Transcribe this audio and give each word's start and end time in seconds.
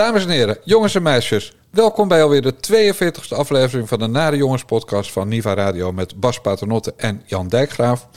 Dames 0.00 0.24
en 0.24 0.30
heren, 0.30 0.58
jongens 0.64 0.94
en 0.94 1.02
meisjes, 1.02 1.52
welkom 1.70 2.08
bij 2.08 2.22
alweer 2.22 2.42
de 2.42 2.54
42e 2.54 3.36
aflevering 3.36 3.88
van 3.88 3.98
de 3.98 4.06
Nare 4.06 4.36
Jongens 4.36 4.64
podcast 4.64 5.12
van 5.12 5.28
Niva 5.28 5.54
Radio 5.54 5.92
met 5.92 6.20
Bas 6.20 6.40
Paternotte 6.40 6.94
en 6.96 7.22
Jan 7.26 7.48
Dijkgraaf. 7.48 8.08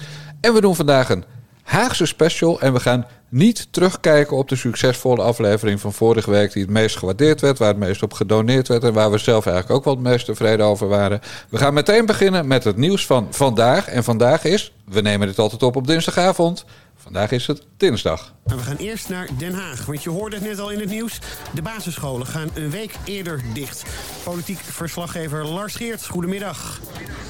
En 0.41 0.53
we 0.53 0.61
doen 0.61 0.75
vandaag 0.75 1.09
een 1.09 1.23
Haagse 1.63 2.05
special 2.05 2.59
en 2.61 2.73
we 2.73 2.79
gaan 2.79 3.05
niet 3.29 3.67
terugkijken 3.71 4.37
op 4.37 4.49
de 4.49 4.55
succesvolle 4.55 5.21
aflevering 5.21 5.79
van 5.79 5.93
vorige 5.93 6.31
week 6.31 6.53
die 6.53 6.61
het 6.61 6.71
meest 6.71 6.97
gewaardeerd 6.97 7.41
werd, 7.41 7.57
waar 7.57 7.67
het 7.67 7.77
meest 7.77 8.03
op 8.03 8.13
gedoneerd 8.13 8.67
werd 8.67 8.83
en 8.83 8.93
waar 8.93 9.11
we 9.11 9.17
zelf 9.17 9.45
eigenlijk 9.45 9.77
ook 9.77 9.83
wel 9.85 9.93
het 9.93 10.03
meest 10.03 10.25
tevreden 10.25 10.65
over 10.65 10.87
waren. 10.87 11.21
We 11.49 11.57
gaan 11.57 11.73
meteen 11.73 12.05
beginnen 12.05 12.47
met 12.47 12.63
het 12.63 12.77
nieuws 12.77 13.05
van 13.05 13.27
vandaag 13.29 13.87
en 13.87 14.03
vandaag 14.03 14.43
is, 14.43 14.73
we 14.85 15.01
nemen 15.01 15.27
dit 15.27 15.39
altijd 15.39 15.63
op 15.63 15.75
op 15.75 15.87
dinsdagavond, 15.87 16.65
Vandaag 17.03 17.31
is 17.31 17.47
het 17.47 17.61
dinsdag. 17.77 18.33
En 18.45 18.57
we 18.57 18.63
gaan 18.63 18.75
eerst 18.75 19.09
naar 19.09 19.27
Den 19.37 19.53
Haag, 19.53 19.85
want 19.85 20.03
je 20.03 20.09
hoorde 20.09 20.35
het 20.35 20.45
net 20.45 20.59
al 20.59 20.69
in 20.69 20.79
het 20.79 20.89
nieuws. 20.89 21.19
De 21.53 21.61
basisscholen 21.61 22.27
gaan 22.27 22.49
een 22.53 22.69
week 22.69 22.95
eerder 23.05 23.41
dicht. 23.53 23.83
Politiek 24.23 24.59
verslaggever 24.59 25.45
Lars 25.45 25.75
Geert, 25.75 26.07
goedemiddag. 26.07 26.79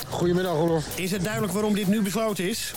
Goedemiddag, 0.09 0.53
Olof. 0.53 0.99
Is 0.99 1.11
het 1.11 1.23
duidelijk 1.23 1.53
waarom 1.53 1.73
dit 1.73 1.87
nu 1.87 2.01
besloten 2.01 2.49
is? 2.49 2.73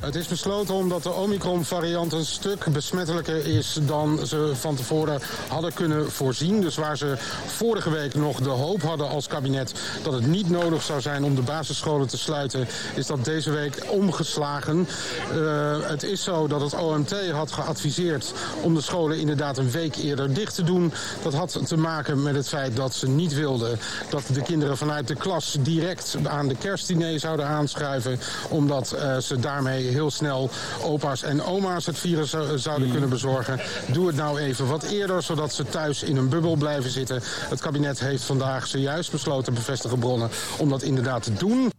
Het 0.00 0.14
is 0.14 0.26
besloten 0.26 0.74
omdat 0.74 1.02
de 1.02 1.12
Omicron-variant 1.12 2.12
een 2.12 2.24
stuk 2.24 2.66
besmettelijker 2.72 3.46
is 3.46 3.78
dan 3.82 4.26
ze 4.26 4.50
van 4.54 4.74
tevoren 4.74 5.20
hadden 5.48 5.72
kunnen 5.72 6.10
voorzien. 6.12 6.60
Dus 6.60 6.76
waar 6.76 6.96
ze 6.96 7.14
vorige 7.46 7.90
week 7.90 8.14
nog 8.14 8.40
de 8.40 8.48
hoop 8.48 8.82
hadden 8.82 9.08
als 9.08 9.26
kabinet 9.26 9.72
dat 10.02 10.12
het 10.12 10.26
niet 10.26 10.50
nodig 10.50 10.82
zou 10.82 11.00
zijn 11.00 11.24
om 11.24 11.34
de 11.34 11.42
basisscholen 11.42 12.08
te 12.08 12.18
sluiten, 12.18 12.68
is 12.94 13.06
dat 13.06 13.24
deze 13.24 13.50
week 13.50 13.84
omgeslagen. 13.88 14.88
Uh, 15.34 15.76
het 15.80 16.02
is 16.02 16.22
zo 16.22 16.46
dat 16.46 16.60
het 16.60 16.74
OMT 16.74 17.30
had 17.30 17.52
geadviseerd 17.52 18.32
om 18.62 18.74
de 18.74 18.80
scholen 18.80 19.18
inderdaad 19.18 19.58
een 19.58 19.70
week 19.70 19.96
eerder 19.96 20.34
dicht 20.34 20.54
te 20.54 20.62
doen. 20.62 20.92
Dat 21.22 21.34
had 21.34 21.60
te 21.66 21.76
maken 21.76 22.22
met 22.22 22.34
het 22.34 22.48
feit 22.48 22.76
dat 22.76 22.94
ze 22.94 23.08
niet 23.08 23.34
wilden 23.34 23.78
dat 24.10 24.22
de 24.32 24.42
kinderen 24.42 24.76
vanuit 24.76 25.08
de 25.08 25.14
klas 25.14 25.56
direct 25.60 26.16
aan 26.24 26.48
de 26.48 26.56
kerstdiner 26.56 27.20
zouden 27.20 27.46
aanschuiven, 27.46 28.20
omdat 28.48 28.94
uh, 28.94 29.16
ze 29.16 29.40
daarmee 29.40 29.87
heel 29.88 30.10
snel 30.10 30.50
opa's 30.82 31.22
en 31.22 31.42
oma's 31.42 31.86
het 31.86 31.98
virus 31.98 32.30
zouden 32.30 32.82
hmm. 32.82 32.90
kunnen 32.90 33.08
bezorgen. 33.08 33.60
Doe 33.92 34.06
het 34.06 34.16
nou 34.16 34.38
even 34.38 34.66
wat 34.66 34.82
eerder, 34.82 35.22
zodat 35.22 35.52
ze 35.52 35.64
thuis 35.64 36.02
in 36.02 36.16
een 36.16 36.28
bubbel 36.28 36.56
blijven 36.56 36.90
zitten. 36.90 37.20
Het 37.24 37.60
kabinet 37.60 38.00
heeft 38.00 38.22
vandaag 38.22 38.66
zojuist 38.66 39.10
besloten, 39.10 39.54
bevestigen 39.54 39.98
bronnen, 39.98 40.30
om 40.58 40.68
dat 40.68 40.82
inderdaad 40.82 41.22
te 41.22 41.32
doen. 41.32 41.70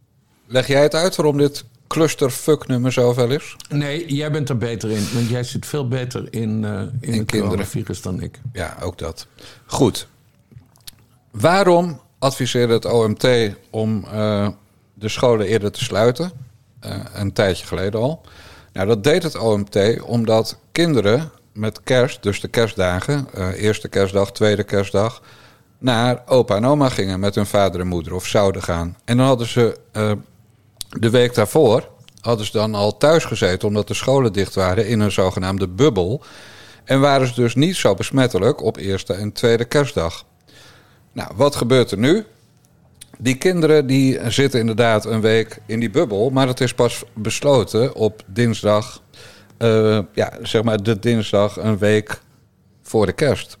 Leg 0.46 0.66
jij 0.66 0.82
het 0.82 0.94
uit 0.94 1.16
waarom 1.16 1.38
dit 1.38 1.64
clusterfuck 1.86 2.66
nummer 2.66 2.92
zoveel 2.92 3.30
is? 3.30 3.56
Nee, 3.68 4.14
jij 4.14 4.30
bent 4.30 4.48
er 4.48 4.56
beter 4.56 4.90
in. 4.90 5.08
Want 5.14 5.28
jij 5.28 5.42
zit 5.42 5.66
veel 5.66 5.88
beter 5.88 6.26
in, 6.30 6.62
uh, 6.62 6.80
in, 7.00 7.26
in 7.26 7.26
het 7.86 8.02
dan 8.02 8.22
ik. 8.22 8.40
Ja, 8.52 8.76
ook 8.82 8.98
dat. 8.98 9.26
Goed. 9.66 10.06
Waarom 11.30 12.00
adviseerde 12.18 12.72
het 12.72 12.84
OMT 12.84 13.28
om 13.70 14.04
uh, 14.04 14.48
de 14.94 15.08
scholen 15.08 15.46
eerder 15.46 15.72
te 15.72 15.84
sluiten? 15.84 16.32
Uh, 16.86 16.92
een 17.14 17.32
tijdje 17.32 17.66
geleden 17.66 18.00
al. 18.00 18.20
Nou, 18.72 18.86
dat 18.86 19.04
deed 19.04 19.22
het 19.22 19.38
OMT 19.38 20.00
omdat 20.02 20.58
kinderen 20.72 21.30
met 21.52 21.82
kerst, 21.82 22.22
dus 22.22 22.40
de 22.40 22.48
kerstdagen, 22.48 23.28
uh, 23.34 23.62
eerste 23.62 23.88
kerstdag, 23.88 24.32
tweede 24.32 24.64
kerstdag, 24.64 25.22
naar 25.78 26.22
opa 26.26 26.56
en 26.56 26.64
oma 26.64 26.88
gingen 26.88 27.20
met 27.20 27.34
hun 27.34 27.46
vader 27.46 27.80
en 27.80 27.86
moeder 27.86 28.14
of 28.14 28.26
zouden 28.26 28.62
gaan. 28.62 28.96
En 29.04 29.16
dan 29.16 29.26
hadden 29.26 29.46
ze 29.46 29.78
uh, 29.92 30.12
de 30.88 31.10
week 31.10 31.34
daarvoor, 31.34 31.88
hadden 32.20 32.46
ze 32.46 32.52
dan 32.52 32.74
al 32.74 32.96
thuis 32.96 33.24
gezeten 33.24 33.68
omdat 33.68 33.88
de 33.88 33.94
scholen 33.94 34.32
dicht 34.32 34.54
waren 34.54 34.86
in 34.86 35.00
een 35.00 35.12
zogenaamde 35.12 35.68
bubbel. 35.68 36.22
En 36.84 37.00
waren 37.00 37.26
ze 37.26 37.34
dus 37.34 37.54
niet 37.54 37.76
zo 37.76 37.94
besmettelijk 37.94 38.62
op 38.62 38.76
eerste 38.76 39.12
en 39.12 39.32
tweede 39.32 39.64
kerstdag. 39.64 40.24
Nou, 41.12 41.30
wat 41.34 41.56
gebeurt 41.56 41.90
er 41.90 41.98
nu? 41.98 42.24
Die 43.22 43.34
kinderen 43.34 43.86
die 43.86 44.30
zitten 44.30 44.60
inderdaad 44.60 45.04
een 45.04 45.20
week 45.20 45.60
in 45.66 45.80
die 45.80 45.90
bubbel, 45.90 46.30
maar 46.30 46.46
het 46.46 46.60
is 46.60 46.74
pas 46.74 47.02
besloten 47.14 47.94
op 47.94 48.22
dinsdag, 48.26 49.02
uh, 49.58 49.98
ja, 50.12 50.32
zeg 50.42 50.62
maar 50.62 50.82
de 50.82 50.98
dinsdag 50.98 51.56
een 51.56 51.78
week 51.78 52.20
voor 52.82 53.06
de 53.06 53.12
kerst. 53.12 53.58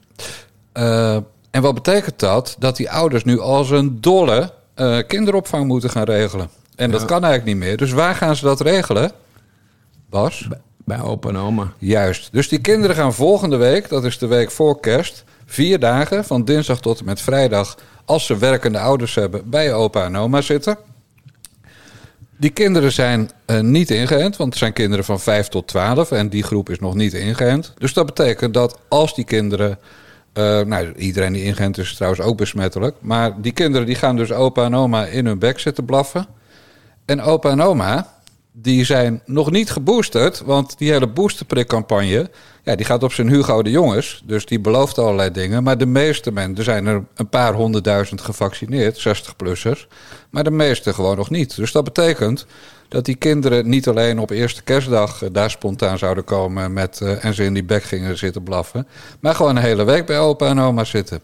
Uh, 0.74 1.16
en 1.50 1.62
wat 1.62 1.74
betekent 1.74 2.18
dat? 2.18 2.56
Dat 2.58 2.76
die 2.76 2.90
ouders 2.90 3.24
nu 3.24 3.40
als 3.40 3.70
een 3.70 4.00
dolle 4.00 4.52
uh, 4.76 4.98
kinderopvang 5.06 5.66
moeten 5.66 5.90
gaan 5.90 6.04
regelen. 6.04 6.50
En 6.76 6.90
dat 6.90 7.04
kan 7.04 7.24
eigenlijk 7.24 7.44
niet 7.44 7.68
meer. 7.68 7.76
Dus 7.76 7.92
waar 7.92 8.14
gaan 8.14 8.36
ze 8.36 8.44
dat 8.44 8.60
regelen? 8.60 9.12
Bas? 10.10 10.46
Bij, 10.48 10.60
bij 10.84 11.00
opa 11.00 11.28
en 11.28 11.36
oma. 11.36 11.72
Juist. 11.78 12.32
Dus 12.32 12.48
die 12.48 12.60
kinderen 12.60 12.96
gaan 12.96 13.14
volgende 13.14 13.56
week, 13.56 13.88
dat 13.88 14.04
is 14.04 14.18
de 14.18 14.26
week 14.26 14.50
voor 14.50 14.80
kerst, 14.80 15.24
vier 15.46 15.78
dagen, 15.78 16.24
van 16.24 16.44
dinsdag 16.44 16.80
tot 16.80 16.98
en 16.98 17.04
met 17.04 17.20
vrijdag, 17.20 17.76
als 18.10 18.26
ze 18.26 18.38
werkende 18.38 18.78
ouders 18.78 19.14
hebben, 19.14 19.50
bij 19.50 19.74
opa 19.74 20.04
en 20.04 20.16
oma 20.16 20.40
zitten. 20.40 20.76
Die 22.36 22.50
kinderen 22.50 22.92
zijn 22.92 23.30
uh, 23.46 23.60
niet 23.60 23.90
ingeënt, 23.90 24.36
want 24.36 24.50
het 24.50 24.58
zijn 24.58 24.72
kinderen 24.72 25.04
van 25.04 25.20
5 25.20 25.48
tot 25.48 25.66
12 25.68 26.10
en 26.10 26.28
die 26.28 26.42
groep 26.42 26.70
is 26.70 26.78
nog 26.78 26.94
niet 26.94 27.12
ingeënt. 27.12 27.72
Dus 27.78 27.92
dat 27.92 28.06
betekent 28.06 28.54
dat 28.54 28.78
als 28.88 29.14
die 29.14 29.24
kinderen, 29.24 29.78
uh, 30.34 30.60
nou 30.60 30.92
iedereen 30.92 31.32
die 31.32 31.42
ingeënt 31.42 31.78
is 31.78 31.94
trouwens 31.94 32.22
ook 32.22 32.36
besmettelijk, 32.36 32.96
maar 33.00 33.40
die 33.40 33.52
kinderen 33.52 33.86
die 33.86 33.94
gaan 33.94 34.16
dus 34.16 34.32
opa 34.32 34.64
en 34.64 34.74
oma 34.74 35.06
in 35.06 35.26
hun 35.26 35.38
bek 35.38 35.58
zitten 35.58 35.84
blaffen. 35.84 36.26
En 37.04 37.20
opa 37.20 37.50
en 37.50 37.62
oma, 37.62 38.19
die 38.52 38.84
zijn 38.84 39.22
nog 39.24 39.50
niet 39.50 39.70
geboosterd, 39.70 40.40
want 40.40 40.78
die 40.78 40.90
hele 40.90 41.08
boosterprikcampagne 41.08 42.30
ja, 42.62 42.76
die 42.76 42.86
gaat 42.86 43.02
op 43.02 43.12
zijn 43.12 43.28
Hugo 43.28 43.62
de 43.62 43.70
Jongens. 43.70 44.22
Dus 44.24 44.46
die 44.46 44.60
belooft 44.60 44.98
allerlei 44.98 45.30
dingen. 45.30 45.62
Maar 45.62 45.78
de 45.78 45.86
meeste 45.86 46.32
mensen, 46.32 46.56
er 46.56 46.64
zijn 46.64 46.86
er 46.86 47.04
een 47.14 47.28
paar 47.28 47.54
honderdduizend 47.54 48.20
gevaccineerd, 48.20 49.08
60-plussers. 49.08 49.86
Maar 50.30 50.44
de 50.44 50.50
meeste 50.50 50.94
gewoon 50.94 51.16
nog 51.16 51.30
niet. 51.30 51.56
Dus 51.56 51.72
dat 51.72 51.84
betekent 51.84 52.46
dat 52.88 53.04
die 53.04 53.14
kinderen 53.14 53.68
niet 53.68 53.88
alleen 53.88 54.18
op 54.18 54.30
eerste 54.30 54.62
kerstdag 54.62 55.22
daar 55.32 55.50
spontaan 55.50 55.98
zouden 55.98 56.24
komen 56.24 56.72
met, 56.72 57.00
uh, 57.02 57.24
en 57.24 57.34
ze 57.34 57.44
in 57.44 57.54
die 57.54 57.64
bek 57.64 57.82
gingen 57.82 58.18
zitten 58.18 58.42
blaffen. 58.42 58.86
Maar 59.20 59.34
gewoon 59.34 59.56
een 59.56 59.62
hele 59.62 59.84
week 59.84 60.06
bij 60.06 60.18
opa 60.18 60.46
en 60.46 60.58
oma 60.58 60.84
zitten. 60.84 61.20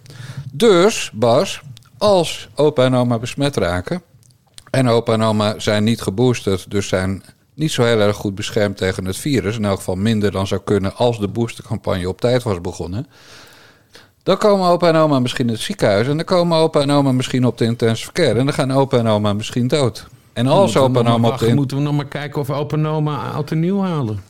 Dus, 0.52 1.10
Bas, 1.14 1.62
als 1.98 2.48
opa 2.54 2.84
en 2.84 2.94
oma 2.94 3.18
besmet 3.18 3.56
raken. 3.56 4.02
En 4.76 4.88
opa 4.88 5.12
en 5.12 5.22
oma 5.22 5.54
zijn 5.58 5.84
niet 5.84 6.00
geboosterd, 6.00 6.70
dus 6.70 6.88
zijn 6.88 7.22
niet 7.54 7.72
zo 7.72 7.82
heel 7.82 8.00
erg 8.00 8.16
goed 8.16 8.34
beschermd 8.34 8.76
tegen 8.76 9.04
het 9.04 9.16
virus. 9.16 9.56
In 9.56 9.64
elk 9.64 9.76
geval 9.76 9.94
minder 9.94 10.30
dan 10.30 10.46
zou 10.46 10.60
kunnen 10.64 10.96
als 10.96 11.18
de 11.18 11.28
boostercampagne 11.28 12.08
op 12.08 12.20
tijd 12.20 12.42
was 12.42 12.60
begonnen. 12.60 13.06
Dan 14.22 14.36
komen 14.36 14.68
opa 14.68 14.88
en 14.88 14.96
oma 14.96 15.18
misschien 15.18 15.46
in 15.46 15.52
het 15.52 15.62
ziekenhuis. 15.62 16.08
En 16.08 16.16
dan 16.16 16.24
komen 16.24 16.58
opa 16.58 16.80
en 16.80 16.90
oma 16.90 17.12
misschien 17.12 17.46
op 17.46 17.58
de 17.58 17.64
intensive 17.64 18.12
care. 18.12 18.38
En 18.38 18.44
dan 18.44 18.54
gaan 18.54 18.72
opa 18.72 18.98
en 18.98 19.06
oma 19.06 19.32
misschien 19.32 19.68
dood. 19.68 20.06
En 20.32 20.46
als 20.46 20.76
opa 20.76 21.00
en 21.00 21.06
oma 21.06 21.28
op 21.28 21.38
de... 21.38 21.54
Moeten 21.54 21.76
we 21.76 21.82
nog 21.82 21.94
maar 21.94 22.08
kijken 22.08 22.40
of 22.40 22.50
opa 22.50 22.76
en 22.76 22.86
oma 22.86 23.30
oud 23.30 23.50
en 23.50 23.60
nieuw 23.60 23.80
halen. 23.80 24.20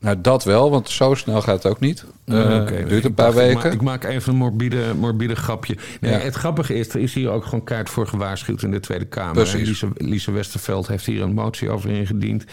Nou, 0.00 0.20
dat 0.20 0.44
wel, 0.44 0.70
want 0.70 0.88
zo 0.88 1.14
snel 1.14 1.42
gaat 1.42 1.62
het 1.62 1.72
ook 1.72 1.80
niet. 1.80 2.04
Uh, 2.26 2.38
okay, 2.38 2.84
duurt 2.84 3.04
een 3.04 3.14
paar 3.14 3.34
weken. 3.34 3.56
Ik 3.56 3.62
maak, 3.62 3.72
ik 3.72 3.80
maak, 3.82 4.04
even 4.04 4.32
een 4.32 4.38
morbide, 4.38 4.94
morbide 4.96 5.34
grapje. 5.34 5.76
Nee, 6.00 6.12
ja. 6.12 6.18
Het 6.18 6.34
grappige 6.34 6.74
is, 6.74 6.88
er 6.88 7.00
is 7.00 7.14
hier 7.14 7.30
ook 7.30 7.44
gewoon 7.44 7.64
kaart 7.64 7.90
voor 7.90 8.06
gewaarschuwd 8.06 8.62
in 8.62 8.70
de 8.70 8.80
Tweede 8.80 9.04
Kamer. 9.04 9.56
Lise, 9.56 9.88
Lise 9.96 10.30
Westerveld 10.30 10.86
heeft 10.86 11.06
hier 11.06 11.22
een 11.22 11.34
motie 11.34 11.70
over 11.70 11.90
ingediend. 11.90 12.44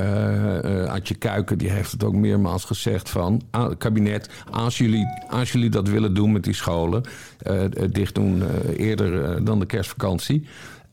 Uh, 0.00 0.84
Adje 0.84 1.14
Kuiken 1.14 1.58
die 1.58 1.70
heeft 1.70 1.92
het 1.92 2.04
ook 2.04 2.14
meermaals 2.14 2.64
gezegd 2.64 3.10
van... 3.10 3.42
Kabinet, 3.78 4.28
als 4.50 4.78
jullie, 4.78 5.06
als 5.30 5.52
jullie 5.52 5.70
dat 5.70 5.88
willen 5.88 6.14
doen 6.14 6.32
met 6.32 6.44
die 6.44 6.54
scholen... 6.54 7.02
dicht 7.90 8.14
doen 8.14 8.42
eerder 8.76 9.44
dan 9.44 9.58
de 9.58 9.66
kerstvakantie... 9.66 10.46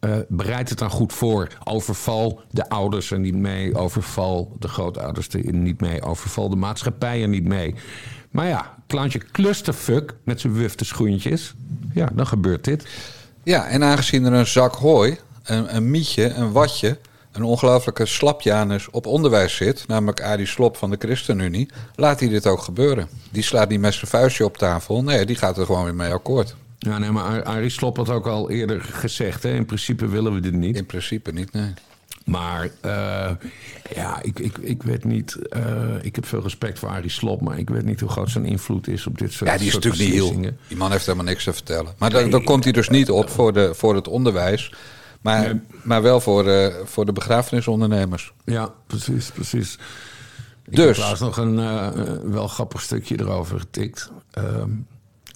Uh, 0.06 0.16
bereid 0.28 0.70
het 0.70 0.78
dan 0.78 0.90
goed 0.90 1.14
voor. 1.14 1.48
Overval 1.64 2.42
de 2.52 2.70
ouders 2.70 3.12
er 3.12 3.20
niet 3.20 3.36
mee. 3.36 3.76
Overval 3.76 4.56
de 4.60 4.68
grootouders 4.68 5.28
er 5.30 5.54
niet 5.54 5.82
mee. 5.82 6.02
Overval 6.02 6.50
de 6.50 6.56
maatschappij 6.56 7.22
er 7.22 7.28
niet 7.28 7.44
mee. 7.44 7.76
Maar 8.32 8.48
ja, 8.48 8.76
klantje 8.88 9.20
clusterfuck 9.32 10.16
met 10.24 10.42
zijn 10.42 10.54
wufte 10.54 10.86
schoentjes. 10.86 11.54
Ja, 11.94 12.10
dan 12.14 12.28
gebeurt 12.28 12.64
dit. 12.64 12.86
Ja, 13.44 13.68
en 13.68 13.84
aangezien 13.84 14.26
er 14.26 14.34
een 14.34 14.48
zak 14.48 14.76
hooi, 14.76 15.18
een, 15.44 15.76
een 15.76 15.92
mietje, 15.92 16.34
een 16.34 16.52
watje... 16.52 16.98
een 17.32 17.44
ongelofelijke 17.44 18.06
slapjanus 18.06 18.90
op 18.90 19.06
onderwijs 19.06 19.56
zit... 19.56 19.88
namelijk 19.88 20.22
Arie 20.22 20.46
Slop 20.46 20.78
van 20.78 20.90
de 20.90 20.98
ChristenUnie... 21.00 21.70
laat 21.96 22.20
hij 22.20 22.30
dit 22.30 22.48
ook 22.48 22.62
gebeuren. 22.62 23.08
Die 23.32 23.44
slaat 23.44 23.70
niet 23.70 23.80
met 23.80 23.94
zijn 23.94 24.08
vuistje 24.08 24.46
op 24.46 24.58
tafel. 24.58 25.04
Nee, 25.04 25.26
die 25.26 25.36
gaat 25.36 25.58
er 25.58 25.66
gewoon 25.66 25.84
weer 25.84 25.96
mee 25.96 26.12
akkoord. 26.12 26.56
Ja, 26.86 26.98
nee, 26.98 27.12
maar 27.12 27.44
Arie 27.44 27.70
Slop 27.70 27.98
had 27.98 28.10
ook 28.10 28.28
al 28.28 28.50
eerder 28.50 28.82
gezegd... 28.82 29.44
Hè? 29.44 29.54
in 29.54 29.66
principe 29.66 30.08
willen 30.08 30.34
we 30.34 30.40
dit 30.40 30.54
niet. 30.54 30.78
In 30.78 30.86
principe 30.86 31.32
niet, 31.32 31.52
nee. 31.52 31.74
Maar 32.26 32.70
uh, 32.86 33.32
ja, 33.96 34.22
ik, 34.22 34.40
ik, 34.40 34.58
ik 34.58 34.84
weet 34.84 35.04
niet. 35.04 35.38
Uh, 35.50 35.64
ik 36.02 36.16
heb 36.16 36.26
veel 36.26 36.42
respect 36.42 36.80
voor 36.80 36.90
Arie 36.90 37.10
Slop, 37.10 37.42
maar 37.42 37.60
ik 37.60 37.70
weet 37.70 37.86
niet 37.86 38.00
hoe 38.00 38.10
groot 38.10 38.30
zijn 38.30 38.46
invloed 38.46 38.88
is 38.88 39.08
op 39.08 39.18
dit 39.18 39.32
soort 39.34 39.50
Ja, 39.50 39.58
die 39.58 39.68
is 39.68 39.74
natuurlijk 39.74 40.04
niet 40.04 40.14
heel. 40.14 40.52
Die 40.68 40.78
man 40.78 40.92
heeft 40.92 41.06
helemaal 41.06 41.26
niks 41.26 41.44
te 41.44 41.54
vertellen. 41.54 41.94
Maar 41.98 42.10
dan, 42.10 42.30
dan 42.30 42.44
komt 42.44 42.64
hij 42.64 42.74
dus 42.74 42.90
niet 42.90 43.10
op 43.10 43.30
voor, 43.30 43.54
de, 43.54 43.74
voor 43.74 43.96
het 43.96 44.08
onderwijs. 44.08 44.74
Maar, 45.22 45.42
nee. 45.42 45.62
maar 45.84 46.02
wel 46.02 46.20
voor 46.20 46.44
de, 46.44 46.82
voor 46.86 47.06
de 47.06 47.14
begrafenisondernemers. 47.14 48.34
Ja, 48.46 48.74
precies, 48.88 49.32
precies. 49.32 49.78
Ik 50.66 50.76
dus. 50.76 50.86
heb 50.86 50.98
laatst 50.98 51.22
nog 51.22 51.38
een 51.38 52.32
wel 52.32 52.48
grappig 52.48 52.82
stukje 52.82 53.20
erover 53.20 53.60
getikt. 53.60 54.12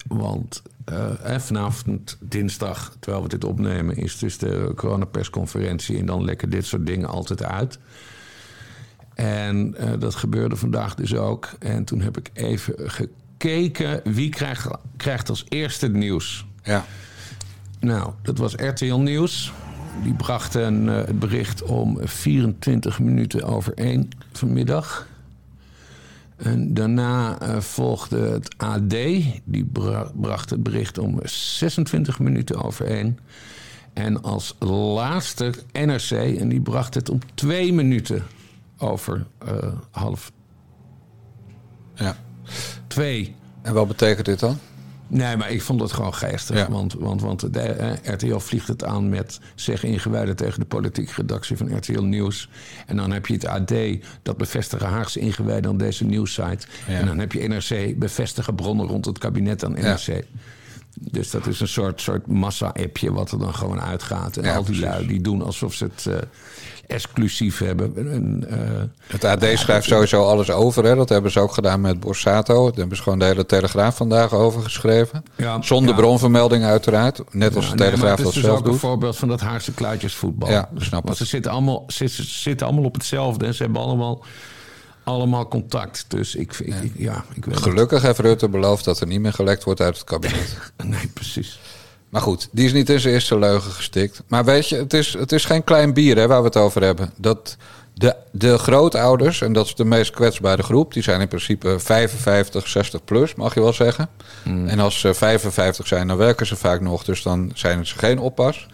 Want 0.08 0.62
uh, 0.88 1.38
vanavond, 1.38 2.16
dinsdag, 2.20 2.96
terwijl 3.00 3.22
we 3.22 3.28
dit 3.28 3.44
opnemen, 3.44 3.96
is 3.96 4.18
dus 4.18 4.38
de 4.38 4.72
coronapersconferentie. 4.76 5.98
En 5.98 6.06
dan 6.06 6.24
lekker 6.24 6.50
dit 6.50 6.66
soort 6.66 6.86
dingen 6.86 7.08
altijd 7.08 7.42
uit. 7.42 7.78
En 9.14 9.76
uh, 9.80 9.92
dat 9.98 10.14
gebeurde 10.14 10.56
vandaag 10.56 10.94
dus 10.94 11.14
ook. 11.14 11.48
En 11.58 11.84
toen 11.84 12.00
heb 12.00 12.18
ik 12.18 12.30
even 12.32 12.74
gekeken 12.90 14.00
wie 14.04 14.28
krijgt, 14.28 14.68
krijgt 14.96 15.28
als 15.28 15.44
eerste 15.48 15.86
het 15.86 15.94
nieuws. 15.94 16.46
Ja. 16.62 16.84
Nou, 17.80 18.12
dat 18.22 18.38
was 18.38 18.54
RTL 18.54 18.94
Nieuws. 18.94 19.52
Die 20.02 20.14
brachten 20.14 20.86
uh, 20.86 20.96
het 20.96 21.18
bericht 21.18 21.62
om 21.62 21.98
24 22.02 23.00
minuten 23.00 23.42
over 23.42 23.74
één 23.74 24.08
vanmiddag. 24.32 25.06
En 26.42 26.74
daarna 26.74 27.42
uh, 27.42 27.60
volgde 27.60 28.18
het 28.18 28.54
AD. 28.56 28.90
Die 29.44 29.64
bra 29.72 30.10
bracht 30.14 30.50
het 30.50 30.62
bericht 30.62 30.98
om 30.98 31.18
26 31.22 32.18
minuten 32.18 32.62
over 32.62 32.86
één. 32.86 33.18
En 33.92 34.22
als 34.22 34.56
laatste 34.58 35.54
NRC. 35.72 36.10
En 36.10 36.48
die 36.48 36.60
bracht 36.60 36.94
het 36.94 37.10
om 37.10 37.18
twee 37.34 37.72
minuten 37.72 38.22
over 38.78 39.26
uh, 39.48 39.72
half. 39.90 40.32
Ja. 41.94 42.16
Twee. 42.86 43.36
En 43.62 43.74
wat 43.74 43.88
betekent 43.88 44.26
dit 44.26 44.40
dan? 44.40 44.58
Nee, 45.10 45.36
maar 45.36 45.50
ik 45.50 45.62
vond 45.62 45.80
het 45.80 45.92
gewoon 45.92 46.14
geestig. 46.14 46.56
Ja. 46.56 46.70
Want, 46.70 46.94
want, 46.94 47.20
want 47.20 47.52
de 47.52 47.60
eh, 47.60 48.12
RTL 48.14 48.38
vliegt 48.38 48.68
het 48.68 48.84
aan 48.84 49.08
met 49.08 49.40
zeggen 49.54 49.88
ingewijden 49.88 50.36
tegen 50.36 50.60
de 50.60 50.66
politieke 50.66 51.12
redactie 51.16 51.56
van 51.56 51.76
RTL 51.76 52.02
Nieuws. 52.02 52.48
En 52.86 52.96
dan 52.96 53.10
heb 53.10 53.26
je 53.26 53.34
het 53.34 53.46
AD, 53.46 53.72
dat 54.22 54.36
bevestigen 54.36 54.88
Haagse 54.88 55.20
ingewijden 55.20 55.70
aan 55.70 55.76
deze 55.76 56.04
nieuwssite. 56.04 56.66
Ja. 56.86 56.98
En 56.98 57.06
dan 57.06 57.18
heb 57.18 57.32
je 57.32 57.48
NRC, 57.48 57.98
bevestigen 57.98 58.54
bronnen 58.54 58.86
rond 58.86 59.04
het 59.04 59.18
kabinet 59.18 59.64
aan 59.64 59.72
NRC. 59.72 60.06
Ja. 60.06 60.20
Dus 60.94 61.30
dat 61.30 61.46
is 61.46 61.60
een 61.60 61.68
soort, 61.68 62.00
soort 62.00 62.26
massa-appje 62.26 63.12
wat 63.12 63.32
er 63.32 63.38
dan 63.38 63.54
gewoon 63.54 63.80
uitgaat. 63.80 64.36
En 64.36 64.54
al 64.54 64.64
die 64.64 64.80
lui 64.80 65.06
die 65.06 65.20
doen 65.20 65.42
alsof 65.42 65.74
ze 65.74 65.84
het... 65.84 66.04
Uh, 66.08 66.14
exclusief 66.90 67.58
hebben. 67.58 67.92
En, 67.96 68.44
uh, 68.50 68.56
het 69.06 69.24
AD 69.24 69.44
schrijft 69.54 69.86
sowieso 69.86 70.24
alles 70.24 70.50
over. 70.50 70.84
Hè? 70.84 70.94
Dat 70.94 71.08
hebben 71.08 71.30
ze 71.30 71.40
ook 71.40 71.52
gedaan 71.52 71.80
met 71.80 72.00
Borsato. 72.00 72.64
Daar 72.66 72.78
hebben 72.78 72.96
ze 72.96 73.02
gewoon 73.02 73.18
de 73.18 73.24
hele 73.24 73.46
Telegraaf 73.46 73.96
vandaag 73.96 74.32
over 74.32 74.62
geschreven. 74.62 75.22
Ja, 75.36 75.62
Zonder 75.62 75.94
ja. 75.94 76.00
bronvermelding 76.00 76.64
uiteraard. 76.64 77.20
Net 77.30 77.56
als 77.56 77.70
de 77.70 77.76
Telegraaf 77.76 78.16
nee, 78.16 78.24
dat 78.24 78.34
zelf 78.34 78.44
doet. 78.44 78.44
Het 78.44 78.44
is 78.44 78.50
dus 78.50 78.50
ook 78.50 78.66
een 78.66 78.78
voorbeeld 78.78 79.16
van 79.16 79.28
dat 79.28 79.40
Haarse 79.40 79.72
kluitjesvoetbal. 79.72 80.50
Ja, 80.50 80.68
snap 80.76 81.04
Want 81.04 81.16
ze 81.16 81.24
zitten, 81.24 81.52
allemaal, 81.52 81.84
ze, 81.86 82.06
ze, 82.06 82.24
zitten 82.24 82.66
allemaal 82.66 82.84
op 82.84 82.94
hetzelfde. 82.94 83.46
En 83.46 83.54
ze 83.54 83.62
hebben 83.62 83.82
allemaal 83.82 84.24
allemaal 85.04 85.48
contact. 85.48 86.04
Dus 86.08 86.34
ik, 86.34 86.58
ik, 86.58 86.66
ja. 86.66 86.80
Ik, 86.80 86.92
ja, 86.96 87.24
ik 87.34 87.44
weet 87.44 87.56
Gelukkig 87.56 88.02
heeft 88.02 88.18
Rutte 88.18 88.48
beloofd 88.48 88.84
dat 88.84 89.00
er 89.00 89.06
niet 89.06 89.20
meer 89.20 89.32
gelekt 89.32 89.64
wordt 89.64 89.80
uit 89.80 89.94
het 89.94 90.04
kabinet. 90.04 90.58
nee, 90.84 91.10
precies. 91.14 91.60
Maar 92.10 92.22
goed, 92.22 92.48
die 92.52 92.64
is 92.64 92.72
niet 92.72 92.90
in 92.90 93.00
zijn 93.00 93.14
eerste 93.14 93.38
leugen 93.38 93.72
gestikt. 93.72 94.22
Maar 94.28 94.44
weet 94.44 94.68
je, 94.68 94.76
het 94.76 94.94
is, 94.94 95.12
het 95.12 95.32
is 95.32 95.44
geen 95.44 95.64
klein 95.64 95.94
bier 95.94 96.16
hè, 96.16 96.26
waar 96.26 96.40
we 96.40 96.46
het 96.46 96.56
over 96.56 96.82
hebben. 96.82 97.12
Dat 97.16 97.56
de, 97.94 98.16
de 98.32 98.58
grootouders, 98.58 99.40
en 99.40 99.52
dat 99.52 99.66
is 99.66 99.74
de 99.74 99.84
meest 99.84 100.10
kwetsbare 100.10 100.62
groep, 100.62 100.92
die 100.92 101.02
zijn 101.02 101.20
in 101.20 101.28
principe 101.28 101.78
55, 101.78 102.68
60 102.68 103.04
plus, 103.04 103.34
mag 103.34 103.54
je 103.54 103.60
wel 103.60 103.72
zeggen. 103.72 104.08
Mm. 104.44 104.68
En 104.68 104.78
als 104.78 105.00
ze 105.00 105.14
55 105.14 105.86
zijn, 105.86 106.06
dan 106.06 106.16
werken 106.16 106.46
ze 106.46 106.56
vaak 106.56 106.80
nog, 106.80 107.04
dus 107.04 107.22
dan 107.22 107.50
zijn 107.54 107.86
ze 107.86 107.98
geen 107.98 108.18
oppas. 108.18 108.66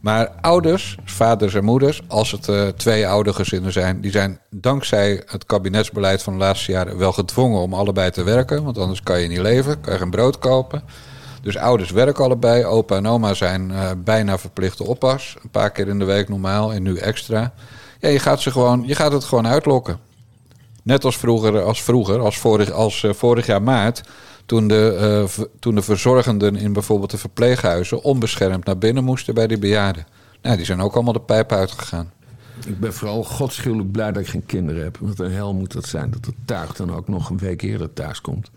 Maar 0.00 0.30
ouders, 0.40 0.96
vaders 1.04 1.54
en 1.54 1.64
moeders, 1.64 2.02
als 2.08 2.30
het 2.30 2.48
uh, 2.48 2.68
twee 2.68 3.06
oude 3.08 3.32
gezinnen 3.32 3.72
zijn, 3.72 4.00
die 4.00 4.10
zijn 4.10 4.40
dankzij 4.50 5.22
het 5.26 5.46
kabinetsbeleid 5.46 6.22
van 6.22 6.32
de 6.32 6.38
laatste 6.38 6.72
jaren 6.72 6.98
wel 6.98 7.12
gedwongen 7.12 7.60
om 7.60 7.74
allebei 7.74 8.10
te 8.10 8.22
werken. 8.22 8.64
Want 8.64 8.78
anders 8.78 9.02
kan 9.02 9.20
je 9.20 9.28
niet 9.28 9.38
leven, 9.38 9.80
kan 9.80 9.92
je 9.92 9.98
geen 9.98 10.10
brood 10.10 10.38
kopen. 10.38 10.82
Dus 11.46 11.56
ouders 11.56 11.90
werken 11.90 12.24
allebei. 12.24 12.64
Opa 12.64 12.96
en 12.96 13.06
oma 13.06 13.34
zijn 13.34 13.70
uh, 13.70 13.90
bijna 14.04 14.38
verplichte 14.38 14.84
oppas. 14.84 15.36
Een 15.42 15.50
paar 15.50 15.70
keer 15.70 15.88
in 15.88 15.98
de 15.98 16.04
week 16.04 16.28
normaal 16.28 16.72
en 16.72 16.82
nu 16.82 16.96
extra. 16.96 17.52
Ja, 17.98 18.08
je 18.08 18.18
gaat, 18.18 18.40
ze 18.40 18.50
gewoon, 18.50 18.82
je 18.86 18.94
gaat 18.94 19.12
het 19.12 19.24
gewoon 19.24 19.46
uitlokken. 19.46 19.98
Net 20.82 21.04
als 21.04 21.16
vroeger, 21.16 21.62
als, 21.62 21.82
vroeger, 21.82 22.20
als, 22.20 22.38
vorig, 22.38 22.70
als 22.70 23.02
uh, 23.02 23.12
vorig 23.12 23.46
jaar 23.46 23.62
maart. 23.62 24.00
Toen 24.46 24.68
de, 24.68 25.26
uh, 25.38 25.44
toen 25.58 25.74
de 25.74 25.82
verzorgenden 25.82 26.56
in 26.56 26.72
bijvoorbeeld 26.72 27.10
de 27.10 27.18
verpleeghuizen 27.18 28.02
onbeschermd 28.02 28.64
naar 28.64 28.78
binnen 28.78 29.04
moesten 29.04 29.34
bij 29.34 29.46
die 29.46 29.58
bejaarden. 29.58 30.06
Nou, 30.42 30.56
die 30.56 30.66
zijn 30.66 30.80
ook 30.80 30.94
allemaal 30.94 31.12
de 31.12 31.20
pijp 31.20 31.52
uitgegaan. 31.52 32.12
Ik 32.66 32.80
ben 32.80 32.94
vooral 32.94 33.24
godschuwelijk 33.24 33.92
blij 33.92 34.12
dat 34.12 34.22
ik 34.22 34.28
geen 34.28 34.46
kinderen 34.46 34.82
heb. 34.82 34.98
Wat 35.00 35.18
een 35.18 35.32
hel 35.32 35.54
moet 35.54 35.72
dat 35.72 35.86
zijn. 35.86 36.10
Dat 36.10 36.24
het 36.24 36.34
tuig 36.44 36.74
dan 36.74 36.94
ook 36.94 37.08
nog 37.08 37.30
een 37.30 37.38
week 37.38 37.62
eerder 37.62 37.92
thuis 37.92 38.20
komt. 38.20 38.50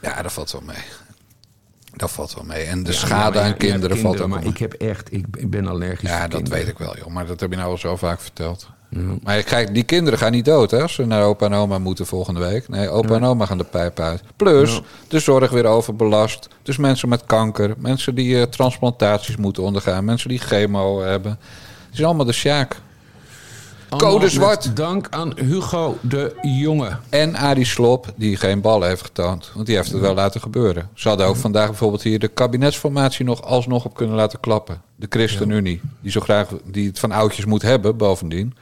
Ja, 0.00 0.22
dat 0.22 0.32
valt 0.32 0.52
wel 0.52 0.62
mee. 0.66 0.84
Dat 1.98 2.10
valt 2.10 2.34
wel 2.34 2.44
mee. 2.44 2.64
En 2.64 2.82
de 2.82 2.92
ja, 2.92 2.98
schade 2.98 3.40
aan 3.40 3.56
kinderen, 3.56 3.98
valt 3.98 4.20
ook 4.20 4.28
Maar 4.28 4.44
ik 4.44 4.58
heb 4.58 4.72
echt, 4.72 5.12
ik, 5.12 5.50
ben 5.50 5.66
allergisch 5.66 6.10
Ja, 6.10 6.28
dat 6.28 6.48
weet 6.48 6.68
ik 6.68 6.78
wel, 6.78 6.96
joh. 6.96 7.06
Maar 7.06 7.26
dat 7.26 7.40
heb 7.40 7.50
je 7.50 7.56
nou 7.56 7.70
al 7.70 7.78
zo 7.78 7.96
vaak 7.96 8.20
verteld. 8.20 8.68
Mm. 8.88 9.18
Maar 9.22 9.42
kijk, 9.42 9.74
die 9.74 9.82
kinderen 9.82 10.18
gaan 10.18 10.32
niet 10.32 10.44
dood, 10.44 10.70
hè? 10.70 10.82
Als 10.82 10.94
ze 10.94 11.06
naar 11.06 11.22
opa 11.22 11.46
en 11.46 11.52
oma 11.52 11.78
moeten 11.78 12.06
volgende 12.06 12.40
week. 12.40 12.68
Nee, 12.68 12.88
opa 12.88 13.14
en 13.14 13.24
oma 13.24 13.46
gaan 13.46 13.58
de 13.58 13.64
pijp 13.64 14.00
uit. 14.00 14.22
Plus, 14.36 14.80
de 15.08 15.18
zorg 15.18 15.50
weer 15.50 15.66
overbelast. 15.66 16.48
Dus 16.62 16.76
mensen 16.76 17.08
met 17.08 17.24
kanker, 17.26 17.74
mensen 17.78 18.14
die 18.14 18.34
uh, 18.34 18.42
transplantaties 18.42 19.36
moeten 19.36 19.62
ondergaan, 19.62 20.04
mensen 20.04 20.28
die 20.28 20.38
chemo 20.38 21.00
hebben. 21.00 21.30
Het 21.86 21.98
is 21.98 22.04
allemaal 22.04 22.24
de 22.24 22.32
sjaak. 22.32 22.76
Code 23.96 24.28
zwart. 24.28 24.76
Dank 24.76 25.06
aan 25.10 25.38
Hugo 25.38 25.98
de 26.00 26.36
Jonge. 26.42 26.96
En 27.08 27.36
Adi 27.36 27.64
Slop, 27.64 28.12
die 28.16 28.36
geen 28.36 28.60
ballen 28.60 28.88
heeft 28.88 29.02
getoond. 29.02 29.50
Want 29.54 29.66
die 29.66 29.76
heeft 29.76 29.92
het 29.92 30.00
wel 30.00 30.14
laten 30.14 30.40
gebeuren. 30.40 30.88
Ze 30.94 31.08
hadden 31.08 31.26
ook 31.26 31.36
vandaag 31.36 31.66
bijvoorbeeld 31.66 32.02
hier 32.02 32.18
de 32.18 32.28
kabinetsformatie 32.28 33.24
nog 33.24 33.42
alsnog 33.42 33.84
op 33.84 33.94
kunnen 33.94 34.16
laten 34.16 34.40
klappen. 34.40 34.82
De 34.96 35.06
ChristenUnie. 35.08 35.80
Die 36.00 36.10
zo 36.10 36.20
graag 36.20 36.48
die 36.64 36.86
het 36.86 36.98
van 36.98 37.12
oudjes 37.12 37.44
moet 37.44 37.62
hebben, 37.62 37.96
bovendien. 37.96 38.54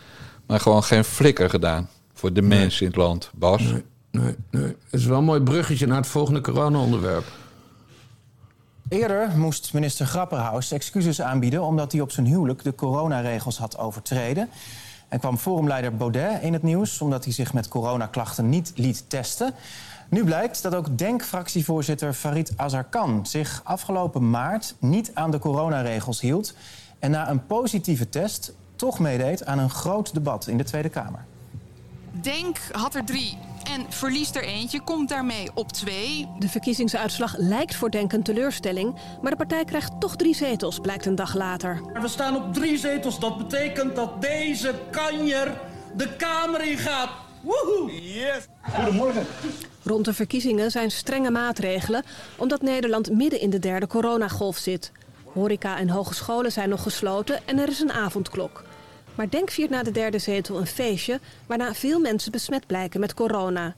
Maar 0.46 0.60
gewoon 0.60 0.82
geen 0.82 1.04
flikker 1.04 1.50
gedaan. 1.50 1.88
Voor 2.14 2.32
de 2.32 2.42
mensen 2.42 2.80
in 2.80 2.86
het 2.86 2.96
land. 2.96 3.30
Bas. 3.34 3.62
Nee, 3.62 3.82
nee, 4.10 4.34
nee. 4.50 4.62
Het 4.62 5.00
is 5.00 5.04
wel 5.04 5.18
een 5.18 5.24
mooi 5.24 5.40
bruggetje 5.40 5.86
naar 5.86 5.96
het 5.96 6.06
volgende 6.06 6.40
corona-onderwerp. 6.40 7.24
Eerder 8.88 9.30
moest 9.36 9.72
minister 9.72 10.06
Grapperhaus 10.06 10.72
excuses 10.72 11.20
aanbieden... 11.20 11.62
omdat 11.62 11.92
hij 11.92 12.00
op 12.00 12.10
zijn 12.10 12.26
huwelijk 12.26 12.62
de 12.62 12.74
coronaregels 12.74 13.58
had 13.58 13.78
overtreden. 13.78 14.48
En 15.08 15.18
kwam 15.18 15.38
forumleider 15.38 15.96
Baudet 15.96 16.42
in 16.42 16.52
het 16.52 16.62
nieuws 16.62 17.00
omdat 17.00 17.24
hij 17.24 17.32
zich 17.32 17.52
met 17.52 17.68
coronaklachten 17.68 18.48
niet 18.48 18.72
liet 18.74 19.04
testen. 19.08 19.54
Nu 20.08 20.24
blijkt 20.24 20.62
dat 20.62 20.74
ook 20.74 20.98
DENK-fractievoorzitter 20.98 22.12
Farid 22.12 22.52
Azarkan 22.56 23.26
zich 23.26 23.60
afgelopen 23.64 24.30
maart 24.30 24.74
niet 24.78 25.10
aan 25.14 25.30
de 25.30 25.38
coronaregels 25.38 26.20
hield 26.20 26.54
en 26.98 27.10
na 27.10 27.30
een 27.30 27.46
positieve 27.46 28.08
test 28.08 28.52
toch 28.76 28.98
meedeed 28.98 29.44
aan 29.46 29.58
een 29.58 29.70
groot 29.70 30.14
debat 30.14 30.46
in 30.46 30.56
de 30.56 30.64
Tweede 30.64 30.88
Kamer. 30.88 31.24
Denk 32.10 32.58
had 32.72 32.94
er 32.94 33.04
drie 33.04 33.38
en 33.68 33.86
verliest 33.88 34.36
er 34.36 34.42
eentje, 34.42 34.80
komt 34.80 35.08
daarmee 35.08 35.50
op 35.54 35.72
twee. 35.72 36.28
De 36.38 36.48
verkiezingsuitslag 36.48 37.36
lijkt 37.36 37.74
voor 37.74 37.90
Denk 37.90 38.12
een 38.12 38.22
teleurstelling, 38.22 38.94
maar 39.22 39.30
de 39.30 39.36
partij 39.36 39.64
krijgt 39.64 40.00
toch 40.00 40.16
drie 40.16 40.34
zetels, 40.34 40.78
blijkt 40.78 41.06
een 41.06 41.14
dag 41.14 41.34
later. 41.34 41.80
We 42.00 42.08
staan 42.08 42.36
op 42.36 42.54
drie 42.54 42.78
zetels, 42.78 43.20
dat 43.20 43.38
betekent 43.38 43.96
dat 43.96 44.22
deze 44.22 44.74
kanjer 44.90 45.60
de 45.96 46.16
Kamer 46.16 46.64
ingaat. 46.68 47.10
Woehoe! 47.40 48.02
Yes! 48.02 48.46
Goedemorgen. 48.60 49.26
Rond 49.82 50.04
de 50.04 50.14
verkiezingen 50.14 50.70
zijn 50.70 50.90
strenge 50.90 51.30
maatregelen, 51.30 52.04
omdat 52.36 52.62
Nederland 52.62 53.10
midden 53.10 53.40
in 53.40 53.50
de 53.50 53.58
derde 53.58 53.86
coronagolf 53.86 54.56
zit. 54.56 54.92
Horeca 55.32 55.78
en 55.78 55.88
hogescholen 55.88 56.52
zijn 56.52 56.68
nog 56.68 56.82
gesloten 56.82 57.40
en 57.46 57.58
er 57.58 57.68
is 57.68 57.80
een 57.80 57.92
avondklok. 57.92 58.64
Maar 59.16 59.30
Denk 59.30 59.50
viert 59.50 59.70
na 59.70 59.82
de 59.82 59.90
derde 59.90 60.18
zetel 60.18 60.58
een 60.58 60.66
feestje 60.66 61.20
waarna 61.46 61.74
veel 61.74 62.00
mensen 62.00 62.32
besmet 62.32 62.66
blijken 62.66 63.00
met 63.00 63.14
corona. 63.14 63.74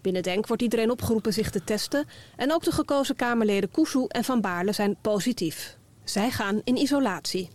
Binnen 0.00 0.22
Denk 0.22 0.46
wordt 0.46 0.62
iedereen 0.62 0.90
opgeroepen 0.90 1.32
zich 1.32 1.50
te 1.50 1.64
testen 1.64 2.06
en 2.36 2.52
ook 2.52 2.64
de 2.64 2.72
gekozen 2.72 3.16
Kamerleden 3.16 3.70
Kuzu 3.70 4.04
en 4.08 4.24
Van 4.24 4.40
Baarle 4.40 4.72
zijn 4.72 4.96
positief. 5.00 5.76
Zij 6.04 6.30
gaan 6.30 6.60
in 6.64 6.76
isolatie. 6.76 7.48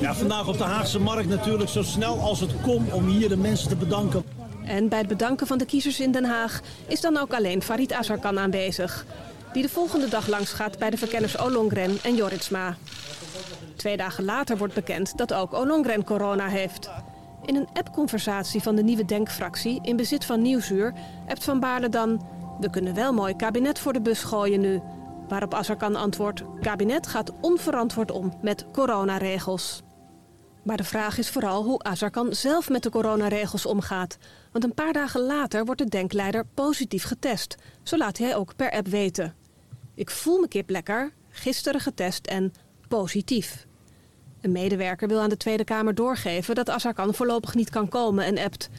Ja, 0.00 0.14
vandaag 0.14 0.48
op 0.48 0.58
de 0.58 0.64
Haagse 0.64 0.98
Markt 0.98 1.28
natuurlijk 1.28 1.70
zo 1.70 1.82
snel 1.82 2.20
als 2.20 2.40
het 2.40 2.50
kon 2.62 2.92
om 2.92 3.08
hier 3.08 3.28
de 3.28 3.36
mensen 3.36 3.68
te 3.68 3.76
bedanken. 3.76 4.24
En 4.64 4.88
bij 4.88 4.98
het 4.98 5.08
bedanken 5.08 5.46
van 5.46 5.58
de 5.58 5.64
kiezers 5.64 6.00
in 6.00 6.12
Den 6.12 6.24
Haag 6.24 6.60
is 6.86 7.00
dan 7.00 7.16
ook 7.16 7.32
alleen 7.34 7.62
Farid 7.62 7.92
Azarkan 7.92 8.38
aanwezig. 8.38 9.06
Die 9.52 9.62
de 9.62 9.68
volgende 9.68 10.08
dag 10.08 10.26
langs 10.26 10.52
gaat 10.52 10.78
bij 10.78 10.90
de 10.90 10.96
verkenners 10.96 11.38
Olongren 11.38 11.98
en 12.02 12.14
Joritsma. 12.14 12.76
Twee 13.76 13.96
dagen 13.96 14.24
later 14.24 14.56
wordt 14.56 14.74
bekend 14.74 15.16
dat 15.16 15.32
ook 15.32 15.54
Olongren 15.54 16.04
corona 16.04 16.48
heeft. 16.48 16.90
In 17.44 17.56
een 17.56 17.68
appconversatie 17.72 18.62
van 18.62 18.76
de 18.76 18.82
nieuwe 18.82 19.04
Denkfractie 19.04 19.78
in 19.82 19.96
bezit 19.96 20.24
van 20.24 20.42
Nieuwsuur 20.42 20.92
appt 21.28 21.44
Van 21.44 21.60
Baarle 21.60 21.88
dan... 21.88 22.32
We 22.60 22.70
kunnen 22.70 22.94
wel 22.94 23.12
mooi 23.12 23.36
kabinet 23.36 23.78
voor 23.78 23.92
de 23.92 24.00
bus 24.00 24.22
gooien 24.22 24.60
nu. 24.60 24.80
Waarop 25.28 25.54
Azarkan 25.54 25.96
antwoordt... 25.96 26.42
Kabinet 26.60 27.06
gaat 27.06 27.32
onverantwoord 27.40 28.10
om 28.10 28.32
met 28.42 28.66
coronaregels. 28.72 29.82
Maar 30.64 30.76
de 30.76 30.84
vraag 30.84 31.18
is 31.18 31.30
vooral 31.30 31.64
hoe 31.64 31.82
Azarkan 31.82 32.34
zelf 32.34 32.68
met 32.68 32.82
de 32.82 32.90
coronaregels 32.90 33.66
omgaat. 33.66 34.18
Want 34.52 34.64
een 34.64 34.74
paar 34.74 34.92
dagen 34.92 35.20
later 35.20 35.64
wordt 35.64 35.80
de 35.80 35.88
denkleider 35.88 36.46
positief 36.54 37.04
getest. 37.04 37.56
Zo 37.82 37.96
laat 37.96 38.18
hij 38.18 38.36
ook 38.36 38.56
per 38.56 38.70
app 38.70 38.86
weten. 38.86 39.34
Ik 39.94 40.10
voel 40.10 40.40
me 40.40 40.48
kip 40.48 40.70
lekker, 40.70 41.12
gisteren 41.30 41.80
getest 41.80 42.26
en 42.26 42.52
positief. 42.88 43.66
Een 44.40 44.52
medewerker 44.52 45.08
wil 45.08 45.20
aan 45.20 45.28
de 45.28 45.36
Tweede 45.36 45.64
Kamer 45.64 45.94
doorgeven 45.94 46.54
dat 46.54 46.70
Azarkan 46.70 47.14
voorlopig 47.14 47.54
niet 47.54 47.70
kan 47.70 47.88
komen 47.88 48.24
en 48.24 48.38
appt... 48.38 48.70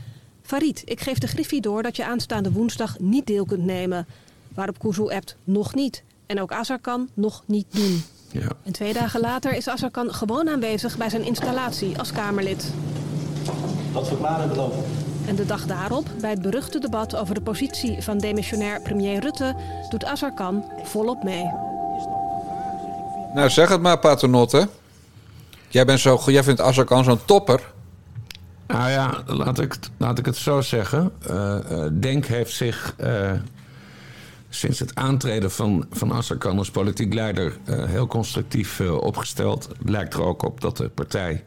Farid, 0.41 0.81
ik 0.85 1.01
geef 1.01 1.17
de 1.17 1.27
Griffie 1.27 1.61
door 1.61 1.83
dat 1.83 1.95
je 1.95 2.05
aanstaande 2.05 2.51
woensdag 2.51 2.99
niet 2.99 3.27
deel 3.27 3.45
kunt 3.45 3.63
nemen. 3.63 4.07
Waarop 4.53 4.79
Kuzu 4.79 5.09
appt 5.09 5.37
nog 5.43 5.75
niet. 5.75 6.03
En 6.25 6.41
ook 6.41 6.51
Azarkan 6.51 7.09
nog 7.13 7.43
niet 7.45 7.65
doen. 7.69 8.03
Ja. 8.31 8.47
En 8.63 8.71
twee 8.71 8.93
dagen 8.93 9.19
later 9.19 9.53
is 9.53 9.67
Azarkan 9.67 10.13
gewoon 10.13 10.49
aanwezig 10.49 10.97
bij 10.97 11.09
zijn 11.09 11.23
installatie 11.23 11.97
als 11.97 12.11
Kamerlid. 12.11 12.73
Dat 13.93 14.07
verklaren 14.07 14.49
we 14.49 14.55
lopen. 14.55 14.83
En 15.27 15.35
de 15.35 15.45
dag 15.45 15.65
daarop, 15.65 16.09
bij 16.19 16.29
het 16.29 16.41
beruchte 16.41 16.79
debat 16.79 17.15
over 17.15 17.35
de 17.35 17.41
positie 17.41 18.01
van 18.01 18.17
demissionair 18.17 18.81
premier 18.81 19.19
Rutte, 19.19 19.55
doet 19.89 20.05
Azarkan 20.05 20.63
volop 20.83 21.23
mee. 21.23 21.74
Nou, 23.35 23.49
zeg 23.49 23.69
het 23.69 23.81
maar, 23.81 23.99
Paternotte. 23.99 24.67
Jij, 25.67 25.85
bent 25.85 25.99
zo, 25.99 26.21
jij 26.25 26.43
vindt 26.43 26.61
Azarkan 26.61 27.03
zo'n 27.03 27.25
topper. 27.25 27.73
Nou 28.67 28.89
ja, 28.89 29.23
laat 29.25 29.59
ik, 29.59 29.77
laat 29.97 30.19
ik 30.19 30.25
het 30.25 30.35
zo 30.35 30.61
zeggen. 30.61 31.11
Uh, 31.29 31.57
uh, 31.71 31.85
Denk 31.91 32.25
heeft 32.25 32.53
zich 32.53 32.95
uh, 32.99 33.31
sinds 34.49 34.79
het 34.79 34.95
aantreden 34.95 35.51
van, 35.51 35.85
van 35.91 36.13
Azarkan 36.13 36.57
als 36.57 36.71
politiek 36.71 37.13
leider 37.13 37.57
heel 37.65 38.07
constructief 38.07 38.81
opgesteld. 38.81 39.67
Het 39.77 39.89
lijkt 39.89 40.13
er 40.13 40.23
ook 40.23 40.43
op 40.43 40.61
dat 40.61 40.77
de 40.77 40.89
partij 40.89 41.43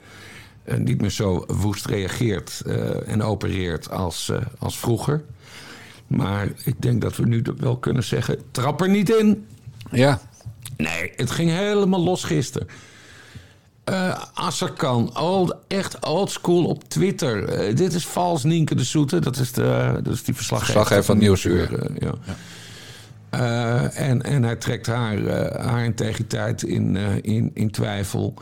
niet 0.76 1.00
meer 1.00 1.10
zo 1.10 1.44
woest 1.46 1.86
reageert 1.86 2.62
en 3.06 3.22
opereert 3.22 3.90
als, 3.90 4.32
als 4.58 4.78
vroeger. 4.78 5.24
Maar 6.06 6.48
ik 6.64 6.82
denk 6.82 7.00
dat 7.00 7.16
we 7.16 7.26
nu 7.26 7.42
wel 7.56 7.76
kunnen 7.76 8.04
zeggen: 8.04 8.38
trap 8.50 8.80
er 8.80 8.88
niet 8.88 9.10
in. 9.10 9.46
Ja. 9.90 10.20
Nee, 10.78 11.12
het 11.16 11.30
ging 11.30 11.50
helemaal 11.50 12.00
los 12.00 12.24
gisteren. 12.24 12.68
Uh, 13.90 14.24
Asserkan, 14.34 15.18
old, 15.18 15.56
echt 15.68 16.06
oldschool 16.06 16.64
op 16.64 16.88
Twitter. 16.88 17.68
Uh, 17.68 17.76
dit 17.76 17.92
is 17.92 18.06
vals 18.06 18.44
Nienke 18.44 18.74
de 18.74 18.84
Soete. 18.84 19.18
Dat 19.18 19.36
is, 19.36 19.52
de, 19.52 20.00
dat 20.02 20.14
is 20.14 20.22
die 20.22 20.34
verslaggever, 20.34 20.72
verslaggever 20.72 21.04
van 21.04 21.18
Nieuwsuur. 21.18 21.72
Uh, 21.72 21.96
ja. 21.98 22.14
ja. 22.26 22.34
En, 23.90 24.22
en 24.22 24.42
hij 24.42 24.56
trekt 24.56 24.86
haar, 24.86 25.28
haar 25.60 25.84
integriteit 25.84 26.62
in, 26.62 26.96
in, 27.22 27.50
in 27.54 27.70
twijfel. 27.70 28.34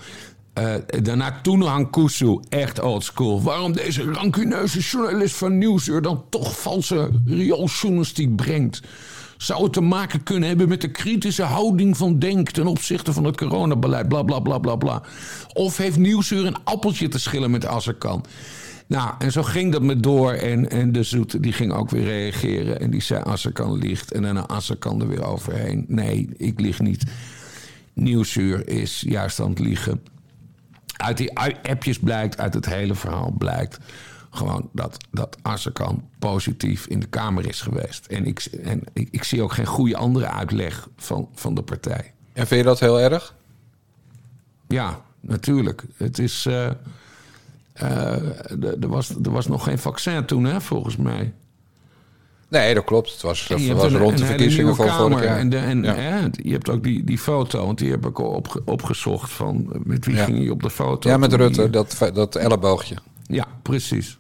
Daarna 1.03 1.41
Toenhang 1.43 1.91
Kusu, 1.91 2.41
echt 2.49 2.81
oldschool. 2.81 3.43
Waarom 3.43 3.73
deze 3.73 4.13
rancuneuze 4.13 4.81
journalist 4.81 5.37
van 5.37 5.59
Nieuwsuur... 5.59 6.03
dan 6.03 6.25
toch 6.29 6.61
valse 6.61 7.11
riooljournalistiek 7.27 8.37
brengt... 8.37 8.83
Zou 9.37 9.63
het 9.63 9.73
te 9.73 9.81
maken 9.81 10.23
kunnen 10.23 10.49
hebben 10.49 10.69
met 10.69 10.81
de 10.81 10.91
kritische 10.91 11.43
houding 11.43 11.97
van 11.97 12.19
Denk 12.19 12.51
ten 12.51 12.67
opzichte 12.67 13.13
van 13.13 13.25
het 13.25 13.37
coronabeleid, 13.37 14.09
bla 14.09 14.23
bla 14.23 14.41
bla 14.41 14.59
bla 14.59 14.77
bla. 14.77 15.03
Of 15.53 15.77
heeft 15.77 15.97
Nieuwsuur 15.97 16.47
een 16.47 16.65
appeltje 16.65 17.09
te 17.09 17.19
schillen 17.19 17.51
met 17.51 17.67
Azarkan? 17.67 18.25
Nou, 18.87 19.15
en 19.19 19.33
zo 19.33 19.43
ging 19.43 19.73
dat 19.73 19.83
met 19.83 20.03
door. 20.03 20.33
En, 20.33 20.71
en 20.71 20.93
de 20.93 21.03
Zoet 21.03 21.43
die 21.43 21.53
ging 21.53 21.73
ook 21.73 21.91
weer 21.91 22.05
reageren. 22.05 22.81
En 22.81 22.91
die 22.91 23.03
zei: 23.03 23.23
Azarkan 23.25 23.79
liegt. 23.79 24.13
En 24.13 24.23
daarna 24.23 24.49
Azarkan 24.49 25.01
er 25.01 25.09
weer 25.09 25.25
overheen. 25.25 25.85
Nee, 25.89 26.29
ik 26.37 26.61
lieg 26.61 26.81
niet. 26.81 27.05
Nieuwsuur 27.93 28.69
is 28.69 29.05
juist 29.07 29.41
aan 29.41 29.51
het 29.51 29.59
liegen. 29.59 30.01
Uit 30.97 31.17
die 31.17 31.39
appjes 31.63 31.99
blijkt, 31.99 32.39
uit 32.39 32.55
het 32.55 32.67
hele 32.67 32.95
verhaal 32.95 33.31
blijkt 33.39 33.79
gewoon 34.37 34.69
dat, 34.73 34.97
dat 35.11 35.37
positief 36.19 36.87
in 36.87 37.01
de 37.01 37.07
Kamer 37.07 37.49
is 37.49 37.61
geweest. 37.61 38.07
En, 38.07 38.27
ik, 38.27 38.45
en 38.45 38.83
ik, 38.93 39.09
ik, 39.11 39.25
zie 39.25 39.43
ook 39.43 39.53
geen 39.53 39.67
goede 39.67 39.97
andere 39.97 40.27
uitleg 40.27 40.89
van, 40.97 41.29
van 41.35 41.55
de 41.55 41.63
partij. 41.63 42.13
En 42.33 42.47
vind 42.47 42.61
je 42.61 42.67
dat 42.67 42.81
heel 42.81 43.01
erg? 43.01 43.35
Ja, 44.69 45.01
natuurlijk. 45.21 45.83
Het 45.97 46.19
is. 46.19 46.47
Uh, 46.47 46.71
uh, 47.83 48.83
er, 48.83 48.89
was, 48.89 49.11
er 49.11 49.31
was 49.31 49.47
nog 49.47 49.65
geen 49.65 49.79
vaccin 49.79 50.25
toen, 50.25 50.45
hè, 50.45 50.61
volgens 50.61 50.97
mij. 50.97 51.33
Nee, 52.49 52.75
dat 52.75 52.85
klopt. 52.85 53.13
Het 53.13 53.23
was, 53.23 53.49
het 53.49 53.73
was 53.73 53.93
een, 53.93 53.99
rond 53.99 54.19
de 54.19 54.25
verkiezingen 54.25 54.77
van 54.77 54.89
vorig 54.89 55.23
jaar. 55.25 55.39
En, 55.39 55.49
de, 55.49 55.59
en 55.59 55.83
ja. 55.83 55.95
hè, 55.95 56.27
je 56.43 56.53
hebt 56.53 56.69
ook 56.71 56.83
die, 56.83 57.05
die 57.05 57.19
foto, 57.19 57.67
want 57.67 57.79
die 57.79 57.91
heb 57.91 58.07
ik 58.07 58.19
op, 58.19 58.63
opgezocht 58.65 59.31
van 59.31 59.71
met 59.85 60.07
wie 60.07 60.17
ja. 60.17 60.25
ging 60.25 60.43
je 60.43 60.51
op 60.51 60.63
de 60.63 60.71
foto. 60.71 61.09
Ja, 61.09 61.17
met 61.17 61.33
Rutte, 61.33 61.63
die, 61.63 61.71
dat, 61.71 62.11
dat 62.15 62.35
elleboogje. 62.35 62.97
Ja, 63.27 63.47
precies. 63.63 64.19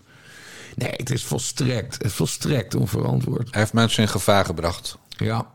Nee, 0.75 0.93
het 0.97 1.11
is 1.11 1.25
volstrekt, 1.25 1.95
het 1.95 2.05
is 2.05 2.13
volstrekt 2.13 2.75
onverantwoord. 2.75 3.49
Hij 3.51 3.61
heeft 3.61 3.73
mensen 3.73 4.03
in 4.03 4.09
gevaar 4.09 4.45
gebracht. 4.45 4.99
Ja. 5.09 5.47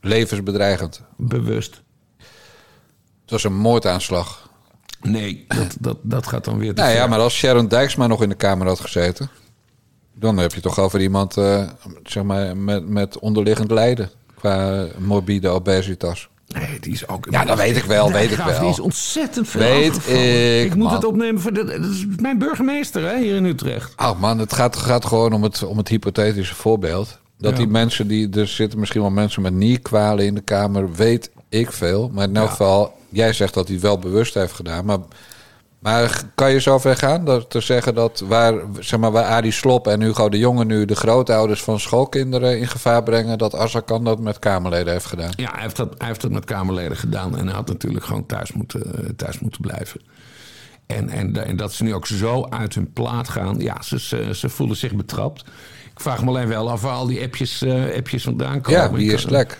Levensbedreigend. 0.00 1.02
Bewust. 1.16 1.82
Het 3.22 3.30
was 3.30 3.44
een 3.44 3.56
moordaanslag. 3.56 4.48
Nee, 5.00 5.44
dat, 5.48 5.76
dat, 5.80 5.98
dat 6.02 6.26
gaat 6.26 6.44
dan 6.44 6.58
weer 6.58 6.74
te 6.74 6.82
Nou 6.82 6.94
ja, 6.94 7.06
maar 7.06 7.18
als 7.18 7.34
Sharon 7.34 7.68
Dijksma 7.68 8.06
nog 8.06 8.22
in 8.22 8.28
de 8.28 8.34
Kamer 8.34 8.66
had 8.66 8.80
gezeten... 8.80 9.30
dan 10.20 10.36
heb 10.36 10.54
je 10.54 10.60
toch 10.60 10.78
over 10.78 11.00
iemand 11.00 11.36
uh, 11.36 11.62
zeg 12.02 12.22
maar, 12.22 12.56
met, 12.56 12.88
met 12.88 13.18
onderliggend 13.18 13.70
lijden... 13.70 14.10
qua 14.34 14.86
morbide 14.98 15.48
obesitas. 15.48 16.28
Nee, 16.46 16.80
die 16.80 16.92
is 16.92 17.08
ook... 17.08 17.26
Ja, 17.30 17.44
dat 17.44 17.56
weet 17.58 17.76
ik 17.76 17.84
wel, 17.84 18.12
weet 18.12 18.30
ik 18.30 18.36
wel. 18.38 18.60
Die 18.60 18.68
is 18.68 18.80
ontzettend 18.80 19.48
veel 19.48 19.60
Weet 19.60 19.96
ik, 19.96 20.64
Ik 20.64 20.74
moet 20.74 20.84
man. 20.84 20.94
het 20.94 21.04
opnemen 21.04 21.40
voor... 21.40 21.52
De, 21.52 21.64
dat 21.64 21.90
is 21.90 22.06
mijn 22.20 22.38
burgemeester, 22.38 23.02
hè, 23.10 23.18
hier 23.18 23.36
in 23.36 23.44
Utrecht. 23.44 23.92
Oh 23.96 24.20
man, 24.20 24.38
het 24.38 24.52
gaat, 24.52 24.76
gaat 24.76 25.04
gewoon 25.04 25.32
om 25.32 25.42
het, 25.42 25.62
om 25.62 25.76
het 25.76 25.88
hypothetische 25.88 26.54
voorbeeld. 26.54 27.18
Dat 27.38 27.50
Ja. 27.52 27.56
die 27.58 27.66
mensen, 27.66 28.06
die, 28.08 28.30
er 28.38 28.46
zitten 28.48 28.78
misschien 28.78 29.00
wel 29.00 29.10
mensen 29.10 29.42
met 29.42 29.52
nierkwalen 29.52 30.24
in 30.26 30.34
de 30.34 30.40
Kamer, 30.40 30.92
weet 30.92 31.30
ik 31.48 31.72
veel. 31.72 32.10
Maar 32.14 32.28
in 32.28 32.36
elk 32.36 32.44
Ja. 32.44 32.50
geval, 32.50 32.94
jij 33.08 33.32
zegt 33.32 33.54
dat 33.54 33.64
hij 33.66 33.74
het 33.74 33.84
wel 33.84 33.98
bewust 33.98 34.34
heeft 34.34 34.52
gedaan. 34.52 34.84
Maar, 34.84 34.98
maar 35.80 36.22
kan 36.34 36.52
je 36.52 36.60
zover 36.60 36.96
gaan 36.96 37.24
dat 37.24 37.50
te 37.50 37.60
zeggen 37.60 37.94
dat 37.94 38.20
waar, 38.26 38.54
zeg 38.78 39.00
maar, 39.00 39.10
waar 39.12 39.24
Arie 39.24 39.52
Slop 39.52 39.86
en 39.86 40.02
Hugo 40.02 40.28
de 40.28 40.38
Jonge 40.38 40.64
nu 40.64 40.84
de 40.84 40.96
grootouders 40.96 41.62
van 41.62 41.80
schoolkinderen 41.80 42.58
in 42.58 42.68
gevaar 42.68 43.02
brengen, 43.02 43.38
dat 43.38 43.54
Azarkan 43.54 44.04
dat 44.04 44.20
met 44.20 44.38
Kamerleden 44.38 44.92
heeft 44.92 45.06
gedaan? 45.06 45.30
Ja, 45.36 45.50
hij 45.52 45.62
heeft, 45.62 45.76
dat, 45.76 45.94
hij 45.98 46.06
heeft 46.06 46.20
dat 46.20 46.30
met 46.30 46.44
Kamerleden 46.44 46.96
gedaan. 46.96 47.38
En 47.38 47.46
hij 47.46 47.54
had 47.54 47.68
natuurlijk 47.68 48.04
gewoon 48.04 48.26
thuis 48.26 48.52
moeten, 48.52 49.04
eh, 49.04 49.10
thuis 49.16 49.38
moeten 49.38 49.60
blijven. 49.60 50.00
En, 50.86 51.08
en, 51.08 51.46
en 51.46 51.56
dat 51.56 51.72
ze 51.72 51.82
nu 51.84 51.94
ook 51.94 52.06
zo 52.06 52.46
uit 52.50 52.74
hun 52.74 52.92
plaat 52.92 53.28
gaan. 53.28 53.58
Ja, 53.58 53.82
ze, 53.82 54.00
ze, 54.00 54.28
ze 54.34 54.48
voelen 54.48 54.76
zich 54.76 54.94
betrapt. 54.94 55.40
Ik 55.92 56.00
vraag 56.00 56.22
me 56.22 56.28
alleen 56.28 56.48
wel 56.48 56.70
af 56.70 56.82
waar 56.82 56.92
al 56.92 57.06
die 57.06 57.22
appjes, 57.22 57.62
eh, 57.62 57.96
appjes 57.96 58.22
vandaan 58.22 58.60
komen. 58.60 58.80
Ja, 58.80 58.92
wie 58.92 59.12
is 59.12 59.22
kan- 59.22 59.32
lek? 59.32 59.58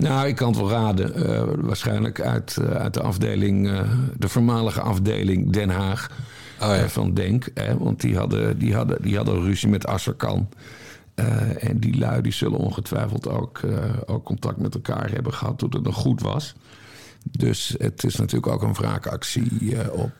Nou, 0.00 0.26
ik 0.28 0.36
kan 0.36 0.48
het 0.48 0.56
wel 0.56 0.70
raden. 0.70 1.14
Eh, 1.14 1.42
waarschijnlijk 1.56 2.20
uit, 2.20 2.56
eh, 2.56 2.70
uit 2.70 2.94
de 2.94 3.02
afdeling, 3.02 3.70
eh, 3.70 3.90
de 4.16 4.28
voormalige 4.28 4.80
afdeling 4.80 5.52
Den 5.52 5.70
Haag 5.70 6.10
Oh 6.62 6.66
ja. 6.66 6.88
van 6.88 7.14
Denk. 7.14 7.48
Hè, 7.54 7.78
want 7.78 8.00
die 8.00 8.16
hadden, 8.16 8.58
die, 8.58 8.74
hadden, 8.74 9.02
die 9.02 9.16
hadden 9.16 9.42
ruzie 9.42 9.68
met 9.68 9.86
Asserkan. 9.86 10.48
En 11.58 11.78
die 11.78 11.98
lui 11.98 12.22
die 12.22 12.32
zullen 12.32 12.58
ongetwijfeld 12.58 13.28
ook, 13.28 13.60
ook 14.06 14.24
contact 14.24 14.56
met 14.56 14.74
elkaar 14.74 15.10
hebben 15.10 15.34
gehad 15.34 15.58
toen 15.58 15.70
het 15.72 15.82
nog 15.82 15.94
goed 15.94 16.20
was. 16.20 16.54
Dus 17.30 17.74
het 17.78 18.04
is 18.04 18.16
natuurlijk 18.16 18.52
ook 18.52 18.62
een 18.62 18.72
wraakactie 18.72 19.76
op, 19.92 20.12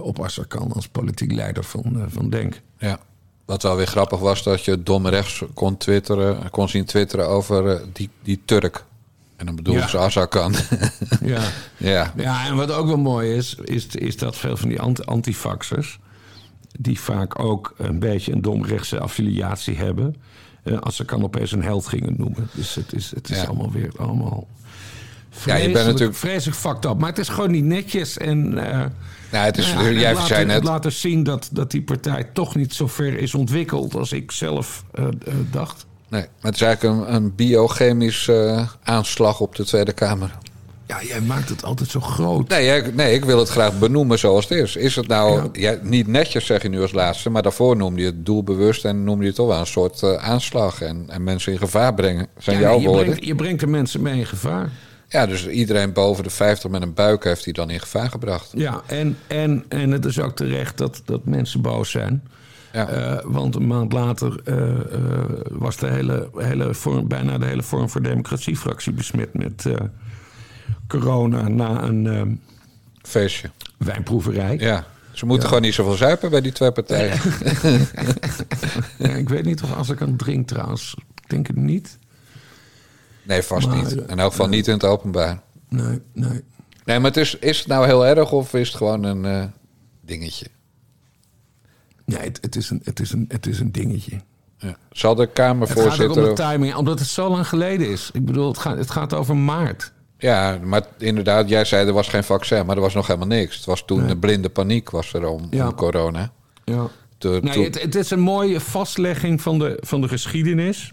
op 0.00 0.20
Asserkan 0.20 0.72
als 0.72 0.88
politiek 0.88 1.32
leider 1.32 1.64
van, 1.64 2.04
van 2.08 2.30
Denk. 2.30 2.60
Ja. 2.78 2.98
Wat 3.44 3.62
wel 3.62 3.76
weer 3.76 3.86
grappig 3.86 4.18
was, 4.18 4.42
dat 4.42 4.64
je 4.64 4.82
dom 4.82 5.06
rechts 5.06 5.42
kon, 5.54 5.76
twitteren, 5.76 6.50
kon 6.50 6.68
zien 6.68 6.84
twitteren 6.84 7.28
over 7.28 7.82
die, 7.92 8.10
die 8.22 8.42
Turk. 8.44 8.84
En 9.42 9.48
dan 9.48 9.56
bedoel 9.56 9.74
Ja. 9.74 9.88
ze 9.88 9.98
Azarkan. 9.98 10.54
Ja. 11.24 11.42
ja. 11.76 12.12
Ja, 12.16 12.46
en 12.46 12.56
wat 12.56 12.70
ook 12.72 12.86
wel 12.86 12.96
mooi 12.98 13.34
is, 13.34 13.54
is, 13.64 13.86
is 13.86 14.16
dat 14.16 14.36
veel 14.36 14.56
van 14.56 14.68
die 14.68 14.80
ant- 14.80 15.06
antifaxers... 15.06 15.98
die 16.78 17.00
vaak 17.00 17.38
ook 17.38 17.74
een 17.76 17.98
beetje 17.98 18.32
een 18.32 18.42
domrechtse 18.42 19.00
affiliatie 19.00 19.76
hebben... 19.76 20.16
eh, 20.62 20.78
als 20.78 20.96
ze 20.96 21.04
kan 21.04 21.22
opeens 21.22 21.52
een 21.52 21.62
held 21.62 21.86
gingen 21.86 22.14
noemen. 22.16 22.48
Dus 22.54 22.74
het 22.74 22.92
is, 22.92 23.10
het 23.14 23.30
is 23.30 23.36
Ja. 23.36 23.44
allemaal 23.44 23.70
weer 23.72 23.90
allemaal... 23.96 24.46
Ja, 24.48 25.36
je 25.36 25.44
bent 25.44 25.62
vreselijk- 25.62 25.84
natuurlijk- 25.86 26.18
Vreselijk 26.18 26.58
fucked 26.58 26.84
up. 26.84 26.98
Maar 26.98 27.08
het 27.08 27.18
is 27.18 27.28
gewoon 27.28 27.50
niet 27.50 27.64
netjes. 27.64 28.16
En, 28.18 28.58
eh, 28.70 28.86
Nou, 29.32 29.44
het 29.44 29.58
is, 29.58 29.70
ja, 29.70 29.78
het 29.82 29.98
jij 29.98 30.14
zei 30.26 30.44
net, 30.44 30.64
laat 30.64 30.82
dus 30.82 31.00
zien 31.00 31.22
dat, 31.22 31.48
dat 31.52 31.70
die 31.70 31.82
partij 31.82 32.24
toch 32.32 32.54
niet 32.54 32.74
zo 32.74 32.86
ver 32.86 33.18
is 33.18 33.34
ontwikkeld... 33.34 33.94
als 33.94 34.12
ik 34.12 34.30
zelf 34.30 34.84
eh, 34.94 35.04
dacht. 35.50 35.86
Nee, 36.12 36.20
maar 36.40 36.50
het 36.50 36.54
is 36.54 36.60
eigenlijk 36.60 36.98
een, 37.08 37.14
een 37.14 37.34
biochemisch 37.34 38.28
eh, 38.28 38.68
aanslag 38.82 39.40
op 39.40 39.54
de 39.56 39.64
Tweede 39.64 39.92
Kamer. 39.92 40.34
Ja, 40.86 41.02
jij 41.02 41.20
maakt 41.20 41.48
het 41.48 41.64
altijd 41.64 41.88
zo 41.90 42.00
groot. 42.00 42.48
Nee, 42.48 42.76
ik- 42.76 42.94
nee, 42.94 43.14
ik 43.14 43.24
wil 43.24 43.38
het 43.38 43.48
graag 43.48 43.78
benoemen 43.78 44.18
zoals 44.18 44.48
het 44.48 44.58
is. 44.58 44.76
Is 44.76 44.96
het 44.96 45.06
nou 45.06 45.48
ja, 45.52 45.76
niet 45.82 46.06
netjes, 46.06 46.46
zeg 46.46 46.62
je 46.62 46.68
nu 46.68 46.80
als 46.82 46.92
laatste, 46.92 47.30
maar 47.30 47.42
daarvoor 47.42 47.76
noemde 47.76 48.00
je 48.00 48.06
het 48.06 48.26
doelbewust 48.26 48.84
en 48.84 49.04
noemde 49.04 49.20
je 49.22 49.26
het 49.28 49.36
toch 49.36 49.46
wel 49.46 49.58
een 49.58 49.66
soort 49.66 50.02
eh, 50.02 50.14
aanslag 50.14 50.80
en, 50.82 51.04
en 51.08 51.24
mensen 51.24 51.52
in 51.52 51.58
gevaar 51.58 51.94
brengen. 51.94 52.26
Zijn 52.38 52.56
Ja, 52.56 52.62
jouw 52.62 52.80
je, 52.80 52.86
woorden? 52.86 53.04
brengt, 53.06 53.24
je 53.24 53.34
brengt 53.34 53.60
de 53.60 53.66
mensen 53.66 54.02
mee 54.02 54.18
in 54.18 54.26
gevaar. 54.26 54.70
Ja, 55.08 55.26
dus 55.26 55.48
iedereen 55.48 55.92
boven 55.92 56.24
de 56.24 56.30
50 56.30 56.70
met 56.70 56.82
een 56.82 56.94
buik 56.94 57.24
heeft 57.24 57.44
hij 57.44 57.52
dan 57.52 57.70
in 57.70 57.80
gevaar 57.80 58.08
gebracht. 58.10 58.48
Ja, 58.56 58.82
en, 58.86 59.16
en, 59.26 59.64
en 59.68 59.90
het 59.90 60.04
is 60.04 60.20
ook 60.20 60.36
terecht 60.36 60.78
dat, 60.78 61.02
dat 61.04 61.24
mensen 61.24 61.60
boos 61.60 61.90
zijn. 61.90 62.22
Ja. 62.72 63.22
want 63.24 63.54
een 63.54 63.66
maand 63.66 63.92
later 63.92 64.42
was 65.50 65.76
de 65.76 65.86
hele, 65.86 66.30
hele 66.36 66.74
vorm, 66.74 67.08
bijna 67.08 67.38
de 67.38 67.44
hele 67.44 67.62
Vorm 67.62 67.90
voor 67.90 68.02
Democratie-fractie 68.02 68.92
besmet 68.92 69.34
met 69.34 69.66
corona 70.88 71.48
na 71.48 71.82
een 71.82 72.40
feestje. 73.02 73.50
Wijnproeverij. 73.78 74.56
Ja. 74.58 74.86
Ze 75.12 75.26
moeten 75.26 75.48
gewoon 75.48 75.62
niet 75.62 75.74
zoveel 75.74 75.94
zuipen 75.94 76.30
bij 76.30 76.40
die 76.40 76.52
twee 76.52 76.72
partijen. 76.72 77.20
ja, 78.98 79.08
ik 79.22 79.28
weet 79.28 79.44
niet 79.44 79.62
of 79.62 79.74
als 79.74 79.88
ik 79.88 80.02
aan 80.02 80.16
drink 80.16 80.48
trouwens. 80.48 80.94
Ik 81.14 81.30
denk 81.30 81.46
het 81.46 81.56
niet. 81.56 81.98
Nee, 83.22 83.42
vast 83.42 83.70
niet. 83.70 83.90
In 83.92 84.18
elk 84.18 84.30
geval 84.30 84.48
niet 84.48 84.66
in 84.66 84.72
het 84.72 84.84
openbaar. 84.84 85.40
Nee, 85.68 86.00
nee. 86.12 86.44
Nee, 86.84 86.98
maar 86.98 87.10
het 87.10 87.16
is, 87.16 87.38
is 87.38 87.58
het 87.58 87.66
nou 87.66 87.86
heel 87.86 88.06
erg 88.06 88.32
of 88.32 88.54
is 88.54 88.68
het 88.68 88.76
gewoon 88.76 89.02
een 89.02 89.24
uh, 89.24 89.44
dingetje? 90.00 90.46
Nee, 92.04 92.20
het, 92.20 92.38
het, 92.40 92.56
is 92.56 92.70
een, 92.70 92.80
het, 92.84 93.00
is 93.00 93.12
een, 93.12 93.24
het 93.28 93.46
is 93.46 93.60
een 93.60 93.72
dingetje. 93.72 94.20
Ja. 94.58 94.76
Zal 94.90 95.14
de 95.14 95.26
Kamervoorzitter... 95.26 96.04
Het 96.04 96.16
gaat 96.18 96.28
om 96.28 96.34
de 96.34 96.42
timing, 96.42 96.74
omdat 96.74 96.98
het 96.98 97.08
zo 97.08 97.28
lang 97.28 97.48
geleden 97.48 97.90
is. 97.90 98.10
Ik 98.12 98.24
bedoel, 98.24 98.48
het 98.48 98.58
gaat, 98.58 98.76
het 98.76 98.90
gaat 98.90 99.14
over 99.14 99.36
maart. 99.36 99.92
Ja, 100.18 100.58
maar 100.62 100.82
inderdaad, 100.98 101.48
jij 101.48 101.64
zei 101.64 101.86
er 101.86 101.92
was 101.92 102.08
geen 102.08 102.24
vaccin, 102.24 102.66
maar 102.66 102.76
er 102.76 102.82
was 102.82 102.94
nog 102.94 103.06
helemaal 103.06 103.28
niks. 103.28 103.56
Het 103.56 103.64
was 103.64 103.84
toen 103.84 104.06
de 104.06 104.16
blinde 104.16 104.48
paniek 104.48 104.90
was 104.90 105.12
er 105.12 105.26
om, 105.26 105.48
om 105.52 105.74
corona. 105.74 106.32
Ja. 106.64 106.88
nee, 107.18 107.64
het, 107.64 107.82
het, 107.82 107.94
is 107.94 108.10
een 108.10 108.20
mooie 108.20 108.60
vastlegging 108.60 109.40
van 109.40 109.58
de, 109.58 109.78
van 109.80 110.00
de 110.00 110.08
geschiedenis. 110.08 110.92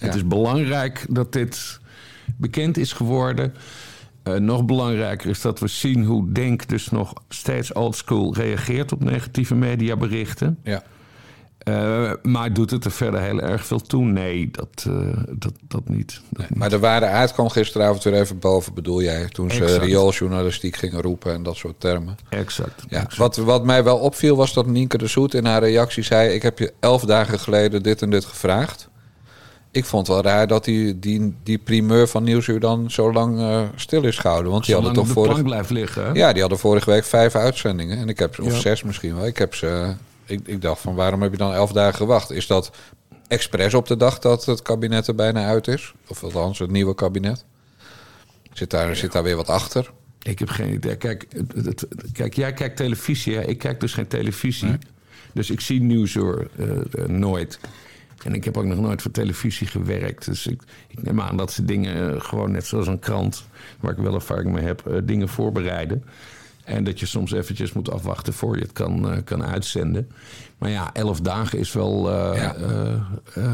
Het 0.00 0.14
is 0.14 0.26
belangrijk 0.26 1.06
dat 1.08 1.32
dit 1.32 1.78
bekend 2.36 2.76
is 2.76 2.92
geworden. 2.92 3.54
Uh, 4.28 4.34
nog 4.34 4.64
belangrijker 4.64 5.30
is 5.30 5.40
dat 5.40 5.58
we 5.58 5.66
zien 5.66 6.04
hoe 6.04 6.32
Denk 6.32 6.68
dus 6.68 6.88
nog 6.88 7.12
steeds 7.28 7.72
oldschool 7.72 8.34
reageert 8.34 8.92
op 8.92 9.04
negatieve 9.04 9.54
mediaberichten. 9.54 10.58
Ja. 10.62 10.82
Uh, 11.68 12.12
maar 12.22 12.52
doet 12.52 12.70
het 12.70 12.84
er 12.84 12.90
verder 12.90 13.20
heel 13.20 13.40
erg 13.40 13.66
veel 13.66 13.80
toe? 13.80 14.04
Nee, 14.04 14.50
dat, 14.50 14.86
uh, 14.88 15.16
dat, 15.30 15.52
dat 15.68 15.88
niet. 15.88 16.20
nee, 16.30 16.46
Maar 16.54 16.70
de 16.70 16.78
waarde 16.78 17.06
aard 17.06 17.32
kwam 17.32 17.48
gisteravond 17.48 18.02
weer 18.02 18.14
even 18.14 18.38
boven, 18.38 18.74
bedoel 18.74 19.02
jij? 19.02 19.24
Toen 19.28 19.50
ze 19.50 19.78
riooljournalistiek 19.78 20.76
gingen 20.76 21.02
roepen 21.02 21.32
en 21.32 21.42
dat 21.42 21.56
soort 21.56 21.80
termen. 21.80 22.16
Exact. 22.28 22.84
Ja, 22.88 23.06
Wat, 23.16 23.36
wat 23.36 23.64
mij 23.64 23.84
wel 23.84 23.98
opviel 23.98 24.36
was 24.36 24.52
dat 24.52 24.66
Nienke 24.66 24.98
de 24.98 25.06
Zoet 25.06 25.34
in 25.34 25.44
haar 25.44 25.62
reactie 25.62 26.02
zei... 26.02 26.34
ik 26.34 26.42
heb 26.42 26.58
je 26.58 26.72
elf 26.80 27.04
dagen 27.04 27.38
geleden 27.38 27.82
dit 27.82 28.02
en 28.02 28.10
dit 28.10 28.24
gevraagd. 28.24 28.88
Ik 29.76 29.84
vond 29.84 30.08
wel 30.08 30.22
raar 30.22 30.46
dat 30.46 30.64
die, 30.64 30.98
die, 30.98 31.34
die 31.42 31.58
primeur 31.58 32.08
van 32.08 32.24
Nieuwsuur 32.24 32.60
dan 32.60 32.90
zo 32.90 33.12
lang 33.12 33.38
uh, 33.38 33.62
stil 33.74 34.04
is 34.04 34.18
gehouden. 34.18 34.52
Want 34.52 34.64
die 34.64 34.74
hadden 34.74 34.92
toch 34.92 35.42
blijft 35.42 35.70
liggen. 35.70 36.14
Ja, 36.14 36.32
die 36.32 36.40
hadden 36.40 36.58
vorige 36.58 36.90
week 36.90 37.04
vijf 37.04 37.34
uitzendingen. 37.34 37.98
En 37.98 38.08
ik 38.08 38.18
heb, 38.18 38.40
of 38.40 38.60
zes 38.60 38.82
misschien 38.82 39.14
wel. 39.14 39.26
Ik 39.26 39.38
heb 39.38 39.54
ze 39.54 39.94
ik, 40.26 40.40
ik 40.44 40.62
dacht 40.62 40.80
van 40.80 40.94
waarom 40.94 41.22
heb 41.22 41.30
je 41.30 41.36
dan 41.36 41.52
elf 41.52 41.72
dagen 41.72 41.94
gewacht? 41.94 42.30
Is 42.30 42.46
dat 42.46 42.70
expres 43.28 43.74
op 43.74 43.86
de 43.86 43.96
dag 43.96 44.18
dat 44.18 44.44
het 44.44 44.62
kabinet 44.62 45.06
er 45.06 45.14
bijna 45.14 45.46
uit 45.46 45.68
is? 45.68 45.94
Of 46.06 46.22
althans 46.22 46.58
het 46.58 46.70
nieuwe 46.70 46.94
kabinet? 46.94 47.44
Zit 48.52 48.70
daar, 48.70 48.96
zit 48.96 49.12
daar 49.12 49.22
weer 49.22 49.36
wat 49.36 49.48
achter? 49.48 49.90
Ik 50.22 50.38
heb 50.38 50.48
geen 50.48 50.72
idee. 50.72 50.96
Kijk, 50.96 51.26
het, 51.64 51.86
kijk 52.12 52.34
jij 52.34 52.52
kijkt 52.52 52.76
televisie. 52.76 53.34
Hè? 53.34 53.42
Ik 53.42 53.58
kijk 53.58 53.80
dus 53.80 53.94
geen 53.94 54.06
televisie. 54.06 54.78
Dus 55.32 55.50
ik 55.50 55.60
zie 55.60 55.82
nieuws 55.82 56.14
hoor, 56.14 56.48
uh, 56.56 56.66
uh, 56.68 57.06
nooit. 57.06 57.58
En 58.24 58.34
ik 58.34 58.44
heb 58.44 58.56
ook 58.56 58.64
nog 58.64 58.78
nooit 58.78 59.02
voor 59.02 59.10
televisie 59.10 59.66
gewerkt. 59.66 60.24
Dus 60.24 60.46
ik, 60.46 60.62
ik 60.88 61.02
neem 61.02 61.20
aan 61.20 61.36
dat 61.36 61.52
ze 61.52 61.64
dingen 61.64 62.14
uh, 62.14 62.20
gewoon 62.20 62.50
net 62.50 62.66
zoals 62.66 62.86
een 62.86 62.98
krant, 62.98 63.46
waar 63.80 63.92
ik 63.92 63.98
wel 63.98 64.14
ervaring 64.14 64.52
mee 64.52 64.64
heb, 64.64 65.00
dingen 65.04 65.28
voorbereiden. 65.28 66.04
En 66.66 66.84
dat 66.84 67.00
je 67.00 67.06
soms 67.06 67.32
eventjes 67.32 67.72
moet 67.72 67.90
afwachten 67.90 68.32
voor 68.32 68.56
je 68.56 68.62
het 68.62 68.72
kan, 68.72 69.12
uh, 69.12 69.18
kan 69.24 69.44
uitzenden. 69.44 70.10
Maar 70.58 70.70
ja, 70.70 70.90
elf 70.92 71.20
dagen 71.20 71.58
is 71.58 71.72
wel 71.72 72.10
uh, 72.10 72.30
ja. 72.36 72.56
uh, 73.36 73.44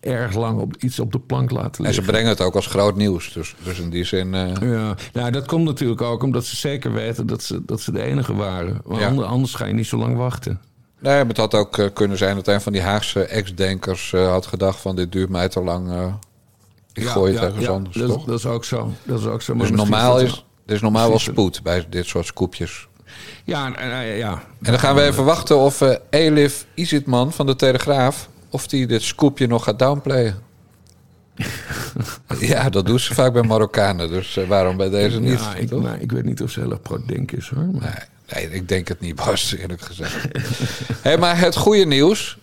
erg 0.00 0.34
lang 0.34 0.60
op 0.60 0.76
iets 0.76 0.98
op 0.98 1.12
de 1.12 1.18
plank 1.18 1.50
laten 1.50 1.82
liggen. 1.82 2.00
En 2.00 2.06
ze 2.06 2.12
brengen 2.12 2.28
het 2.28 2.40
ook 2.40 2.54
als 2.54 2.66
groot 2.66 2.96
nieuws. 2.96 3.32
Dus, 3.32 3.54
dus 3.62 3.78
in 3.78 3.90
die 3.90 4.04
zin. 4.04 4.32
Ja, 4.34 4.96
nou, 5.12 5.30
dat 5.30 5.46
komt 5.46 5.64
natuurlijk 5.64 6.02
ook 6.02 6.22
omdat 6.22 6.44
ze 6.44 6.56
zeker 6.56 6.92
weten 6.92 7.26
dat 7.26 7.42
ze, 7.42 7.64
dat 7.64 7.80
ze 7.80 7.92
de 7.92 8.02
enige 8.02 8.34
waren. 8.34 8.80
Ja. 8.90 9.08
anders 9.08 9.54
ga 9.54 9.64
je 9.64 9.74
niet 9.74 9.86
zo 9.86 9.96
lang 9.96 10.16
wachten. 10.16 10.60
Nee, 11.04 11.16
maar 11.16 11.26
het 11.26 11.36
had 11.36 11.54
ook 11.54 11.90
kunnen 11.92 12.18
zijn 12.18 12.34
dat 12.34 12.48
een 12.48 12.60
van 12.60 12.72
die 12.72 12.82
Haagse 12.82 13.24
ex-denkers 13.24 14.12
had 14.12 14.46
gedacht: 14.46 14.80
van 14.80 14.96
dit 14.96 15.12
duurt 15.12 15.28
mij 15.28 15.48
te 15.48 15.60
lang. 15.60 15.90
ik 16.92 17.02
ja, 17.02 17.10
gooi 17.10 17.32
het 17.32 17.42
ergens 17.42 17.68
anders. 17.68 17.96
Dat, 17.96 18.08
toch? 18.08 18.24
dat 18.24 18.38
is 18.38 18.46
ook 18.46 18.64
zo. 18.64 18.92
Dat 19.02 19.18
is 19.18 19.26
ook 19.26 19.42
zo. 19.42 19.54
Dus 19.54 19.70
normaal 19.70 20.20
is. 20.20 20.44
Er 20.66 20.74
is 20.74 20.80
normaal 20.80 21.08
wel 21.08 21.18
spoed 21.18 21.62
bij 21.62 21.86
dit 21.88 22.06
soort 22.06 22.26
scoopjes. 22.26 22.88
Ja, 23.44 23.80
uh, 23.80 24.18
ja. 24.18 24.32
En 24.62 24.70
dan 24.70 24.78
gaan 24.78 24.94
we 24.94 25.02
even 25.02 25.24
wachten 25.24 25.58
of 25.58 25.80
uh, 25.80 25.94
Elif 26.10 26.66
Isitman 26.74 27.32
van 27.32 27.46
de 27.46 27.56
Telegraaf... 27.56 28.28
of 28.50 28.66
die 28.66 28.86
dit 28.86 29.02
scoopje 29.02 29.46
nog 29.46 29.64
gaat 29.64 29.78
downplayen. 29.78 30.42
ja, 32.38 32.70
dat 32.70 32.86
doen 32.86 32.98
ze 32.98 33.14
vaak 33.14 33.32
bij 33.32 33.42
Marokkanen. 33.42 34.08
Dus 34.08 34.36
uh, 34.36 34.48
waarom 34.48 34.76
bij 34.76 34.88
deze 34.88 35.20
niet? 35.20 35.40
Ja, 35.40 35.54
ik, 35.54 35.70
nou, 35.70 35.98
ik 35.98 36.12
weet 36.12 36.24
niet 36.24 36.42
of 36.42 36.50
ze 36.50 36.60
heel 36.60 36.70
erg 36.70 36.82
pro-denk 36.82 37.32
is 37.32 37.48
hoor. 37.48 37.64
Maar... 37.64 37.82
Nee, 37.82 38.13
nee, 38.32 38.50
ik 38.50 38.68
denk 38.68 38.88
het 38.88 39.00
niet, 39.00 39.14
Bas, 39.24 39.54
eerlijk 39.54 39.80
gezegd. 39.80 40.28
maar 41.18 41.38
het 41.38 41.56
goede 41.56 41.86
nieuws, 41.86 42.38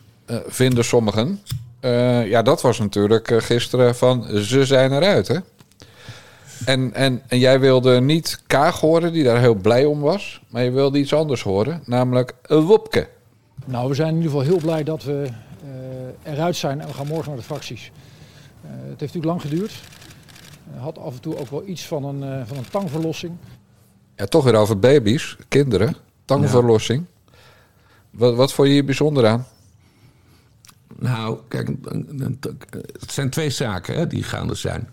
vinden 0.47 0.85
sommigen... 0.85 1.41
ja, 2.25 2.41
dat 2.41 2.61
was 2.61 2.79
natuurlijk 2.79 3.43
gisteren 3.43 3.95
van 3.95 4.37
ze 4.37 4.65
zijn 4.65 4.91
eruit, 4.91 5.27
hè? 5.27 5.37
En, 6.65 6.93
en, 6.93 7.21
en 7.27 7.39
jij 7.39 7.59
wilde 7.59 8.01
niet 8.01 8.41
Kaag 8.47 8.79
horen, 8.79 9.13
die 9.13 9.23
daar 9.23 9.39
heel 9.39 9.55
blij 9.55 9.85
om 9.85 9.99
was. 9.99 10.41
Maar 10.47 10.63
je 10.63 10.71
wilde 10.71 10.99
iets 10.99 11.13
anders 11.13 11.43
horen, 11.43 11.81
namelijk 11.85 12.33
Wopke. 12.47 13.07
Nou, 13.65 13.89
we 13.89 13.95
zijn 13.95 14.09
in 14.09 14.15
ieder 14.15 14.31
geval 14.31 14.45
heel 14.45 14.59
blij 14.59 14.83
dat 14.83 15.03
we 15.03 15.29
eruit 16.23 16.55
zijn 16.55 16.81
en 16.81 16.87
we 16.87 16.93
gaan 16.93 17.07
morgen 17.07 17.27
naar 17.27 17.39
de 17.39 17.45
fracties. 17.45 17.91
Het 18.61 18.99
heeft 18.99 19.13
natuurlijk 19.13 19.25
lang 19.25 19.41
geduurd. 19.41 19.73
Had 20.77 20.97
af 20.97 21.13
en 21.13 21.21
toe 21.21 21.37
ook 21.37 21.49
wel 21.49 21.67
iets 21.67 21.87
van 21.87 22.03
een, 22.03 22.47
van 22.47 22.57
een 22.57 22.69
tangverlossing. 22.71 23.33
Ja, 24.21 24.27
toch 24.27 24.43
weer 24.43 24.55
over 24.55 24.79
baby's, 24.79 25.37
kinderen. 25.47 25.95
Tangverlossing. 26.25 27.05
Ja. 27.25 27.31
Wat, 28.09 28.35
wat 28.35 28.53
vond 28.53 28.67
je 28.67 28.73
hier 28.73 28.85
bijzonder 28.85 29.27
aan? 29.27 29.45
Nou, 30.99 31.39
kijk, 31.47 31.69
het 32.99 33.11
zijn 33.11 33.29
twee 33.29 33.49
zaken 33.49 33.95
hè, 33.95 34.07
die 34.07 34.23
gaande 34.23 34.55
zijn. 34.55 34.89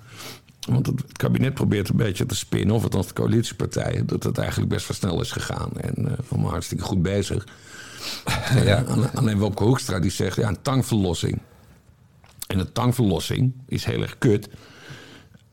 Want 0.69 0.87
het 0.87 1.13
kabinet 1.13 1.55
probeert 1.55 1.89
een 1.89 1.97
beetje 1.97 2.27
te 2.27 2.35
spinnen, 2.35 2.75
of 2.75 2.83
althans 2.83 3.07
de 3.07 3.13
coalitiepartijen, 3.13 4.07
dat 4.07 4.23
het 4.23 4.39
eigenlijk 4.39 4.71
best 4.71 4.89
wel 4.89 4.97
snel 4.97 5.21
is 5.21 5.33
gegaan. 5.33 5.71
En 5.81 5.95
uh, 5.99 6.13
allemaal 6.31 6.51
hartstikke 6.51 6.85
goed 6.85 7.03
bezig. 7.03 7.47
ja. 8.65 8.85
Alleen 9.15 9.39
Wopke 9.39 9.65
Hoekstra 9.65 9.99
die 9.99 10.11
zegt, 10.11 10.37
ja, 10.37 10.49
een 10.49 10.63
tangverlossing. 10.63 11.39
En 12.47 12.59
een 12.59 12.73
tangverlossing 12.73 13.53
is 13.67 13.85
heel 13.85 14.03
erg 14.03 14.19
kut. 14.19 14.49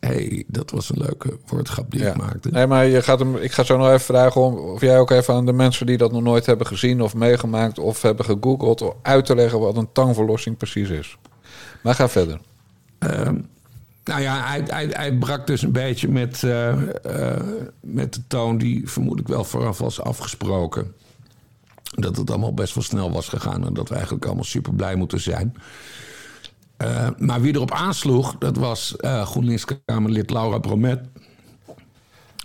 Hey, 0.05 0.43
dat 0.47 0.71
was 0.71 0.89
een 0.89 0.97
leuke 0.97 1.37
woordgrap 1.45 1.91
die 1.91 2.07
ik 2.07 2.17
maakte. 2.17 2.49
Nee, 2.49 2.67
maar 2.67 2.85
je 2.85 3.01
gaat 3.01 3.19
hem, 3.19 3.35
ik 3.35 3.51
ga 3.51 3.63
zo 3.63 3.77
nog 3.77 3.87
even 3.87 3.99
vragen 3.99 4.41
om, 4.41 4.55
of 4.57 4.81
jij 4.81 4.99
ook 4.99 5.11
even 5.11 5.33
aan 5.33 5.45
de 5.45 5.53
mensen 5.53 5.85
die 5.85 5.97
dat 5.97 6.11
nog 6.11 6.21
nooit 6.21 6.45
hebben 6.45 6.67
gezien 6.67 7.01
of 7.01 7.15
meegemaakt 7.15 7.79
of 7.79 8.01
hebben 8.01 8.25
gegoogeld, 8.25 8.95
uit 9.01 9.25
te 9.25 9.35
leggen 9.35 9.59
wat 9.59 9.77
een 9.77 9.91
tangverlossing 9.91 10.57
precies 10.57 10.89
is. 10.89 11.17
Maar 11.83 11.95
ga 11.95 12.09
verder. 12.09 12.39
Um, 12.99 13.47
nou 14.03 14.21
ja, 14.21 14.47
hij, 14.47 14.63
hij, 14.67 14.87
hij, 14.91 15.13
brak 15.13 15.47
dus 15.47 15.61
een 15.61 15.71
beetje 15.71 16.07
met, 16.07 16.41
uh, 16.41 16.73
uh, 17.05 17.35
met 17.79 18.13
de 18.13 18.21
toon 18.27 18.57
die 18.57 18.89
vermoedelijk 18.89 19.27
wel 19.27 19.43
vooraf 19.43 19.77
was 19.77 20.01
afgesproken. 20.01 20.93
Dat 21.83 22.17
het 22.17 22.29
allemaal 22.29 22.53
best 22.53 22.73
wel 22.73 22.83
snel 22.83 23.11
was 23.11 23.29
gegaan 23.29 23.65
en 23.65 23.73
dat 23.73 23.89
we 23.89 23.95
eigenlijk 23.95 24.25
allemaal 24.25 24.43
super 24.43 24.73
blij 24.73 24.95
moeten 24.95 25.19
zijn. 25.19 25.55
Uh, 26.77 27.07
maar 27.17 27.41
wie 27.41 27.53
erop 27.53 27.71
aansloeg, 27.71 28.35
dat 28.37 28.57
was 28.57 28.93
GroenLinks-Kamerlid 28.97 30.29
Laura 30.29 30.57
Bromet. 30.57 30.99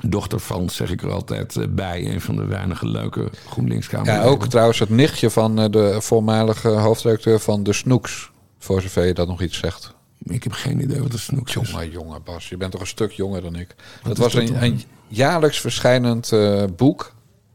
Dochter 0.02 0.40
van, 0.40 0.70
zeg 0.70 0.90
ik 0.90 1.02
er 1.02 1.12
altijd 1.12 1.74
bij, 1.74 2.12
een 2.12 2.20
van 2.20 2.36
de 2.36 2.44
weinige 2.44 2.88
leuke 2.88 3.30
GroenLinks-Kamerleden. 3.48 4.22
Ja, 4.22 4.28
ook 4.28 4.46
trouwens 4.46 4.78
het 4.78 4.88
nichtje 4.88 5.30
van 5.30 5.70
de 5.70 5.96
voormalige 6.00 6.68
hoofdredacteur 6.68 7.40
van 7.40 7.62
De 7.62 7.72
Snoeks. 7.72 8.30
Voor 8.58 8.82
zover 8.82 9.04
je 9.04 9.14
dat 9.14 9.28
nog 9.28 9.42
iets 9.42 9.58
zegt. 9.58 9.94
Ik 10.24 10.42
heb 10.42 10.52
geen 10.52 10.82
idee 10.82 11.02
wat 11.02 11.12
een 11.12 11.18
snoek 11.18 11.48
is. 11.48 11.54
Jongen, 11.54 11.90
jongen, 11.90 12.22
Bas. 12.22 12.48
Je 12.48 12.56
bent 12.56 12.72
toch 12.72 12.80
een 12.80 12.86
stuk 12.86 13.12
jonger 13.12 13.42
dan 13.42 13.54
ik. 13.54 13.74
Wat 14.02 14.16
dat 14.16 14.16
was 14.16 14.34
een, 14.34 14.62
een, 14.62 14.82
jaarlijks 15.08 15.60
verschijnend 15.60 16.32
uh, 16.32 16.64
boek. 16.76 17.12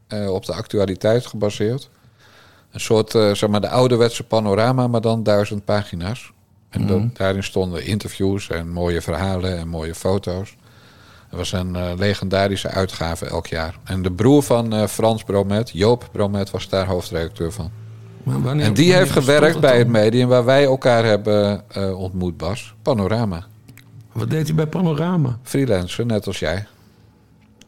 Uh, 0.08 0.30
op 0.30 0.44
de 0.44 0.52
actualiteit 0.52 1.26
gebaseerd. 1.26 1.90
Een 2.70 2.80
soort, 2.80 3.14
uh, 3.14 3.34
zeg 3.34 3.50
maar, 3.50 3.60
de 3.60 3.68
ouderwetse 3.68 4.22
panorama, 4.22 4.86
maar 4.86 5.00
dan 5.00 5.22
duizend 5.22 5.64
pagina's. 5.64 6.32
En 6.76 6.82
mm 6.82 6.88
-hmm. 6.88 7.10
daarin 7.12 7.42
stonden 7.42 7.84
interviews 7.84 8.50
en 8.50 8.68
mooie 8.68 9.00
verhalen 9.00 9.58
en 9.58 9.68
mooie 9.68 9.94
foto's. 9.94 10.56
Het 11.28 11.38
was 11.38 11.52
een 11.52 11.96
legendarische 11.98 12.68
uitgave 12.68 13.26
elk 13.26 13.46
jaar. 13.46 13.74
En 13.84 14.02
de 14.02 14.12
broer 14.12 14.42
van 14.42 14.88
Frans 14.88 15.24
Bromet, 15.24 15.70
Joop 15.72 16.08
Bromet, 16.12 16.50
was 16.50 16.68
daar 16.68 16.86
hoofdredacteur 16.86 17.52
van. 17.52 17.70
Wanneer, 18.22 18.64
en 18.64 18.74
die 18.74 18.92
heeft 18.92 19.10
gewerkt 19.10 19.60
bij 19.60 19.78
het 19.78 19.88
medium 19.88 20.28
waar 20.28 20.44
wij 20.44 20.64
elkaar 20.64 21.04
hebben 21.04 21.62
uh, 21.76 21.98
ontmoet, 21.98 22.36
Bas. 22.36 22.74
Panorama. 22.82 23.46
Wat 24.12 24.30
deed 24.30 24.46
hij 24.46 24.54
bij 24.54 24.66
Panorama? 24.66 25.38
Freelancer, 25.42 26.06
net 26.06 26.26
als 26.26 26.38
jij. 26.38 26.66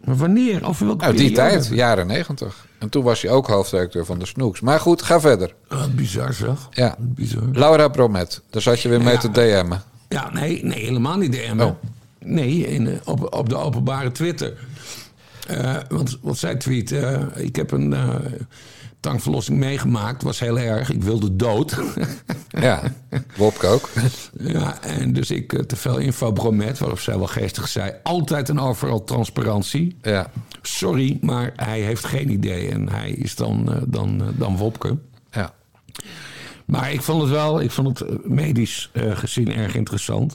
Maar 0.04 0.16
wanneer? 0.16 0.66
Over 0.68 0.86
welke 0.86 1.04
Nou, 1.04 1.16
die 1.16 1.32
periode? 1.32 1.50
tijd, 1.50 1.68
jaren 1.76 2.06
negentig. 2.06 2.66
En 2.78 2.88
toen 2.88 3.02
was 3.02 3.22
hij 3.22 3.30
ook 3.30 3.46
hoofdredacteur 3.46 4.04
van 4.04 4.18
de 4.18 4.26
Snoeks. 4.26 4.60
Maar 4.60 4.80
goed, 4.80 5.02
ga 5.02 5.20
verder. 5.20 5.54
Ah, 5.68 5.84
bizar 5.94 6.32
zeg. 6.32 6.68
Ja. 6.70 6.94
Bizar. 6.98 7.42
Laura 7.52 7.88
Bromet, 7.88 8.42
daar 8.50 8.62
zat 8.62 8.80
je 8.80 8.88
weer 8.88 9.02
mee 9.02 9.12
Ja. 9.12 9.18
te 9.18 9.30
DM'en. 9.30 9.82
Ja, 10.08 10.30
nee, 10.32 10.64
nee 10.64 10.84
helemaal 10.84 11.16
niet 11.16 11.32
DM'en. 11.32 11.60
Oh. 11.66 11.74
Nee, 12.18 12.66
in, 12.66 13.00
op, 13.04 13.34
op 13.34 13.48
de 13.48 13.56
openbare 13.56 14.12
Twitter. 14.12 14.52
Eh, 15.48 15.76
want 15.88 16.18
wat 16.22 16.38
zij 16.38 16.54
tweet, 16.54 16.92
eh, 16.92 17.22
ik 17.34 17.56
heb 17.56 17.70
een 17.70 17.92
eh 17.92 18.08
tangverlossing 19.00 19.58
meegemaakt. 19.58 20.22
Was 20.22 20.40
heel 20.40 20.58
erg. 20.58 20.90
Ik 20.90 21.02
wilde 21.02 21.36
dood. 21.36 21.76
Ja, 22.48 22.82
Wopke 23.36 23.66
ook. 23.66 23.90
ja, 24.38 24.82
en 24.82 25.12
dus 25.12 25.30
ik 25.30 25.52
eh, 25.52 25.60
te 25.60 25.76
veel 25.76 25.98
info 25.98 26.32
bromet, 26.32 26.78
waarop 26.78 27.00
zij 27.00 27.18
wel 27.18 27.26
geestig 27.26 27.68
zei. 27.68 27.92
Altijd 28.02 28.48
en 28.48 28.58
overal 28.58 29.04
transparantie. 29.04 29.96
Ja, 30.02 30.30
Sorry, 30.62 31.18
maar 31.20 31.52
hij 31.56 31.80
heeft 31.80 32.04
geen 32.04 32.30
idee. 32.30 32.70
En 32.70 32.88
hij 32.88 33.10
is 33.10 33.34
dan, 33.34 33.72
eh, 33.72 33.82
dan, 33.86 34.22
eh, 34.22 34.28
dan 34.36 34.56
Wopke. 34.56 34.98
ja. 35.30 35.54
Maar 36.64 36.92
ik 36.92 37.02
vond 37.02 37.22
het 37.22 37.30
wel, 37.30 37.60
ik 37.60 37.70
vond 37.70 37.98
het 37.98 38.28
medisch 38.28 38.90
gezien 38.94 39.52
erg 39.52 39.74
interessant. 39.74 40.34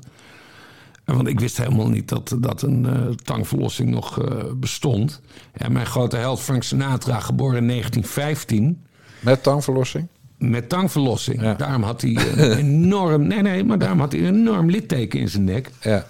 Want 1.05 1.27
ik 1.27 1.39
wist 1.39 1.57
helemaal 1.57 1.89
niet 1.89 2.09
dat, 2.09 2.35
dat 2.39 2.61
een 2.61 2.85
eh, 2.85 3.07
tangverlossing 3.07 3.89
nog 3.89 4.21
eh, 4.21 4.43
bestond. 4.55 5.21
En 5.51 5.71
mijn 5.71 5.85
grote 5.85 6.15
held 6.17 6.39
Frank 6.39 6.63
Sinatra, 6.63 7.19
geboren 7.19 7.57
in 7.57 7.67
1915, 7.67 8.85
Met 9.19 9.43
tangverlossing? 9.43 10.07
met 10.37 10.69
tangverlossing. 10.69 11.41
Ja. 11.41 11.53
Daarom 11.53 11.83
had 11.83 12.01
hij 12.01 12.15
een 12.35 12.57
enorm, 12.65 13.27
nee 13.27 13.41
nee, 13.41 13.63
maar 13.63 13.77
daarom 13.77 13.99
had 13.99 14.11
hij 14.11 14.27
een 14.27 14.35
enorm 14.35 14.69
litteken 14.69 15.19
in 15.19 15.29
zijn 15.29 15.43
nek. 15.43 15.71
Ja. 15.81 16.05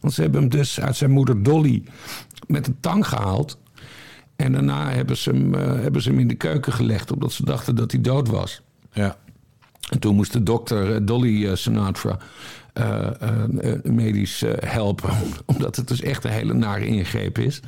Want 0.00 0.14
ze 0.14 0.22
hebben 0.22 0.40
hem 0.40 0.50
dus 0.50 0.80
uit 0.80 0.96
zijn 0.96 1.10
moeder 1.10 1.42
Dolly 1.42 1.82
met 2.46 2.66
een 2.66 2.76
tang 2.80 3.06
gehaald. 3.06 3.58
En 4.36 4.52
daarna 4.52 4.90
hebben 4.90 5.16
ze 5.16 5.30
hem, 5.30 5.54
eh, 5.54 5.66
hebben 5.66 6.02
ze 6.02 6.08
hem 6.08 6.18
in 6.18 6.28
de 6.28 6.34
keuken 6.34 6.72
gelegd, 6.72 7.12
omdat 7.12 7.32
ze 7.32 7.44
dachten 7.44 7.76
dat 7.76 7.92
hij 7.92 8.00
dood 8.00 8.28
was. 8.28 8.62
Ja. 8.92 9.16
En 9.90 9.98
toen 9.98 10.14
moest 10.14 10.32
de 10.32 10.42
dokter 10.42 11.04
Dolly 11.06 11.56
Sinatra 11.56 12.18
eh, 12.78 13.72
eh, 13.72 13.82
medisch 13.82 14.42
eh, 14.42 14.70
helpen. 14.70 15.10
Omdat 15.44 15.76
het 15.76 15.88
dus 15.88 16.02
echt 16.02 16.24
een 16.24 16.30
hele 16.30 16.54
nare 16.54 16.86
ingreep 16.86 17.38
is. 17.38 17.60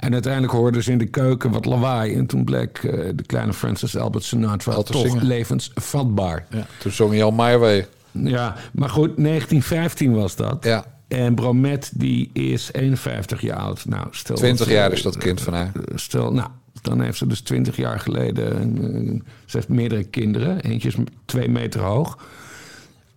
En 0.00 0.12
uiteindelijk 0.12 0.52
hoorden 0.52 0.82
ze 0.82 0.92
in 0.92 0.98
de 0.98 1.06
keuken 1.06 1.50
wat 1.50 1.64
lawaai. 1.64 2.14
En 2.14 2.26
toen 2.26 2.44
bleek 2.44 2.80
de 3.16 3.22
kleine 3.26 3.52
Francis 3.52 3.96
Albert 3.96 4.24
Sinatra 4.24 4.72
Al 4.72 4.82
te 4.82 4.92
toch 4.92 5.06
zingen. 5.06 5.24
levensvatbaar. 5.24 6.46
ja. 6.50 6.66
Toen 6.78 6.92
zong 6.92 7.12
hij 7.12 7.22
al 7.22 7.30
My 7.30 7.58
Way. 7.58 7.86
Ja, 8.10 8.56
maar 8.72 8.88
goed, 8.88 9.16
1915 9.16 10.14
was 10.14 10.36
dat. 10.36 10.64
Ja. 10.64 10.84
En 11.08 11.34
Bromet 11.34 11.90
die 11.94 12.30
is 12.32 12.72
51 12.72 13.40
jaar 13.40 13.58
oud. 13.58 13.84
Nou, 13.84 14.06
stel 14.10 14.36
20 14.36 14.66
dat, 14.66 14.74
jaar 14.74 14.92
is 14.92 15.02
dat 15.02 15.16
kind 15.16 15.40
van 15.40 15.54
haar. 15.54 15.72
Stel, 15.94 16.32
nou, 16.32 16.48
dan 16.82 17.00
heeft 17.00 17.18
ze 17.18 17.26
dus 17.26 17.40
20 17.40 17.76
jaar 17.76 18.00
geleden. 18.00 18.60
een, 18.60 19.22
ze 19.46 19.56
heeft 19.56 19.68
meerdere 19.68 20.04
kinderen. 20.04 20.60
Eentje 20.60 20.88
is 20.88 20.94
twee 21.24 21.48
meter 21.48 21.80
hoog. 21.80 22.18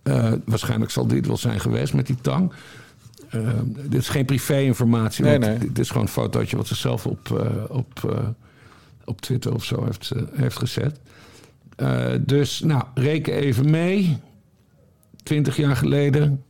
Eh, 0.06 0.32
waarschijnlijk 0.44 0.90
zal 0.90 1.06
dit 1.06 1.26
wel 1.26 1.36
zijn 1.36 1.60
geweest 1.60 1.94
met 1.94 2.06
die 2.06 2.16
tang. 2.20 2.52
Eh, 3.28 3.40
dit 3.74 4.00
is 4.00 4.08
geen 4.08 4.24
privé-informatie. 4.24 5.24
Nee, 5.24 5.38
nee. 5.38 5.58
Dit 5.58 5.78
is 5.78 5.88
gewoon 5.88 6.02
een 6.02 6.08
fotootje 6.08 6.56
wat 6.56 6.66
ze 6.66 6.74
zelf 6.74 7.06
op, 7.06 7.40
eh, 7.40 7.76
op, 7.76 8.24
op 9.04 9.20
Twitter 9.20 9.54
of 9.54 9.64
zo 9.64 9.84
heeft, 9.84 10.12
heeft 10.32 10.58
gezet. 10.58 11.00
Dus, 12.20 12.60
nou, 12.60 12.82
reken 12.94 13.34
even 13.34 13.70
mee. 13.70 14.18
20 15.22 15.56
jaar 15.56 15.76
geleden. 15.76 16.44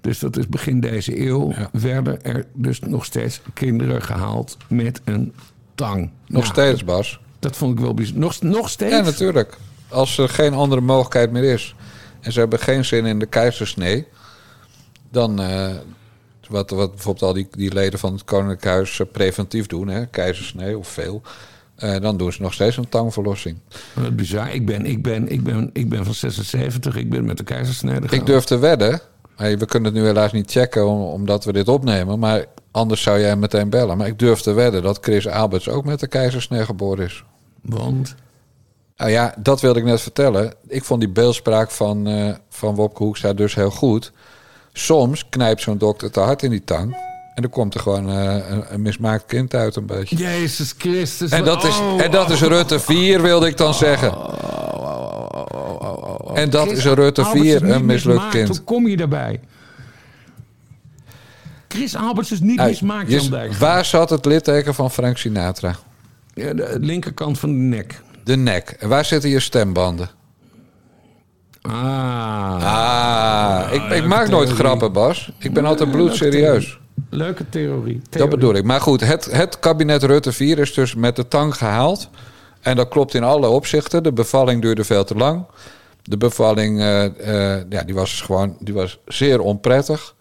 Dus 0.00 0.18
dat 0.18 0.36
is 0.36 0.48
begin 0.48 0.80
deze 0.80 1.26
eeuw. 1.26 1.50
Ja. 1.50 1.68
Werden 1.72 2.24
er 2.24 2.46
dus 2.52 2.80
nog 2.80 3.04
steeds 3.04 3.40
kinderen 3.54 4.02
gehaald 4.02 4.56
met 4.68 5.00
een 5.04 5.32
tang. 5.74 6.00
Nog 6.00 6.10
Nou, 6.26 6.44
steeds, 6.44 6.84
Bas. 6.84 7.20
Dat 7.38 7.56
vond 7.56 7.78
ik 7.78 7.84
wel 7.84 7.94
bijzonder. 7.94 8.22
Nog, 8.22 8.40
nog 8.42 8.68
steeds? 8.68 8.94
Ja, 8.94 9.02
natuurlijk. 9.02 9.58
Als 9.88 10.18
er 10.18 10.28
geen 10.28 10.52
andere 10.52 10.80
mogelijkheid 10.80 11.32
meer 11.32 11.52
is. 11.52 11.74
En 12.20 12.32
ze 12.32 12.38
hebben 12.40 12.58
geen 12.58 12.84
zin 12.84 13.06
in 13.06 13.18
de 13.18 13.26
keizersnee. 13.26 14.06
Dan, 15.10 15.40
eh, 15.40 15.68
wat, 16.48 16.70
wat 16.70 16.90
bijvoorbeeld 16.90 17.24
al 17.24 17.32
die, 17.32 17.48
die 17.50 17.72
leden 17.72 17.98
van 17.98 18.12
het 18.12 18.24
Koninklijk 18.24 18.64
Huis 18.64 19.00
eh, 19.00 19.06
preventief 19.12 19.66
doen, 19.66 19.88
hè, 19.88 20.06
keizersnee 20.06 20.78
of 20.78 20.88
veel. 20.88 21.22
eh, 21.76 22.00
dan 22.00 22.16
doen 22.16 22.32
ze 22.32 22.42
nog 22.42 22.52
steeds 22.52 22.76
een 22.76 22.88
tangverlossing. 22.88 23.58
Wat 23.94 24.16
bizar. 24.16 24.54
Ik 24.54 24.66
ben, 24.66 24.86
ik, 24.86 25.02
ben, 25.02 25.28
ik, 25.28 25.42
ben, 25.44 25.70
ik 25.72 25.88
ben 25.88 26.04
van 26.04 26.14
76. 26.14 26.96
Ik 26.96 27.10
ben 27.10 27.24
met 27.24 27.36
de 27.36 27.44
keizersnede 27.44 28.00
gegaan. 28.00 28.18
Ik 28.18 28.26
durf 28.26 28.44
te 28.44 28.58
wedden. 28.58 29.00
hey, 29.36 29.58
we 29.58 29.66
kunnen 29.66 29.92
het 29.92 30.00
nu 30.02 30.06
helaas 30.06 30.32
niet 30.32 30.50
checken 30.50 30.86
om- 30.86 31.00
omdat 31.02 31.44
we 31.44 31.52
dit 31.52 31.68
opnemen. 31.68 32.18
Maar 32.18 32.44
anders 32.70 33.02
zou 33.02 33.20
jij 33.20 33.36
meteen 33.36 33.70
bellen. 33.70 33.96
Maar 33.96 34.06
ik 34.06 34.18
durf 34.18 34.40
te 34.40 34.52
wedden 34.52 34.82
dat 34.82 34.98
Chris 35.00 35.26
Alberts 35.28 35.68
ook 35.68 35.84
met 35.84 36.00
de 36.00 36.06
keizersnee 36.06 36.64
geboren 36.64 37.04
is. 37.04 37.24
Want? 37.62 38.14
Nou 39.00 39.12
ja, 39.12 39.34
dat 39.38 39.60
wilde 39.60 39.78
ik 39.78 39.84
net 39.84 40.00
vertellen. 40.00 40.52
Ik 40.68 40.84
vond 40.84 41.00
die 41.00 41.08
beeldspraak 41.08 41.70
van, 41.70 42.06
eh 42.06 42.34
van 42.48 42.74
Wopke 42.74 43.02
Hoekstra 43.02 43.32
dus 43.32 43.54
heel 43.54 43.70
goed. 43.70 44.12
Soms 44.72 45.28
knijpt 45.28 45.60
zo'n 45.60 45.78
dokter 45.78 46.10
te 46.10 46.20
hard 46.20 46.42
in 46.42 46.50
die 46.50 46.64
tang. 46.64 46.92
En 47.34 47.42
dan 47.42 47.50
komt 47.50 47.74
er 47.74 47.80
gewoon 47.80 48.10
eh, 48.10 48.50
een, 48.50 48.64
een 48.68 48.82
mismaakt 48.82 49.24
kind 49.26 49.54
uit 49.54 49.76
een 49.76 49.86
beetje. 49.86 50.16
Jezus 50.16 50.74
Christus. 50.78 51.30
En 51.30 51.44
dat, 51.44 51.64
is, 51.64 51.78
Oh, 51.78 52.02
en 52.02 52.10
dat 52.10 52.30
is 52.30 52.40
Rutte 52.40 52.80
4, 52.80 53.22
wilde 53.22 53.46
ik 53.46 53.56
dan 53.56 53.74
zeggen. 53.74 54.12
En 56.34 56.50
dat 56.50 56.66
is 56.70 56.84
Rutte 56.84 57.22
Alberts 57.22 57.46
4, 57.46 57.54
is 57.54 57.62
niet 57.62 57.70
een 57.72 57.86
mislukt 57.86 58.28
kind. 58.28 58.48
Hoe 58.48 58.60
kom 58.60 58.88
je 58.88 58.96
daarbij? 58.96 59.40
Chris 61.68 61.96
Alberts 61.96 62.32
is 62.32 62.40
niet 62.40 62.62
mismaakt, 62.62 63.10
Jan 63.10 63.30
Dijk. 63.30 63.52
waar 63.54 63.84
zat 63.84 64.10
het 64.10 64.24
litteken 64.24 64.74
van 64.74 64.90
Frank 64.90 65.16
Sinatra? 65.16 65.76
Ja, 66.34 66.52
de 66.54 66.76
linkerkant 66.80 67.38
van 67.38 67.48
de 67.48 67.76
nek. 67.76 68.02
De 68.30 68.36
nek. 68.36 68.76
En 68.78 68.88
waar 68.88 69.04
zitten 69.04 69.30
je 69.30 69.40
stembanden? 69.40 70.08
Ah. 71.62 72.64
Ah, 72.64 73.72
ik, 73.72 73.82
ik 73.82 74.06
maak 74.06 74.28
nooit 74.28 74.50
grappen, 74.50 74.92
Bas. 74.92 75.32
Ik 75.38 75.52
ben 75.52 75.64
altijd 75.64 75.90
bloedserieus. 75.90 76.78
Leuke 77.08 77.48
theorie. 77.48 78.00
Dat 78.10 78.28
bedoel 78.28 78.54
ik. 78.54 78.64
Maar 78.64 78.80
goed, 78.80 79.00
het, 79.00 79.24
het 79.24 79.58
kabinet 79.58 80.02
Rutte 80.02 80.32
4 80.32 80.58
is 80.58 80.74
dus 80.74 80.94
met 80.94 81.16
de 81.16 81.28
tang 81.28 81.54
gehaald. 81.56 82.08
En 82.60 82.76
dat 82.76 82.88
klopt 82.88 83.14
in 83.14 83.22
alle 83.22 83.48
opzichten. 83.48 84.02
De 84.02 84.12
bevalling 84.12 84.62
duurde 84.62 84.84
veel 84.84 85.04
te 85.04 85.14
lang. 85.14 85.44
De 86.02 86.16
bevalling 86.16 86.80
eh, 86.80 87.04
eh, 87.04 87.64
ja, 87.68 87.82
die 87.82 87.94
was 87.94 88.20
gewoon 88.20 88.56
die 88.60 88.74
was 88.74 88.98
zeer 89.06 89.40
onprettig. 89.40 90.14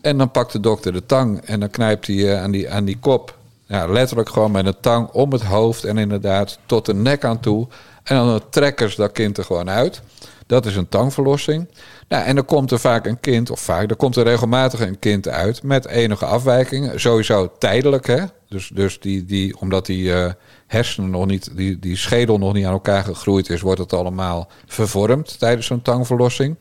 En 0.00 0.18
dan 0.18 0.30
pakt 0.30 0.52
de 0.52 0.60
dokter 0.60 0.92
de 0.92 1.06
tang 1.06 1.40
en 1.40 1.60
dan 1.60 1.70
knijpt 1.70 2.06
hij 2.06 2.32
eh, 2.32 2.42
aan, 2.42 2.50
die, 2.50 2.70
aan 2.70 2.84
die 2.84 2.98
kop. 2.98 3.37
Ja, 3.68 3.86
letterlijk 3.86 4.28
gewoon 4.28 4.50
met 4.50 4.66
een 4.66 4.80
tang 4.80 5.08
om 5.08 5.32
het 5.32 5.42
hoofd 5.42 5.84
en 5.84 5.98
inderdaad 5.98 6.58
tot 6.66 6.86
de 6.86 6.94
nek 6.94 7.24
aan 7.24 7.40
toe. 7.40 7.68
En 8.04 8.16
dan 8.16 8.40
trekken 8.50 8.90
ze 8.90 8.96
dat 8.96 9.12
kind 9.12 9.38
er 9.38 9.44
gewoon 9.44 9.70
uit. 9.70 10.02
Dat 10.46 10.66
is 10.66 10.76
een 10.76 10.88
tangverlossing. 10.88 11.68
Nou, 12.08 12.24
en 12.24 12.34
dan 12.34 12.44
komt 12.44 12.70
er 12.70 12.78
vaak 12.78 13.06
een 13.06 13.20
kind, 13.20 13.50
of 13.50 13.60
vaak, 13.60 13.90
er 13.90 13.96
komt 13.96 14.16
er 14.16 14.24
regelmatig 14.24 14.80
een 14.80 14.98
kind 14.98 15.28
uit 15.28 15.62
met 15.62 15.86
enige 15.86 16.24
afwijkingen. 16.24 17.00
Sowieso 17.00 17.52
tijdelijk, 17.58 18.06
hè. 18.06 18.24
Dus, 18.48 18.70
dus 18.74 19.00
die, 19.00 19.24
die, 19.24 19.60
omdat 19.60 19.86
die 19.86 20.12
eh, 20.14 20.32
hersenen 20.66 21.10
nog 21.10 21.26
niet, 21.26 21.56
die, 21.56 21.78
die 21.78 21.96
schedel 21.96 22.38
nog 22.38 22.52
niet 22.52 22.64
aan 22.64 22.72
elkaar 22.72 23.04
gegroeid 23.04 23.50
is, 23.50 23.60
wordt 23.60 23.80
het 23.80 23.92
allemaal 23.92 24.48
vervormd 24.66 25.38
tijdens 25.38 25.66
zo'n 25.66 25.82
tangverlossing. 25.82 26.58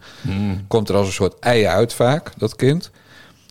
Komt 0.68 0.90
er 0.90 0.96
als 0.96 1.08
een 1.08 1.14
soort 1.14 1.40
ei 1.40 1.66
uit 1.66 1.94
vaak, 1.94 2.32
dat 2.38 2.56
kind. 2.56 2.92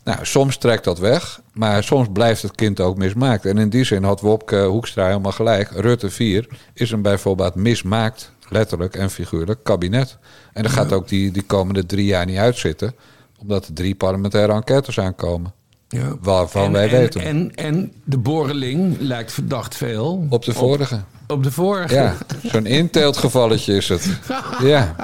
Nou, 0.03 0.19
soms 0.25 0.57
trekt 0.57 0.83
dat 0.83 0.99
weg, 0.99 1.41
maar 1.57 1.83
soms 1.83 2.07
blijft 2.13 2.41
het 2.41 2.55
kind 2.55 2.79
ook 2.79 2.97
mismaakt. 2.97 3.45
En 3.45 3.57
in 3.57 3.69
die 3.69 3.83
zin 3.83 4.03
had 4.03 4.21
Wopke 4.21 4.63
Hoekstra 4.63 5.05
helemaal 5.07 5.31
gelijk. 5.31 5.69
Rutte 5.71 6.09
4 6.09 6.47
is 6.73 6.91
een 6.91 7.01
bijvoorbeeld 7.01 7.55
mismaakt, 7.55 8.31
letterlijk 8.49 8.95
en 8.95 9.09
figuurlijk, 9.09 9.63
kabinet. 9.63 10.17
En 10.53 10.63
dat 10.63 10.71
gaat 10.71 10.93
ook 10.93 11.07
die, 11.07 11.31
die 11.31 11.43
komende 11.43 11.85
drie 11.85 12.05
jaar 12.05 12.25
niet 12.25 12.37
uitzitten, 12.37 12.95
omdat 13.39 13.67
er 13.67 13.73
drie 13.73 13.95
parlementaire 13.95 14.53
enquêtes 14.53 14.99
aankomen. 14.99 15.53
Ja. 15.87 16.15
Waarvan 16.21 16.63
En- 16.65 16.71
wij 16.71 16.89
en, 16.89 16.99
weten. 16.99 17.21
En, 17.21 17.51
en 17.55 17.91
de 18.03 18.17
boreling 18.17 18.97
lijkt 18.99 19.31
verdacht 19.31 19.75
veel. 19.75 20.25
Op 20.29 20.45
de 20.45 20.53
vorige. 20.53 21.01
Op 21.27 21.43
de 21.43 21.51
vorige. 21.51 21.93
Ja, 21.93 22.15
zo'n 22.43 22.65
inteeltgevalletje 22.65 23.75
is 23.75 23.89
het. 23.89 24.07
Ja. 24.63 24.95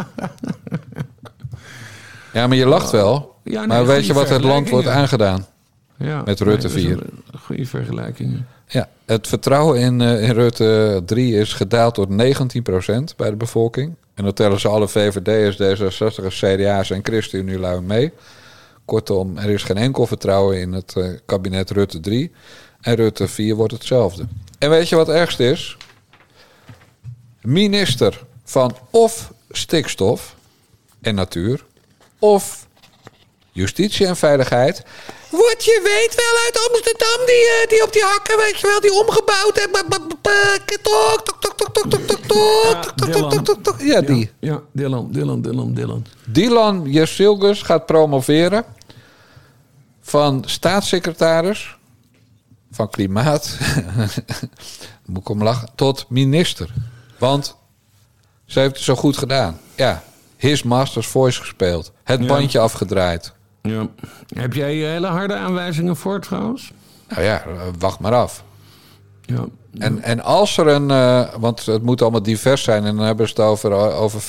Ja, 2.34 2.48
maar 2.48 2.58
je 2.58 2.66
lacht 2.66 2.92
wel. 2.92 3.36
Ja, 3.44 3.60
nee, 3.60 3.68
maar 3.68 3.86
weet 3.86 4.06
je 4.06 4.14
wat 4.14 4.30
het 4.30 4.44
land 4.44 4.70
wordt 4.70 4.88
aangedaan? 4.88 5.46
Ja, 5.98 6.22
Met 6.26 6.40
Rutte 6.40 6.68
nee, 6.68 6.86
dat 6.86 7.00
is 7.00 7.00
4. 7.00 7.10
een 7.32 7.40
Goede 7.40 7.66
vergelijking. 7.66 8.44
Ja, 8.68 8.90
het 9.06 9.28
vertrouwen 9.28 9.80
in, 9.80 10.02
eh, 10.02 10.24
in 10.24 10.32
Rutte 10.32 11.02
3 11.06 11.36
is 11.36 11.54
gedaald 11.54 11.94
tot 11.94 12.10
19% 12.10 13.16
bij 13.18 13.30
de 13.30 13.36
bevolking. 13.36 13.96
En 14.14 14.24
dat 14.24 14.36
tellen 14.36 14.60
ze 14.60 14.68
alle 14.68 14.88
VVD'ers, 14.88 15.56
D66'ers, 15.56 16.40
CDA's 16.40 16.90
en 16.90 17.04
ChristenUnie 17.04 17.82
mee. 17.82 18.12
Kortom, 18.86 19.38
er 19.38 19.50
is 19.50 19.64
geen 19.64 19.78
enkel 19.78 20.08
vertrouwen 20.08 20.60
in 20.60 20.72
het 20.72 20.96
eh, 20.98 21.06
kabinet 21.26 21.72
Rutte 21.72 22.00
3. 22.00 22.32
En 22.82 22.96
Rutte 22.96 23.28
4 23.28 23.56
wordt 23.56 23.74
hetzelfde. 23.74 24.28
En 24.60 24.70
weet 24.70 24.90
je 24.90 24.96
wat 24.96 25.08
het 25.08 25.16
ergst 25.16 25.40
is? 25.40 25.78
Minister 27.42 28.24
van 28.44 28.76
of 28.90 29.34
stikstof 29.50 30.36
en 31.02 31.16
natuur... 31.16 31.66
of 32.20 32.68
Justitie 33.52 34.08
en 34.08 34.16
Veiligheid. 34.16 34.84
Wat 35.42 35.64
je 35.66 35.80
weet 35.84 36.16
wel 36.16 36.36
uit 36.46 36.70
Amsterdam, 36.70 37.26
die, 37.26 37.46
eh, 37.62 37.70
die 37.70 37.84
op 37.84 37.94
die 37.94 38.04
hakken, 38.04 38.38
weet 38.38 38.60
je 38.60 38.68
wel, 38.68 38.82
die 38.82 38.94
omgebouwd 38.94 39.60
hebben. 39.60 40.08
Tok, 40.82 41.22
tok, 41.24 41.42
tok, 41.42 41.56
tok, 41.58 41.74
tok, 41.74 41.90
tok, 41.90 42.00
tok, 42.00 43.12
tok, 43.12 43.32
tok, 43.32 43.46
tok, 43.46 43.64
tok. 43.64 43.82
Ja, 43.82 44.02
die. 44.02 44.32
Ja, 44.40 44.62
Dylan, 44.72 45.12
Dylan, 45.12 45.42
Dylan, 45.42 45.74
Dylan. 45.74 46.06
Dylan 46.26 46.88
gaat 47.64 47.86
promoveren 47.86 48.66
van 50.02 50.44
staatssecretaris 50.46 51.76
van 52.72 52.90
Klimaat, 52.90 53.58
moet 55.06 55.20
ik 55.22 55.30
om 55.30 55.44
lachen, 55.44 55.70
tot 55.76 56.06
minister. 56.10 56.74
Want 57.18 57.56
ze 58.46 58.60
heeft 58.60 58.76
het 58.76 58.84
zo 58.84 58.96
goed 58.96 59.18
gedaan. 59.18 59.60
Ja, 59.76 60.04
His 60.38 60.64
Masters 60.64 61.08
Voice 61.08 61.40
gespeeld. 61.40 61.92
Het 62.04 62.20
Ja. 62.22 62.26
bandje 62.28 62.60
afgedraaid. 62.60 63.34
Ja. 63.70 63.88
Heb 64.34 64.54
jij 64.54 64.74
hele 64.74 65.08
harde 65.08 65.36
aanwijzingen 65.36 65.96
voor 65.96 66.20
trouwens? 66.20 66.72
Nou 67.10 67.22
ja, 67.24 67.44
eh, 67.44 67.52
wacht 67.80 68.00
maar 68.00 68.14
af. 68.14 68.44
Ja. 69.26 69.46
En, 69.78 70.02
en 70.02 70.24
als 70.24 70.58
er 70.58 70.68
een... 70.68 70.92
eh, 70.92 71.34
want 71.40 71.66
het 71.66 71.84
moet 71.84 72.02
allemaal 72.02 72.24
divers 72.24 72.64
zijn... 72.64 72.86
en 72.86 72.96
dan 72.96 73.06
hebben 73.06 73.28
ze 73.28 73.34
het 73.34 73.44
over, 73.44 73.72
eh, 73.72 74.02
over 74.02 74.22
50% 74.22 74.24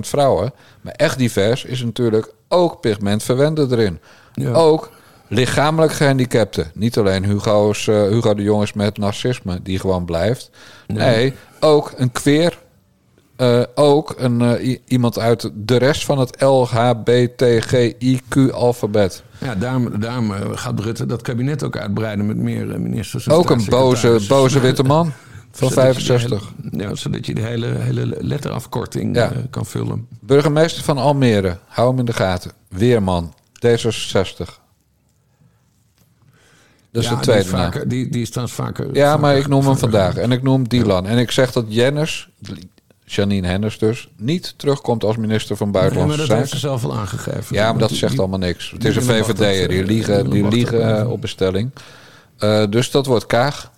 vrouwen. 0.00 0.52
Maar 0.80 0.92
echt 0.92 1.18
divers 1.18 1.64
is 1.64 1.82
natuurlijk 1.82 2.32
ook 2.48 2.80
pigmentverwenden 2.80 3.72
erin. 3.72 4.00
Ja. 4.32 4.52
Ook 4.52 4.90
lichamelijk 5.28 5.92
gehandicapten. 5.92 6.70
Niet 6.74 6.98
alleen 6.98 7.24
Hugo's, 7.24 7.88
eh, 7.88 8.02
Hugo 8.02 8.34
de 8.34 8.42
Jongens 8.42 8.72
met 8.72 8.98
narcisme... 8.98 9.62
die 9.62 9.78
gewoon 9.78 10.04
blijft. 10.04 10.50
Nee, 10.86 11.34
ook 11.60 11.92
een 11.96 12.12
queer... 12.12 12.58
eh, 13.38 13.62
ook 13.74 14.14
een, 14.18 14.40
eh, 14.40 14.78
iemand 14.86 15.18
uit 15.18 15.50
de 15.54 15.76
rest 15.76 16.04
van 16.04 16.18
het 16.18 16.40
LHBTGIQ-alfabet. 16.42 19.22
Ja, 19.40 19.54
daarom, 19.54 20.00
daarom 20.00 20.34
eh, 20.34 20.40
gaat 20.52 20.80
Rutte 20.80 21.06
dat 21.06 21.22
kabinet 21.22 21.62
ook 21.62 21.76
uitbreiden 21.76 22.26
met 22.26 22.36
meer 22.36 22.80
ministers. 22.80 23.26
en 23.26 23.32
Ook 23.32 23.50
een 23.50 23.64
boze, 23.68 24.20
boze 24.28 24.60
witte 24.60 24.82
man 24.82 25.12
van 25.50 25.68
Zodat 25.68 25.86
je 25.86 25.92
de 25.92 25.98
65. 26.18 26.52
hele- 26.70 26.84
ja, 26.88 26.94
zodat 26.94 27.26
je 27.26 27.34
de 27.34 27.40
hele, 27.42 27.66
hele 27.66 28.16
letterafkorting 28.20 29.16
Ja. 29.16 29.32
kan 29.50 29.66
vullen. 29.66 30.06
Burgemeester 30.20 30.82
van 30.84 30.98
Almere, 30.98 31.58
hou 31.66 31.88
hem 31.88 31.98
in 31.98 32.04
de 32.04 32.12
gaten. 32.12 32.50
Weerman, 32.68 33.34
D66. 33.66 34.58
Dat 36.92 37.02
is 37.02 37.08
Ja, 37.08 37.14
de 37.14 37.20
tweede 37.22 37.42
die 37.42 37.50
vaker, 37.52 37.88
die, 37.88 38.08
die 38.08 38.22
is 38.22 38.30
vaker... 38.34 38.94
Ja, 38.94 39.04
vaker- 39.06 39.20
maar 39.20 39.36
ik 39.36 39.46
noem 39.48 39.66
hem 39.66 39.76
vandaag. 39.76 40.16
En 40.16 40.32
ik 40.32 40.42
noem 40.42 40.68
Dylan. 40.68 41.06
En 41.06 41.18
ik 41.18 41.30
zeg 41.30 41.52
dat 41.52 41.64
Jennis, 41.68 42.28
Janine 43.14 43.46
Hennis 43.46 43.78
dus, 43.78 44.08
niet 44.16 44.54
terugkomt 44.56 45.04
als 45.04 45.16
minister 45.16 45.56
van 45.56 45.66
Ja, 45.66 45.72
maar 45.72 45.80
Buitenlandse 45.82 46.26
dat 46.26 46.36
heeft 46.36 46.50
ze 46.50 46.58
Zaken. 46.58 46.80
zelf 46.80 46.92
al 46.92 46.98
aangegeven. 47.00 47.56
Ja, 47.56 47.70
maar 47.70 47.78
dat 47.80 47.88
Die- 47.88 47.98
zegt 47.98 48.12
die- 48.12 48.20
allemaal 48.20 48.38
niks. 48.38 48.70
Het 48.70 48.84
is 48.84 48.96
een 48.96 49.02
VVD'er. 49.02 49.68
Die 49.68 49.80
eh, 49.80 49.86
liegen, 49.86 50.30
die 50.30 50.48
liegen 50.48 50.78
tot- 50.96 50.98
eh, 51.06 51.10
op 51.10 51.20
bestelling. 51.20 51.70
Eh, 52.38 52.64
dus 52.70 52.90
dat 52.90 53.06
wordt 53.06 53.26
Kaag. 53.26 53.70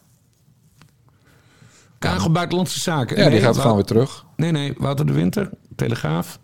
Kaag 1.99 2.25
op 2.25 2.35
Buitenlandse 2.35 2.81
Zaken. 2.81 3.16
Ja, 3.16 3.23
die 3.23 3.33
Nee, 3.33 3.40
gaat 3.43 3.59
gewoon 3.59 3.77
weer 3.77 3.85
terug. 3.85 4.25
Nee, 4.37 4.51
nee, 4.51 4.75
Wouter 4.79 5.07
de 5.07 5.12
Winter, 5.12 5.51
Telegraaf. 5.77 6.38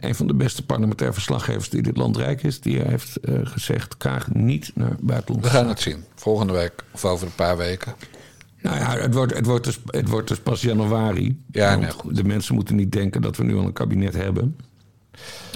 Een 0.00 0.14
van 0.14 0.26
de 0.26 0.34
beste 0.34 0.64
parlementaire 0.64 1.14
verslaggevers 1.14 1.70
die 1.70 1.82
dit 1.82 1.96
land 1.96 2.16
rijk 2.16 2.42
is. 2.42 2.60
Die 2.60 2.80
heeft 2.80 3.16
eh, 3.20 3.34
gezegd, 3.42 3.96
Kaag 3.96 4.28
niet 4.32 4.70
naar 4.74 4.88
We 4.90 4.96
buitenlandse 5.00 5.50
gaan 5.50 5.58
zaken. 5.66 5.74
het 5.76 5.82
zien. 5.82 6.04
Volgende 6.14 6.52
week 6.52 6.72
of 6.92 7.04
over 7.04 7.26
een 7.26 7.34
paar 7.34 7.56
weken. 7.56 7.94
Nou 8.62 8.76
ja, 8.76 8.96
het 8.96 9.14
wordt, 9.14 9.34
het 9.34 9.46
wordt, 9.46 9.64
dus, 9.64 9.80
het 9.86 10.08
wordt 10.08 10.28
dus 10.28 10.38
pas 10.38 10.60
januari. 10.60 11.42
Ja, 11.50 11.76
nee, 11.76 11.90
goed. 11.90 12.16
De 12.16 12.24
mensen 12.24 12.54
moeten 12.54 12.76
niet 12.76 12.92
denken 12.92 13.22
dat 13.22 13.36
we 13.36 13.44
nu 13.44 13.56
al 13.56 13.64
een 13.64 13.72
kabinet 13.72 14.14
hebben. 14.14 14.56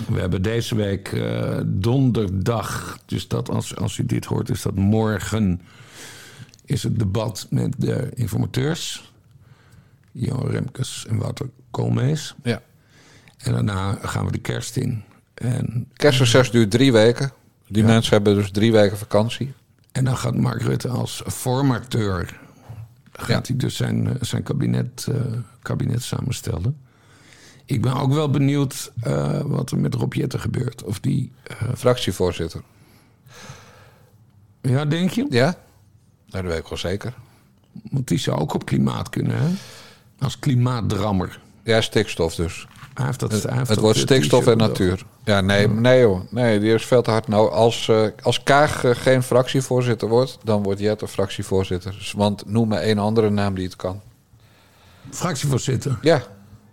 We 0.09 0.21
hebben 0.21 0.43
deze 0.43 0.75
week 0.75 1.09
eh, 1.13 1.61
donderdag, 1.65 2.99
dus 3.07 3.29
dat 3.29 3.51
als, 3.51 3.77
als 3.77 3.99
u 3.99 4.07
dit 4.07 4.25
hoort, 4.25 4.51
is 4.51 4.63
dat 4.63 4.75
morgen, 4.75 5.61
is 6.65 6.83
het 6.83 6.99
debat 6.99 7.47
met 7.51 7.75
de 7.79 8.11
informateurs. 8.15 9.13
Johan 10.13 10.51
Remkes 10.51 11.07
en 11.09 11.17
Wouter 11.17 11.49
Koolmees. 11.71 12.35
Ja. 12.43 12.63
En 13.39 13.53
daarna 13.53 13.99
gaan 14.03 14.27
we 14.27 14.33
de 14.33 14.39
kerst 14.39 14.77
in. 14.77 15.03
En, 15.35 15.89
Kerstreces 15.93 16.51
duurt 16.51 16.71
drie 16.71 16.93
weken. 16.93 17.33
Die 17.69 17.85
mensen 17.85 18.13
hebben 18.15 18.35
dus 18.35 18.51
drie 18.51 18.73
weken 18.73 18.99
vakantie. 18.99 19.53
en 19.93 20.05
dan 20.05 20.17
gaat 20.17 20.37
Mark 20.37 20.63
Rutte 20.63 20.89
als 20.89 21.23
formateur... 21.27 22.41
gaat 23.13 23.47
hij 23.47 23.57
dus 23.57 23.77
zijn, 23.77 24.09
eh, 24.09 24.15
zijn 24.21 24.43
kabinet, 24.43 25.07
eh, 25.11 25.21
kabinet 25.63 26.03
samenstellen. 26.03 26.81
Ik 27.65 27.83
ben 27.83 27.95
ook 27.95 28.13
wel 28.13 28.31
benieuwd 28.31 28.93
eh, 29.03 29.41
wat 29.41 29.71
er 29.71 29.79
met 29.79 29.95
Rob 29.95 30.13
Jetten 30.13 30.41
gebeurt. 30.41 30.85
Of 30.85 31.01
die... 31.01 31.33
Fractievoorzitter. 31.77 32.63
ja, 34.61 34.85
denk 34.85 35.11
je? 35.11 35.27
Ja? 35.31 35.45
Nou, 36.27 36.45
dat 36.45 36.53
weet 36.53 36.63
ik 36.63 36.69
wel 36.69 36.79
zeker. 36.79 37.15
Want 37.91 38.09
die 38.09 38.19
zou 38.19 38.39
ook 38.39 38.55
op 38.55 38.65
klimaat 38.65 39.09
kunnen, 39.09 39.39
hè? 39.39 39.49
Als 40.19 40.39
klimaatdrammer. 40.39 41.41
Ja, 41.63 41.81
stikstof 41.81 42.35
dus. 42.35 42.67
Dat, 43.17 43.33
Het, 43.69 43.79
wordt 43.79 43.99
stikstof 43.99 44.47
en 44.47 44.57
natuur. 44.57 45.05
Ja, 45.25 45.41
nee, 45.41 45.69
nee 45.69 46.01
joh. 46.01 46.21
Nee, 46.31 46.61
die 46.61 46.75
is 46.75 46.87
veel 46.87 47.03
te 47.03 47.11
hard. 47.11 47.29
Nou, 47.29 47.51
als, 47.51 47.89
eh, 47.89 48.07
als 48.23 48.43
Kaag 48.43 48.85
eh, 48.85 48.95
geen 48.95 49.23
fractievoorzitter 49.23 50.09
wordt, 50.09 50.39
dan 50.45 50.63
wordt 50.63 50.81
Jette 50.81 51.09
fractievoorzitter. 51.09 51.95
Dus, 51.99 52.13
want 52.13 52.47
noem 52.47 52.69
me 52.69 52.77
één 52.77 52.99
andere 52.99 53.31
naam 53.31 53.55
die 53.55 53.65
het 53.65 53.77
kan. 53.77 54.01
Fractievoorzitter. 55.11 55.99
Ja, 56.03 56.23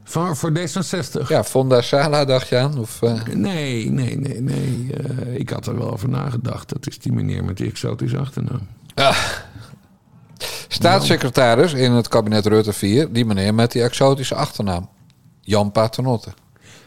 Voor, 0.04 0.36
voor 0.36 0.52
D66. 0.52 1.28
ja 1.28 1.44
Fonda 1.44 1.82
Sala 1.82 2.26
dacht 2.26 2.48
je 2.48 2.58
aan? 2.58 2.80
Of, 2.80 3.02
eh, 3.02 3.24
Nee, 3.34 3.92
nee, 3.92 4.18
nee, 4.20 4.42
nee. 4.42 4.90
Eh, 4.94 5.36
ik 5.36 5.50
had 5.50 5.68
er 5.68 5.78
wel 5.78 5.92
over 5.92 6.10
nagedacht. 6.10 6.70
Dat 6.70 6.88
is 6.88 7.00
die 7.00 7.12
meneer 7.12 7.44
met 7.44 7.58
die 7.58 7.68
exotische 7.70 8.18
achternaam. 8.18 8.68
staatssecretaris 10.68 11.74
in 11.74 11.92
het 11.92 12.08
kabinet 12.08 12.46
Rutte 12.46 12.74
4, 12.74 13.12
die 13.12 13.26
meneer 13.26 13.54
met 13.54 13.72
die 13.72 13.84
exotische 13.84 14.36
achternaam. 14.36 14.90
Jan 15.50 15.72
Paternotte. 15.72 16.30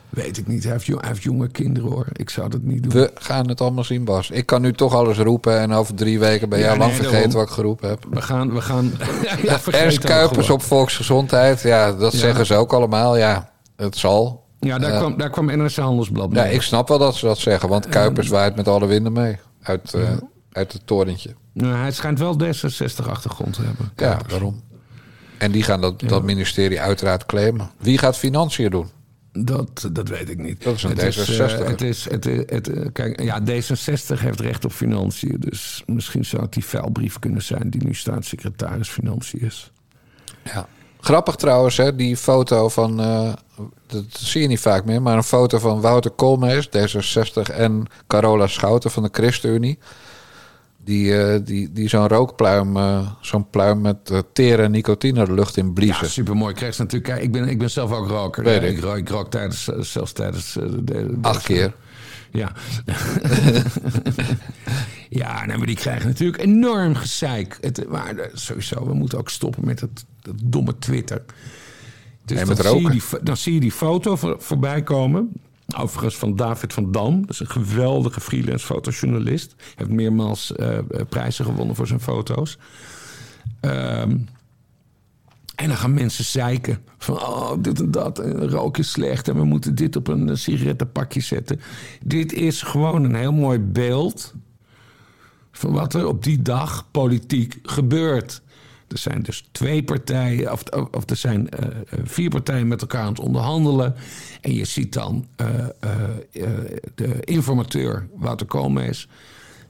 Weet 0.08 0.38
ik 0.38 0.46
niet. 0.46 0.62
Hij 0.62 0.72
heeft, 0.72 0.86
jo- 0.86 0.98
hij 0.98 1.08
heeft 1.08 1.22
jonge 1.22 1.48
kinderen 1.48 1.90
hoor. 1.90 2.06
Ik 2.12 2.30
zou 2.30 2.48
dat 2.48 2.62
niet 2.62 2.82
doen. 2.82 2.92
We 2.92 3.10
gaan 3.14 3.48
het 3.48 3.60
allemaal 3.60 3.84
zien, 3.84 4.04
Bas. 4.04 4.30
Ik 4.30 4.46
kan 4.46 4.62
nu 4.62 4.72
toch 4.72 4.94
alles 4.94 5.18
roepen 5.18 5.58
en 5.58 5.72
over 5.72 5.94
drie 5.94 6.18
weken 6.18 6.48
ben 6.48 6.58
Ja, 6.58 6.64
jij 6.64 6.76
lang 6.78 6.90
nee, 6.90 7.00
vergeten 7.00 7.20
daarom. 7.20 7.32
wat 7.40 7.48
ik 7.48 7.54
geroepen 7.54 7.88
heb. 7.88 8.06
We 8.10 8.22
gaan. 8.22 8.52
We 8.54 8.60
gaan 8.60 8.92
ja, 9.42 9.58
vergeet 9.60 9.80
Ernst 9.82 9.98
Kuipers 9.98 10.50
op 10.50 10.62
volksgezondheid. 10.62 11.60
Ja, 11.62 11.92
dat 11.92 12.12
Ja. 12.12 12.18
zeggen 12.18 12.46
ze 12.46 12.54
ook 12.54 12.72
allemaal. 12.72 13.16
Ja, 13.16 13.50
het 13.76 13.96
zal. 13.96 14.44
Ja, 14.60 14.78
daar, 14.78 14.90
Eh, 14.92 14.98
kwam, 14.98 15.16
daar 15.16 15.30
kwam 15.30 15.46
NRC 15.46 15.76
Handelsblad 15.76 16.28
Ja, 16.32 16.44
ik 16.44 16.62
snap 16.62 16.88
wel 16.88 16.98
dat 16.98 17.14
ze 17.14 17.26
dat 17.26 17.38
zeggen. 17.38 17.68
Want 17.68 17.88
Kuipers 17.88 18.28
waait 18.28 18.56
met 18.56 18.68
alle 18.68 18.86
winden 18.86 19.12
mee. 19.12 19.36
Uit, 19.62 19.94
eh, 19.94 20.02
uit 20.52 20.72
het 20.72 20.86
torentje. 20.86 21.34
Nou, 21.52 21.74
hij 21.74 21.92
schijnt 21.92 22.18
wel 22.18 22.36
D66-achtergrond 22.36 23.52
te 23.52 23.62
hebben. 23.62 23.92
Ja, 23.96 24.18
daarom. 24.26 24.60
En 25.42 25.50
die 25.50 25.62
gaan 25.62 25.80
dat, 25.80 26.00
dat 26.00 26.22
ministerie 26.22 26.80
uiteraard 26.80 27.26
claimen. 27.26 27.70
Wie 27.78 27.98
gaat 27.98 28.18
financiën 28.18 28.70
doen? 28.70 28.90
Dat, 29.32 29.88
dat 29.92 30.08
weet 30.08 30.28
ik 30.28 30.38
niet. 30.38 30.62
Dat 30.64 30.74
is 30.74 30.82
een 30.82 30.98
het 30.98 31.16
D66. 31.16 31.20
Is, 31.28 31.38
eh, 31.38 31.66
het 31.66 31.80
is, 31.80 32.04
het, 32.10 32.24
het, 32.24 32.70
kijk, 32.92 33.22
ja, 33.22 33.40
D66 33.40 34.20
heeft 34.20 34.40
recht 34.40 34.64
op 34.64 34.72
financiën. 34.72 35.36
Dus 35.38 35.82
misschien 35.86 36.24
zou 36.24 36.42
het 36.42 36.52
die 36.52 36.64
vuilbrief 36.64 37.18
kunnen 37.18 37.42
zijn 37.42 37.70
die 37.70 37.84
nu 37.84 37.94
staatssecretaris 37.94 38.88
Financiën 38.88 39.40
is. 39.40 39.72
Ja. 40.44 40.68
Grappig 41.00 41.36
trouwens, 41.36 41.76
hè, 41.76 41.96
die 41.96 42.16
foto 42.16 42.68
van... 42.68 43.00
eh, 43.00 43.32
dat 43.86 44.04
zie 44.08 44.42
je 44.42 44.48
niet 44.48 44.60
vaak 44.60 44.84
meer... 44.84 45.02
maar 45.02 45.16
een 45.16 45.22
foto 45.22 45.58
van 45.58 45.80
Wouter 45.80 46.10
Koolmees, 46.10 46.66
D66... 46.66 47.54
en 47.54 47.86
Carola 48.06 48.46
Schouten 48.46 48.90
van 48.90 49.02
de 49.02 49.08
ChristenUnie... 49.12 49.78
die, 50.84 51.16
eh, 51.22 51.40
die, 51.44 51.72
die 51.72 51.88
zo'n 51.88 52.08
rookpluim... 52.08 52.76
eh, 52.76 53.10
zo'n 53.20 53.50
pluim 53.50 53.80
met 53.80 54.10
eh, 54.10 54.18
tere 54.32 54.68
nicotine 54.68 55.24
de 55.24 55.32
lucht 55.34 55.56
in 55.56 55.66
Ja, 55.66 55.72
bliezen. 55.72 56.10
supermooi. 56.10 56.54
Krijg 56.54 56.74
ze 56.74 56.82
natuurlijk. 56.82 57.12
Kijk, 57.12 57.24
ik 57.24 57.32
ben, 57.32 57.48
ik 57.48 57.58
ben 57.58 57.70
zelf 57.70 57.92
ook 57.92 58.08
roker. 58.08 58.44
Weet 58.44 58.62
Ja, 58.62 58.68
ik. 58.68 58.80
rook, 58.80 58.96
ik 58.96 59.08
rook 59.08 59.30
tijdens, 59.30 59.64
zelfs 59.64 60.12
tijdens 60.12 60.52
de, 60.52 60.84
de- 60.84 61.18
Acht 61.20 61.42
keer. 61.42 61.74
Ja. 62.30 62.52
ja, 65.08 65.46
nou, 65.46 65.58
maar 65.58 65.66
die 65.66 65.76
krijgen 65.76 66.08
natuurlijk 66.08 66.42
enorm 66.42 66.94
gezeik. 66.94 67.58
Het, 67.60 67.88
maar 67.88 68.30
sowieso, 68.32 68.86
we 68.86 68.94
moeten 68.94 69.18
ook 69.18 69.30
stoppen 69.30 69.64
met 69.66 69.78
dat 69.80 70.04
domme 70.44 70.78
Twitter. 70.78 71.22
Dus 72.24 72.36
Nee, 72.36 72.46
dan, 72.46 72.56
met 72.56 72.66
zie 72.66 72.74
je 72.76 72.80
roken. 72.82 72.90
die, 72.90 73.02
dan 73.22 73.36
zie 73.36 73.54
je 73.54 73.60
die 73.60 73.72
foto 73.72 74.16
voor, 74.16 74.36
voorbij 74.38 74.82
komen. 74.82 75.32
Overigens 75.76 76.16
van 76.16 76.36
David 76.36 76.72
van 76.72 76.92
Dam. 76.92 77.20
Dat 77.20 77.30
is 77.30 77.40
een 77.40 77.50
geweldige 77.50 78.20
freelance 78.20 78.66
fotojournalist. 78.66 79.54
Heeft 79.74 79.90
meermaals 79.90 80.52
eh, 80.52 80.78
eh, 80.78 80.84
prijzen 81.08 81.44
gewonnen 81.44 81.76
voor 81.76 81.86
zijn 81.86 82.00
foto's. 82.00 82.58
Ehm, 83.60 84.16
en 85.54 85.68
dan 85.68 85.76
gaan 85.76 85.94
mensen 85.94 86.24
zeiken. 86.24 86.78
Van, 86.98 87.14
oh, 87.14 87.52
dit 87.58 87.80
en 87.80 87.90
dat. 87.90 88.18
En 88.18 88.48
rook 88.48 88.78
is 88.78 88.90
slecht. 88.90 89.28
En 89.28 89.36
we 89.36 89.44
moeten 89.44 89.74
dit 89.74 89.96
op 89.96 90.08
een 90.08 90.28
eh, 90.28 90.36
sigarettenpakje 90.36 91.20
zetten. 91.20 91.60
Dit 92.04 92.32
is 92.32 92.62
gewoon 92.62 93.04
een 93.04 93.14
heel 93.14 93.32
mooi 93.32 93.58
beeld... 93.58 94.34
van 95.52 95.72
wat 95.72 95.94
er 95.94 96.06
op 96.06 96.24
die 96.24 96.42
dag 96.42 96.90
politiek 96.90 97.58
gebeurt. 97.62 98.42
Er 98.92 98.98
zijn 98.98 99.22
dus 99.22 99.48
twee 99.52 99.82
partijen, 99.82 100.52
of, 100.52 100.62
of 100.90 101.10
er 101.10 101.16
zijn 101.16 101.48
uh, 101.60 101.66
vier 102.04 102.30
partijen 102.30 102.68
met 102.68 102.80
elkaar 102.80 103.02
aan 103.02 103.08
het 103.08 103.20
onderhandelen. 103.20 103.94
En 104.40 104.54
je 104.54 104.64
ziet 104.64 104.92
dan 104.92 105.26
uh, 105.36 105.66
de 106.94 107.20
informateur 107.20 108.08
Wouter 108.14 108.46
Koolmees 108.46 109.08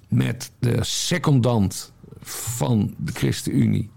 met 0.09 0.51
de 0.59 0.85
secondant 0.85 1.93
van 2.23 2.95
de 2.99 3.13
ChristenUnie, 3.13 3.91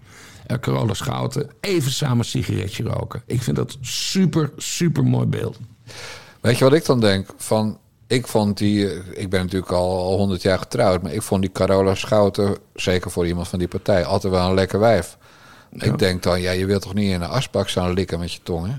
Carola 0.60 0.94
Schouten, 0.94 1.50
even 1.60 1.90
samen 1.90 2.18
een 2.18 2.24
sigaretje 2.24 2.82
roken. 2.82 3.22
Ik 3.26 3.42
vind 3.42 3.56
dat 3.56 3.78
super, 3.80 4.52
super 4.56 5.04
mooi 5.04 5.26
beeld. 5.26 5.58
Weet 6.40 6.58
je 6.58 6.64
wat 6.64 6.72
ik 6.72 6.84
dan 6.84 7.00
denk? 7.00 7.28
Van, 7.36 7.78
ik 8.06 8.26
vond 8.26 8.58
die, 8.58 9.14
ik 9.14 9.30
ben 9.30 9.40
natuurlijk 9.40 9.72
al 9.72 10.16
honderd 10.16 10.42
jaar 10.42 10.58
getrouwd, 10.58 11.02
maar 11.02 11.12
ik 11.12 11.22
vond 11.22 11.40
die 11.40 11.52
Carola 11.52 11.94
Schouten, 11.94 12.56
zeker 12.74 13.10
voor 13.10 13.26
iemand 13.26 13.48
van 13.48 13.58
die 13.58 13.68
partij, 13.68 14.04
altijd 14.04 14.32
wel 14.32 14.48
een 14.48 14.54
lekker 14.54 14.78
wijf. 14.78 15.16
Ik 15.70 15.98
denk 15.98 16.22
dan, 16.22 16.40
ja, 16.40 16.50
je 16.50 16.66
wilt 16.66 16.82
toch 16.82 16.94
niet 16.94 17.10
in 17.10 17.22
een 17.22 17.28
asbak 17.28 17.68
staan 17.68 17.92
likken 17.92 18.18
met 18.18 18.32
je 18.32 18.40
tong, 18.42 18.66
hè? 18.66 18.74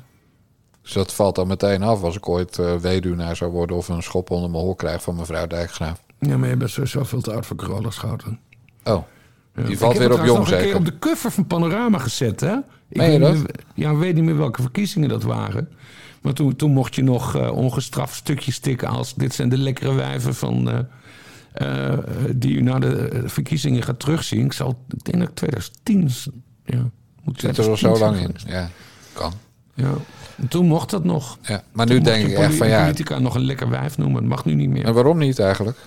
Dus 0.82 0.96
dat 0.96 1.14
valt 1.14 1.36
dan 1.36 1.48
meteen 1.48 1.84
af 1.84 2.04
als 2.04 2.16
ik 2.16 2.30
ooit 2.30 2.58
uh, 2.58 2.76
weduwnaar 2.76 3.36
zou 3.36 3.52
worden 3.52 3.76
of 3.76 3.88
een 3.88 4.04
schop 4.04 4.32
onder 4.32 4.50
mijn 4.50 4.64
hoor 4.64 4.76
krijg 4.76 5.02
van 5.02 5.16
mevrouw 5.16 5.48
Dijkgraaf. 5.48 6.02
Ja, 6.20 6.38
maar 6.38 6.50
je 6.50 6.58
bent 6.58 6.70
sowieso 6.70 7.04
veel 7.04 7.22
te 7.22 7.34
oud 7.34 7.46
voor 7.46 7.56
Carola 7.56 7.90
Schouten. 7.90 8.40
Oh, 8.84 9.04
die 9.66 9.78
valt 9.78 9.98
weer 9.98 10.14
op 10.14 10.26
jong 10.26 10.48
zeker? 10.48 10.66
Ik 10.66 10.72
heb 10.72 10.80
op 10.80 10.86
de 10.86 11.00
cover 11.00 11.32
van 11.32 11.48
Panorama 11.48 11.98
gezet, 11.98 12.40
hè? 12.40 12.56
Ik 12.90 13.02
weet, 13.02 13.20
meer, 13.20 13.42
ja, 13.74 13.96
weet 13.96 14.16
niet 14.16 14.24
meer 14.24 14.38
welke 14.38 14.62
verkiezingen 14.62 15.10
dat 15.10 15.24
waren. 15.24 15.70
Maar 16.28 16.36
toen, 16.36 16.56
toen 16.56 16.72
mocht 16.72 16.96
je 16.96 17.04
nog 17.04 17.36
uh, 17.36 17.52
ongestraft 17.52 18.16
stukjes 18.16 18.56
stikken 18.56 18.88
als... 18.88 19.14
dit 19.14 19.34
zijn 19.34 19.50
de 19.50 19.58
lekkere 19.58 19.94
wijven 19.94 20.36
van... 20.36 20.70
Uh, 20.70 20.80
uh, 21.62 21.98
die 22.36 22.56
u 22.56 22.62
na 22.62 22.80
de 22.80 23.24
verkiezingen 23.26 23.84
gaat 23.84 24.00
terugzien. 24.00 24.46
Ik 24.46 24.54
zal, 24.54 24.84
ik 24.90 25.04
denk 25.04 25.20
dat 25.20 25.36
2010... 25.36 26.12
Ja, 26.66 26.90
moet 27.24 27.40
Zit 27.40 27.58
er 27.58 27.70
al 27.70 27.78
zo 27.78 27.98
lang 27.98 28.20
in, 28.20 28.36
ja. 28.46 28.70
Kan. 29.14 29.34
Ja. 29.74 29.94
En 30.36 30.48
toen 30.48 30.66
mocht 30.66 30.90
dat 30.90 31.04
nog. 31.04 31.38
Ja, 31.42 31.64
maar 31.72 31.86
nu 31.86 32.02
denk 32.02 32.28
ik 32.28 32.38
echt 32.38 32.56
van 32.56 32.68
ja... 32.68 32.84
politica 32.84 33.20
nog 33.20 33.36
een 33.36 33.46
lekker 33.46 33.70
wijf 33.70 33.98
noemen. 33.98 34.18
Het 34.18 34.30
mag 34.30 34.46
nu 34.46 34.54
niet 34.54 34.70
meer. 34.70 34.86
En 34.86 34.94
waarom 34.94 35.18
niet 35.18 35.40
eigenlijk? 35.40 35.78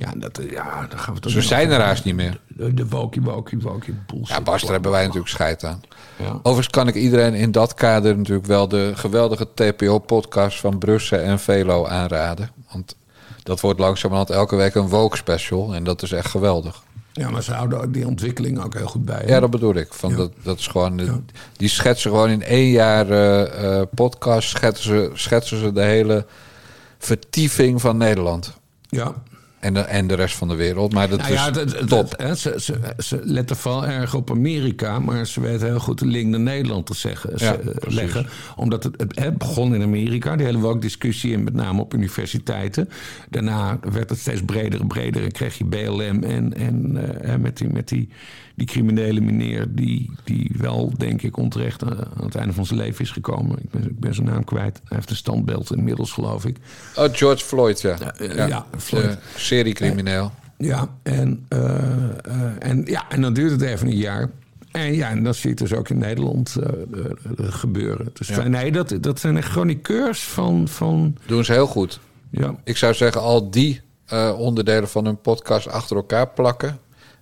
Ja, 0.00 0.12
dat, 0.16 0.40
ja 0.50 0.86
dan 0.88 0.98
gaan 0.98 1.14
we 1.14 1.20
toch. 1.20 1.32
Ze 1.32 1.40
zijn 1.40 1.70
er 1.70 1.80
haast 1.80 2.04
niet 2.04 2.14
meer. 2.14 2.40
De, 2.46 2.74
de 2.74 2.88
wokie, 2.88 3.22
wokie 3.22 3.58
bullshit. 4.06 4.28
Ja, 4.28 4.40
Bas, 4.40 4.62
daar 4.62 4.72
hebben 4.72 4.90
wij 4.90 5.02
natuurlijk 5.02 5.30
scheid 5.30 5.64
aan. 5.64 5.80
Ja. 6.16 6.32
Overigens 6.32 6.68
kan 6.68 6.88
ik 6.88 6.94
iedereen 6.94 7.34
in 7.34 7.52
dat 7.52 7.74
kader 7.74 8.16
natuurlijk 8.16 8.46
wel 8.46 8.68
de 8.68 8.92
geweldige 8.94 9.48
TPO-podcast 9.54 10.60
van 10.60 10.78
Brussen 10.78 11.24
en 11.24 11.38
Velo 11.38 11.86
aanraden. 11.86 12.50
Want 12.72 12.96
dat 13.42 13.60
wordt 13.60 13.80
langzamerhand 13.80 14.30
elke 14.30 14.56
week 14.56 14.74
een 14.74 14.88
woke 14.88 15.16
special. 15.16 15.74
En 15.74 15.84
dat 15.84 16.02
is 16.02 16.12
echt 16.12 16.30
geweldig. 16.30 16.82
Ja, 17.12 17.30
maar 17.30 17.42
ze 17.42 17.52
houden 17.52 17.92
die 17.92 18.06
ontwikkeling 18.06 18.64
ook 18.64 18.74
heel 18.74 18.86
goed 18.86 19.04
bij. 19.04 19.22
Ja, 19.26 19.40
dat 19.40 19.50
bedoel 19.50 19.74
ik. 19.74 19.92
Van 19.92 20.16
dat, 20.16 20.32
dat 20.42 20.58
is 20.58 20.66
gewoon, 20.66 21.24
Die 21.56 21.68
schetsen 21.68 22.10
gewoon 22.10 22.30
in 22.30 22.42
één 22.42 22.70
jaar 22.70 23.10
uh, 23.10 23.82
podcast... 23.94 24.48
Schetsen 24.48 24.84
ze, 24.84 25.10
schetsen 25.14 25.58
ze 25.58 25.72
de 25.72 25.82
hele 25.82 26.26
vertieving 26.98 27.80
van 27.80 27.96
Nederland. 27.96 28.58
Ja, 28.88 29.14
en 29.60 29.74
de, 29.74 29.80
en 29.80 30.06
de 30.06 30.14
rest 30.14 30.36
van 30.36 30.48
de 30.48 30.54
wereld. 30.54 30.92
Maar 30.92 31.08
dat 31.08 31.18
nou 31.18 31.32
ja, 31.32 31.54
is 31.54 31.74
top. 31.86 32.14
hè, 32.16 32.34
ze, 32.34 32.54
ze, 32.56 32.94
ze, 32.98 33.20
letten 33.22 33.56
vooral 33.56 33.86
erg 33.86 34.14
op 34.14 34.30
Amerika, 34.30 34.98
maar 34.98 35.26
ze 35.26 35.40
weten 35.40 35.66
heel 35.66 35.78
goed 35.78 35.98
de 35.98 36.06
link 36.06 36.28
naar 36.28 36.40
Nederland 36.40 36.86
te 36.86 36.94
zeggen, 36.94 37.32
ja, 37.36 37.56
leggen. 37.88 38.26
Omdat 38.56 38.84
het, 38.84 39.04
het, 39.14 39.38
begon 39.38 39.74
in 39.74 39.82
Amerika, 39.82 40.36
de 40.36 40.44
hele 40.44 40.58
woke-discussie, 40.58 41.34
en 41.34 41.44
met 41.44 41.54
name 41.54 41.80
op 41.80 41.94
universiteiten. 41.94 42.88
Daarna 43.30 43.78
werd 43.90 44.10
het 44.10 44.18
steeds 44.18 44.42
breder 44.44 44.80
en 44.80 44.86
breder 44.86 45.22
en 45.22 45.32
kreeg 45.32 45.58
je 45.58 45.64
BLM 45.64 46.22
en, 46.22 46.54
en 46.54 46.98
uh, 47.24 47.34
met, 47.34 47.56
die, 47.56 47.68
met 47.68 47.88
die 47.88 48.08
die 48.60 48.68
criminele 48.68 49.20
meneer 49.20 49.66
die, 49.68 50.10
die 50.24 50.50
wel, 50.56 50.92
denk 50.96 51.22
ik, 51.22 51.36
onterecht 51.36 51.84
aan 51.84 52.24
het 52.24 52.34
einde 52.34 52.52
van 52.52 52.66
zijn 52.66 52.78
leven 52.78 53.04
is 53.04 53.10
gekomen. 53.10 53.58
Ik 53.62 53.70
ben, 53.70 53.84
ik 53.84 54.00
ben 54.00 54.14
zijn 54.14 54.26
naam 54.26 54.44
kwijt. 54.44 54.80
Hij 54.84 54.96
heeft 54.96 55.10
een 55.10 55.16
standbeeld 55.16 55.74
inmiddels, 55.74 56.12
geloof 56.12 56.44
ik. 56.44 56.56
Oh, 56.94 57.04
George 57.12 57.44
Floyd, 57.44 57.80
ja. 57.80 57.96
ja, 58.18 58.46
ja, 58.46 58.66
Floyd. 58.76 59.18
seriecrimineel. 59.36 60.32
Ja, 60.58 60.88
en, 61.02 61.46
en, 62.58 62.82
ja, 62.84 63.04
en 63.08 63.20
dan 63.20 63.32
duurt 63.32 63.50
het 63.50 63.62
even 63.62 63.86
een 63.86 63.96
jaar. 63.96 64.30
En 64.70 64.94
ja, 64.94 65.10
en 65.10 65.24
dat 65.24 65.36
zie 65.36 65.50
je 65.50 65.56
dus 65.56 65.72
ook 65.72 65.88
in 65.88 65.98
Nederland 65.98 66.56
uh, 66.60 67.04
gebeuren. 67.36 68.10
Dus 68.12 68.28
nee, 68.28 68.72
dat, 68.72 68.94
dat 69.00 69.20
zijn 69.20 69.36
echt 69.36 69.48
chroniqueurs 69.48 70.22
van, 70.22 70.68
van... 70.68 71.16
Doen 71.26 71.44
ze 71.44 71.52
heel 71.52 71.66
goed. 71.66 72.00
Ja. 72.30 72.54
Ik 72.64 72.76
zou 72.76 72.94
zeggen, 72.94 73.20
al 73.20 73.50
die 73.50 73.80
onderdelen 74.36 74.88
van 74.88 75.04
hun 75.04 75.20
podcast 75.20 75.68
achter 75.68 75.96
elkaar 75.96 76.28
plakken 76.28 76.78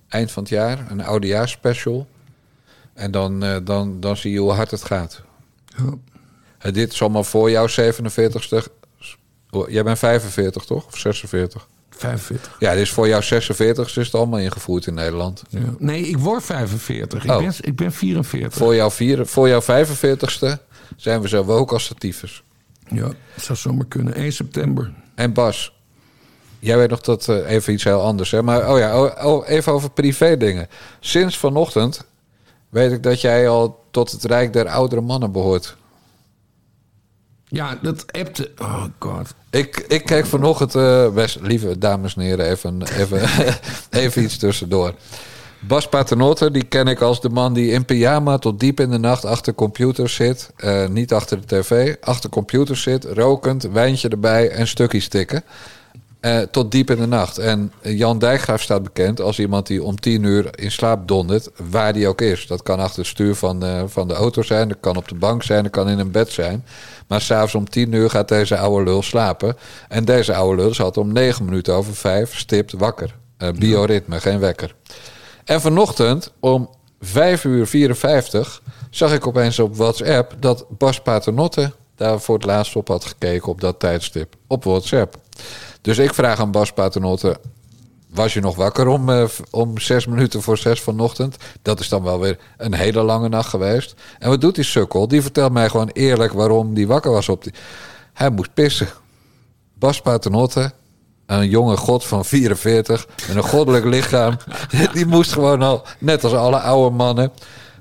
eind 0.09 0.31
van 0.31 0.43
het 0.43 0.51
jaar, 0.51 0.91
een 0.91 1.03
oudejaarsspecial. 1.03 2.07
En 2.93 3.11
dan, 3.11 3.43
uh, 3.43 3.57
dan, 3.63 3.99
dan 3.99 4.17
zie 4.17 4.31
je 4.31 4.39
hoe 4.39 4.51
hard 4.51 4.71
het 4.71 4.83
gaat. 4.83 5.21
Ja. 5.77 5.83
Uh, 6.65 6.73
dit 6.73 6.93
is 6.93 7.01
allemaal 7.01 7.23
voor 7.23 7.51
jouw 7.51 7.67
47ste. 7.67 8.77
Jij 9.67 9.83
bent 9.83 9.99
45 9.99 10.65
toch? 10.65 10.85
Of 10.85 10.97
46? 10.97 11.67
45. 11.89 12.55
Ja, 12.59 12.73
dus 12.73 12.91
voor 12.91 13.07
jouw 13.07 13.21
46 13.21 13.87
is 13.87 14.05
het 14.05 14.15
allemaal 14.15 14.39
ingevoerd 14.39 14.85
in 14.85 14.93
Nederland. 14.93 15.43
Ja. 15.49 15.59
Nee, 15.77 16.01
ik 16.01 16.17
word 16.17 16.43
45. 16.43 17.23
Ik, 17.23 17.31
oh. 17.31 17.37
ben, 17.37 17.53
ik 17.61 17.75
ben 17.75 17.91
44. 17.91 18.59
Voor 18.59 18.75
jouw, 18.75 18.91
vier, 18.91 19.25
voor 19.25 19.47
jouw 19.47 19.61
45ste 19.61 20.57
zijn 20.95 21.21
we 21.21 21.27
zo 21.27 21.43
woke 21.43 21.73
als 21.73 21.93
tyfus. 21.97 22.43
Ja, 22.87 23.01
dat 23.35 23.43
zou 23.43 23.57
zomaar 23.57 23.85
kunnen. 23.85 24.13
1 24.13 24.31
september. 24.33 24.93
En 25.15 25.33
Bas, 25.33 25.73
Jij 26.59 26.77
weet 26.77 26.89
nog 26.89 27.01
dat 27.01 27.27
uh, 27.27 27.49
even 27.49 27.73
iets 27.73 27.83
heel 27.83 28.01
anders, 28.01 28.31
hè? 28.31 28.43
Maar 28.43 28.71
oh 28.71 28.77
ja, 28.77 29.01
oh, 29.01 29.25
oh, 29.25 29.49
even 29.49 29.73
over 29.73 29.91
privé 29.91 30.37
dingen. 30.37 30.67
Sinds 30.99 31.37
vanochtend 31.37 32.05
weet 32.69 32.91
ik 32.91 33.03
dat 33.03 33.21
jij 33.21 33.49
al 33.49 33.83
tot 33.91 34.11
het 34.11 34.23
rijk 34.23 34.53
der 34.53 34.67
oudere 34.67 35.01
mannen 35.01 35.31
behoort. 35.31 35.77
Ja, 37.47 37.77
dat 37.81 38.11
appte. 38.11 38.51
Oh 38.57 38.83
god. 38.99 39.33
Ik, 39.49 39.85
ik 39.87 40.05
kijk 40.05 40.25
vanochtend, 40.25 40.75
uh, 40.75 41.09
best, 41.09 41.37
lieve 41.41 41.77
dames 41.77 42.15
en 42.15 42.21
heren, 42.21 42.49
even, 42.49 42.81
even, 42.97 43.21
even 44.01 44.23
iets 44.23 44.37
tussendoor. 44.37 44.93
Bas 45.59 45.89
Paternotte, 45.89 46.51
die 46.51 46.63
ken 46.63 46.87
ik 46.87 47.01
als 47.01 47.21
de 47.21 47.29
man 47.29 47.53
die 47.53 47.71
in 47.71 47.85
pyjama 47.85 48.37
tot 48.37 48.59
diep 48.59 48.79
in 48.79 48.89
de 48.89 48.97
nacht 48.97 49.25
achter 49.25 49.53
computers 49.53 50.15
zit. 50.15 50.51
Uh, 50.57 50.87
niet 50.87 51.13
achter 51.13 51.39
de 51.41 51.45
tv, 51.45 51.95
achter 52.01 52.29
computers 52.29 52.81
zit, 52.81 53.05
rokend, 53.05 53.63
wijntje 53.63 54.09
erbij 54.09 54.49
en 54.49 54.67
stukjes 54.67 55.07
tikken. 55.07 55.43
Uh, 56.21 56.39
tot 56.39 56.71
diep 56.71 56.89
in 56.89 56.97
de 56.97 57.07
nacht. 57.07 57.37
En 57.37 57.71
Jan 57.81 58.19
Dijkgraaf 58.19 58.61
staat 58.61 58.83
bekend 58.83 59.21
als 59.21 59.39
iemand 59.39 59.67
die 59.67 59.83
om 59.83 59.99
tien 59.99 60.23
uur 60.23 60.59
in 60.59 60.71
slaap 60.71 61.07
dondert, 61.07 61.49
waar 61.69 61.93
die 61.93 62.07
ook 62.07 62.21
is. 62.21 62.47
Dat 62.47 62.63
kan 62.63 62.79
achter 62.79 62.97
het 62.97 63.07
stuur 63.07 63.35
van, 63.35 63.63
uh, 63.65 63.83
van 63.87 64.07
de 64.07 64.13
auto 64.13 64.41
zijn, 64.41 64.67
dat 64.67 64.77
kan 64.79 64.97
op 64.97 65.07
de 65.07 65.15
bank 65.15 65.43
zijn, 65.43 65.63
dat 65.63 65.71
kan 65.71 65.89
in 65.89 65.99
een 65.99 66.11
bed 66.11 66.31
zijn. 66.31 66.65
Maar 67.07 67.21
s'avonds 67.21 67.55
om 67.55 67.69
tien 67.69 67.93
uur 67.93 68.09
gaat 68.09 68.27
deze 68.27 68.57
oude 68.57 68.83
lul 68.83 69.01
slapen. 69.01 69.57
En 69.87 70.05
deze 70.05 70.35
oude 70.35 70.61
lul 70.61 70.73
zat 70.73 70.97
om 70.97 71.13
negen 71.13 71.45
minuten 71.45 71.73
over 71.73 71.95
vijf 71.95 72.37
stipt 72.37 72.73
wakker. 72.73 73.15
Uh, 73.37 73.49
bioritme, 73.51 74.19
geen 74.19 74.39
wekker. 74.39 74.75
En 75.45 75.61
vanochtend 75.61 76.31
om 76.39 76.69
vijf 76.99 77.43
uur 77.43 77.67
54 77.67 78.61
zag 78.89 79.13
ik 79.13 79.27
opeens 79.27 79.59
op 79.59 79.75
WhatsApp 79.75 80.35
dat 80.39 80.65
Bas 80.69 81.01
Paternotte 81.01 81.71
daar 81.95 82.19
voor 82.19 82.35
het 82.35 82.45
laatst 82.45 82.75
op 82.75 82.87
had 82.87 83.05
gekeken 83.05 83.47
op 83.47 83.61
dat 83.61 83.79
tijdstip. 83.79 84.35
Op 84.47 84.63
WhatsApp. 84.63 85.17
Dus 85.81 85.97
ik 85.97 86.13
vraag 86.13 86.39
aan 86.39 86.51
Bas 86.51 86.71
Paternotte... 86.71 87.39
Was 88.09 88.33
je 88.33 88.39
nog 88.39 88.55
wakker 88.55 88.87
om, 88.87 89.09
uh, 89.09 89.25
om 89.51 89.79
zes 89.79 90.05
minuten 90.05 90.41
voor 90.41 90.57
zes 90.57 90.81
vanochtend? 90.81 91.35
Dat 91.61 91.79
is 91.79 91.89
dan 91.89 92.03
wel 92.03 92.19
weer 92.19 92.37
een 92.57 92.73
hele 92.73 93.01
lange 93.01 93.29
nacht 93.29 93.49
geweest. 93.49 93.95
En 94.19 94.29
wat 94.29 94.41
doet 94.41 94.55
die 94.55 94.63
sukkel? 94.63 95.07
Die 95.07 95.21
vertelt 95.21 95.51
mij 95.51 95.69
gewoon 95.69 95.89
eerlijk 95.89 96.33
waarom 96.33 96.73
die 96.73 96.87
wakker 96.87 97.11
was. 97.11 97.29
Op 97.29 97.43
die... 97.43 97.53
Hij 98.13 98.29
moest 98.29 98.53
pissen. 98.53 98.87
Bas 99.73 100.01
Paternotte, 100.01 100.71
een 101.25 101.49
jonge 101.49 101.77
god 101.77 102.05
van 102.05 102.25
44 102.25 103.07
met 103.27 103.35
een 103.35 103.43
goddelijk 103.43 103.85
lichaam. 103.85 104.37
Die 104.93 105.05
moest 105.05 105.31
gewoon 105.31 105.61
al, 105.61 105.83
net 105.99 106.23
als 106.23 106.33
alle 106.33 106.59
oude 106.59 106.95
mannen, 106.95 107.31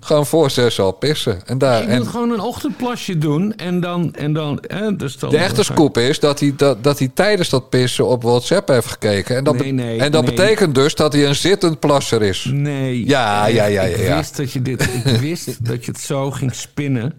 gewoon 0.01 0.27
voor 0.27 0.51
zes 0.51 0.81
al 0.81 0.93
pissen. 0.93 1.47
En 1.47 1.59
daar, 1.59 1.91
je 1.91 1.97
moet 1.97 2.07
gewoon 2.07 2.31
een 2.31 2.41
ochtendplasje 2.41 3.19
doen 3.19 3.57
en 3.57 3.81
dan... 3.81 4.15
En 4.15 4.33
dan, 4.33 4.59
hè, 4.67 4.97
dus 4.97 5.19
dan 5.19 5.31
de 5.31 5.39
echte 5.39 5.63
scoop 5.63 5.99
is 5.99 6.21
dat 6.21 6.41
hij, 6.41 6.53
dat, 6.57 6.85
dat 6.85 6.99
hij 6.99 7.11
tijdens 7.15 7.49
dat 7.49 7.71
pissen 7.71 8.07
op 8.07 8.23
WhatsApp 8.23 8.69
heeft 8.69 8.87
gekeken. 8.87 9.37
En 9.37 9.45
dat, 9.45 9.57
nee, 9.57 9.73
nee, 9.73 10.01
en 10.01 10.13
dat 10.13 10.25
betekent 10.25 10.75
dus 10.75 10.95
dat 10.95 11.13
hij 11.13 11.27
een 11.27 11.35
zittend 11.35 11.81
plasser 11.81 12.23
is. 12.23 12.45
Nee. 12.53 13.07
Ja, 13.07 13.47
ja, 13.47 13.65
ja. 13.65 13.83
ja, 13.83 13.97
Ik 13.97 14.15
wist 14.15 14.37
dat 14.37 14.53
je 14.53 14.63
dit... 14.63 14.83
ik 14.83 15.21
wist 15.29 15.65
dat 15.65 15.85
je 15.85 15.91
het 15.91 16.01
zo 16.01 16.31
ging 16.31 16.55
spinnen. 16.55 17.13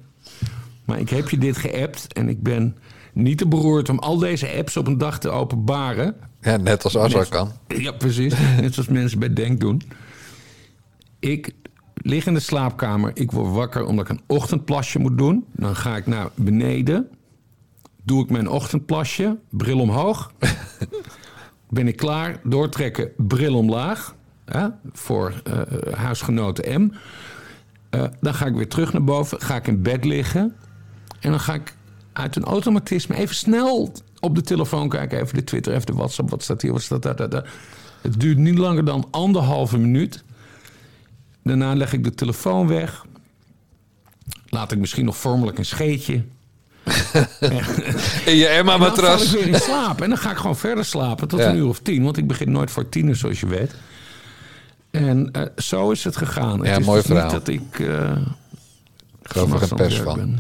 Maar 0.86 1.00
ik 1.00 1.10
heb 1.10 1.30
je 1.30 1.38
dit 1.38 1.58
geappt 1.58 2.14
en 2.14 2.30
ik 2.30 2.44
ben 2.44 2.78
niet 3.14 3.38
te 3.38 3.48
beroerd 3.48 3.90
om 3.90 4.00
al 4.00 4.18
deze 4.18 4.52
apps 4.58 4.78
op 4.78 4.88
een 4.88 4.98
dag 4.98 5.20
te 5.20 5.30
openbaren. 5.30 6.16
Ja, 6.42 6.58
net 6.58 6.84
als 6.84 6.98
Azar 6.98 7.28
kan. 7.28 7.52
Ja, 7.68 7.92
precies. 7.92 8.34
Net 8.62 8.74
zoals 8.74 8.90
mensen 8.90 9.20
bij 9.20 9.34
Denk 9.34 9.60
doen. 9.60 9.82
Ik 11.20 11.54
lig 12.02 12.26
in 12.26 12.34
de 12.34 12.40
slaapkamer. 12.40 13.12
Ik 13.14 13.32
word 13.32 13.54
wakker 13.54 13.86
omdat 13.86 14.10
ik 14.10 14.12
een 14.12 14.24
ochtendplasje 14.28 15.00
moet 15.00 15.18
doen. 15.18 15.46
Dan 15.52 15.76
ga 15.76 15.96
ik 15.96 16.08
naar 16.08 16.30
beneden. 16.36 17.10
Doe 18.04 18.24
ik 18.24 18.30
mijn 18.30 18.50
ochtendplasje. 18.50 19.38
Bril 19.50 19.80
omhoog. 19.80 20.32
ben 21.70 21.88
ik 21.88 21.96
klaar. 21.96 22.40
Doortrekken. 22.44 23.12
Bril 23.18 23.56
omlaag. 23.56 24.16
Voor 24.92 25.42
uh, 25.48 25.94
huisgenoten 25.94 26.82
M. 26.82 26.92
Uh, 27.96 28.04
dan 28.22 28.34
ga 28.34 28.46
ik 28.46 28.54
weer 28.54 28.68
terug 28.68 28.94
naar 28.94 29.04
boven, 29.04 29.42
ga 29.42 29.56
ik 29.56 29.68
in 29.68 29.82
bed 29.82 30.06
liggen. 30.06 30.56
En 31.20 31.30
dan 31.30 31.40
ga 31.40 31.54
ik 31.54 31.76
uit 32.14 32.36
een 32.36 32.44
automatisme 32.44 33.16
even 33.16 33.36
snel 33.36 33.94
op 34.20 34.36
de 34.36 34.42
telefoon 34.42 34.90
kijken. 34.90 35.20
Even 35.20 35.36
de 35.36 35.44
Twitter, 35.44 35.74
even 35.74 35.86
de 35.86 35.94
WhatsApp. 35.94 36.30
Wat 36.30 36.44
staat 36.44 36.62
hier? 36.62 36.72
Wat 36.72 36.82
staat 36.82 37.02
daar? 37.02 37.30
daar, 37.30 37.54
Het 38.02 38.20
duurt 38.20 38.38
niet 38.38 38.58
langer 38.58 38.86
dan 38.86 39.08
anderhalve 39.12 39.78
minuut. 39.78 40.24
Daarna 41.44 41.76
leg 41.76 41.94
ik 41.94 42.04
de 42.04 42.16
telefoon 42.16 42.68
weg. 42.68 43.06
Laat 44.50 44.72
ik 44.72 44.78
misschien 44.78 45.06
nog 45.06 45.18
vormelijk 45.18 45.58
een 45.58 45.66
scheetje. 45.66 46.24
in 48.26 48.36
je 48.36 48.48
Emma-matras. 48.48 49.20
dan 49.20 49.28
val 49.28 49.40
ik 49.40 49.46
weer 49.46 49.54
in 49.54 49.60
slaap. 49.60 50.02
En 50.02 50.10
dan 50.10 50.18
ga 50.18 50.32
ik 50.32 50.38
gewoon 50.38 50.58
verder 50.58 50.86
slapen 50.86 51.28
tot 51.28 51.40
een 51.40 51.56
uur 51.56 51.68
of 51.68 51.80
tien. 51.80 52.04
Want 52.04 52.18
ik 52.18 52.28
begin 52.28 52.52
nooit 52.52 52.72
voor 52.72 52.90
tien, 52.90 53.16
zoals 53.16 53.40
je 53.40 53.48
weet. 53.48 53.76
En 54.92 55.30
uh, 55.38 55.42
zo 55.56 55.92
is 55.92 56.04
het 56.04 56.18
gegaan. 56.18 56.60
Ja, 56.62 56.70
het 56.70 56.80
is 56.80 56.86
mooi 56.86 57.02
dus 57.02 57.08
verhaal. 57.10 57.24
niet 57.24 57.46
dat 57.46 57.48
ik... 57.48 57.80
Uh, 57.80 58.12
ik 59.22 59.32
geloof 59.32 59.54
er 59.54 59.60
geen 59.60 59.78
pers 59.78 60.00
van. 60.00 60.30
Ja. 60.30 60.38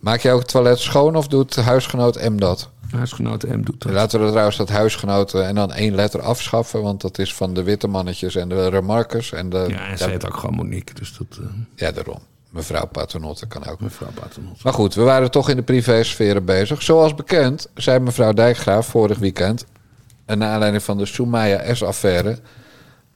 Maak 0.00 0.20
je 0.20 0.30
ook 0.30 0.40
het 0.40 0.48
toilet 0.48 0.78
schoon 0.78 1.16
of 1.16 1.28
doet 1.28 1.56
huisgenoot 1.56 2.28
M 2.28 2.36
dat? 2.36 2.70
Huisgenoot 2.90 3.42
M 3.42 3.62
doet 3.62 3.82
dat. 3.82 3.92
Laten 3.92 4.20
we 4.24 4.28
trouwens 4.28 4.56
dat 4.56 4.68
huisgenoten 4.68 5.46
en 5.46 5.54
dan 5.54 5.72
één 5.72 5.94
letter 5.94 6.20
afschaffen. 6.20 6.82
Want 6.82 7.00
dat 7.00 7.18
is 7.18 7.34
van 7.34 7.54
de 7.54 7.62
witte 7.62 7.86
mannetjes 7.86 8.34
en 8.34 8.48
de 8.48 8.68
remarkers. 8.68 9.32
En 9.32 9.50
de, 9.50 9.64
ja, 9.68 9.88
en 9.88 9.98
zij 9.98 10.10
heet 10.10 10.26
ook 10.26 10.36
gewoon 10.36 10.56
Monique. 10.56 10.94
Dus 10.94 11.16
dat, 11.18 11.38
uh... 11.40 11.46
Ja, 11.74 11.92
daarom. 11.92 12.18
Mevrouw 12.50 12.86
Paternotte 12.86 13.46
kan 13.46 13.66
ook. 13.66 13.80
Mevrouw 13.80 14.10
Paternotte. 14.14 14.60
Maar 14.62 14.72
goed, 14.72 14.94
we 14.94 15.02
waren 15.02 15.30
toch 15.30 15.48
in 15.48 15.56
de 15.56 15.62
privésferen 15.62 16.44
bezig. 16.44 16.82
Zoals 16.82 17.14
bekend 17.14 17.68
zei 17.74 17.98
mevrouw 17.98 18.32
Dijkgraaf 18.32 18.86
vorig 18.86 19.18
weekend... 19.18 19.66
en 20.24 20.38
naar 20.38 20.52
aanleiding 20.52 20.82
van 20.82 20.98
de 20.98 21.06
Soumaya 21.06 21.74
S-affaire... 21.74 22.38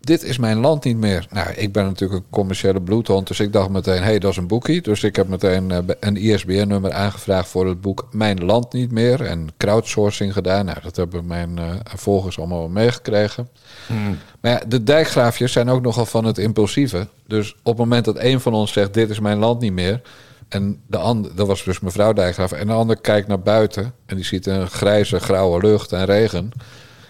dit 0.06 0.22
is 0.22 0.38
mijn 0.38 0.58
land 0.58 0.84
niet 0.84 0.96
meer. 0.96 1.26
Nou, 1.30 1.50
ik 1.50 1.72
ben 1.72 1.84
natuurlijk 1.84 2.20
een 2.20 2.30
commerciële 2.30 2.80
bloedhond... 2.80 3.26
dus 3.26 3.40
ik 3.40 3.52
dacht 3.52 3.68
meteen, 3.68 3.98
hé, 3.98 4.02
hey, 4.02 4.18
dat 4.18 4.30
is 4.30 4.36
een 4.36 4.46
boekie. 4.46 4.80
Dus 4.80 5.02
ik 5.02 5.16
heb 5.16 5.28
meteen 5.28 5.70
uh, 5.70 5.78
een 6.00 6.16
ISBN-nummer 6.16 6.92
aangevraagd... 6.92 7.48
voor 7.48 7.66
het 7.66 7.80
boek 7.80 8.08
Mijn 8.10 8.44
Land 8.44 8.72
Niet 8.72 8.90
Meer... 8.90 9.22
en 9.24 9.48
crowdsourcing 9.56 10.32
gedaan. 10.32 10.64
Nou, 10.64 10.78
dat 10.82 10.96
hebben 10.96 11.26
mijn 11.26 11.56
uh, 11.58 11.74
volgers 11.84 12.38
allemaal 12.38 12.68
meegekregen... 12.68 13.48
Hmm. 13.86 14.18
Maar 14.40 14.52
ja, 14.52 14.62
de 14.68 14.82
dijkgraafjes 14.82 15.52
zijn 15.52 15.68
ook 15.68 15.82
nogal 15.82 16.06
van 16.06 16.24
het 16.24 16.38
impulsieve. 16.38 17.08
Dus 17.26 17.52
op 17.52 17.64
het 17.64 17.76
moment 17.76 18.04
dat 18.04 18.18
een 18.18 18.40
van 18.40 18.54
ons 18.54 18.72
zegt: 18.72 18.94
Dit 18.94 19.10
is 19.10 19.20
mijn 19.20 19.38
land 19.38 19.60
niet 19.60 19.72
meer. 19.72 20.00
En 20.48 20.80
de 20.86 20.96
ander, 20.96 21.34
dat 21.34 21.46
was 21.46 21.64
dus 21.64 21.80
mevrouw 21.80 22.12
Dijkgraaf. 22.12 22.52
En 22.52 22.66
de 22.66 22.72
ander 22.72 23.00
kijkt 23.00 23.28
naar 23.28 23.40
buiten. 23.40 23.94
En 24.06 24.16
die 24.16 24.24
ziet 24.24 24.46
een 24.46 24.68
grijze, 24.68 25.20
grauwe 25.20 25.60
lucht 25.60 25.92
en 25.92 26.04
regen. 26.04 26.50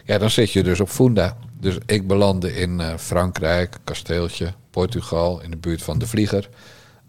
Ja, 0.05 0.19
dan 0.19 0.31
zit 0.31 0.53
je 0.53 0.63
dus 0.63 0.81
op 0.81 0.89
Funda. 0.89 1.37
Dus 1.63 1.79
ik 1.87 2.07
belandde 2.07 2.55
in 2.55 2.81
uh, 2.81 2.97
Frankrijk, 2.97 3.77
kasteeltje, 3.85 4.53
Portugal, 4.71 5.41
in 5.43 5.51
de 5.51 5.57
buurt 5.57 5.83
van 5.83 5.99
de 5.99 6.07
Vlieger. 6.07 6.49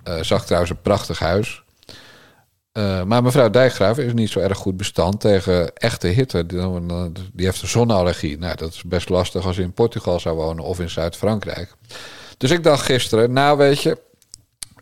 Uh, 0.07 0.21
zag 0.21 0.45
trouwens 0.45 0.71
een 0.71 0.81
prachtig 0.81 1.19
huis. 1.19 1.63
Uh, 2.73 3.03
maar 3.03 3.23
mevrouw 3.23 3.49
Dijkgraaf 3.49 3.97
is 3.97 4.13
niet 4.13 4.29
zo 4.29 4.39
erg 4.39 4.57
goed 4.57 4.77
bestand 4.77 5.19
tegen 5.19 5.75
echte 5.75 6.07
hitte. 6.07 6.45
Die, 6.45 6.59
die 7.33 7.45
heeft 7.45 7.61
een 7.61 7.67
zonneallergie. 7.67 8.37
Nou, 8.37 8.55
dat 8.55 8.73
is 8.73 8.83
best 8.83 9.09
lastig 9.09 9.45
als 9.45 9.55
je 9.55 9.61
in 9.61 9.73
Portugal 9.73 10.19
zou 10.19 10.35
wonen 10.35 10.63
of 10.63 10.79
in 10.79 10.89
Zuid-Frankrijk. 10.89 11.73
Dus 12.37 12.51
ik 12.51 12.63
dacht 12.63 12.85
gisteren, 12.85 13.33
nou 13.33 13.57
weet 13.57 13.81
je, 13.81 13.97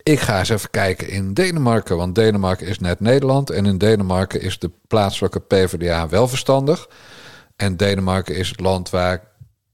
ik 0.03 0.19
ga 0.19 0.39
eens 0.39 0.49
even 0.49 0.69
kijken 0.69 1.09
in 1.09 1.33
Denemarken. 1.33 1.97
Want 1.97 2.15
Denemarken 2.15 2.67
is 2.67 2.79
net 2.79 2.99
Nederland. 2.99 3.49
En 3.49 3.65
in 3.65 3.77
Denemarken 3.77 4.41
is 4.41 4.59
de 4.59 4.71
plaatselijke 4.87 5.39
PvdA 5.39 6.09
wel 6.09 6.27
verstandig. 6.27 6.89
En 7.55 7.77
Denemarken 7.77 8.35
is 8.35 8.49
het 8.49 8.59
land 8.59 8.89
waar 8.89 9.29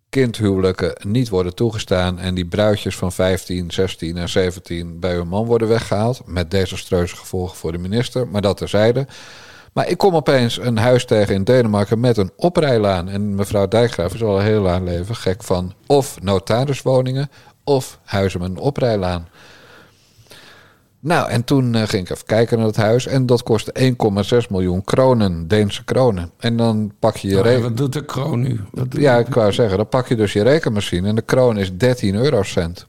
kindhuwelijken 0.10 0.94
niet 1.08 1.30
worden 1.30 1.56
toegestaan. 1.56 2.20
En 2.20 2.36
die 2.36 2.46
bruidjes 2.46 2.96
van 2.96 3.12
15, 3.12 3.72
16 3.72 4.18
en 4.18 4.30
17 4.30 5.00
bij 5.00 5.14
hun 5.14 5.28
man 5.28 5.46
worden 5.46 5.68
weggehaald. 5.68 6.22
Met 6.26 6.52
desastreuze 6.52 7.16
gevolgen 7.16 7.58
voor 7.58 7.72
de 7.72 7.78
minister. 7.78 8.28
Maar 8.28 8.42
dat 8.42 8.58
terzijde. 8.58 9.08
Maar 9.74 9.90
ik 9.90 9.98
kom 9.98 10.16
opeens 10.16 10.60
een 10.60 10.78
huis 10.78 11.06
tegen 11.06 11.36
in 11.36 11.44
Denemarken 11.44 12.00
met 12.00 12.18
een 12.18 12.32
oprijlaan. 12.36 13.10
En 13.10 13.36
mevrouw 13.36 13.68
Dijkgraaf 13.68 14.14
is 14.14 14.24
al 14.24 14.40
heel 14.40 14.62
lang 14.62 14.86
leven 14.86 15.16
gek 15.16 15.44
van 15.44 15.74
of 15.88 16.22
notariswoningen 16.22 17.30
of 17.64 18.00
huizen 18.04 18.40
met 18.40 18.50
een 18.50 18.58
oprijlaan. 18.58 19.28
Nou, 21.00 21.30
en 21.30 21.44
toen 21.44 21.76
uh, 21.76 21.82
ging 21.86 22.04
ik 22.04 22.10
even 22.10 22.26
kijken 22.26 22.58
naar 22.58 22.68
het 22.68 22.76
huis. 22.76 23.08
En 23.08 23.26
dat 23.26 23.44
kostte 23.44 23.96
1,6 24.44 24.50
miljoen 24.50 24.84
kronen, 24.84 25.48
Deense 25.48 25.84
kronen. 25.84 26.32
En 26.40 26.58
dan 26.58 26.92
pak 27.00 27.18
je 27.18 27.28
je... 27.28 27.56
Oh, 27.56 27.62
wat 27.62 27.78
doet 27.78 27.94
de 27.94 28.06
kroon 28.06 28.40
nu? 28.40 28.60
ja, 28.90 29.18
ik 29.18 29.34
wou 29.34 29.52
zeggen, 29.52 29.78
dan 29.78 29.88
pak 29.88 30.08
je 30.08 30.16
dus 30.16 30.34
je 30.34 30.44
rekenmachine. 30.44 31.08
En 31.08 31.16
de 31.16 31.22
kroon 31.22 31.58
is 31.58 31.78
13 31.78 32.16
eurocent. 32.16 32.88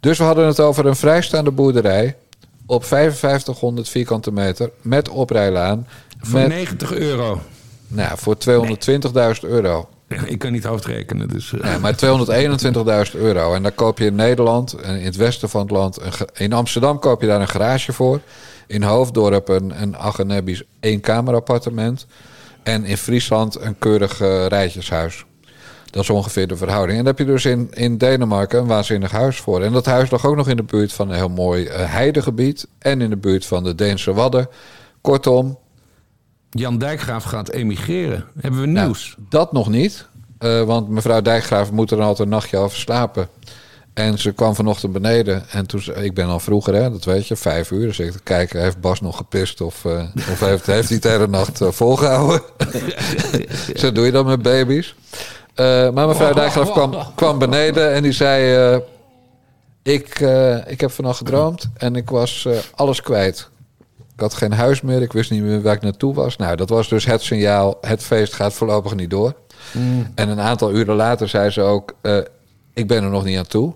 Dus 0.00 0.18
we 0.18 0.24
hadden 0.24 0.46
het 0.46 0.60
over 0.60 0.86
een 0.86 0.96
vrijstaande 0.96 1.50
boerderij... 1.50 2.16
op 2.66 2.84
5500 2.84 3.88
vierkante 3.88 4.32
meter, 4.32 4.70
met 4.82 5.08
oprijlaan. 5.08 5.86
Voor 6.20 6.40
met, 6.40 6.48
90 6.48 6.92
euro. 6.92 7.40
Nou, 7.86 8.18
voor 8.18 8.36
220.000 9.44 9.48
euro. 9.48 9.88
Ik 10.34 10.38
kan 10.38 10.52
niet 10.52 10.64
hoofdrekenen, 10.64 11.28
dus... 11.28 11.54
Ja, 11.62 11.78
maar 11.78 11.94
221.000 13.12 13.20
euro. 13.20 13.54
En 13.54 13.62
dan 13.62 13.74
koop 13.74 13.98
je 13.98 14.04
in 14.04 14.14
Nederland, 14.14 14.82
in 14.82 15.04
het 15.04 15.16
westen 15.16 15.48
van 15.48 15.60
het 15.60 15.70
land... 15.70 15.98
In 16.32 16.52
Amsterdam 16.52 16.98
koop 16.98 17.20
je 17.20 17.26
daar 17.26 17.40
een 17.40 17.48
garage 17.48 17.92
voor. 17.92 18.20
In 18.66 18.82
Hoofddorp 18.82 19.48
een, 19.48 19.82
een 19.82 19.96
Agenebisch 19.96 20.62
eenkamerappartement. 20.80 22.06
En 22.62 22.84
in 22.84 22.96
Friesland 22.96 23.60
een 23.60 23.78
keurig 23.78 24.20
uh, 24.20 24.46
rijtjeshuis. 24.46 25.24
Dat 25.90 26.02
is 26.02 26.10
ongeveer 26.10 26.46
de 26.46 26.56
verhouding. 26.56 26.98
En 26.98 27.04
daar 27.04 27.14
heb 27.16 27.26
je 27.26 27.32
dus 27.32 27.44
in, 27.44 27.68
in 27.72 27.98
Denemarken 27.98 28.58
een 28.58 28.66
waanzinnig 28.66 29.10
huis 29.10 29.36
voor. 29.36 29.62
En 29.62 29.72
dat 29.72 29.84
huis 29.84 30.10
lag 30.10 30.26
ook 30.26 30.36
nog 30.36 30.48
in 30.48 30.56
de 30.56 30.62
buurt 30.62 30.92
van 30.92 31.08
een 31.08 31.16
heel 31.16 31.28
mooi 31.28 31.64
uh, 31.64 31.72
heidegebied. 31.74 32.66
En 32.78 33.00
in 33.00 33.10
de 33.10 33.16
buurt 33.16 33.46
van 33.46 33.64
de 33.64 33.74
Deense 33.74 34.12
Wadden. 34.12 34.48
Kortom, 35.00 35.58
Jan 36.56 36.78
Dijkgraaf 36.78 37.24
gaat 37.24 37.50
emigreren. 37.50 38.24
Hebben 38.40 38.60
we 38.60 38.66
nieuws? 38.66 39.14
Nou, 39.16 39.28
dat 39.28 39.52
nog 39.52 39.68
niet. 39.68 40.06
Uh, 40.40 40.62
want 40.62 40.88
mevrouw 40.88 41.20
Dijkgraaf 41.20 41.70
moet 41.70 41.90
er 41.90 42.00
altijd 42.00 42.18
een 42.18 42.28
nachtje 42.28 42.56
over 42.56 42.78
slapen. 42.78 43.28
En 43.94 44.18
ze 44.18 44.32
kwam 44.32 44.54
vanochtend 44.54 44.92
beneden. 44.92 45.44
En 45.50 45.66
toen 45.66 45.82
ik 45.94 46.14
ben 46.14 46.26
al 46.26 46.40
vroeger, 46.40 46.74
hè, 46.74 46.90
dat 46.90 47.04
weet 47.04 47.26
je, 47.26 47.36
vijf 47.36 47.70
uur. 47.70 47.86
Dus 47.86 47.98
ik 47.98 48.12
te 48.12 48.22
kijken, 48.22 48.60
heeft 48.60 48.80
Bas 48.80 49.00
nog 49.00 49.16
gepist 49.16 49.60
of, 49.60 49.84
uh, 49.84 50.02
of 50.30 50.40
heeft, 50.40 50.66
heeft 50.66 50.88
hij 50.88 50.98
de 50.98 51.08
hele 51.08 51.26
nacht 51.26 51.60
uh, 51.60 51.70
volgehouden? 51.70 52.42
Zo 53.74 53.92
doe 53.92 54.04
je 54.04 54.12
dat 54.12 54.26
met 54.26 54.42
baby's. 54.42 54.94
maar 55.94 56.06
mevrouw 56.06 56.32
Dijkgraaf 56.32 56.72
kwam, 56.72 56.96
kwam 57.14 57.38
beneden 57.38 57.92
en 57.92 58.02
die 58.02 58.12
zei... 58.12 58.80
ik, 59.82 60.20
ik 60.66 60.80
heb 60.80 60.90
vannacht 60.90 61.18
gedroomd 61.18 61.68
en 61.76 61.96
ik 61.96 62.10
was 62.10 62.48
alles 62.74 63.02
kwijt. 63.02 63.50
Ik 64.14 64.20
had 64.20 64.34
geen 64.34 64.52
huis 64.52 64.80
meer, 64.80 65.02
ik 65.02 65.12
wist 65.12 65.30
niet 65.30 65.42
meer 65.42 65.62
waar 65.62 65.74
ik 65.74 65.82
naartoe 65.82 66.14
was. 66.14 66.36
Nou, 66.36 66.56
dat 66.56 66.68
was 66.68 66.88
dus 66.88 67.04
het 67.04 67.22
signaal, 67.22 67.78
het 67.80 68.02
feest 68.02 68.34
gaat 68.34 68.52
voorlopig 68.54 68.94
niet 68.94 69.10
door. 69.10 69.34
Mm. 69.72 70.06
En 70.14 70.28
een 70.28 70.40
aantal 70.40 70.72
uren 70.72 70.96
later 70.96 71.28
zei 71.28 71.50
ze 71.50 71.60
ook, 71.60 71.94
uh, 72.02 72.18
ik 72.74 72.88
ben 72.88 73.02
er 73.02 73.10
nog 73.10 73.24
niet 73.24 73.38
aan 73.38 73.46
toe. 73.46 73.74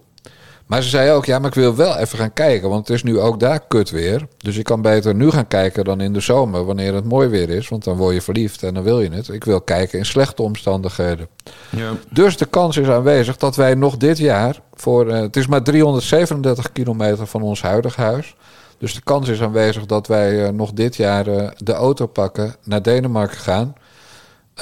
Maar 0.66 0.82
ze 0.82 0.88
zei 0.88 1.10
ook, 1.10 1.24
ja, 1.24 1.38
maar 1.38 1.48
ik 1.48 1.54
wil 1.54 1.76
wel 1.76 1.96
even 1.96 2.18
gaan 2.18 2.32
kijken, 2.32 2.68
want 2.68 2.88
het 2.88 2.96
is 2.96 3.02
nu 3.02 3.18
ook 3.18 3.40
daar 3.40 3.60
kut 3.68 3.90
weer. 3.90 4.26
Dus 4.36 4.56
ik 4.56 4.64
kan 4.64 4.82
beter 4.82 5.14
nu 5.14 5.30
gaan 5.30 5.48
kijken 5.48 5.84
dan 5.84 6.00
in 6.00 6.12
de 6.12 6.20
zomer, 6.20 6.64
wanneer 6.64 6.94
het 6.94 7.04
mooi 7.04 7.28
weer 7.28 7.50
is. 7.50 7.68
Want 7.68 7.84
dan 7.84 7.96
word 7.96 8.14
je 8.14 8.22
verliefd 8.22 8.62
en 8.62 8.74
dan 8.74 8.82
wil 8.82 9.00
je 9.00 9.10
het. 9.10 9.28
Ik 9.28 9.44
wil 9.44 9.60
kijken 9.60 9.98
in 9.98 10.06
slechte 10.06 10.42
omstandigheden. 10.42 11.28
Ja. 11.70 11.92
Dus 12.10 12.36
de 12.36 12.46
kans 12.46 12.76
is 12.76 12.88
aanwezig 12.88 13.36
dat 13.36 13.56
wij 13.56 13.74
nog 13.74 13.96
dit 13.96 14.18
jaar, 14.18 14.60
voor, 14.74 15.06
uh, 15.06 15.20
het 15.20 15.36
is 15.36 15.46
maar 15.46 15.62
337 15.62 16.72
kilometer 16.72 17.26
van 17.26 17.42
ons 17.42 17.62
huidige 17.62 18.00
huis... 18.00 18.34
Dus 18.78 18.94
de 18.94 19.00
kans 19.00 19.28
is 19.28 19.42
aanwezig 19.42 19.86
dat 19.86 20.06
wij 20.06 20.46
uh, 20.46 20.48
nog 20.48 20.72
dit 20.72 20.96
jaar 20.96 21.28
uh, 21.28 21.48
de 21.56 21.72
auto 21.72 22.06
pakken, 22.06 22.54
naar 22.64 22.82
Denemarken 22.82 23.38
gaan. 23.38 23.74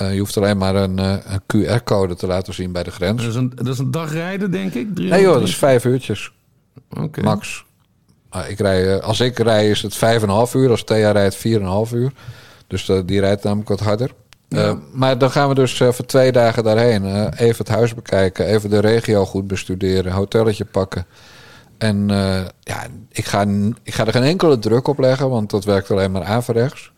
Uh, 0.03 0.13
je 0.13 0.19
hoeft 0.19 0.37
alleen 0.37 0.59
maar 0.59 0.75
een, 0.75 0.99
een 0.99 1.41
QR-code 1.47 2.15
te 2.15 2.27
laten 2.27 2.55
zien 2.55 2.73
bij 2.73 2.83
de 2.83 2.91
grens. 2.91 3.21
Dat 3.21 3.31
is 3.31 3.37
een, 3.37 3.53
dat 3.55 3.67
is 3.67 3.79
een 3.79 3.91
dag 3.91 4.13
rijden, 4.13 4.51
denk 4.51 4.75
ik? 4.75 4.99
Nee 4.99 5.23
joh, 5.23 5.35
dat 5.35 5.43
is 5.43 5.57
vijf 5.57 5.85
uurtjes. 5.85 6.33
Okay. 6.99 7.25
Max. 7.25 7.65
ik 8.49 8.59
rij, 8.59 9.01
als 9.01 9.21
ik 9.21 9.39
rij 9.39 9.71
is 9.71 9.83
het 9.83 9.95
vijf 9.95 10.23
en 10.23 10.29
een 10.29 10.35
half 10.35 10.55
uur. 10.55 10.71
Als 10.71 10.85
Thea 10.85 11.11
rijdt 11.11 11.35
vier 11.35 11.57
en 11.57 11.63
een 11.63 11.69
half 11.69 11.93
uur. 11.93 12.13
Dus 12.67 12.93
die 13.05 13.21
rijdt 13.21 13.43
namelijk 13.43 13.69
wat 13.69 13.81
harder. 13.81 14.11
Ja. 14.49 14.79
maar 14.93 15.19
dan 15.19 15.31
gaan 15.31 15.49
we 15.49 15.55
dus 15.55 15.77
voor 15.77 16.07
twee 16.07 16.33
dagen 16.33 16.65
daarheen. 16.65 17.29
even 17.33 17.59
het 17.59 17.69
huis 17.69 17.95
bekijken, 17.95 18.47
even 18.47 18.71
de 18.71 18.79
regio 18.79 19.25
goed 19.25 19.47
bestuderen, 19.47 20.13
hotelletje 20.13 20.65
pakken. 20.65 21.07
En 21.79 22.09
uh, 22.11 22.41
ja, 22.61 22.87
ik 23.11 23.25
ga, 23.25 23.47
ik 23.83 23.95
ga 23.95 24.07
er 24.07 24.13
geen 24.13 24.23
enkele 24.23 24.59
druk 24.59 24.89
op 24.89 24.99
leggen, 24.99 25.31
want 25.31 25.51
dat 25.51 25.65
werkt 25.65 25.91
alleen 25.91 26.11
maar 26.11 26.25
averechts. 26.25 26.93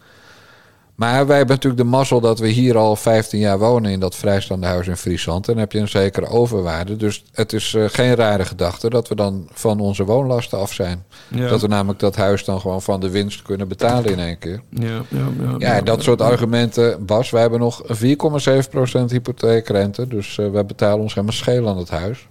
Maar 0.98 1.26
wij 1.26 1.36
hebben 1.36 1.54
natuurlijk 1.54 1.82
de 1.82 1.88
mazzel 1.88 2.20
dat 2.20 2.38
we 2.38 2.48
hier 2.48 2.76
al 2.76 2.96
15 2.96 3.38
jaar 3.38 3.58
wonen 3.58 3.90
in 3.90 4.00
dat 4.00 4.14
vrijstaande 4.14 4.66
huis 4.66 4.86
in 4.86 4.96
Friesland. 4.96 5.46
En 5.46 5.52
dan 5.52 5.62
heb 5.62 5.72
je 5.72 5.78
een 5.78 5.88
zekere 5.88 6.26
overwaarde. 6.26 6.96
Dus 6.96 7.24
het 7.32 7.52
is 7.52 7.72
uh, 7.72 7.84
geen 7.88 8.14
rare 8.14 8.44
gedachte 8.44 8.90
dat 8.90 9.08
we 9.08 9.14
dan 9.14 9.48
van 9.52 9.80
onze 9.80 10.04
woonlasten 10.04 10.58
af 10.58 10.72
zijn. 10.72 11.04
Ja. 11.28 11.48
Dat 11.48 11.60
we 11.60 11.66
namelijk 11.66 11.98
dat 11.98 12.16
huis 12.16 12.44
dan 12.44 12.60
gewoon 12.60 12.82
van 12.82 13.00
de 13.00 13.10
winst 13.10 13.42
kunnen 13.42 13.68
betalen 13.68 14.10
in 14.10 14.18
één 14.18 14.38
keer. 14.38 14.62
Ja, 14.70 15.02
ja, 15.08 15.28
ja, 15.40 15.54
ja 15.58 15.80
dat 15.80 16.02
soort 16.02 16.20
argumenten. 16.20 17.06
Bas, 17.06 17.30
wij 17.30 17.40
hebben 17.40 17.60
nog 17.60 17.82
4,7% 17.82 19.04
hypotheekrente. 19.08 20.06
Dus 20.06 20.36
uh, 20.36 20.50
wij 20.50 20.66
betalen 20.66 21.00
ons 21.00 21.14
helemaal 21.14 21.36
scheel 21.36 21.68
aan 21.68 21.78
het 21.78 21.90
huis. 21.90 22.28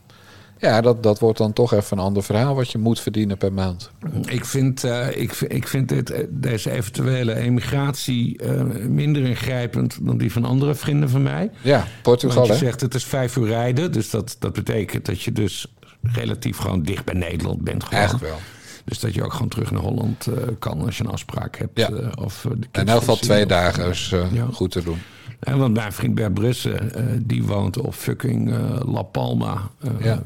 Ja, 0.60 0.82
dat, 0.82 1.04
dat 1.04 1.20
wordt 1.20 1.38
dan 1.38 1.54
toch 1.54 1.74
even 1.74 1.98
een 1.98 2.04
ander 2.04 2.24
verhaal 2.24 2.56
wat 2.56 2.72
je 2.72 2.78
moet 2.78 3.00
verdienen 3.00 3.38
per 3.38 3.54
maand. 3.54 3.92
Ik 4.26 4.46
vind, 4.46 4.86
uh, 4.86 5.18
ik, 5.18 5.32
ik 5.32 5.68
vind 5.68 5.90
dit, 5.90 6.10
eh, 6.10 6.24
deze 6.30 6.72
eventuele 6.72 7.36
emigratie 7.36 8.44
uh, 8.44 8.62
minder 8.88 9.26
ingrijpend 9.26 9.98
dan 10.02 10.18
die 10.18 10.32
van 10.32 10.46
andere 10.46 10.76
vrienden 10.76 11.10
van 11.10 11.24
mij. 11.24 11.52
Ja, 11.62 11.86
Portugal. 12.02 12.36
Want 12.36 12.48
je 12.60 12.66
zegt 12.66 12.82
het 12.82 12.94
is 12.94 13.04
vijf 13.04 13.36
uur 13.36 13.48
rijden, 13.48 13.92
dus 13.92 14.10
dat, 14.10 14.36
dat 14.40 14.54
betekent 14.54 15.06
dat 15.06 15.22
je 15.22 15.32
dus 15.32 15.74
relatief 16.02 16.58
gewoon 16.58 16.84
dicht 16.84 17.06
bij 17.06 17.16
Nederland 17.16 17.62
bent. 17.62 17.84
Gewoon. 17.84 18.00
Eigenlijk 18.00 18.32
wel. 18.32 18.40
Dus 18.86 19.00
dat 19.00 19.14
je 19.14 19.24
ook 19.24 19.34
gewoon 19.34 19.48
terug 19.48 19.72
naar 19.72 19.82
Holland 19.82 20.28
uh, 20.28 20.36
kan 20.60 20.82
als 20.82 20.98
je 20.98 21.04
een 21.04 21.10
afspraak 21.10 21.58
hebt. 21.58 21.80
Ja. 21.80 21.90
Of, 22.20 22.44
uh, 22.44 22.52
In 22.72 22.88
elk 22.88 23.00
geval 23.00 23.16
twee 23.16 23.46
dagen 23.46 23.90
is 23.90 24.14
ja. 24.32 24.48
goed 24.52 24.72
te 24.72 24.84
doen. 24.84 25.02
En 25.40 25.58
want 25.58 25.74
mijn 25.74 25.92
vriend 25.92 26.16
Bert 26.16 26.34
Brussen, 26.34 26.92
die 27.28 27.44
woont 27.44 27.80
op 27.80 27.94
fucking 27.94 28.54
La 28.86 29.02
Palma. 29.02 29.70
ja. 30.00 30.22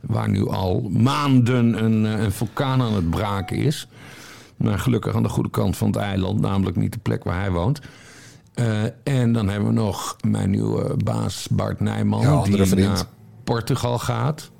Waar 0.00 0.28
nu 0.28 0.48
al 0.48 0.90
maanden 0.92 1.84
een, 1.84 2.04
een, 2.04 2.32
vulkaan 2.32 2.82
aan 2.82 2.94
het 2.94 3.10
braken 3.10 3.56
is. 3.56 3.88
Maar 4.56 4.78
gelukkig 4.78 5.14
aan 5.14 5.22
de 5.22 5.28
goede 5.28 5.50
kant 5.50 5.76
van 5.76 5.86
het 5.86 5.96
eiland, 5.96 6.40
namelijk 6.40 6.76
niet 6.76 6.92
de 6.92 6.98
plek 6.98 7.24
waar 7.24 7.40
hij 7.40 7.50
woont. 7.50 7.80
en 9.02 9.32
dan 9.32 9.48
hebben 9.48 9.68
we 9.68 9.74
nog 9.74 10.16
mijn 10.28 10.50
nieuwe 10.50 10.96
baas 11.04 11.48
Bart 11.50 11.80
Nijman, 11.80 12.20
ja, 12.20 12.42
die 12.42 12.64
vriend. 12.64 12.86
naar 12.86 13.04
Portugal 13.44 13.98
gaat. 13.98 14.50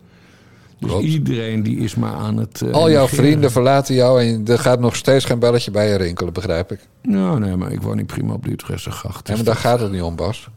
Dus 0.79 0.91
Klopt. 0.91 1.05
iedereen 1.05 1.63
die 1.63 1.79
is 1.79 1.95
maar 1.95 2.13
aan 2.13 2.37
het. 2.37 2.61
Uh, 2.65 2.73
Al 2.73 2.91
jouw 2.91 3.09
vrienden 3.09 3.51
verlaten 3.51 3.95
jou 3.95 4.23
en 4.23 4.47
er 4.47 4.59
gaat 4.59 4.81
nog 4.81 4.97
steeds 4.97 5.25
geen 5.25 5.39
belletje 5.39 5.71
bij 5.71 5.89
je 5.89 5.95
rinkelen, 5.97 6.33
begrijp 6.33 6.73
ik. 6.73 6.81
Nou, 7.03 7.39
nee, 7.39 7.57
maar 7.57 7.73
ik 7.73 7.83
woon 7.83 7.97
niet 7.97 8.07
prima 8.07 8.33
op 8.33 8.45
de 8.45 8.51
Utrechtse 8.51 8.91
gracht. 8.91 9.29
Ja, 9.29 9.35
maar 9.35 9.45
daar 9.45 9.57
gaat 9.57 9.81
het 9.81 9.93
niet 9.93 10.03
om, 10.03 10.17
Bas. 10.17 10.49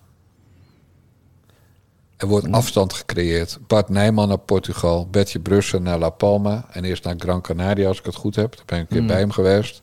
Er 2.18 2.28
wordt 2.28 2.46
Hm. 2.46 2.54
afstand 2.54 2.94
gecreëerd. 2.94 3.60
Bart 3.68 3.90
Nijman 3.90 4.28
naar 4.28 4.38
Portugal, 4.38 5.08
Betje 5.12 5.40
Brussen 5.40 5.84
naar 5.84 6.00
La 6.00 6.10
Palma 6.10 6.66
en 6.72 6.84
eerst 6.84 7.04
naar 7.04 7.16
Gran 7.18 7.42
Canaria, 7.42 7.88
als 7.88 8.00
ik 8.00 8.06
het 8.06 8.16
goed 8.16 8.36
heb. 8.36 8.56
Daar 8.56 8.64
ben 8.66 8.78
ik 8.78 8.84
een 8.84 8.90
keer 8.90 9.02
Mm. 9.02 9.08
bij 9.08 9.20
hem 9.20 9.32
geweest. 9.32 9.82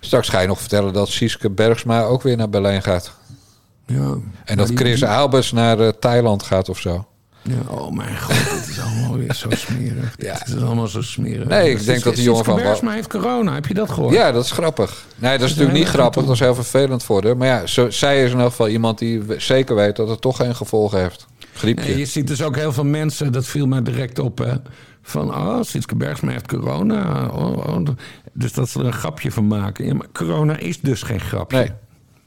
Straks 0.00 0.28
ga 0.28 0.40
je 0.40 0.46
nog 0.46 0.60
vertellen 0.60 0.92
dat 0.92 1.08
Sieske 1.08 1.50
Bergsma 1.50 2.02
ook 2.02 2.22
weer 2.22 2.36
naar 2.36 2.50
Berlijn 2.50 2.82
gaat. 2.82 3.12
Ja, 3.86 4.14
en 4.44 4.56
dat 4.56 4.70
Chris 4.74 5.02
Albers 5.04 5.52
naar 5.52 5.80
uh, 5.80 5.88
Thailand 5.88 6.42
gaat 6.42 6.68
of 6.68 6.78
zo. 6.78 7.06
Ja, 7.44 7.74
oh 7.74 7.92
mijn 7.92 8.20
god, 8.20 8.34
het 8.36 8.68
is 8.68 8.80
allemaal 8.80 9.18
weer 9.18 9.34
zo 9.34 9.48
smerig. 9.50 10.14
ja. 10.16 10.32
Het 10.32 10.48
is 10.48 10.62
allemaal 10.62 10.86
zo 10.86 11.02
smerig. 11.02 11.48
Nee, 11.48 11.70
ik 11.70 11.84
denk 11.84 12.02
dat 12.02 12.14
die 12.14 12.24
jongen 12.24 12.44
van... 12.44 12.88
Heeft 12.88 13.08
corona, 13.08 13.54
heb 13.54 13.66
je 13.66 13.74
dat 13.74 13.90
gehoord? 13.90 14.14
Ja, 14.14 14.32
dat 14.32 14.44
is 14.44 14.50
grappig. 14.50 15.04
Nee, 15.16 15.38
dat 15.38 15.48
is, 15.48 15.54
natuurlijk 15.54 15.78
niet 15.78 15.88
grappig, 15.88 16.24
dat 16.24 16.34
is 16.34 16.40
heel 16.40 16.54
vervelend 16.54 17.02
voor 17.02 17.24
haar. 17.24 17.36
Maar 17.36 17.48
ja, 17.48 17.66
zo, 17.66 17.90
zij 17.90 18.24
is 18.24 18.32
in 18.32 18.38
elk 18.40 18.50
geval 18.50 18.68
iemand 18.68 18.98
die 18.98 19.22
zeker 19.36 19.74
weet 19.74 19.96
dat 19.96 20.08
het 20.08 20.20
toch 20.20 20.36
geen 20.36 20.56
gevolgen 20.56 21.00
heeft. 21.00 21.26
Griepje. 21.54 21.88
Nee, 21.88 21.98
je 21.98 22.04
ziet 22.04 22.26
dus 22.26 22.42
ook 22.42 22.56
heel 22.56 22.72
veel 22.72 22.84
mensen, 22.84 23.32
dat 23.32 23.46
viel 23.46 23.66
mij 23.66 23.82
direct 23.82 24.18
op... 24.18 24.38
Hè, 24.38 24.54
van, 25.02 25.34
oh, 25.34 25.58
Sietske 25.60 25.96
Bergsma 25.96 26.32
heeft 26.32 26.46
corona. 26.46 27.28
Oh, 27.28 27.66
oh, 27.66 27.86
dus 28.32 28.52
dat 28.52 28.68
ze 28.68 28.78
er 28.78 28.86
een 28.86 28.92
grapje 28.92 29.30
van 29.32 29.46
maken. 29.46 29.86
Ja, 29.86 29.94
maar 29.94 30.06
corona 30.12 30.56
is 30.56 30.80
dus 30.80 31.02
geen 31.02 31.20
grapje. 31.20 31.56
Nee. 31.56 31.70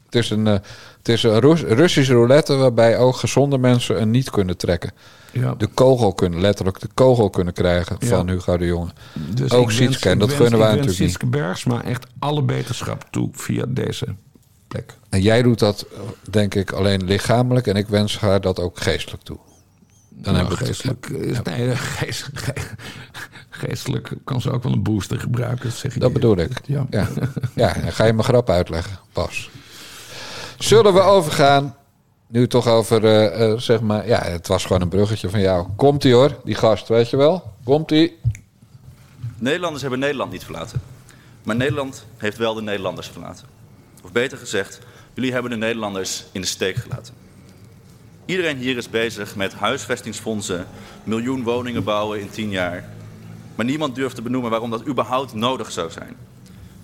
Het 0.08 0.14
is 0.14 0.30
een, 0.30 0.46
uh, 0.46 0.52
het 0.98 1.08
is 1.08 1.22
een 1.22 1.38
Rus 1.40 1.60
Russische 1.62 2.12
roulette 2.12 2.54
waarbij 2.56 2.98
ook 2.98 3.16
gezonde 3.16 3.58
mensen 3.58 4.00
een 4.00 4.10
niet 4.10 4.30
kunnen 4.30 4.56
trekken. 4.56 4.90
Ja. 5.32 5.54
De 5.54 5.66
kogel 5.66 6.12
kunnen, 6.14 6.40
letterlijk 6.40 6.80
de 6.80 6.88
kogel 6.94 7.30
kunnen 7.30 7.52
krijgen 7.54 7.96
Ja. 7.98 8.06
van 8.08 8.28
Hugo 8.28 8.56
de 8.56 8.66
Jonge. 8.66 8.90
Dus 9.34 9.50
ook 9.52 9.70
Sietske, 9.70 10.08
en 10.08 10.18
dat 10.18 10.28
wens- 10.28 10.40
gunnen 10.40 10.58
wij 10.58 10.68
ik 10.68 10.74
wens 10.74 10.86
natuurlijk 10.86 10.98
niet. 10.98 11.08
Sietske 11.10 11.26
Bergsma 11.26 11.82
echt 11.84 12.06
alle 12.18 12.42
beterschap 12.42 13.04
toe 13.10 13.28
via 13.32 13.64
deze 13.68 14.06
plek. 14.68 14.94
En 15.08 15.22
jij 15.22 15.42
doet 15.42 15.58
dat, 15.58 15.86
denk 16.30 16.54
ik, 16.54 16.72
alleen 16.72 17.04
lichamelijk. 17.04 17.66
En 17.66 17.76
ik 17.76 17.88
wens 17.88 18.18
haar 18.18 18.40
dat 18.40 18.60
ook 18.60 18.80
geestelijk 18.80 19.22
toe. 19.22 19.38
Dan 20.08 20.34
Nou, 20.34 20.50
geestelijk, 20.56 21.06
is, 21.08 21.42
nee, 21.42 21.76
geest- 21.98 22.28
ge- 22.32 22.54
geestelijk 23.50 24.12
kan 24.24 24.40
ze 24.40 24.50
ook 24.50 24.62
wel 24.62 24.72
een 24.72 24.82
booster 24.82 25.20
gebruiken. 25.20 25.64
Dat, 25.68 25.78
zeg 25.78 25.94
ik 25.94 26.00
Dat 26.00 26.08
je. 26.08 26.14
bedoel 26.14 26.36
ik. 26.38 26.50
Ja. 26.64 26.86
Ja. 26.90 27.08
ja, 27.54 27.68
ga 27.68 28.04
je 28.04 28.12
mijn 28.12 28.24
grap 28.24 28.50
uitleggen, 28.50 28.98
Bas. 29.12 29.50
Zullen 30.58 30.94
we 30.94 31.00
overgaan, 31.00 31.76
nu 32.26 32.46
toch 32.46 32.66
over, 32.66 33.04
eh, 33.04 33.50
eh, 33.50 33.58
zeg 33.58 33.80
maar... 33.80 34.06
Ja, 34.06 34.22
het 34.22 34.46
was 34.46 34.64
gewoon 34.64 34.82
een 34.82 34.88
bruggetje 34.88 35.30
van 35.30 35.40
jou. 35.40 35.66
Komt-ie 35.76 36.14
hoor, 36.14 36.40
die 36.44 36.54
gast, 36.54 36.88
weet 36.88 37.10
je 37.10 37.16
wel? 37.16 37.52
Komt-ie. 37.64 38.18
Nederlanders 39.36 39.82
hebben 39.82 40.00
Nederland 40.00 40.32
niet 40.32 40.44
verlaten. 40.44 40.80
Maar 41.42 41.56
Nederland 41.56 42.06
heeft 42.16 42.36
wel 42.36 42.54
de 42.54 42.62
Nederlanders 42.62 43.08
verlaten. 43.08 43.46
Of 44.04 44.12
beter 44.12 44.38
gezegd, 44.38 44.78
jullie 45.14 45.32
hebben 45.32 45.50
de 45.50 45.56
Nederlanders 45.56 46.24
in 46.32 46.40
de 46.40 46.46
steek 46.46 46.76
gelaten. 46.76 47.14
Iedereen 48.24 48.56
hier 48.56 48.76
is 48.76 48.90
bezig 48.90 49.36
met 49.36 49.54
huisvestingsfondsen, 49.54 50.66
miljoen 51.04 51.42
woningen 51.42 51.84
bouwen 51.84 52.20
in 52.20 52.30
tien 52.30 52.50
jaar. 52.50 52.88
Maar 53.54 53.66
niemand 53.66 53.94
durft 53.94 54.14
te 54.14 54.22
benoemen 54.22 54.50
waarom 54.50 54.70
dat 54.70 54.86
überhaupt 54.86 55.34
nodig 55.34 55.70
zou 55.70 55.90
zijn. 55.90 56.16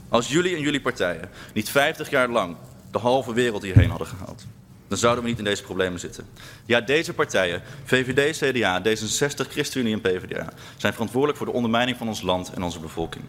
Als 0.09 0.29
jullie 0.29 0.57
en 0.57 0.61
jullie 0.61 0.81
partijen 0.81 1.31
niet 1.55 1.71
50 1.71 2.11
jaar 2.11 2.29
lang 2.29 2.57
de 2.95 3.01
halve 3.01 3.33
wereld 3.33 3.63
hierheen 3.63 3.89
hadden 3.89 4.07
gehaald, 4.07 4.45
dan 4.89 4.99
zouden 4.99 5.25
we 5.25 5.31
niet 5.31 5.39
in 5.39 5.45
deze 5.45 5.63
problemen 5.63 6.01
zitten. 6.01 6.27
Ja, 6.65 6.81
deze 6.81 7.13
partijen, 7.13 7.63
VVD, 7.85 8.37
CDA, 8.39 8.83
D66, 8.83 9.51
ChristenUnie 9.51 9.93
en 9.95 10.01
PvdA, 10.01 10.53
zijn 10.77 10.93
verantwoordelijk 10.93 11.39
voor 11.39 11.47
de 11.47 11.53
ondermijning 11.53 11.97
van 11.97 12.09
ons 12.09 12.23
land 12.23 12.53
en 12.53 12.63
onze 12.63 12.81
bevolking. 12.81 13.25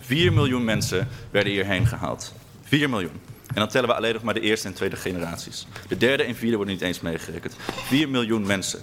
4 0.00 0.32
miljoen 0.32 0.64
mensen 0.64 1.08
werden 1.30 1.52
hierheen 1.52 1.86
gehaald. 1.86 2.32
4 2.62 2.90
miljoen. 2.90 3.20
En 3.46 3.54
dan 3.54 3.68
tellen 3.68 3.88
we 3.88 3.94
alleen 3.94 4.14
nog 4.14 4.22
maar 4.22 4.34
de 4.34 4.40
eerste 4.40 4.68
en 4.68 4.74
tweede 4.74 4.96
generaties. 4.96 5.66
De 5.88 5.96
derde 5.96 6.22
en 6.22 6.34
vierde 6.34 6.56
worden 6.56 6.74
niet 6.74 6.82
eens 6.84 7.00
meegerekend. 7.00 7.56
4 7.72 8.08
miljoen 8.08 8.46
mensen. 8.46 8.80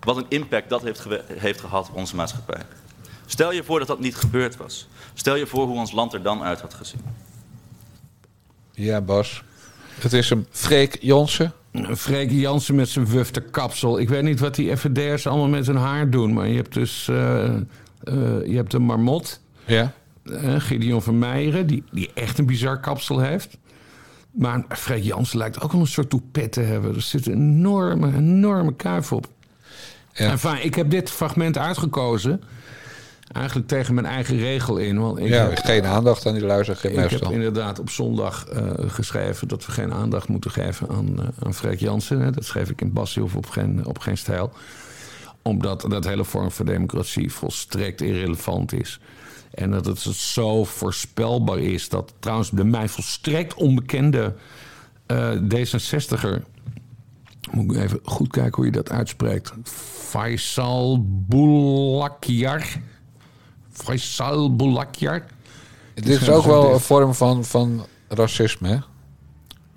Wat 0.00 0.16
een 0.16 0.26
impact 0.28 0.68
dat 0.68 0.82
heeft, 0.82 1.06
heeft 1.32 1.60
gehad 1.60 1.88
op 1.88 1.94
onze 1.94 2.16
maatschappij. 2.16 2.62
Stel 3.26 3.52
je 3.52 3.64
voor 3.64 3.78
dat 3.78 3.88
dat 3.88 4.00
niet 4.00 4.16
gebeurd 4.16 4.56
was. 4.56 4.88
Stel 5.14 5.34
je 5.34 5.46
voor 5.46 5.66
hoe 5.66 5.78
ons 5.78 5.92
land 5.92 6.12
er 6.12 6.22
dan 6.22 6.42
uit 6.42 6.60
had 6.60 6.74
gezien. 6.74 7.00
Ja, 8.76 9.00
Bas. 9.00 9.42
Het 10.00 10.12
is 10.12 10.30
een 10.30 10.46
Freek 10.50 10.98
Jonsen. 11.00 11.52
Freek 11.96 12.30
Jansen 12.30 12.74
met 12.74 12.88
zijn 12.88 13.06
wufte 13.06 13.40
kapsel. 13.40 13.98
Ik 13.98 14.08
weet 14.08 14.22
niet 14.22 14.40
wat 14.40 14.54
die 14.54 14.76
FVD'ers 14.76 15.26
allemaal 15.26 15.48
met 15.48 15.66
hun 15.66 15.76
haar 15.76 16.10
doen. 16.10 16.32
Maar 16.32 16.48
je 16.48 16.56
hebt 16.56 16.74
dus 16.74 17.08
eh, 17.08 17.54
je 18.46 18.52
hebt 18.54 18.72
een 18.72 18.82
marmot. 18.82 19.40
Ja. 19.64 19.92
eh, 20.24 20.54
Gideon 20.58 21.02
van 21.02 21.18
Meijeren, 21.18 21.66
die, 21.66 21.84
die 21.92 22.10
echt 22.14 22.38
een 22.38 22.46
bizar 22.46 22.80
kapsel 22.80 23.18
heeft. 23.20 23.58
Maar 24.30 24.64
Freek 24.68 25.02
Jansen 25.02 25.38
lijkt 25.38 25.60
ook 25.60 25.72
wel 25.72 25.80
een 25.80 25.86
soort 25.86 26.10
toepet 26.10 26.52
te 26.52 26.60
hebben. 26.60 26.94
Er 26.94 27.02
zit 27.02 27.26
een 27.26 27.32
enorme, 27.32 28.14
enorme 28.16 28.74
kuif 28.74 29.12
op. 29.12 29.26
Ja. 30.12 30.30
Enfin, 30.30 30.64
ik 30.64 30.74
heb 30.74 30.90
dit 30.90 31.10
fragment 31.10 31.58
uitgekozen. 31.58 32.42
Eigenlijk 33.32 33.68
tegen 33.68 33.94
mijn 33.94 34.06
eigen 34.06 34.36
regel 34.38 34.76
in. 34.76 34.98
Want 35.00 35.18
ik 35.18 35.28
Ja, 35.28 35.48
heb- 35.48 35.58
geen 35.58 35.84
aandacht 35.86 36.26
aan 36.26 36.34
die 36.34 36.44
luister, 36.44 36.76
geen 36.76 36.90
ik 37.04 37.10
heb 37.10 37.30
inderdaad 37.30 37.78
op 37.78 37.90
zondag 37.90 38.46
eh, 38.46 38.62
geschreven 38.86 39.48
dat 39.48 39.66
we 39.66 39.72
geen 39.72 39.92
aandacht 39.92 40.28
moeten 40.28 40.50
geven 40.50 40.88
aan, 40.88 41.20
eh, 41.20 41.26
aan 41.42 41.54
Freek 41.54 41.80
Jansen. 41.80 42.20
Hè. 42.20 42.30
Dat 42.30 42.44
schreef 42.44 42.70
ik 42.70 42.80
in 42.80 42.92
Bassie 42.92 43.22
of 43.22 43.36
op 43.36 43.46
geen, 43.48 43.86
op 43.86 43.98
geen 43.98 44.18
stijl. 44.18 44.52
Omdat 45.42 45.80
dat 45.88 46.04
hele 46.04 46.24
vorm 46.24 46.50
van 46.50 46.66
democratie 46.66 47.32
volstrekt 47.32 48.00
irrelevant 48.00 48.72
is. 48.72 49.00
En 49.54 49.70
dat 49.70 49.86
het 49.86 49.98
zo 50.00 50.64
voorspelbaar 50.64 51.58
is 51.58 51.88
dat 51.88 52.12
trouwens 52.18 52.50
de 52.50 52.64
mij 52.64 52.88
volstrekt 52.88 53.54
onbekende 53.54 54.34
eh, 55.06 55.30
D66er. 55.32 56.42
Moet 57.50 57.74
ik 57.74 57.82
even 57.82 58.00
goed 58.02 58.30
kijken 58.30 58.54
hoe 58.54 58.64
je 58.64 58.70
dat 58.72 58.90
uitspreekt. 58.90 59.52
Faisal 60.08 61.04
Boulakjar. 61.08 62.64
Faisal 63.76 64.56
Boulakjar. 64.56 65.22
Dit 65.94 66.06
is 66.20 66.28
ook 66.30 66.44
wel 66.44 66.72
een 66.74 66.80
vorm 66.80 67.14
van, 67.14 67.44
van 67.44 67.86
racisme, 68.08 68.68
hè? 68.68 68.76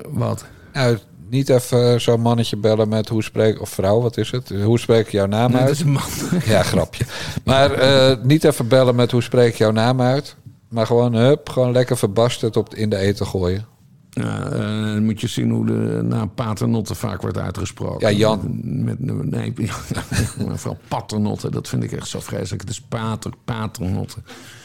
Wat? 0.10 0.46
Nou, 0.74 0.98
niet 1.30 1.50
even 1.50 2.02
zo'n 2.02 2.22
mannetje 2.22 2.58
bellen 2.58 2.90
met 2.90 3.10
hoe 3.10 3.24
spreek... 3.24 3.62
Of 3.62 3.70
vrouw, 3.70 4.02
wat 4.02 4.18
is 4.18 4.32
het? 4.32 4.50
Hoe 4.64 4.80
spreek 4.80 5.06
ik 5.06 5.12
jouw 5.12 5.26
naam 5.26 5.52
Nee, 5.52 5.60
uit? 5.60 5.68
dat 5.68 5.76
is 5.76 5.82
een 5.82 5.92
man. 5.92 6.42
Ja, 6.56 6.64
grapje. 6.64 7.06
Maar 7.44 7.72
eh, 7.72 8.18
niet 8.24 8.44
even 8.44 8.68
bellen 8.68 8.96
met 8.96 9.12
hoe 9.12 9.22
spreek 9.24 9.52
ik 9.52 9.58
jouw 9.58 9.72
naam 9.72 10.02
uit. 10.02 10.36
Maar 10.70 10.86
gewoon, 10.86 11.14
hup, 11.14 11.50
gewoon 11.50 11.72
lekker 11.72 11.98
verbasterd 11.98 12.58
op, 12.58 12.76
in 12.76 12.90
de 12.90 12.98
eten 12.98 13.26
gooien. 13.26 13.66
Ja, 14.10 14.46
eh, 14.52 14.60
dan 14.94 15.04
moet 15.06 15.22
je 15.22 15.28
zien 15.28 15.50
hoe 15.52 15.66
de 15.66 16.00
naam 16.04 16.34
paternotte 16.34 16.96
vaak 16.96 17.22
wordt 17.22 17.38
uitgesproken. 17.38 18.10
Ja, 18.10 18.18
Jan. 18.18 18.60
Met, 18.64 19.00
met, 19.00 19.30
nee, 19.30 19.54
maar 20.48 20.58
vooral 20.58 20.80
paternotte, 20.88 21.52
dat 21.52 21.68
vind 21.68 21.84
ik 21.84 21.92
echt 21.92 22.08
zo 22.08 22.20
vreselijk. 22.20 22.62
Het 22.62 22.70
is 22.70 22.82
pater, 22.82 23.32
paternotte. 23.46 24.18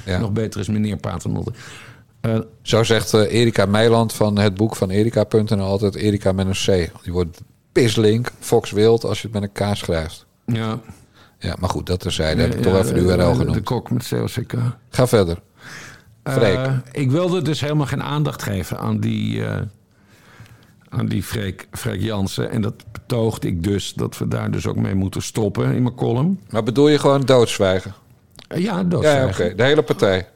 Ja. 0.05 0.19
Nog 0.19 0.33
beter 0.33 0.61
is 0.61 0.69
meneer 0.69 0.97
paternotte. 0.97 1.53
Eh, 2.21 2.39
Zo 2.63 2.83
zegt 2.85 3.15
eh, 3.15 3.33
Erika 3.41 3.67
Meiland 3.67 4.13
van 4.13 4.39
het 4.39 4.55
boek 4.55 4.77
van 4.77 4.91
Erika.nl 4.91 5.61
altijd 5.65 5.95
Erika 5.95 6.33
met 6.33 6.47
een 6.47 6.53
C. 6.87 6.91
Die 7.03 7.13
wordt 7.13 7.41
pislink, 7.73 8.33
Fox 8.41 8.71
Wild, 8.71 9.05
als 9.05 9.23
je 9.23 9.29
het 9.33 9.41
met 9.41 9.51
een 9.57 9.73
K 9.73 9.77
schrijft. 9.77 10.27
ja, 10.47 10.81
Ja, 11.39 11.57
maar 11.61 11.71
goed, 11.71 11.87
dat 11.87 12.01
terzijde. 12.01 12.41
heb 12.41 12.51
ik 12.55 12.65
Ja, 12.65 12.71
toch 12.71 12.81
even 12.83 12.95
de 12.95 13.01
URL 13.01 13.35
genoemd. 13.35 13.55
De 13.55 13.61
kok 13.63 13.91
met 13.91 14.09
COCK. 14.09 14.55
Ga 14.89 15.07
verder. 15.07 15.39
Freek. 16.25 16.57
Eh, 16.57 16.77
ik 16.93 17.11
wilde 17.11 17.43
dus 17.43 17.61
helemaal 17.61 17.87
geen 17.87 18.03
aandacht 18.03 18.43
geven 18.43 18.79
aan 18.79 19.01
die, 19.01 19.45
eh, 19.45 19.61
aan 20.89 21.07
die 21.07 21.23
Freek, 21.23 21.69
Freek 21.73 22.01
Jansen. 22.01 22.51
En 22.51 22.61
dat 22.61 22.75
betoogde 22.93 23.49
ik 23.49 23.63
dus 23.63 23.93
dat 23.95 24.19
we 24.19 24.29
daar 24.29 24.51
dus 24.51 24.67
ook 24.67 24.77
mee 24.77 24.95
moeten 24.95 25.23
stoppen 25.23 25.73
in 25.75 25.83
mijn 25.83 25.95
column. 25.95 26.41
Maar 26.51 26.63
bedoel 26.63 26.89
je 26.89 26.99
gewoon 26.99 27.21
doodzwijgen? 27.21 27.95
Ja, 28.57 28.85
doodzwijgen. 28.85 29.45
Ja, 29.45 29.49
oké. 29.49 29.57
De 29.57 29.63
hele 29.63 29.83
partij? 29.83 30.29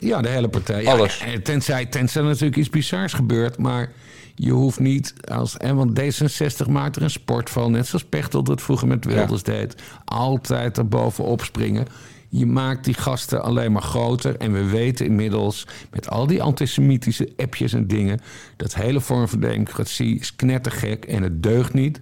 ja, 0.00 0.22
de 0.22 0.28
hele 0.28 0.48
partij. 0.48 0.86
Alles? 0.86 1.24
Ja, 1.26 1.40
tenzij, 1.42 1.86
tenzij 1.86 2.22
natuurlijk 2.22 2.56
iets 2.56 2.70
bizars 2.70 3.12
gebeurt, 3.12 3.58
maar... 3.58 3.92
Je 4.34 4.50
hoeft 4.50 4.78
niet 4.78 5.14
als. 5.28 5.56
En 5.56 5.76
want 5.76 6.00
D66 6.00 6.68
maakt 6.68 6.96
er 6.96 7.02
een 7.02 7.10
sport 7.10 7.50
van. 7.50 7.70
Net 7.70 7.86
zoals 7.86 8.04
Pechtel 8.04 8.42
dat 8.42 8.62
vroeger 8.62 8.88
met 8.88 9.04
Wilders 9.04 9.42
deed. 9.42 9.74
Altijd 10.04 10.78
erbovenop 10.78 11.42
springen. 11.42 11.86
Je 12.34 12.46
maakt 12.46 12.84
die 12.84 12.94
gasten 12.94 13.42
alleen 13.42 13.72
maar 13.72 13.82
groter. 13.82 14.36
En 14.36 14.52
we 14.52 14.64
weten 14.64 15.06
inmiddels 15.06 15.66
met 15.90 16.08
al 16.08 16.26
die 16.26 16.42
antisemitische 16.42 17.32
appjes 17.36 17.72
en 17.72 17.86
dingen. 17.86 18.20
dat 18.56 18.74
hele 18.74 19.00
vorm 19.00 19.28
van 19.28 19.40
democratie 19.40 20.18
is 20.18 20.36
knettergek 20.36 21.04
en 21.04 21.22
het 21.22 21.42
deugt 21.42 21.72
niet. 21.72 22.00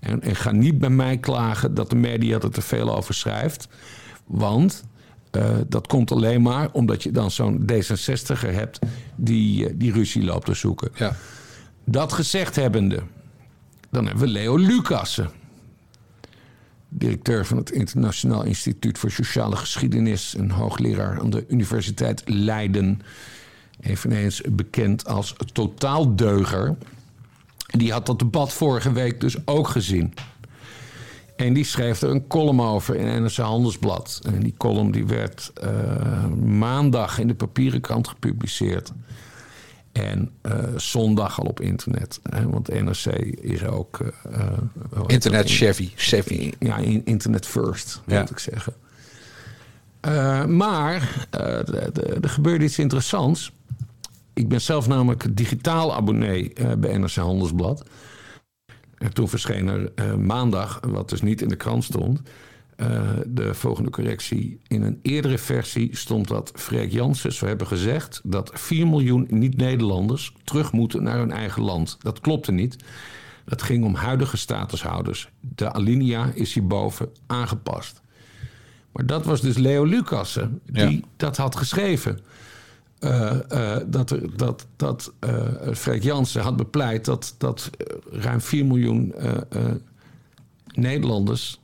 En, 0.00 0.22
en 0.22 0.36
ga 0.36 0.50
niet 0.50 0.78
bij 0.78 0.90
mij 0.90 1.18
klagen 1.18 1.74
dat 1.74 1.90
de 1.90 1.96
media 1.96 2.40
er 2.40 2.50
te 2.50 2.60
veel 2.60 2.96
over 2.96 3.14
schrijft. 3.14 3.68
Want 4.26 4.84
uh, 5.32 5.44
dat 5.68 5.86
komt 5.86 6.12
alleen 6.12 6.42
maar 6.42 6.68
omdat 6.72 7.02
je 7.02 7.10
dan 7.10 7.30
zo'n 7.30 7.70
D66er 7.72 8.50
hebt 8.50 8.78
die, 9.16 9.64
uh, 9.64 9.74
die 9.74 9.92
ruzie 9.92 10.24
loopt 10.24 10.46
te 10.46 10.54
zoeken. 10.54 10.90
Ja. 10.94 11.16
Dat 11.84 12.12
gezegd 12.12 12.56
hebbende, 12.56 13.02
dan 13.90 14.06
hebben 14.06 14.24
we 14.24 14.30
Leo 14.30 14.56
Lucassen. 14.56 15.30
Directeur 16.98 17.46
van 17.46 17.56
het 17.56 17.70
Internationaal 17.70 18.42
Instituut 18.44 18.98
voor 18.98 19.10
Sociale 19.10 19.56
Geschiedenis 19.56 20.34
en 20.34 20.50
hoogleraar 20.50 21.20
aan 21.20 21.30
de 21.30 21.44
Universiteit 21.48 22.22
Leiden. 22.24 23.02
Eveneens 23.80 24.42
bekend 24.50 25.06
als 25.06 25.34
totaaldeuger. 25.52 26.76
Die 27.66 27.92
had 27.92 28.06
dat 28.06 28.18
debat 28.18 28.52
vorige 28.52 28.92
week 28.92 29.20
dus 29.20 29.46
ook 29.46 29.68
gezien. 29.68 30.14
En 31.36 31.52
die 31.52 31.64
schreef 31.64 32.02
er 32.02 32.10
een 32.10 32.26
column 32.26 32.60
over 32.60 32.96
in 32.96 33.22
NRC 33.22 33.36
Handelsblad. 33.36 34.20
En 34.24 34.40
die 34.40 34.54
column 34.56 34.90
die 34.90 35.06
werd 35.06 35.52
uh, 35.64 36.26
maandag 36.44 37.18
in 37.18 37.26
de 37.26 37.34
papieren 37.34 37.80
krant 37.80 38.08
gepubliceerd. 38.08 38.92
En 39.96 40.30
uh, 40.42 40.52
zondag 40.76 41.40
al 41.40 41.46
op 41.46 41.60
internet. 41.60 42.20
Hè, 42.22 42.48
want 42.50 42.68
NRC 42.68 43.06
is 43.40 43.64
ook... 43.64 43.98
Uh, 44.32 45.02
internet 45.06 45.50
Chevy. 45.50 45.90
Chevy. 45.94 46.52
Ja, 46.58 46.76
internet 47.04 47.46
first, 47.46 48.00
moet 48.06 48.30
ik 48.30 48.38
zeggen. 48.38 48.72
Uh, 50.06 50.44
maar 50.44 51.26
er 52.20 52.28
gebeurde 52.28 52.64
iets 52.64 52.78
interessants. 52.78 53.52
Ik 54.32 54.48
ben 54.48 54.60
zelf 54.60 54.88
namelijk 54.88 55.36
digitaal 55.36 55.94
abonnee 55.94 56.52
bij 56.78 56.98
NRC 56.98 57.14
Handelsblad. 57.14 57.84
En 58.98 59.12
toen 59.12 59.28
verscheen 59.28 59.68
er 59.94 60.18
maandag, 60.18 60.80
wat 60.88 61.08
dus 61.08 61.22
niet 61.22 61.42
in 61.42 61.48
de 61.48 61.56
krant 61.56 61.84
stond... 61.84 62.20
Uh, 62.76 63.10
de 63.26 63.54
volgende 63.54 63.90
correctie. 63.90 64.60
In 64.66 64.82
een 64.82 64.98
eerdere 65.02 65.38
versie 65.38 65.96
stond 65.96 66.28
dat 66.28 66.52
Freek 66.54 66.92
Jansen 66.92 67.32
zou 67.32 67.48
hebben 67.48 67.66
gezegd 67.66 68.20
dat 68.24 68.50
4 68.54 68.86
miljoen 68.86 69.26
niet-Nederlanders 69.30 70.32
terug 70.44 70.72
moeten 70.72 71.02
naar 71.02 71.18
hun 71.18 71.32
eigen 71.32 71.62
land. 71.62 71.96
Dat 72.00 72.20
klopte 72.20 72.52
niet. 72.52 72.76
Dat 73.44 73.62
ging 73.62 73.84
om 73.84 73.94
huidige 73.94 74.36
statushouders. 74.36 75.28
De 75.40 75.72
alinea 75.72 76.30
is 76.34 76.54
hierboven 76.54 77.08
aangepast. 77.26 78.02
Maar 78.92 79.06
dat 79.06 79.24
was 79.24 79.40
dus 79.40 79.56
Leo 79.56 79.84
Lucassen 79.84 80.60
die 80.64 80.90
ja. 80.90 81.00
dat 81.16 81.36
had 81.36 81.56
geschreven. 81.56 82.18
Uh, 83.00 83.32
uh, 83.48 83.76
dat 83.86 84.10
er, 84.10 84.36
dat, 84.36 84.66
dat 84.76 85.12
Freek 85.72 86.02
Jansen 86.02 86.42
had 86.42 86.56
bepleit 86.56 87.04
dat, 87.04 87.34
dat 87.38 87.70
ruim 88.10 88.40
4 88.40 88.66
miljoen 88.66 89.14
Nederlanders 90.74 91.60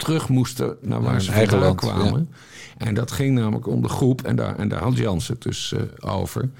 terug 0.00 0.28
moesten 0.28 0.76
naar 0.80 1.02
waar 1.02 1.22
ze 1.22 1.56
land, 1.56 1.80
kwamen. 1.80 2.28
Ja. 2.30 2.86
En 2.86 2.94
dat 2.94 3.10
ging 3.10 3.34
namelijk 3.34 3.66
om 3.66 3.82
de 3.82 3.88
groep, 3.88 4.22
en 4.22 4.36
daar, 4.36 4.58
en 4.58 4.68
daar 4.68 4.82
had 4.82 4.96
Jans 4.96 5.28
het 5.28 5.42
dus 5.42 5.74
uh, 5.76 6.12
over... 6.14 6.50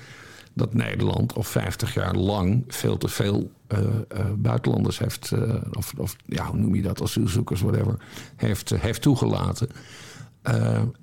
dat 0.54 0.74
Nederland 0.74 1.34
al 1.34 1.42
50 1.42 1.94
jaar 1.94 2.14
lang 2.14 2.64
veel 2.68 2.96
te 2.96 3.08
veel 3.08 3.50
uh, 3.68 3.78
uh, 3.78 4.24
buitenlanders 4.36 4.98
heeft... 4.98 5.32
of, 5.72 5.92
of 5.96 6.16
ja, 6.26 6.46
hoe 6.46 6.58
noem 6.58 6.74
je 6.74 6.82
dat, 6.82 7.02
asielzoekers, 7.02 7.60
whatever, 7.60 7.96
heeft, 8.36 8.70
heeft 8.76 9.02
toegelaten. 9.02 9.68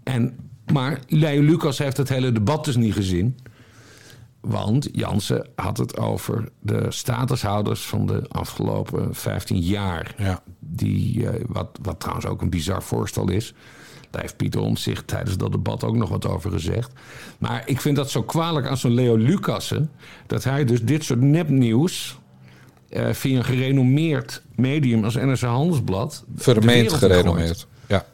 en, 0.03 0.37
maar 0.73 0.99
Leo 1.07 1.41
Lucas 1.41 1.77
heeft 1.77 1.97
het 1.97 2.09
hele 2.09 2.31
debat 2.31 2.65
dus 2.65 2.75
niet 2.75 2.93
gezien... 2.93 3.37
Want 4.47 4.89
Jansen 4.91 5.47
had 5.55 5.77
het 5.77 5.97
over 5.97 6.49
de 6.59 6.85
statushouders 6.89 7.85
van 7.85 8.05
de 8.05 8.21
afgelopen 8.27 9.15
15 9.15 9.57
jaar. 9.59 10.15
Ja. 10.17 10.43
Die, 10.59 11.19
uh, 11.19 11.29
wat, 11.47 11.79
wat 11.81 11.99
trouwens 11.99 12.27
ook 12.27 12.41
een 12.41 12.49
bizar 12.49 12.83
voorstel 12.83 13.29
is. 13.29 13.53
Daar 14.09 14.21
heeft 14.21 14.37
Pieter 14.37 14.61
Omtzigt 14.61 15.07
tijdens 15.07 15.37
dat 15.37 15.51
debat 15.51 15.83
ook 15.83 15.95
nog 15.95 16.09
wat 16.09 16.27
over 16.27 16.51
gezegd. 16.51 16.91
Maar 17.37 17.63
ik 17.65 17.81
vind 17.81 17.95
dat 17.95 18.11
zo 18.11 18.23
kwalijk 18.23 18.67
aan 18.67 18.77
zo'n 18.77 18.93
Leo 18.93 19.15
Lucassen... 19.15 19.91
dat 20.27 20.43
hij 20.43 20.65
dus 20.65 20.83
dit 20.83 21.03
soort 21.03 21.21
nepnieuws... 21.21 22.19
Uh, 22.89 23.13
via 23.13 23.37
een 23.37 23.43
gerenommeerd 23.43 24.41
medium 24.55 25.03
als 25.03 25.15
NRC 25.15 25.39
Handelsblad... 25.39 26.25
Vermeend 26.35 26.93
gerenommeerd, 26.93 27.67
ja. 27.87 28.05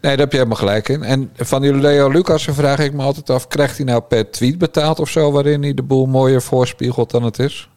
Nee, 0.00 0.10
daar 0.16 0.20
heb 0.20 0.30
je 0.30 0.36
helemaal 0.36 0.58
gelijk 0.58 0.88
in. 0.88 1.02
En 1.02 1.30
van 1.36 1.62
die 1.62 1.74
Leo 1.74 2.08
Lucas 2.08 2.44
vraag 2.44 2.78
ik 2.78 2.92
me 2.92 3.02
altijd 3.02 3.30
af... 3.30 3.48
krijgt 3.48 3.76
hij 3.76 3.86
nou 3.86 4.00
per 4.00 4.30
tweet 4.30 4.58
betaald 4.58 5.00
of 5.00 5.08
zo... 5.08 5.32
waarin 5.32 5.62
hij 5.62 5.74
de 5.74 5.82
boel 5.82 6.06
mooier 6.06 6.42
voorspiegelt 6.42 7.10
dan 7.10 7.22
het 7.22 7.38
is? 7.38 7.68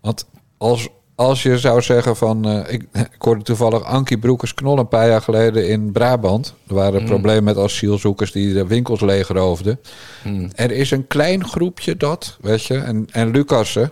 Want 0.00 0.26
als, 0.58 0.88
als 1.14 1.42
je 1.42 1.58
zou 1.58 1.82
zeggen 1.82 2.16
van... 2.16 2.48
Uh, 2.48 2.72
ik, 2.72 2.82
ik 3.16 3.22
hoorde 3.22 3.42
toevallig 3.42 3.82
Ankie 3.82 4.18
Broekers-Knol 4.18 4.78
een 4.78 4.88
paar 4.88 5.08
jaar 5.08 5.22
geleden 5.22 5.68
in 5.68 5.92
Brabant. 5.92 6.54
Er 6.68 6.74
waren 6.74 7.00
mm. 7.00 7.06
problemen 7.06 7.44
met 7.44 7.58
asielzoekers 7.58 8.32
die 8.32 8.52
de 8.52 8.66
winkels 8.66 9.00
leegroofden. 9.00 9.80
Mm. 10.24 10.50
Er 10.54 10.70
is 10.70 10.90
een 10.90 11.06
klein 11.06 11.44
groepje 11.44 11.96
dat, 11.96 12.36
weet 12.40 12.64
je. 12.64 12.78
En, 12.78 13.06
en 13.10 13.30
Lucassen... 13.30 13.90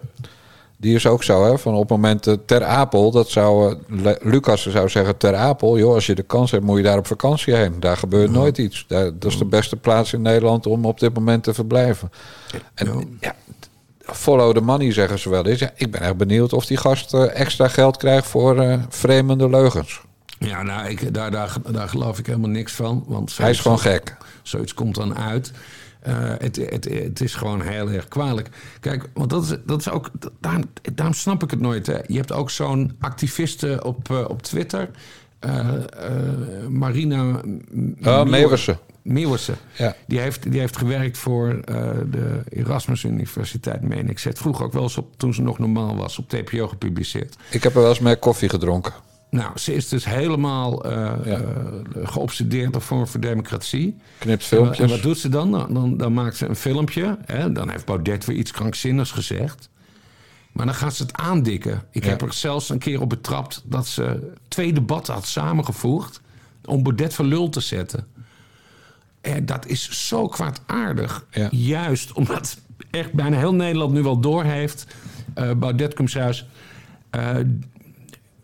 Die 0.80 0.94
is 0.94 1.06
ook 1.06 1.22
zo, 1.22 1.44
hè? 1.44 1.58
Van 1.58 1.74
op 1.74 1.80
het 1.80 1.90
moment 1.90 2.26
uh, 2.26 2.34
ter 2.46 2.64
Apel, 2.64 3.10
dat 3.10 3.28
zou 3.28 3.76
uh, 3.88 4.12
Lucas 4.20 4.62
zou 4.62 4.88
zeggen 4.88 5.16
ter 5.16 5.34
Apel, 5.34 5.78
joh, 5.78 5.94
als 5.94 6.06
je 6.06 6.14
de 6.14 6.22
kans 6.22 6.50
hebt, 6.50 6.64
moet 6.64 6.76
je 6.76 6.82
daar 6.82 6.98
op 6.98 7.06
vakantie 7.06 7.54
heen. 7.54 7.80
Daar 7.80 7.96
gebeurt 7.96 8.30
nooit 8.30 8.58
iets. 8.58 8.84
Daar, 8.88 9.04
dat 9.04 9.30
is 9.30 9.38
de 9.38 9.44
beste 9.44 9.76
plaats 9.76 10.12
in 10.12 10.22
Nederland 10.22 10.66
om 10.66 10.84
op 10.84 11.00
dit 11.00 11.14
moment 11.14 11.44
te 11.44 11.54
verblijven. 11.54 12.12
En 12.74 13.18
ja, 13.20 13.34
follow 14.00 14.54
the 14.54 14.60
money 14.60 14.92
zeggen 14.92 15.18
ze 15.18 15.30
wel 15.30 15.46
eens. 15.46 15.60
Ja, 15.60 15.70
ik 15.74 15.90
ben 15.90 16.00
echt 16.00 16.16
benieuwd 16.16 16.52
of 16.52 16.66
die 16.66 16.76
gast 16.76 17.14
uh, 17.14 17.40
extra 17.40 17.68
geld 17.68 17.96
krijgt 17.96 18.26
voor 18.26 18.78
vreemde 18.88 19.48
leugens. 19.48 20.00
Ja, 20.38 20.62
nou, 20.62 20.88
ik, 20.88 21.14
daar, 21.14 21.30
daar, 21.30 21.56
daar 21.70 21.88
geloof 21.88 22.18
ik 22.18 22.26
helemaal 22.26 22.50
niks 22.50 22.72
van. 22.72 23.04
Want 23.06 23.36
Hij 23.36 23.50
is 23.50 23.60
gewoon 23.60 23.78
gek. 23.78 24.16
Zoiets 24.42 24.74
komt 24.74 24.94
dan 24.94 25.16
uit. 25.16 25.52
Uh, 26.08 26.14
het, 26.38 26.56
het, 26.56 26.84
het, 26.84 27.20
is 27.20 27.34
gewoon 27.34 27.62
heel 27.62 27.90
erg 27.90 28.08
kwalijk. 28.08 28.48
Kijk, 28.80 29.08
want 29.14 29.30
dat 29.30 29.42
is, 29.42 29.56
dat 29.66 29.80
is 29.80 29.90
ook. 29.90 30.10
Daarom, 30.40 30.62
daarom 30.94 31.14
snap 31.14 31.42
ik 31.42 31.50
het 31.50 31.60
nooit. 31.60 31.86
Hè. 31.86 31.98
Je 32.06 32.16
hebt 32.16 32.32
ook 32.32 32.50
zo'n 32.50 32.96
activiste 33.00 33.80
op, 33.84 34.08
uh, 34.08 34.24
op 34.28 34.42
Twitter. 34.42 34.90
Uh, 35.46 35.68
Marina 36.68 37.40
oh. 38.02 38.24
Meeuwersen. 39.02 39.56
Ja. 39.76 39.96
Die, 40.06 40.18
heeft, 40.20 40.50
die 40.50 40.60
heeft 40.60 40.76
gewerkt 40.76 41.18
voor 41.18 41.60
de 42.10 42.40
Erasmus 42.48 43.04
Universiteit, 43.04 43.82
meen 43.82 44.08
ik. 44.08 44.18
Ze 44.18 44.28
heeft 44.28 44.40
vroeger 44.40 44.64
ook 44.64 44.72
wel 44.72 44.82
eens 44.82 44.96
op, 44.96 45.16
toen 45.16 45.34
ze 45.34 45.42
nog 45.42 45.58
normaal 45.58 45.96
was, 45.96 46.18
op 46.18 46.28
TPO 46.28 46.68
gepubliceerd. 46.68 47.36
Ik 47.50 47.62
heb 47.62 47.74
er 47.74 47.80
wel 47.80 47.88
eens 47.88 47.98
mee 47.98 48.16
koffie 48.16 48.48
gedronken. 48.48 48.92
Nou, 49.30 49.58
ze 49.58 49.74
is 49.74 49.88
dus 49.88 50.04
helemaal 50.04 50.86
uh, 50.86 50.92
ja. 51.24 51.40
uh, 51.40 52.08
geobsedeerd 52.08 52.76
op 52.76 52.82
vorm 52.82 53.06
voor 53.06 53.20
democratie. 53.20 53.96
Knipt 54.18 54.44
filmpjes. 54.44 54.78
En, 54.78 54.84
en 54.84 54.90
wat 54.90 55.02
doet 55.02 55.18
ze 55.18 55.28
dan? 55.28 55.50
Dan, 55.50 55.74
dan, 55.74 55.96
dan 55.96 56.12
maakt 56.12 56.36
ze 56.36 56.46
een 56.46 56.56
filmpje. 56.56 57.18
Hè? 57.26 57.52
Dan 57.52 57.70
heeft 57.70 57.84
Baudet 57.84 58.24
weer 58.24 58.36
iets 58.36 58.50
krankzinnigs 58.50 59.10
gezegd. 59.10 59.68
Maar 60.52 60.66
dan 60.66 60.74
gaat 60.74 60.94
ze 60.94 61.02
het 61.02 61.16
aandikken. 61.16 61.82
Ik 61.90 62.04
ja. 62.04 62.10
heb 62.10 62.22
er 62.22 62.32
zelfs 62.32 62.68
een 62.68 62.78
keer 62.78 63.00
op 63.00 63.08
betrapt 63.08 63.62
dat 63.64 63.86
ze 63.86 64.32
twee 64.48 64.72
debatten 64.72 65.14
had 65.14 65.26
samengevoegd... 65.26 66.20
om 66.64 66.82
Baudet 66.82 67.14
voor 67.14 67.24
lul 67.24 67.48
te 67.48 67.60
zetten. 67.60 68.06
En 69.20 69.46
dat 69.46 69.66
is 69.66 70.08
zo 70.08 70.28
kwaadaardig. 70.28 71.26
Ja. 71.30 71.48
Juist 71.50 72.12
omdat 72.12 72.58
echt 72.90 73.12
bijna 73.12 73.36
heel 73.38 73.54
Nederland 73.54 73.92
nu 73.92 74.02
wel 74.02 74.20
doorheeft... 74.20 74.86
Uh, 75.38 75.50
Baudet 75.52 75.94
komt 75.94 76.12
thuis 76.12 76.46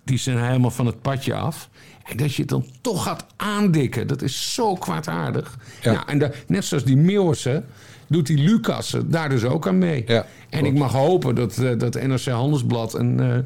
die 0.07 0.18
zijn 0.18 0.44
helemaal 0.44 0.70
van 0.70 0.86
het 0.86 1.02
padje 1.02 1.34
af. 1.34 1.68
En 2.04 2.16
dat 2.16 2.34
je 2.34 2.40
het 2.40 2.50
dan 2.50 2.66
toch 2.80 3.02
gaat 3.02 3.26
aandikken, 3.36 4.07
dat 4.07 4.22
is 4.22 4.54
zo 4.54 4.74
kwaadaardig. 4.74 5.59
Ja. 5.82 5.92
ja 5.92 6.07
en 6.07 6.32
net 6.46 6.64
zoals 6.64 6.84
die 6.84 6.96
Meeuwse 6.96 7.62
doet 8.07 8.26
die 8.26 8.38
Lucas 8.38 8.96
daar 9.04 9.28
dus 9.28 9.44
ook 9.44 9.66
aan 9.66 9.78
mee. 9.78 10.04
Ja, 10.07 10.26
en 10.48 10.64
ik 10.64 10.74
mag 10.74 10.92
hopen 10.92 11.34
dat, 11.34 11.59
uh, 11.59 11.78
dat 11.78 11.94
NRC 11.94 12.24
Handelsblad 12.24 12.94
een, 12.94 13.20
uh, 13.20 13.38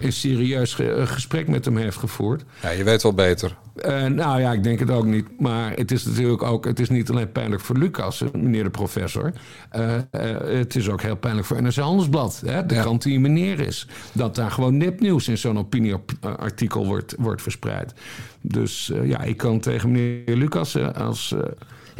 een 0.00 0.12
serieus 0.12 0.74
gesprek 1.04 1.48
met 1.48 1.64
hem 1.64 1.76
heeft 1.76 1.96
gevoerd. 1.96 2.44
Ja, 2.62 2.70
je 2.70 2.84
weet 2.84 3.02
wel 3.02 3.14
beter. 3.14 3.56
Uh, 3.86 4.04
nou 4.04 4.40
ja, 4.40 4.52
ik 4.52 4.62
denk 4.62 4.78
het 4.78 4.90
ook 4.90 5.04
niet. 5.04 5.40
Maar 5.40 5.72
het 5.74 5.90
is 5.90 6.04
natuurlijk 6.04 6.42
ook, 6.42 6.64
het 6.64 6.80
is 6.80 6.88
niet 6.88 7.10
alleen 7.10 7.32
pijnlijk 7.32 7.62
voor 7.62 7.76
Lucas, 7.76 8.24
meneer 8.32 8.64
de 8.64 8.70
professor. 8.70 9.32
Uh, 9.76 9.94
uh, 9.94 10.00
het 10.40 10.76
is 10.76 10.88
ook 10.88 11.02
heel 11.02 11.16
pijnlijk 11.16 11.46
voor 11.46 11.62
NRC 11.62 11.74
Handelsblad, 11.74 12.42
hè, 12.46 12.66
de 12.66 12.74
ja. 12.74 12.80
krant 12.80 13.02
die 13.02 13.20
meneer 13.20 13.60
is. 13.60 13.86
Dat 14.12 14.34
daar 14.34 14.50
gewoon 14.50 14.76
nepnieuws 14.76 15.28
in 15.28 15.38
zo'n 15.38 15.58
opinieartikel 15.58 16.86
wordt, 16.86 17.14
wordt 17.18 17.42
verspreid. 17.42 17.92
Dus 18.40 18.92
ja, 19.02 19.22
ik 19.22 19.36
kan 19.36 19.60
tegen 19.60 19.90
meneer 19.90 20.36
Lucas 20.36 20.76
als. 20.76 21.34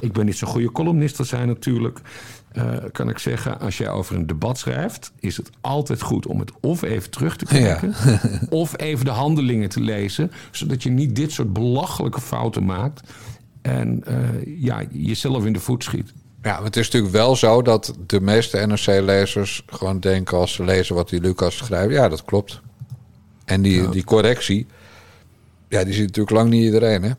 Ik 0.01 0.13
ben 0.13 0.27
niet 0.27 0.37
zo'n 0.37 0.49
goede 0.49 0.73
columnist 0.73 1.19
als 1.19 1.31
hij 1.31 1.45
natuurlijk. 1.45 2.01
Uh, 2.53 2.77
kan 2.93 3.09
ik 3.09 3.19
zeggen, 3.19 3.61
als 3.61 3.79
jij 3.79 3.89
over 3.89 4.17
een 4.17 4.27
debat 4.27 4.59
schrijft, 4.59 5.13
is 5.21 5.37
het 5.37 5.51
altijd 5.61 6.03
goed 6.03 6.27
om 6.27 6.41
het 6.41 6.53
of 6.61 6.83
even 6.83 7.11
terug 7.11 7.37
te 7.37 7.45
kijken, 7.45 7.95
ja. 8.05 8.21
of 8.51 8.81
even 8.81 9.05
de 9.05 9.11
handelingen 9.11 9.69
te 9.69 9.81
lezen, 9.81 10.31
zodat 10.51 10.83
je 10.83 10.91
niet 10.91 11.17
dit 11.17 11.33
soort 11.33 11.53
belachelijke 11.53 12.21
fouten 12.21 12.65
maakt 12.65 13.01
en 13.63 14.05
uh, 14.09 14.63
ja, 14.63 14.83
jezelf 14.91 15.45
in 15.45 15.53
de 15.53 15.61
voet 15.61 15.85
schiet. 15.85 16.13
Ja, 16.43 16.63
het 16.63 16.77
is 16.77 16.85
natuurlijk 16.85 17.13
wel 17.13 17.37
zo 17.37 17.63
dat 17.63 17.95
de 18.07 18.21
meeste 18.21 18.67
NRC-lezers 18.67 19.63
gewoon 19.67 20.01
denken 20.01 20.39
als 20.39 20.53
ze 20.53 20.65
lezen 20.65 20.95
wat 20.95 21.09
die 21.09 21.21
Lucas 21.21 21.57
schrijft, 21.57 21.93
ja, 21.93 22.09
dat 22.09 22.25
klopt. 22.25 22.61
En 23.45 23.63
die, 23.63 23.83
ja. 23.83 23.91
die 23.91 24.05
correctie, 24.05 24.67
ja, 25.69 25.85
die 25.85 25.95
ziet 25.95 26.07
natuurlijk 26.07 26.37
lang 26.37 26.51
niet 26.51 26.65
iedereen, 26.65 27.03
hè? 27.03 27.11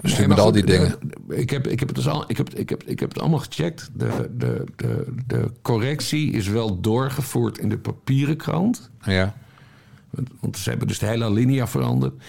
Dus 0.00 0.18
nee, 0.18 0.28
met 0.28 0.38
al 0.38 0.52
die 0.52 0.64
dingen. 0.64 0.98
Ik 1.28 1.50
heb, 1.50 1.66
ik, 1.66 1.78
heb 1.78 1.88
het 1.88 1.96
dus 1.96 2.08
al, 2.08 2.24
ik, 2.26 2.36
heb, 2.36 2.54
ik, 2.54 2.68
heb, 2.68 2.82
ik 2.82 3.00
heb 3.00 3.08
het 3.08 3.20
allemaal 3.20 3.38
gecheckt. 3.38 3.90
De, 3.94 4.30
de, 4.36 4.64
de, 4.76 5.14
de 5.26 5.50
correctie 5.62 6.32
is 6.32 6.48
wel 6.48 6.80
doorgevoerd 6.80 7.58
in 7.58 7.68
de 7.68 7.78
papieren 7.78 8.36
krant. 8.36 8.90
Ja. 9.02 9.34
Want 10.40 10.56
ze 10.56 10.68
hebben 10.68 10.88
dus 10.88 10.98
de 10.98 11.06
hele 11.06 11.24
alinea 11.24 11.66
veranderd. 11.66 12.22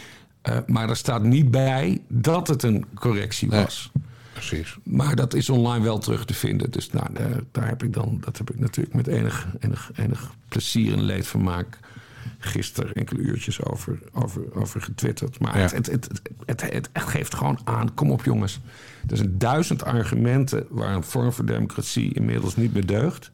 Uh, 0.50 0.58
maar 0.66 0.90
er 0.90 0.96
staat 0.96 1.24
niet 1.24 1.52
bij 1.52 2.02
dat 2.08 2.48
het 2.48 2.64
een 2.64 2.86
correctie 2.94 3.50
was. 3.50 3.92
Nee, 3.94 4.04
precies. 4.34 4.78
Maar 4.84 5.16
dat 5.16 5.34
is 5.34 5.50
online 5.50 5.84
wel 5.84 5.98
terug 5.98 6.26
te 6.26 6.34
vinden. 6.34 6.72
Dus 6.72 6.90
nou, 6.90 7.14
daar, 7.14 7.40
daar 7.52 7.68
heb 7.68 7.84
ik 7.84 7.94
dan, 7.94 8.18
dat 8.22 8.38
heb 8.38 8.50
ik 8.50 8.60
natuurlijk 8.60 8.96
met 8.96 9.08
enig, 9.08 9.48
enig, 9.60 9.92
enig 9.96 10.34
plezier 10.48 10.94
en 10.94 11.04
leedvermaak 11.04 11.80
gisteren 12.38 12.94
enkele 12.94 13.22
uurtjes 13.22 13.64
over, 13.64 14.00
over, 14.14 14.42
over 14.54 14.82
getwitterd. 14.82 15.40
Maar 15.40 15.60
het, 15.60 15.72
het, 15.72 15.88
het, 15.88 16.10
het, 16.46 16.62
het, 16.72 16.90
geeft 16.94 17.36
gewoon 17.36 17.60
aan, 17.64 17.94
kom 17.94 18.12
op 18.12 18.24
jongens. 18.24 18.60
Er 19.10 19.18
zijn 19.18 19.38
duizend 19.38 19.84
argumenten 19.84 20.66
waar 20.70 20.96
een 20.96 21.04
vorm 21.04 21.32
van 21.32 21.46
democratie 21.46 22.14
inmiddels 22.14 22.56
niet 22.56 22.74
meer 22.74 22.86
deugt. 22.86 23.32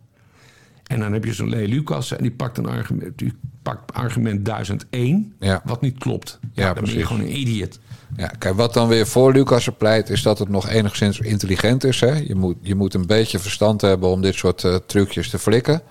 En 0.83 0.99
dan 0.99 1.13
heb 1.13 1.25
je 1.25 1.33
zo'n 1.33 1.49
Lee 1.49 1.67
Lucas 1.67 2.11
en 2.11 2.21
die 2.21 2.31
pakt 2.31 2.57
een 2.57 2.65
argument, 2.65 3.17
die 3.17 3.33
pakt 3.61 3.93
argument 3.93 4.45
1001, 4.45 5.33
ja. 5.39 5.61
wat 5.65 5.81
niet 5.81 5.97
klopt. 5.97 6.39
Ja, 6.53 6.63
dan 6.63 6.73
precies. 6.73 6.91
ben 6.91 7.01
je 7.01 7.07
gewoon 7.07 7.25
een 7.25 7.39
idiot. 7.39 7.79
Ja, 8.17 8.27
kijk, 8.27 8.55
wat 8.55 8.73
dan 8.73 8.87
weer 8.87 9.07
voor 9.07 9.33
Lucas 9.33 9.69
pleit, 9.77 10.09
is 10.09 10.21
dat 10.21 10.39
het 10.39 10.49
nog 10.49 10.69
enigszins 10.69 11.19
intelligent 11.19 11.83
is. 11.83 11.99
Hè? 11.99 12.13
Je, 12.15 12.35
moet, 12.35 12.55
je 12.61 12.75
moet 12.75 12.93
een 12.93 13.05
beetje 13.05 13.39
verstand 13.39 13.81
hebben 13.81 14.09
om 14.09 14.21
dit 14.21 14.35
soort 14.35 14.63
uh, 14.63 14.75
trucjes 14.75 15.29
te 15.29 15.39
flikken. 15.39 15.81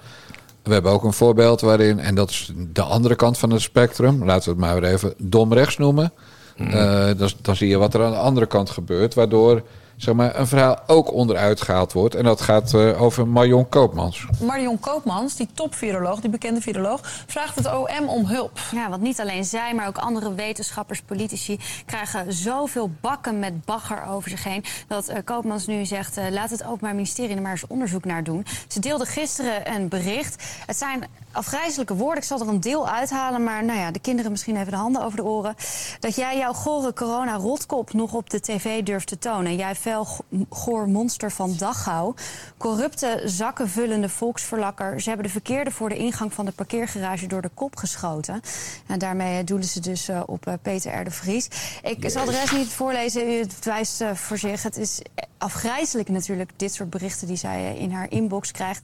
We 0.63 0.73
hebben 0.73 0.93
ook 0.93 1.05
een 1.05 1.13
voorbeeld 1.13 1.61
waarin, 1.61 1.99
en 1.99 2.15
dat 2.15 2.31
is 2.31 2.53
de 2.73 2.83
andere 2.83 3.15
kant 3.15 3.39
van 3.39 3.51
het 3.51 3.61
spectrum, 3.61 4.25
laten 4.25 4.45
we 4.45 4.51
het 4.51 4.59
maar 4.59 4.81
weer 4.81 4.91
even 4.91 5.15
dom 5.19 5.53
rechts 5.53 5.77
noemen. 5.77 6.13
Mm. 6.57 6.69
Uh, 6.69 7.07
dan, 7.17 7.31
dan, 7.43 7.57
zie 7.57 7.69
je 7.69 7.79
wat 7.79 7.95
er 7.95 8.05
aan 8.05 8.11
de 8.11 8.17
andere 8.17 8.47
kant 8.47 8.71
gebeurt, 8.71 9.15
waardoor 9.15 9.63
zeg 9.97 10.15
maar, 10.15 10.39
een 10.39 10.47
verhaal 10.47 10.79
ook 10.87 11.13
onderuit 11.13 11.61
gehaald 11.61 11.93
wordt. 11.93 12.15
En 12.15 12.25
dat 12.25 12.41
gaat 12.41 12.73
uh, 12.73 13.03
over 13.03 13.29
Marion 13.29 13.69
Koopmans. 13.69 14.27
Marion 14.41 14.81
Koopmans, 14.81 15.37
die 15.37 15.49
topviroloog, 15.55 16.21
die 16.21 16.31
bekende 16.31 16.61
viroloog, 16.61 17.01
vraagt 17.27 17.55
het 17.55 17.75
OM 17.75 18.09
om 18.09 18.27
hulp. 18.27 18.59
Ja, 18.75 18.89
want 18.89 19.03
niet 19.03 19.21
alleen 19.21 19.45
zij, 19.45 19.75
maar 19.75 19.87
ook 19.87 19.99
andere 19.99 20.35
wetenschappers, 20.35 21.01
politici... 21.03 21.59
krijgen 21.87 22.33
zoveel 22.33 22.91
bakken 23.01 23.39
met 23.39 23.65
bagger 23.65 24.07
over 24.07 24.31
zich 24.31 24.45
heen... 24.45 24.65
dat 24.89 25.11
uh, 25.11 25.17
Koopmans 25.25 25.67
nu 25.67 25.85
zegt, 25.85 26.19
uh, 26.19 26.25
laat 26.31 26.51
het 26.51 26.65
Openbaar 26.65 26.95
Ministerie 26.95 27.37
er 27.37 27.43
maar 27.43 27.51
eens 27.51 27.67
onderzoek 27.67 28.05
naar 28.05 28.25
doen. 28.25 28.47
Ze 28.69 28.81
deelde 28.81 29.07
gisteren 29.07 29.75
een 29.75 29.89
bericht. 29.89 30.45
Het 30.67 30.77
zijn 30.77 31.05
afgrijzelijke 31.33 31.95
woorden. 31.95 32.19
Ik 32.19 32.29
zal 32.29 32.41
er 32.41 32.49
een 32.49 32.61
deel 32.61 32.89
uithalen, 32.89 33.45
maar 33.45 33.65
nou 33.65 33.79
ja, 33.79 33.91
de 33.91 33.99
kinderen 33.99 34.31
misschien 34.31 34.57
even 34.57 34.73
de 34.73 34.79
handen 34.79 35.03
over 35.03 35.17
de 35.17 35.25
oren. 35.25 35.55
Dat 36.01 36.15
jij 36.15 36.39
jouw 36.39 36.53
gore 36.53 36.93
corona-rotkop 36.93 37.93
nog 37.93 38.13
op 38.13 38.31
de 38.31 38.41
tv 38.41 38.83
durft 38.83 39.07
te 39.07 39.19
tonen. 39.19 39.57
Jij 39.57 39.75
fel 39.75 40.07
goor 40.51 40.89
monster 40.89 41.33
van 41.33 41.55
Dachau. 41.59 42.15
Corrupte, 42.57 43.23
zakkenvullende 43.25 44.09
volksverlakker. 44.09 45.01
Ze 45.01 45.09
hebben 45.09 45.27
de 45.27 45.33
verkeerde 45.33 45.71
voor 45.71 45.89
de 45.89 45.97
ingang 45.97 46.33
van 46.33 46.45
de 46.45 46.53
parkeergarage 46.53 47.27
door 47.27 47.43
de 47.43 47.51
kop 47.55 47.77
geschoten. 47.77 48.41
En 48.87 48.99
daarmee 48.99 49.45
doelen 49.45 49.69
ze 49.69 49.81
dus 49.81 50.09
uh, 50.09 50.23
op 50.27 50.47
uh, 50.47 50.55
Peter 50.63 51.01
R. 51.01 51.05
de 51.05 51.11
Vries. 51.11 51.49
Ik 51.83 52.11
zal 52.11 52.25
de 52.25 52.31
rest 52.31 52.53
niet 52.53 52.69
voorlezen, 52.69 53.29
u 53.29 53.39
het 53.39 53.65
wijst 53.65 54.05
voor 54.15 54.39
zich. 54.39 54.63
Het 54.63 54.77
is 54.77 55.01
afgrijzelijk 55.39 56.09
natuurlijk, 56.09 56.51
dit 56.57 56.75
soort 56.75 56.91
berichten 56.91 57.27
die 57.27 57.37
zij 57.37 57.77
in 57.77 57.93
haar 57.93 58.11
inbox 58.11 58.51
krijgt. 58.51 58.83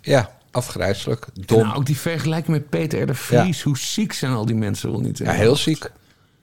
Ja, 0.00 0.30
afgrijzelijk. 0.50 1.26
Dom. 1.46 1.62
Nou, 1.62 1.76
ook 1.76 1.86
die 1.86 1.98
vergelijking 1.98 2.56
met 2.56 2.68
Peter 2.68 3.02
R. 3.02 3.06
de 3.06 3.14
Vries. 3.14 3.58
Ja. 3.58 3.64
Hoe 3.64 3.78
ziek 3.78 4.12
zijn 4.12 4.32
al 4.32 4.46
die 4.46 4.56
mensen 4.56 4.90
wel 4.90 5.00
niet? 5.00 5.18
Ja, 5.18 5.32
heel 5.32 5.56
ziek. 5.56 5.90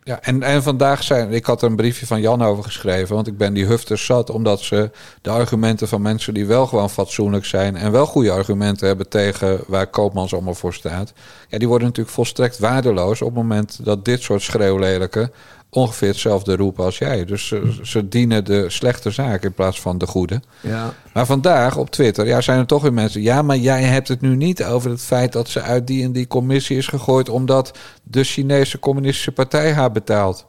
Ja, 0.07 0.21
en, 0.21 0.43
en 0.43 0.63
vandaag 0.63 1.03
zijn, 1.03 1.31
ik 1.31 1.45
had 1.45 1.61
er 1.61 1.69
een 1.69 1.75
briefje 1.75 2.05
van 2.05 2.21
Jan 2.21 2.41
over 2.41 2.63
geschreven, 2.63 3.15
want 3.15 3.27
ik 3.27 3.37
ben 3.37 3.53
die 3.53 3.65
hufters 3.65 4.05
zat, 4.05 4.29
omdat 4.29 4.59
ze 4.61 4.91
de 5.21 5.29
argumenten 5.29 5.87
van 5.87 6.01
mensen 6.01 6.33
die 6.33 6.45
wel 6.45 6.67
gewoon 6.67 6.89
fatsoenlijk 6.89 7.45
zijn 7.45 7.75
en 7.75 7.91
wel 7.91 8.05
goede 8.05 8.31
argumenten 8.31 8.87
hebben 8.87 9.09
tegen 9.09 9.59
waar 9.67 9.87
Koopmans 9.87 10.33
allemaal 10.33 10.53
voor 10.53 10.73
staat, 10.73 11.13
ja, 11.49 11.57
die 11.57 11.67
worden 11.67 11.87
natuurlijk 11.87 12.15
volstrekt 12.15 12.59
waardeloos 12.59 13.21
op 13.21 13.27
het 13.27 13.37
moment 13.37 13.79
dat 13.83 14.05
dit 14.05 14.21
soort 14.21 14.41
schreeuwlelijke 14.41 15.31
ongeveer 15.77 16.07
hetzelfde 16.07 16.55
roepen 16.55 16.83
als 16.83 16.97
jij. 16.97 17.25
Dus 17.25 17.47
ze, 17.47 17.79
ze, 17.83 18.07
dienen 18.07 18.45
de 18.45 18.69
slechte 18.69 19.11
zaak 19.11 19.43
in 19.43 19.53
plaats 19.53 19.81
van 19.81 19.97
de 19.97 20.07
goede. 20.07 20.41
Ja. 20.61 20.93
Maar 21.13 21.25
vandaag 21.25 21.77
op 21.77 21.89
Twitter 21.89 22.27
ja, 22.27 22.41
zijn 22.41 22.59
er 22.59 22.65
toch 22.65 22.81
weer 22.81 22.93
mensen... 22.93 23.21
ja, 23.21 23.41
maar 23.41 23.57
jij 23.57 23.81
hebt 23.83 24.07
het 24.07 24.21
nu 24.21 24.35
niet 24.35 24.63
over 24.63 24.89
het 24.89 25.01
feit 25.01 25.31
dat 25.31 25.49
ze 25.49 25.61
uit 25.61 25.87
die 25.87 26.03
en 26.03 26.11
die 26.11 26.27
commissie 26.27 26.77
is 26.77 26.87
gegooid... 26.87 27.29
omdat 27.29 27.77
de 28.03 28.23
Chinese 28.23 28.79
communistische 28.79 29.31
partij 29.31 29.73
haar 29.73 29.91
betaalt. 29.91 30.45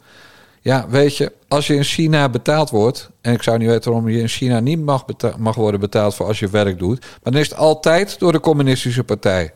Ja, 0.61 0.87
weet 0.89 1.17
je, 1.17 1.33
als 1.49 1.67
je 1.67 1.75
in 1.75 1.85
China 1.85 2.29
betaald 2.29 2.71
wordt... 2.71 3.11
en 3.21 3.33
ik 3.33 3.43
zou 3.43 3.59
niet 3.59 3.69
weten 3.69 3.91
waarom 3.93 4.11
je 4.11 4.21
in 4.21 4.29
China 4.29 4.61
niet 4.61 4.81
mag, 4.81 5.05
mag 5.39 5.55
worden 5.55 5.81
betaald... 5.81 6.15
voor 6.15 6.27
als 6.27 6.39
je 6.39 6.49
werk 6.49 6.79
doet... 6.79 7.01
maar 7.01 7.33
dan 7.33 7.41
is 7.41 7.49
het 7.49 7.59
altijd 7.59 8.19
door 8.19 8.33
de 8.33 8.41
communistische 8.41 9.05
partij. 9.05 9.53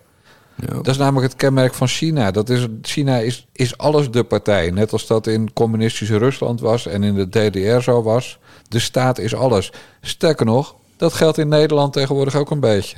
Ja. 0.56 0.74
Dat 0.74 0.86
is 0.86 0.96
namelijk 0.96 1.26
het 1.26 1.40
kenmerk 1.40 1.74
van 1.74 1.88
China. 1.88 2.30
Dat 2.30 2.48
is, 2.48 2.66
China 2.82 3.18
is, 3.18 3.46
is 3.52 3.78
alles 3.78 4.10
de 4.10 4.24
partij. 4.24 4.70
Net 4.70 4.92
als 4.92 5.06
dat 5.06 5.26
in 5.26 5.52
communistische 5.52 6.16
Rusland 6.16 6.60
was 6.60 6.86
en 6.86 7.02
in 7.02 7.14
de 7.14 7.28
DDR 7.28 7.80
zo 7.80 8.02
was. 8.02 8.38
De 8.68 8.78
staat 8.78 9.18
is 9.18 9.34
alles. 9.34 9.72
Sterker 10.00 10.46
nog, 10.46 10.76
dat 10.96 11.12
geldt 11.12 11.38
in 11.38 11.48
Nederland 11.48 11.92
tegenwoordig 11.92 12.34
ook 12.34 12.50
een 12.50 12.60
beetje. 12.60 12.96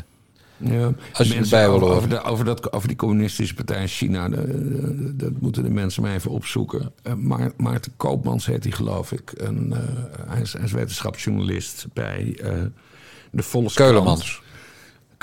Ja, 0.57 0.93
Als 1.13 1.29
je 1.29 1.35
erbij 1.35 1.71
wil 1.71 1.91
over, 1.93 2.09
de, 2.09 2.23
over, 2.23 2.45
dat, 2.45 2.73
over 2.73 2.89
die 2.89 2.97
communistische 2.97 3.55
partij 3.55 3.81
in 3.81 3.89
China, 3.89 4.29
dat 5.15 5.33
moeten 5.41 5.63
de 5.63 5.71
mensen 5.71 6.03
maar 6.03 6.15
even 6.15 6.31
opzoeken. 6.31 6.93
Uh, 7.07 7.15
maar 7.15 7.53
Maarten 7.57 7.93
Koopmans 7.97 8.47
heet 8.47 8.65
hij, 8.65 8.73
geloof 8.73 9.13
ik. 9.13 9.33
Een, 9.37 9.67
uh, 9.73 9.79
hij, 10.29 10.41
is, 10.41 10.53
hij, 10.53 10.63
is, 10.63 10.73
wetenschapsjournalist 10.73 11.87
bij 11.93 12.39
uh, 12.43 12.51
de 13.31 13.43
Volkskrant. 13.43 13.91
Keulemans. 13.91 14.43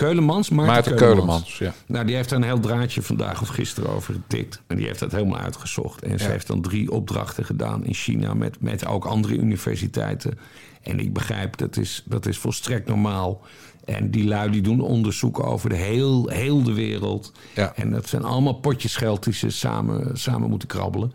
Keulemans, 0.01 0.49
Maarten, 0.49 0.73
Maarten 0.73 0.95
Keulemans. 0.95 1.57
ja. 1.57 1.73
Nou, 1.85 2.05
die 2.05 2.15
heeft 2.15 2.31
er 2.31 2.37
een 2.37 2.43
heel 2.43 2.59
draadje 2.59 3.01
vandaag 3.01 3.41
of 3.41 3.47
gisteren 3.47 3.89
over 3.89 4.13
getikt. 4.13 4.61
En 4.67 4.75
die 4.75 4.85
heeft 4.85 4.99
dat 4.99 5.11
helemaal 5.11 5.39
uitgezocht. 5.39 6.03
En 6.03 6.19
ze 6.19 6.29
heeft 6.29 6.47
dan 6.47 6.61
drie 6.61 6.91
opdrachten 6.91 7.45
gedaan 7.45 7.85
in 7.85 7.93
China 7.93 8.33
met, 8.33 8.61
met 8.61 8.85
ook 8.85 9.05
andere 9.05 9.35
universiteiten. 9.35 10.39
En 10.81 10.99
ik 10.99 11.13
begrijp, 11.13 11.57
dat 11.57 11.77
is, 11.77 12.03
dat 12.05 12.25
is 12.25 12.37
volstrekt 12.37 12.87
normaal. 12.87 13.41
En 13.85 14.11
die 14.11 14.27
lui 14.27 14.51
die 14.51 14.61
doen 14.61 14.81
onderzoeken 14.81 15.43
over 15.43 15.69
de 15.69 15.75
heel, 15.75 16.27
heel 16.27 16.63
de 16.63 16.73
wereld. 16.73 17.31
Ja. 17.55 17.73
En 17.75 17.91
dat 17.91 18.07
zijn 18.07 18.23
allemaal 18.23 18.53
potjes 18.53 18.95
geld 18.95 19.23
die 19.23 19.33
ze 19.33 19.49
samen, 19.49 20.17
samen 20.17 20.49
moeten 20.49 20.67
krabbelen. 20.67 21.13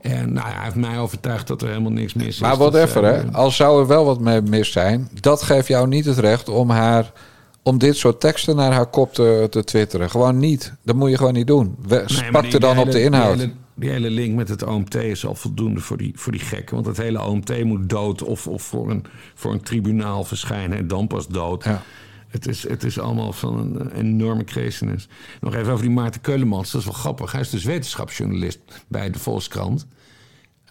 En 0.00 0.32
nou, 0.32 0.48
hij 0.48 0.64
heeft 0.64 0.74
mij 0.74 0.98
overtuigd 0.98 1.46
dat 1.46 1.62
er 1.62 1.68
helemaal 1.68 1.90
niks 1.90 2.14
mis 2.14 2.26
is. 2.26 2.38
Maar 2.38 2.56
whatever, 2.56 3.02
dus, 3.02 3.10
hè. 3.10 3.32
Als 3.32 3.56
zou 3.56 3.80
er 3.80 3.86
wel 3.86 4.04
wat 4.04 4.20
mee 4.20 4.40
mis 4.42 4.72
zijn... 4.72 5.08
dat 5.20 5.42
geeft 5.42 5.68
jou 5.68 5.88
niet 5.88 6.04
het 6.04 6.18
recht 6.18 6.48
om 6.48 6.70
haar 6.70 7.12
om 7.62 7.78
dit 7.78 7.96
soort 7.96 8.20
teksten 8.20 8.56
naar 8.56 8.72
haar 8.72 8.86
kop 8.86 9.14
te, 9.14 9.46
te 9.50 9.64
twitteren. 9.64 10.10
Gewoon 10.10 10.38
niet. 10.38 10.72
Dat 10.82 10.96
moet 10.96 11.10
je 11.10 11.16
gewoon 11.16 11.32
niet 11.32 11.46
doen. 11.46 11.76
We, 11.82 11.96
er 12.52 12.60
dan 12.60 12.78
op 12.78 12.90
de 12.90 13.02
inhoud. 13.02 13.38
Die 13.38 13.46
hele, 13.46 13.56
die 13.74 13.90
hele, 13.90 14.10
link 14.10 14.36
met 14.36 14.48
het 14.48 14.62
OMT 14.62 14.94
is 14.94 15.26
al 15.26 15.34
voldoende 15.34 15.80
voor 15.80 15.96
die, 15.96 16.12
voor 16.16 16.32
die 16.32 16.40
gekken. 16.40 16.74
Want 16.74 16.86
het 16.86 16.96
hele 16.96 17.22
OMT 17.22 17.64
moet 17.64 17.88
dood 17.88 18.22
of, 18.22 18.46
of 18.46 18.62
voor, 18.62 18.90
een, 18.90 19.04
voor 19.34 19.52
een 19.52 19.62
tribunaal 19.62 20.24
verschijnen 20.24 20.78
en 20.78 20.88
dan 20.88 21.06
pas 21.06 21.28
dood. 21.28 21.64
Ja. 21.64 21.82
Het 22.28 22.46
is, 22.46 22.68
het 22.68 22.84
is 22.84 22.98
allemaal 22.98 23.32
van 23.32 23.58
een 23.58 23.92
enorme 23.92 24.44
craziness. 24.44 25.08
Nog 25.40 25.54
even 25.54 25.72
over 25.72 25.84
die 25.84 25.94
Maarten 25.94 26.20
Keulemans. 26.20 26.70
Dat 26.70 26.80
is 26.80 26.86
wel 26.86 26.96
grappig. 26.96 27.32
Hij 27.32 27.40
is 27.40 27.50
dus 27.50 27.64
wetenschapsjournalist 27.64 28.58
bij 28.88 29.10
de 29.10 29.18
Volkskrant. 29.18 29.86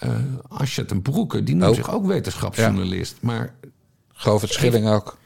Uh, 0.04 0.12
Asja 0.48 0.84
ten 0.86 1.02
Broeke, 1.02 1.44
die 1.44 1.56
noemt 1.56 1.76
zich 1.76 1.94
ook 1.94 2.06
wetenschapsjournalist. 2.06 3.18
Ja. 3.22 3.28
Maar 3.28 3.54
Govert 4.14 4.52
Schilling 4.52 4.88
ook. 4.88 5.18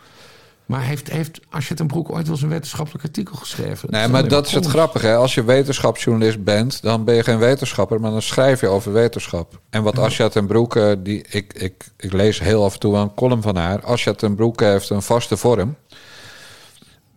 Maar 0.65 0.81
heeft, 0.81 1.11
heeft 1.11 1.39
Asje 1.49 1.73
ten 1.73 1.87
Broek 1.87 2.11
ooit 2.11 2.23
wel 2.23 2.31
eens 2.31 2.41
een 2.41 2.49
wetenschappelijk 2.49 3.03
artikel 3.03 3.35
geschreven? 3.35 3.91
Nee, 3.91 4.07
maar 4.07 4.27
dat 4.27 4.47
is 4.47 4.53
het 4.53 4.65
grappige. 4.65 5.07
Hè? 5.07 5.15
Als 5.15 5.33
je 5.33 5.43
wetenschapsjournalist 5.43 6.43
bent, 6.43 6.81
dan 6.81 7.03
ben 7.03 7.15
je 7.15 7.23
geen 7.23 7.39
wetenschapper, 7.39 7.99
maar 7.99 8.11
dan 8.11 8.21
schrijf 8.21 8.61
je 8.61 8.67
over 8.67 8.93
wetenschap. 8.93 9.59
En 9.69 9.83
wat 9.83 9.99
Asja 9.99 10.27
ten 10.27 10.47
Broeke, 10.47 10.99
die, 11.03 11.25
ik, 11.29 11.53
ik, 11.53 11.85
ik 11.97 12.13
lees 12.13 12.39
heel 12.39 12.63
af 12.63 12.73
en 12.73 12.79
toe 12.79 12.95
een 12.95 13.13
column 13.13 13.41
van 13.41 13.55
haar. 13.55 13.83
Asja 13.83 14.13
ten 14.13 14.35
Broeke 14.35 14.65
heeft 14.65 14.89
een 14.89 15.01
vaste 15.01 15.37
vorm. 15.37 15.75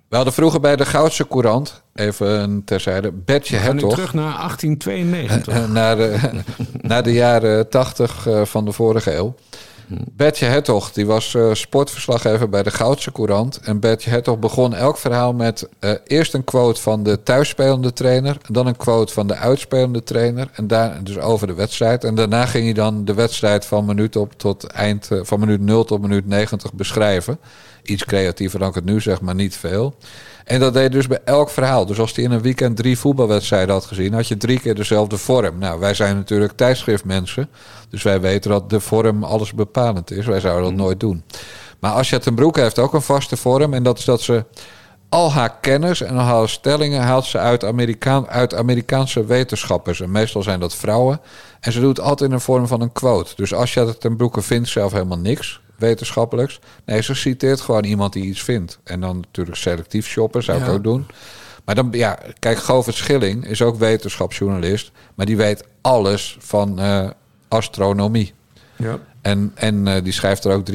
We 0.09 0.17
hadden 0.17 0.35
vroeger 0.35 0.61
bij 0.61 0.77
de 0.77 0.87
Goudse 0.87 1.29
Courant, 1.29 1.83
even 1.95 2.63
terzijde, 2.65 3.13
Bertje 3.13 3.57
Hertog. 3.57 3.91
terug 3.91 4.15
naar 4.15 4.37
1892. 4.37 5.69
naar, 5.69 5.97
de, 5.97 6.19
naar 6.81 7.03
de 7.03 7.13
jaren 7.13 7.69
80 7.69 8.27
eh, 8.27 8.45
van 8.45 8.65
de 8.65 8.73
vorige 8.73 9.15
eeuw. 9.17 9.35
Bertje 9.89 10.47
Hertog, 10.47 10.93
die 10.93 11.07
was 11.07 11.35
uh, 11.35 11.55
sportverslaggever 11.55 12.49
bij 12.49 12.63
de 12.63 12.71
Goudse 12.71 13.13
Courant. 13.13 13.61
En 13.63 13.81
Bertje 13.81 14.11
Hertog 14.11 14.39
begon 14.39 14.75
elk 14.75 14.99
verhaal 14.99 15.33
met 15.33 15.69
uh, 15.81 15.91
eerst 16.07 16.35
een 16.35 16.45
quote 16.45 16.81
van 16.81 17.03
de 17.03 17.23
thuisspelende 17.23 17.93
trainer. 17.93 18.37
Dan 18.49 18.67
een 18.67 18.77
quote 18.77 19.13
van 19.13 19.27
de 19.27 19.35
uitspelende 19.35 20.03
trainer. 20.03 20.51
En 20.53 20.67
daar, 20.67 21.05
dus 21.05 21.19
over 21.19 21.47
de 21.47 21.55
wedstrijd. 21.55 22.05
En 22.05 22.15
daarna 22.15 22.47
ging 22.47 22.65
hij 22.65 22.73
dan 22.73 23.05
de 23.05 23.15
wedstrijd 23.15 23.67
van 23.67 23.85
minuut 23.85 24.17
op 24.17 24.33
tot 24.37 24.65
eind, 24.65 25.11
uh, 25.13 25.21
van 25.23 25.41
minuut 25.41 25.61
0 25.61 25.85
tot 25.85 26.01
minuut 26.01 26.27
90 26.27 26.73
beschrijven. 26.73 27.39
Iets 27.83 28.05
creatiever 28.05 28.59
dan 28.59 28.69
ik 28.69 28.75
het 28.75 28.85
nu 28.85 29.01
zeg, 29.01 29.21
maar 29.21 29.35
niet 29.35 29.57
veel. 29.57 29.95
En 30.47 30.61
dat 30.61 30.75
deed 30.75 30.93
dus 30.93 31.07
bij 31.07 31.21
elk 31.25 31.51
verhaal. 31.51 31.87
Dus 31.87 31.99
als 31.99 32.15
hij 32.15 32.25
in 32.25 32.31
een 32.31 32.43
weekend 32.43 32.77
drie 32.77 32.99
voetbalwedstrijden 32.99 33.75
had 33.75 33.85
gezien, 33.85 34.13
had 34.13 34.29
je 34.29 34.37
drie 34.37 34.61
keer 34.61 34.75
dezelfde 34.75 35.19
vorm. 35.19 35.59
Nou, 35.59 35.81
wij 35.81 35.95
zijn 35.95 36.17
natuurlijk 36.17 36.53
tijdschriftmensen. 36.57 37.49
Dus 37.91 38.03
wij 38.03 38.21
weten 38.21 38.51
dat 38.51 38.71
de 38.71 38.81
vorm 38.81 39.25
alles 39.25 39.53
bepalend 39.55 40.11
is. 40.11 40.27
Wij 40.27 40.41
zouden 40.41 40.63
dat 40.65 40.73
Mm. 40.73 40.79
nooit 40.79 41.01
doen. 41.01 41.23
Maar 41.81 41.93
Asja 41.93 42.19
ten 42.19 42.35
Broek 42.35 42.57
heeft 42.57 42.79
ook 42.79 42.93
een 42.95 43.03
vaste 43.03 43.37
vorm. 43.37 43.75
En 43.75 43.83
dat 43.83 43.99
is 43.99 44.05
dat 44.05 44.21
ze 44.21 44.45
al 45.09 45.33
haar 45.33 45.57
kennis 45.61 46.01
en 46.01 46.17
al 46.17 46.25
haar 46.25 46.49
stellingen 46.49 47.03
haalt 47.03 47.25
ze 47.25 47.39
uit, 47.39 47.65
Amerikaan, 47.65 48.29
uit 48.29 48.55
Amerikaanse 48.55 49.25
wetenschappers. 49.25 50.01
En 50.01 50.11
meestal 50.11 50.43
zijn 50.43 50.61
dat 50.61 50.75
vrouwen. 50.75 51.21
En 51.61 51.73
ze 51.73 51.81
doet 51.81 52.01
altijd 52.01 52.31
in 52.31 52.37
de 52.37 52.43
vorm 52.43 52.67
van 52.67 52.81
een 52.81 52.93
quote. 52.93 53.33
Dus 53.37 53.55
Asja 53.55 53.93
ten 53.99 54.17
Broeke 54.17 54.43
vindt 54.43 54.69
zelf 54.69 54.93
helemaal 54.93 55.19
niks 55.19 55.61
wetenschappelijks. 55.79 56.61
Nee, 56.85 57.03
ze 57.03 57.15
citeert 57.15 57.61
gewoon 57.61 57.85
iemand 57.85 58.13
die 58.13 58.25
iets 58.25 58.43
vindt. 58.43 58.79
En 58.85 59.01
dan 59.01 59.17
natuurlijk 59.17 59.57
selectief 59.57 60.07
shoppen, 60.07 60.43
zou 60.43 60.59
ik 60.59 60.67
Ja. 60.67 60.73
ook 60.73 60.83
doen. 60.83 61.07
Maar 61.65 61.75
dan, 61.75 61.89
ja, 61.93 62.19
kijk, 62.39 62.59
Govert 62.59 62.97
Schilling 62.97 63.47
is 63.47 63.63
ook 63.63 63.77
wetenschapsjournalist. 63.79 64.91
Maar 65.15 65.27
die 65.27 65.37
weet 65.37 65.65
alles 65.81 66.37
van 66.41 66.79
eh, 66.79 67.11
astronomie. 67.49 68.33
Ja. 68.77 68.99
En, 69.23 69.53
en 69.55 69.87
eh, 69.89 70.03
die 70.05 70.13
schrijft 70.13 70.45
er 70.45 70.53
ook 70.53 70.67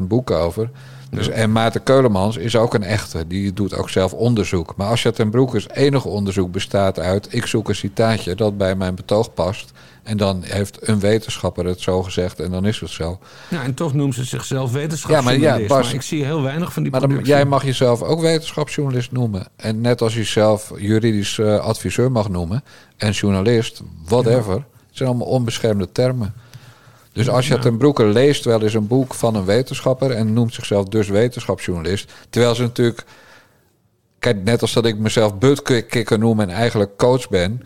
380.000 0.00 0.02
boeken 0.02 0.38
over. 0.38 0.70
Dus, 1.10 1.28
En 1.28 1.52
Maarten 1.52 1.82
Keulemans 1.82 2.36
is 2.36 2.56
ook 2.56 2.74
een 2.74 2.82
echte. 2.82 3.26
Die 3.26 3.52
doet 3.52 3.74
ook 3.74 3.90
zelf 3.90 4.12
onderzoek. 4.12 4.76
Maar 4.76 4.88
als 4.88 5.02
je 5.02 5.10
ten 5.10 5.30
Broekers 5.30 5.68
enige 5.68 6.08
onderzoek 6.08 6.52
bestaat 6.52 6.98
uit... 6.98 7.34
ik 7.34 7.46
zoek 7.46 7.68
een 7.68 7.74
citaatje 7.74 8.34
dat 8.34 8.58
bij 8.58 8.74
mijn 8.74 8.94
betoog 8.94 9.34
past... 9.34 9.72
en 10.02 10.16
dan 10.16 10.42
heeft 10.42 10.88
een 10.88 11.00
wetenschapper 11.00 11.66
het 11.66 11.80
zo 11.80 12.02
gezegd 12.02 12.40
en 12.40 12.50
dan 12.50 12.66
is 12.66 12.80
het 12.80 12.90
zo. 12.90 13.18
Ja, 13.48 13.62
en 13.62 13.74
toch 13.74 13.94
noemen 13.94 14.14
ze 14.14 14.24
zichzelf 14.24 14.72
wetenschapsjournalist. 14.72 15.42
Ja, 15.42 15.50
maar 15.50 15.60
ja, 15.60 15.66
Bas- 15.66 15.92
ik 15.92 16.02
zie 16.02 16.24
heel 16.24 16.42
weinig 16.42 16.72
van 16.72 16.82
die 16.82 16.92
Maar 16.92 17.00
dan, 17.00 17.20
jij 17.22 17.44
mag 17.44 17.64
jezelf 17.64 18.02
ook 18.02 18.20
wetenschapsjournalist 18.20 19.12
noemen. 19.12 19.46
En 19.56 19.80
net 19.80 20.02
als 20.02 20.14
je 20.14 20.24
zelf 20.24 20.72
juridisch 20.76 21.38
eh, 21.38 21.58
adviseur 21.58 22.12
mag 22.12 22.28
noemen... 22.28 22.64
en 22.96 23.10
journalist, 23.10 23.82
whatever... 24.04 24.54
het 24.54 24.64
zijn 24.90 25.08
allemaal 25.08 25.26
onbeschermde 25.26 25.92
termen. 25.92 26.34
Dus 27.12 27.28
als 27.28 27.48
je 27.48 27.58
ten 27.58 27.76
Broeke 27.76 28.04
leest 28.04 28.44
wel 28.44 28.62
eens 28.62 28.74
een 28.74 28.86
boek 28.86 29.14
van 29.14 29.34
een 29.34 29.44
wetenschapper... 29.44 30.10
en 30.10 30.32
noemt 30.32 30.54
zichzelf 30.54 30.84
dus 30.84 31.08
wetenschapsjournalist... 31.08 32.12
terwijl 32.30 32.54
ze 32.54 32.62
natuurlijk... 32.62 33.04
Kijk, 34.18 34.44
net 34.44 34.62
als 34.62 34.72
dat 34.72 34.86
ik 34.86 34.98
mezelf 34.98 35.38
buttkikker 35.38 36.18
noem 36.18 36.40
en 36.40 36.50
eigenlijk 36.50 36.96
coach 36.96 37.28
ben... 37.28 37.62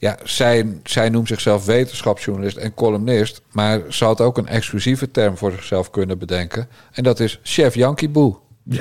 Ja, 0.00 0.18
zij, 0.24 0.80
zij 0.84 1.08
noemt 1.08 1.28
zichzelf 1.28 1.64
wetenschapsjournalist 1.64 2.56
en 2.56 2.74
columnist... 2.74 3.42
maar 3.52 3.80
ze 3.88 4.04
had 4.04 4.20
ook 4.20 4.38
een 4.38 4.46
exclusieve 4.46 5.10
term 5.10 5.36
voor 5.36 5.52
zichzelf 5.52 5.90
kunnen 5.90 6.18
bedenken... 6.18 6.68
en 6.92 7.02
dat 7.02 7.20
is 7.20 7.40
chef 7.42 7.74
Yankee 7.74 8.08
Boe. 8.08 8.36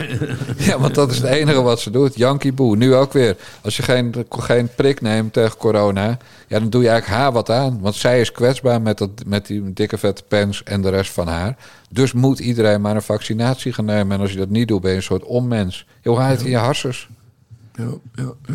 Ja, 0.58 0.80
want 0.80 0.96
dat 0.96 1.12
is 1.12 1.18
het 1.18 1.32
enige 1.32 1.62
wat 1.62 1.80
ze 1.80 1.90
doet. 1.90 2.16
Yankee 2.16 2.54
Boe. 2.54 2.76
Nu 2.76 2.96
ook 2.96 3.14
weer. 3.14 3.36
Als 3.62 3.78
je 3.78 3.84
geen, 3.84 4.26
geen 4.30 4.70
prik 4.76 5.02
neemt 5.02 5.34
tegen 5.34 5.58
corona... 5.58 6.18
Ja, 6.48 6.60
dan 6.60 6.70
doe 6.70 6.82
je 6.82 6.90
eigenlijk 6.90 7.22
haar 7.22 7.32
wat 7.32 7.50
aan. 7.50 7.80
Want 7.82 7.96
zij 7.96 8.22
is 8.22 8.32
kwetsbaar 8.32 8.82
met, 8.82 8.98
dat, 8.98 9.10
met 9.26 9.46
die 9.46 9.74
dikke 9.74 9.98
vette 9.98 10.24
pens 10.28 10.64
en 10.64 10.82
de 10.82 10.90
rest 10.90 11.12
van 11.12 11.28
haar. 11.28 11.58
Dus 11.90 12.14
moet 12.14 12.40
iedereen 12.40 12.82
maar 12.82 12.96
een 12.96 13.02
vaccinatie 13.02 13.74
gaan 13.74 13.86
nemen. 13.86 14.16
En 14.16 14.22
als 14.22 14.32
je 14.32 14.38
dat 14.38 14.50
niet 14.50 14.68
doet, 14.68 14.82
ben 14.82 14.92
je 14.92 14.98
een 14.98 15.04
soort 15.04 15.24
onmens. 15.24 15.86
Je 16.02 16.16
haalt 16.16 16.38
het 16.38 16.46
in 16.46 16.50
je 16.50 16.58
harsers. 16.58 17.10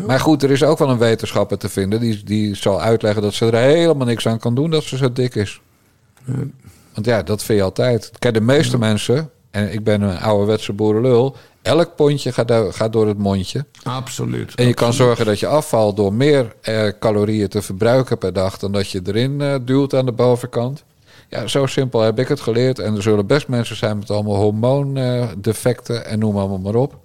Maar 0.05 0.19
goed, 0.19 0.43
er 0.43 0.51
is 0.51 0.63
ook 0.63 0.77
wel 0.77 0.89
een 0.89 0.97
wetenschapper 0.97 1.57
te 1.57 1.69
vinden... 1.69 1.99
die, 1.99 2.23
die 2.23 2.55
zal 2.55 2.81
uitleggen 2.81 3.21
dat 3.21 3.33
ze 3.33 3.45
er 3.45 3.75
helemaal 3.75 4.07
niks 4.07 4.27
aan 4.27 4.39
kan 4.39 4.55
doen... 4.55 4.69
dat 4.69 4.83
ze 4.83 4.97
zo 4.97 5.13
dik 5.13 5.35
is. 5.35 5.61
Want 6.93 7.05
ja, 7.05 7.23
dat 7.23 7.43
vind 7.43 7.57
je 7.57 7.63
altijd. 7.63 8.11
Kijk, 8.19 8.33
de 8.33 8.41
meeste 8.41 8.77
mensen... 8.77 9.29
en 9.51 9.73
ik 9.73 9.83
ben 9.83 10.01
een 10.01 10.19
ouderwetse 10.19 10.73
boerenlul... 10.73 11.35
elk 11.61 11.95
pondje 11.95 12.31
gaat, 12.31 12.47
do- 12.47 12.71
gaat 12.71 12.93
door 12.93 13.07
het 13.07 13.17
mondje. 13.17 13.65
Absoluut. 13.83 14.55
En 14.55 14.67
je 14.67 14.73
kan 14.73 14.93
zorgen 14.93 15.25
dat 15.25 15.39
je 15.39 15.47
afvalt... 15.47 15.95
door 15.97 16.13
meer 16.13 16.55
eh, 16.61 16.87
calorieën 16.99 17.47
te 17.47 17.61
verbruiken 17.61 18.17
per 18.17 18.33
dag... 18.33 18.57
dan 18.57 18.71
dat 18.71 18.89
je 18.89 19.01
erin 19.03 19.41
eh, 19.41 19.55
duwt 19.61 19.93
aan 19.93 20.05
de 20.05 20.11
bovenkant. 20.11 20.83
Ja, 21.29 21.47
zo 21.47 21.65
simpel 21.65 22.01
heb 22.01 22.19
ik 22.19 22.27
het 22.27 22.39
geleerd. 22.39 22.79
En 22.79 22.95
er 22.95 23.01
zullen 23.01 23.27
best 23.27 23.47
mensen 23.47 23.75
zijn 23.75 23.97
met 23.97 24.09
allemaal 24.09 24.35
hormoondefecten... 24.35 26.05
en 26.05 26.19
noem 26.19 26.37
allemaal 26.37 26.59
maar 26.59 26.75
op. 26.75 27.01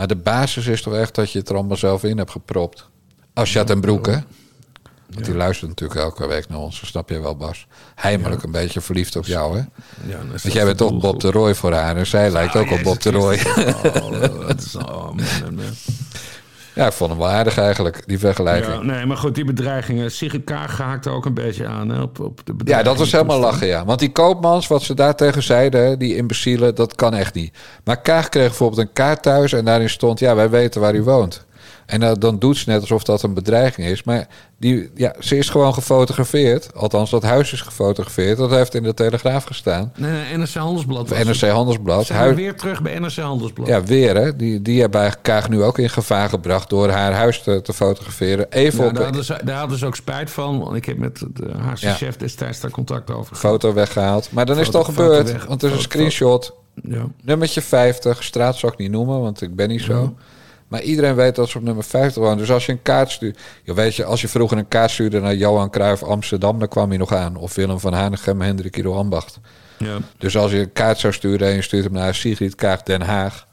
Maar 0.00 0.08
de 0.08 0.16
basis 0.16 0.66
is 0.66 0.82
toch 0.82 0.94
echt 0.94 1.14
dat 1.14 1.30
je 1.30 1.38
het 1.38 1.48
er 1.48 1.54
allemaal 1.54 1.76
zelf 1.76 2.04
in 2.04 2.18
hebt 2.18 2.30
gepropt. 2.30 2.88
Asja 3.34 3.64
ten 3.64 3.80
Broek, 3.80 4.06
hè? 4.06 4.18
Want 5.10 5.24
die 5.24 5.34
luistert 5.34 5.68
natuurlijk 5.68 6.00
elke 6.00 6.26
week 6.26 6.48
naar 6.48 6.58
ons, 6.58 6.86
snap 6.86 7.08
je 7.08 7.20
wel, 7.20 7.36
Bas. 7.36 7.66
Heimelijk 7.94 8.42
een 8.42 8.50
beetje 8.50 8.80
verliefd 8.80 9.16
op 9.16 9.26
jou, 9.26 9.56
hè? 9.56 9.62
Ja, 10.08 10.18
Want 10.42 10.52
jij 10.52 10.64
bent 10.64 10.78
toch 10.78 10.98
Bob 10.98 11.20
de 11.20 11.30
Roy 11.30 11.54
voor 11.54 11.72
haar 11.72 11.96
en 11.96 12.06
zij 12.06 12.30
lijkt 12.30 12.56
ook 12.56 12.70
op 12.70 12.82
Bob 12.82 13.00
de 13.00 13.10
Roy. 13.10 13.38
Oh, 14.02 14.20
dat 14.46 14.60
is, 14.60 14.76
oh, 14.76 15.04
man. 15.04 15.60
Ja, 16.74 16.86
ik 16.86 16.92
vond 16.92 17.10
hem 17.10 17.18
wel 17.18 17.28
aardig 17.28 17.58
eigenlijk, 17.58 18.02
die 18.06 18.18
vergelijking. 18.18 18.74
Ja, 18.74 18.82
nee, 18.82 19.06
maar 19.06 19.16
goed, 19.16 19.34
die 19.34 19.44
bedreigingen. 19.44 20.10
Sigrid 20.10 20.44
Kaag 20.44 20.78
haakte 20.78 21.10
ook 21.10 21.24
een 21.24 21.34
beetje 21.34 21.66
aan 21.66 21.88
hè, 21.88 22.00
op, 22.00 22.20
op 22.20 22.40
de 22.44 22.54
Ja, 22.64 22.82
dat 22.82 22.98
was 22.98 23.12
helemaal 23.12 23.40
lachen, 23.40 23.66
ja. 23.66 23.84
Want 23.84 23.98
die 23.98 24.12
koopmans, 24.12 24.66
wat 24.66 24.82
ze 24.82 24.94
daar 24.94 25.14
tegen 25.14 25.42
zeiden, 25.42 25.98
die 25.98 26.16
imbecielen, 26.16 26.74
dat 26.74 26.94
kan 26.94 27.14
echt 27.14 27.34
niet. 27.34 27.56
Maar 27.84 28.00
Kaag 28.00 28.28
kreeg 28.28 28.46
bijvoorbeeld 28.48 28.80
een 28.80 28.92
kaart 28.92 29.22
thuis 29.22 29.52
en 29.52 29.64
daarin 29.64 29.90
stond, 29.90 30.18
ja, 30.18 30.34
wij 30.34 30.50
weten 30.50 30.80
waar 30.80 30.94
u 30.94 31.02
woont. 31.02 31.48
En 31.90 32.02
uh, 32.02 32.10
dan 32.18 32.38
doet 32.38 32.56
ze 32.56 32.68
net 32.70 32.80
alsof 32.80 33.02
dat 33.02 33.22
een 33.22 33.34
bedreiging 33.34 33.86
is. 33.86 34.02
Maar 34.02 34.26
die, 34.58 34.90
ja, 34.94 35.14
ze 35.18 35.36
is 35.36 35.48
gewoon 35.48 35.74
gefotografeerd. 35.74 36.74
Althans, 36.74 37.10
dat 37.10 37.22
huis 37.22 37.52
is 37.52 37.60
gefotografeerd. 37.60 38.38
Dat 38.38 38.50
heeft 38.50 38.74
in 38.74 38.82
de 38.82 38.94
Telegraaf 38.94 39.44
gestaan. 39.44 39.92
Nee, 39.96 40.10
nee, 40.10 40.36
NRC 40.36 40.54
Handelsblad. 40.54 41.08
was 41.08 41.18
Of 41.18 41.24
NRC 41.24 41.40
het. 41.40 41.50
Handelsblad. 41.50 42.06
Zijn 42.06 42.28
we 42.28 42.34
weer 42.34 42.54
terug 42.54 42.82
bij 42.82 42.98
NRC 42.98 43.16
Handelsblad. 43.16 43.66
Ja, 43.66 43.82
weer 43.84 44.16
hè. 44.16 44.36
Die, 44.36 44.62
die 44.62 44.80
hebben 44.80 45.14
Kaag 45.22 45.48
nu 45.48 45.62
ook 45.62 45.78
in 45.78 45.90
gevaar 45.90 46.28
gebracht 46.28 46.70
door 46.70 46.88
haar 46.88 47.12
huis 47.12 47.42
te, 47.42 47.62
te 47.62 47.72
fotograferen. 47.72 48.46
Even 48.50 48.82
Ja, 48.82 48.88
op 48.88 48.94
daar, 48.94 49.04
hadden 49.04 49.24
ze, 49.24 49.40
daar 49.44 49.58
hadden 49.58 49.78
ze 49.78 49.86
ook 49.86 49.96
spijt 49.96 50.30
van. 50.30 50.58
Want 50.58 50.76
ik 50.76 50.84
heb 50.84 50.96
met 50.98 51.18
de 51.34 51.50
Ja. 51.74 51.94
chef 51.94 52.16
destijds 52.16 52.60
daar 52.60 52.70
contact 52.70 53.10
over 53.10 53.36
gehad. 53.36 53.52
foto 53.52 53.72
weggehaald. 53.74 54.28
Maar 54.32 54.46
dan 54.46 54.58
is 54.58 54.66
het 54.66 54.76
al 54.76 54.84
gebeurd. 54.84 55.32
weg. 55.32 55.44
want 55.46 55.62
er 55.62 55.68
is 55.70 55.76
een 55.76 55.82
screenshot. 55.82 56.54
Ja. 56.82 57.04
Nummertje 57.22 57.62
50. 57.62 58.22
Straat 58.24 58.56
zal 58.56 58.70
ik 58.72 58.78
niet 58.78 58.90
noemen, 58.90 59.20
want 59.20 59.42
ik 59.42 59.54
ben 59.56 59.68
niet 59.68 59.82
zo. 59.82 60.02
Ja. 60.02 60.12
Maar 60.70 60.82
iedereen 60.82 61.14
weet 61.14 61.34
dat 61.34 61.48
ze 61.48 61.58
op 61.58 61.64
nummer 61.64 61.84
50 61.84 62.22
woont. 62.22 62.38
Dus 62.38 62.50
als 62.50 62.66
je 62.66 62.72
een 62.72 62.82
kaart 62.82 63.10
stuurt... 63.10 63.38
Weet 63.64 63.94
je, 63.94 64.04
als 64.04 64.20
je 64.20 64.28
vroeger 64.28 64.58
een 64.58 64.68
kaart 64.68 64.90
stuurde 64.90 65.20
naar 65.20 65.34
Johan 65.34 65.70
Cruijff 65.70 66.02
Amsterdam... 66.02 66.58
dan 66.58 66.68
kwam 66.68 66.88
hij 66.88 66.98
nog 66.98 67.14
aan. 67.14 67.36
Of 67.36 67.54
Willem 67.54 67.80
van 67.80 67.92
Hanegem, 67.92 68.40
Hendrik 68.40 68.76
Ido 68.76 68.94
Ambacht. 68.94 69.38
Ja. 69.78 69.98
Dus 70.18 70.36
als 70.36 70.50
je 70.50 70.58
een 70.58 70.72
kaart 70.72 70.98
zou 70.98 71.12
sturen 71.12 71.48
en 71.48 71.54
je 71.54 71.62
stuurt 71.62 71.84
hem 71.84 71.92
naar 71.92 72.14
Sigrid 72.14 72.54
Kaag 72.54 72.82
Den 72.82 73.02
Haag... 73.02 73.46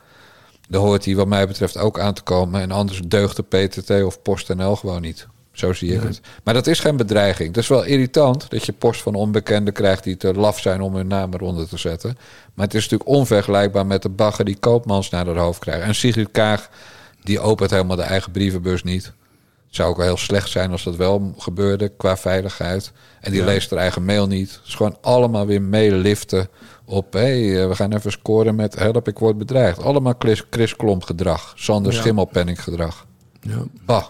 dan 0.70 0.82
hoort 0.84 1.06
hij 1.06 1.16
wat 1.16 1.28
mij 1.28 1.48
betreft 1.48 1.78
ook 1.78 2.00
aan 2.00 2.14
te 2.14 2.22
komen. 2.24 2.62
En 2.62 2.72
anders 2.72 3.02
deugt 3.08 3.36
de 3.36 3.44
PTT 3.44 4.04
of 4.04 4.22
PostNL 4.22 4.76
gewoon 4.76 5.02
niet. 5.02 5.28
Zo 5.52 5.74
zie 5.74 5.94
ik 5.94 5.98
Nee. 6.00 6.08
het. 6.08 6.22
Maar 6.44 6.54
dat 6.54 6.68
is 6.68 6.80
geen 6.80 6.98
bedreiging. 6.98 7.48
Het 7.48 7.58
is 7.58 7.68
wel 7.68 7.84
irritant 7.84 8.50
dat 8.50 8.66
je 8.66 8.74
post 8.74 9.02
van 9.02 9.16
onbekenden 9.16 9.74
krijgt... 9.74 10.04
die 10.04 10.18
te 10.18 10.34
laf 10.34 10.60
zijn 10.60 10.82
om 10.82 10.96
hun 10.96 11.08
naam 11.08 11.34
eronder 11.34 11.68
te 11.68 11.78
zetten. 11.78 12.18
Maar 12.54 12.66
het 12.66 12.76
is 12.76 12.82
natuurlijk 12.82 13.10
onvergelijkbaar 13.10 13.86
met 13.86 14.02
de 14.02 14.10
bagger 14.10 14.46
die 14.46 14.58
Koopmans 14.60 15.10
naar 15.10 15.26
haar 15.26 15.38
hoofd 15.38 15.60
krijgt. 15.60 15.84
En 15.84 15.96
Sigrid 15.96 16.30
Kaag, 16.32 16.70
die 17.28 17.40
opent 17.40 17.70
helemaal 17.72 17.96
de 17.96 18.02
eigen 18.02 18.32
brievenbus 18.32 18.84
niet. 18.84 19.06
Het 19.66 19.76
zou 19.76 19.90
ook 19.90 19.98
wel 19.98 20.06
heel 20.06 20.18
slecht 20.18 20.50
zijn 20.50 20.72
als 20.72 20.84
dat 20.84 20.96
wel 20.96 21.34
gebeurde 21.38 21.90
qua 21.90 22.18
veiligheid. 22.18 22.92
En 23.22 23.32
die 23.32 23.40
Ja. 23.40 23.46
leest 23.46 23.70
haar 23.70 23.80
eigen 23.80 24.06
mail 24.06 24.28
niet. 24.28 24.52
Het 24.52 24.62
is 24.68 24.76
gewoon 24.76 24.98
allemaal 25.02 25.46
weer 25.46 25.62
meeliften 25.62 26.50
op... 26.86 27.14
hé, 27.14 27.20
hey, 27.20 27.62
eh, 27.62 27.68
we 27.68 27.76
gaan 27.76 27.94
even 27.94 28.12
scoren 28.12 28.56
met 28.56 28.76
help, 28.76 29.08
ik 29.08 29.20
word 29.20 29.38
bedreigd. 29.38 29.82
Allemaal 29.84 30.14
Chris, 30.20 30.44
Chris 30.50 30.76
Klomp 30.76 31.04
gedrag. 31.04 31.54
Sander 31.56 31.94
Ja. 31.94 32.00
Schimmelpenning 32.00 32.64
gedrag. 32.64 33.06
Ja. 33.42 33.64
Bah. 33.86 34.06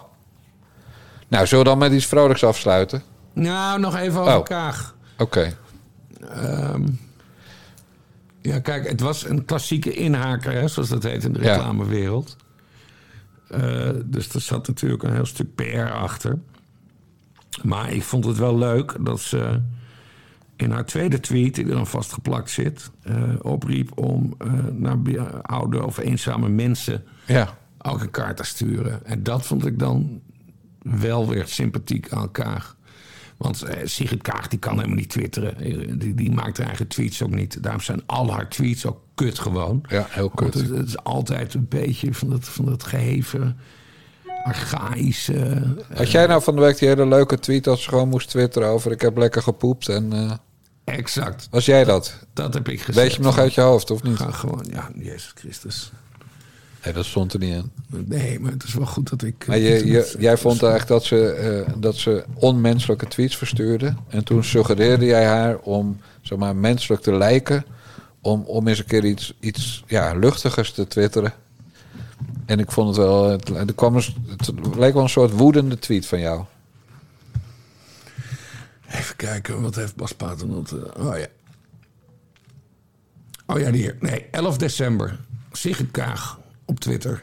Nou, 1.28 1.48
zullen 1.48 1.64
we 1.64 1.70
dan 1.70 1.80
met 1.80 1.92
iets 1.92 2.06
vrolijks 2.06 2.44
afsluiten? 2.44 3.04
Nou, 3.34 3.80
nog 3.80 3.96
even 3.98 4.20
over 4.22 4.38
Oh. 4.38 4.44
Kaag. 4.44 4.96
Oké. 5.18 5.54
Ehm, 6.30 6.84
Ja, 8.42 8.60
kijk, 8.60 8.90
het 8.90 9.02
was 9.02 9.26
een 9.30 9.46
klassieke 9.46 9.94
inhaker, 9.94 10.52
hè, 10.52 10.68
zoals 10.68 10.90
dat 10.90 11.04
heet 11.04 11.24
in 11.24 11.34
de 11.34 11.40
reclamewereld. 11.40 12.36
Uh, 13.52 13.90
dus 14.06 14.34
er 14.34 14.42
zat 14.42 14.68
natuurlijk 14.68 15.04
een 15.04 15.14
heel 15.14 15.26
stuk 15.26 15.56
PR 15.56 15.92
achter. 15.92 16.40
Maar 17.64 17.92
ik 17.92 18.04
vond 18.04 18.26
het 18.26 18.38
wel 18.38 18.58
leuk 18.58 18.96
dat 19.00 19.20
ze 19.20 19.62
in 20.56 20.72
haar 20.72 20.86
tweede 20.86 21.20
tweet, 21.20 21.56
die 21.56 21.66
er 21.66 21.76
dan 21.76 21.88
vastgeplakt 21.88 22.50
zit, 22.50 22.92
uh, 23.04 23.34
opriep 23.42 23.98
om 23.98 24.36
uh, 24.42 24.52
naar 24.74 24.98
oude 25.42 25.86
of 25.86 25.98
eenzame 25.98 26.50
mensen 26.50 27.04
ja. 27.26 27.58
ook 27.78 28.02
een 28.02 28.12
kaart 28.12 28.38
te 28.38 28.44
sturen. 28.44 29.06
En 29.06 29.24
dat 29.24 29.46
vond 29.46 29.66
ik 29.66 29.80
dan 29.80 30.22
wel 30.82 31.28
weer 31.28 31.48
sympathiek 31.48 32.12
aan 32.12 32.22
elkaar. 32.22 32.76
Want 33.38 33.64
uh, 33.64 33.70
Sigrid 33.84 34.22
Kaag 34.22 34.48
die 34.48 34.60
kan 34.60 34.76
helemaal 34.76 34.96
niet 34.96 35.10
twitteren. 35.10 35.56
Die, 36.00 36.14
die 36.14 36.32
maakt 36.32 36.58
haar 36.58 36.68
eigen 36.68 36.88
tweets 36.88 37.22
ook 37.22 37.36
niet. 37.36 37.64
Daarom 37.64 37.82
zijn 37.82 38.02
al 38.06 38.32
haar 38.32 38.50
tweets 38.50 38.86
ook 38.86 39.00
kut 39.18 39.40
gewoon. 39.40 39.84
Ja, 39.88 40.06
heel 40.10 40.30
kut. 40.30 40.54
Het, 40.54 40.70
het, 40.70 40.88
is 40.88 41.04
altijd 41.04 41.54
een 41.54 41.68
beetje 41.70 42.14
van 42.14 42.30
dat, 42.30 42.46
van 42.46 42.66
dat 42.66 42.84
geheven, 42.84 43.58
archaïsche... 44.44 45.64
Had 45.94 46.12
jij 46.12 46.28
nou 46.28 46.42
van 46.42 46.56
de 46.56 46.62
week 46.62 46.78
die 46.78 46.88
hele 46.88 47.08
leuke 47.08 47.40
tweet 47.40 47.64
dat 47.64 47.80
ze 47.80 47.90
gewoon 47.90 48.10
moest 48.10 48.30
twitteren 48.30 48.68
over... 48.68 48.92
ik 48.92 49.02
heb 49.02 49.18
lekker 49.18 49.42
gepoept 49.42 49.90
en... 49.90 50.14
Uh, 50.14 50.32
exact. 50.84 51.48
Was 51.52 51.66
jij 51.66 51.84
dat? 51.84 52.26
Dat 52.34 52.54
heb 52.54 52.70
ik 52.70 52.80
gezegd. 52.80 52.98
Weet 52.98 53.10
je 53.10 53.16
hem 53.16 53.26
nog 53.26 53.38
uit 53.38 53.54
je 53.54 53.62
hoofd, 53.62 53.92
of 53.92 54.04
niet? 54.04 54.18
Ga 54.18 54.32
gewoon, 54.32 54.66
ja, 54.70 54.90
Jezus 54.96 55.32
Christus. 55.36 55.92
Nee, 56.84 56.94
dat 56.94 57.06
stond 57.06 57.34
er 57.34 57.40
niet 57.40 57.54
in. 57.54 57.72
Nee, 58.06 58.40
maar 58.40 58.52
het 58.52 58.64
is 58.64 58.74
wel 58.74 58.86
goed 58.86 59.10
dat 59.10 59.24
ik... 59.24 59.48
Maar 59.48 59.58
je, 59.58 59.88
je, 59.88 60.16
jij 60.20 60.38
vond 60.38 60.64
eigenlijk 60.64 60.92
dat 60.92 61.04
ze, 61.04 61.66
uh, 61.68 61.74
dat 61.78 61.96
ze 61.96 62.26
onmenselijke 62.34 63.08
tweets 63.08 63.38
verstuurde. 63.38 63.94
En 64.08 64.24
toen 64.24 64.44
suggereerde 64.44 65.06
jij 65.06 65.26
haar 65.26 65.58
om 65.58 66.00
zeg 66.22 66.38
maar, 66.38 66.56
menselijk 66.56 67.02
te 67.02 67.14
lijken... 67.14 67.66
om, 68.28 68.42
om 68.42 68.68
eens 68.68 68.80
een 68.80 68.86
keer 68.86 69.06
iets, 69.06 69.34
iets 69.40 69.84
ja, 69.88 70.14
luchtigers 70.14 70.72
te 70.72 70.88
twitteren. 70.88 71.34
En 72.46 72.60
ik 72.60 72.72
vond 72.72 72.88
het 72.88 72.98
wel... 72.98 73.30
Het, 73.30 73.50
er 73.50 73.74
kwam 73.76 73.96
een, 73.96 74.04
het 74.28 74.52
leek 74.76 74.94
wel 74.94 75.04
een 75.04 75.10
soort 75.10 75.32
woedende 75.32 75.80
tweet 75.80 76.06
van 76.06 76.20
jou. 76.20 76.44
Even 78.90 79.16
kijken, 79.16 79.62
wat 79.62 79.76
heeft 79.76 79.96
Bas 79.96 80.12
Paternotte... 80.12 80.94
Oh 80.98 81.18
ja. 81.18 81.28
Oh 83.46 83.60
ja, 83.60 83.72
hier. 83.72 83.98
Nee, 84.00 84.26
11 84.32 84.58
december. 84.58 85.20
Sigrid 85.52 85.92
Kaag 85.92 86.40
op 86.66 86.80
Twitter. 86.80 87.22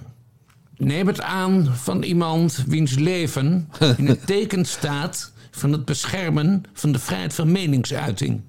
Neem 0.76 1.06
het 1.06 1.20
aan 1.20 1.66
van 1.74 2.02
iemand 2.02 2.64
wiens 2.66 2.94
leven 2.94 3.68
in 3.96 4.06
het 4.06 4.26
teken 4.36 4.64
staat 4.64 5.32
van 5.50 5.72
het 5.72 5.84
beschermen 5.84 6.64
van 6.72 6.92
de 6.92 6.98
vrijheid 6.98 7.34
van 7.34 7.52
meningsuiting. 7.52 8.40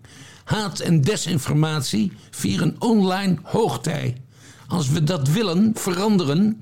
Haat 0.46 0.80
en 0.80 1.02
desinformatie 1.02 2.12
vieren 2.30 2.76
online 2.80 3.38
hoogtij. 3.44 4.18
Als 4.68 4.90
we 4.90 5.04
dat 5.04 5.28
willen 5.28 5.72
veranderen, 5.76 6.60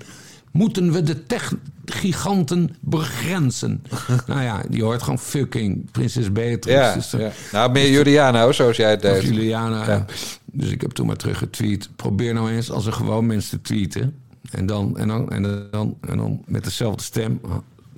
moeten 0.52 0.92
we 0.92 1.04
de 1.04 1.26
tech-giganten 1.26 2.76
begrenzen. 2.80 3.84
nou 4.28 4.42
ja, 4.42 4.64
die 4.70 4.84
hoort 4.84 5.04
gewoon 5.04 5.20
fucking 5.20 5.92
prinses 5.92 6.32
Beatrix. 6.32 6.78
Ja, 6.78 6.94
dus, 6.94 7.12
ja. 7.12 7.32
Nou, 7.52 7.72
meer 7.72 7.90
Juliana, 7.90 8.52
zoals 8.52 8.78
jij 8.78 8.90
het 8.90 9.02
deed. 9.02 9.24
Juliana. 9.24 9.88
Ja. 9.88 10.06
Dus 10.46 10.70
ik 10.70 10.82
heb 10.82 10.92
toen 10.92 11.08
maar 11.08 11.16
teruggetweet. 11.16 11.90
Probeer 11.96 12.34
nou 12.34 12.52
eens 12.52 12.72
als 12.72 12.86
een 12.86 12.94
gewoon 12.94 13.26
mens 13.26 13.50
te 13.50 13.62
tweeten. 13.62 14.16
En 14.52 14.66
dan, 14.66 14.98
en 14.98 15.08
dan, 15.08 15.30
en 15.30 15.68
dan, 15.72 15.98
en 16.02 16.18
dan 16.18 16.44
met 16.46 16.64
dezelfde 16.64 17.04
stem 17.04 17.42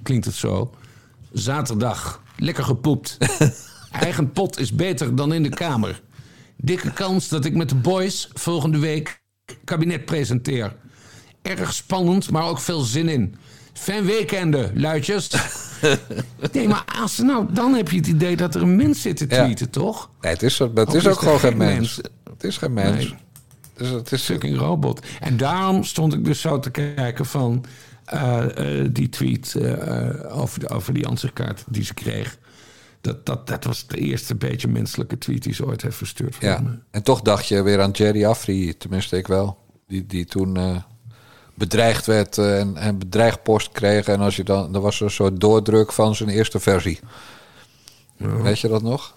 klinkt 0.04 0.26
het 0.26 0.36
zo. 0.36 0.74
Zaterdag, 1.34 2.22
lekker 2.38 2.64
gepoept. 2.64 3.18
Eigen 4.00 4.32
pot 4.32 4.60
is 4.60 4.74
beter 4.74 5.16
dan 5.16 5.34
in 5.34 5.43
de 5.43 5.50
kamer. 5.50 6.02
Dikke 6.58 6.91
kans 6.91 7.28
dat 7.28 7.46
ik 7.46 7.54
met 7.56 7.70
de 7.70 7.76
boys 7.76 8.30
volgende 8.34 8.80
week 8.80 9.22
kabinet 9.64 10.06
presenteer. 10.06 10.76
Erg 11.41 11.74
spannend, 11.74 12.32
maar 12.32 12.43
ook 12.43 12.60
veel 12.60 12.82
zin 12.82 13.10
in. 13.10 13.36
Fijn 13.74 14.06
weekende, 14.06 14.72
luidjes. 14.74 15.30
nee, 16.52 16.68
maar 16.68 16.86
als 17.02 17.18
nou, 17.18 17.46
dan 17.54 17.74
heb 17.74 17.89
je 17.89 17.98
het 17.98 18.08
idee 18.08 18.36
dat 18.36 18.56
er 18.56 18.62
een 18.62 18.76
mens 18.76 19.02
zit 19.02 19.18
te 19.18 19.28
tweeten, 19.28 19.66
ja. 19.66 19.72
toch? 19.72 20.10
Nee, 20.22 20.32
het 20.32 20.43
is, 20.43 20.60
het 20.60 20.93
is 20.93 21.08
ook 21.08 21.20
gewoon 21.20 21.39
geen 21.39 21.58
mens. 21.58 21.74
mens. 21.74 22.02
Het 22.34 22.43
is 22.43 22.58
geen 22.58 22.74
mens. 22.74 22.96
Nee. 22.96 23.16
Dus 23.74 23.89
het 23.89 24.12
is 24.12 24.22
fucking 24.22 24.58
robot. 24.58 25.06
En 25.20 25.38
daarom 25.38 25.84
stond 25.84 26.14
ik 26.14 26.26
dus 26.26 26.41
zo 26.41 26.60
te 26.60 26.72
kijken 26.72 27.26
van 27.26 27.66
uh, 28.14 28.43
uh, 28.58 28.88
die 28.91 29.10
tweet 29.10 29.56
uh, 29.58 30.39
over, 30.39 30.60
de, 30.60 30.70
over 30.70 30.93
die 30.93 31.08
ansichtkaart 31.08 31.64
die 31.68 31.84
ze 31.84 31.93
kreeg. 31.93 32.38
Dat, 33.06 33.26
dat, 33.26 33.47
dat 33.47 33.64
was 33.64 33.88
de 33.88 33.97
eerste 33.97 34.36
beetje 34.36 34.68
menselijke 34.68 35.18
tweet 35.18 35.43
die 35.43 35.53
ze 35.53 35.66
ooit 35.66 35.82
heeft 35.82 35.97
verstuurd. 35.97 36.36
Ja. 36.39 36.60
Me. 36.60 36.78
En 36.91 37.03
toch 37.03 37.22
dacht 37.22 37.47
je 37.47 37.62
weer 37.62 37.82
aan 37.82 37.91
Jerry 37.91 38.26
Afri, 38.26 38.78
tenminste 38.78 39.18
ik 39.18 39.28
wel. 39.28 39.58
Die, 39.88 40.06
die 40.06 40.26
toen 40.26 40.84
bedreigd 41.53 42.06
werd 42.06 42.38
en, 42.38 42.78
en 42.78 42.97
bedreigpost 42.97 43.72
kreeg. 43.72 44.08
En 44.08 44.20
als 44.20 44.36
je 44.36 44.43
dan, 44.43 44.76
er 44.76 44.82
was 44.82 44.99
een 44.99 45.10
soort 45.10 45.39
doordruk 45.39 45.91
van 45.91 46.16
zijn 46.16 46.30
eerste 46.30 46.60
versie. 46.60 46.99
Ja. 48.18 48.41
Weet 48.41 48.60
je 48.60 48.68
dat 48.68 48.82
nog? 48.82 49.16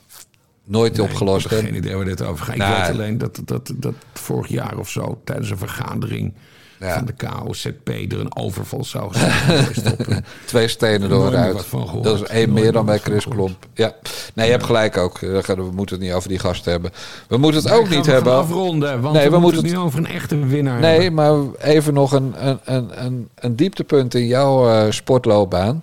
Nooit 0.64 0.96
nee, 0.96 1.02
opgelost. 1.02 1.44
Ik 1.44 1.50
heb 1.50 1.60
geen 1.60 1.76
idee 1.76 1.96
waar 1.96 2.04
dit 2.04 2.22
over 2.22 2.44
gaat. 2.44 2.56
Nou, 2.56 2.72
ik 2.72 2.78
weet 2.78 2.94
alleen 2.94 3.18
dat, 3.18 3.40
dat, 3.44 3.72
dat 3.76 3.94
vorig 4.12 4.48
jaar 4.48 4.78
of 4.78 4.90
zo, 4.90 5.20
tijdens 5.24 5.50
een 5.50 5.58
vergadering 5.58 6.34
ja. 6.80 6.94
van 6.94 7.06
de 7.06 7.12
KOZP, 7.12 7.88
er 7.88 8.20
een 8.20 8.36
overval 8.36 8.84
zou 8.84 9.12
zijn. 9.14 9.66
Twee 10.44 10.68
stenen 10.68 11.08
dooruit. 11.08 11.64
Dat 12.02 12.20
is 12.20 12.28
één 12.28 12.52
meer 12.52 12.72
dan 12.72 12.86
bij 12.86 12.98
Chris 12.98 13.28
Klomp. 13.28 13.66
Ja. 13.74 13.92
Nee, 14.34 14.46
je 14.46 14.52
hebt 14.52 14.64
gelijk 14.64 14.96
ook. 14.96 15.18
We 15.18 15.70
moeten 15.74 15.96
het 15.96 16.04
niet 16.04 16.14
over 16.14 16.28
die 16.28 16.38
gasten 16.38 16.72
hebben. 16.72 16.90
We 17.28 17.36
moeten 17.36 17.60
het 17.60 17.70
nee, 17.70 17.80
ook 17.80 17.88
niet 17.88 18.06
we 18.06 18.12
hebben. 18.12 18.32
afronden, 18.32 19.00
want 19.00 19.14
nee, 19.14 19.24
we, 19.24 19.30
we 19.30 19.38
moeten 19.38 19.62
het 19.62 19.72
nu 19.72 19.78
over 19.78 19.98
een 19.98 20.06
echte 20.06 20.46
winnaar 20.46 20.80
Nee, 20.80 21.00
hebben. 21.00 21.14
maar 21.14 21.54
even 21.58 21.94
nog 21.94 22.12
een, 22.12 22.34
een, 22.48 22.58
een, 22.64 23.04
een, 23.04 23.28
een 23.34 23.56
dieptepunt 23.56 24.14
in 24.14 24.26
jouw 24.26 24.68
uh, 24.68 24.90
sportloopbaan. 24.90 25.82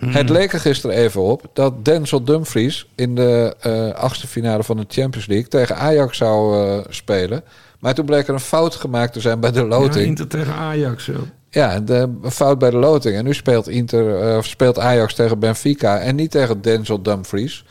Hmm. 0.00 0.10
Het 0.10 0.28
leek 0.28 0.52
er 0.52 0.60
gisteren 0.60 0.96
even 0.96 1.22
op 1.22 1.44
dat 1.52 1.84
Denzel 1.84 2.24
Dumfries 2.24 2.86
in 2.94 3.14
de 3.14 3.54
uh, 3.66 3.90
achtste 3.94 4.26
finale 4.26 4.64
van 4.64 4.76
de 4.76 4.84
Champions 4.88 5.26
League 5.26 5.48
tegen 5.48 5.76
Ajax 5.76 6.16
zou 6.16 6.66
uh, 6.66 6.78
spelen. 6.88 7.42
Maar 7.80 7.94
toen 7.94 8.04
bleek 8.04 8.28
er 8.28 8.34
een 8.34 8.40
fout 8.40 8.74
gemaakt 8.74 9.12
te 9.12 9.20
zijn 9.20 9.40
bij 9.40 9.50
de 9.50 9.64
loting. 9.64 9.94
Ja, 9.94 10.00
Inter 10.00 10.26
tegen 10.26 10.54
Ajax. 10.54 11.10
Ja, 11.50 11.80
de, 11.80 12.08
een 12.22 12.30
fout 12.30 12.58
bij 12.58 12.70
de 12.70 12.76
loting. 12.76 13.16
En 13.16 13.24
nu 13.24 13.34
speelt, 13.34 13.68
Inter, 13.68 14.34
uh, 14.34 14.42
speelt 14.42 14.78
Ajax 14.78 15.14
tegen 15.14 15.38
Benfica 15.38 15.98
en 15.98 16.16
niet 16.16 16.30
tegen 16.30 16.60
Denzel 16.60 17.02
Dumfries. 17.02 17.64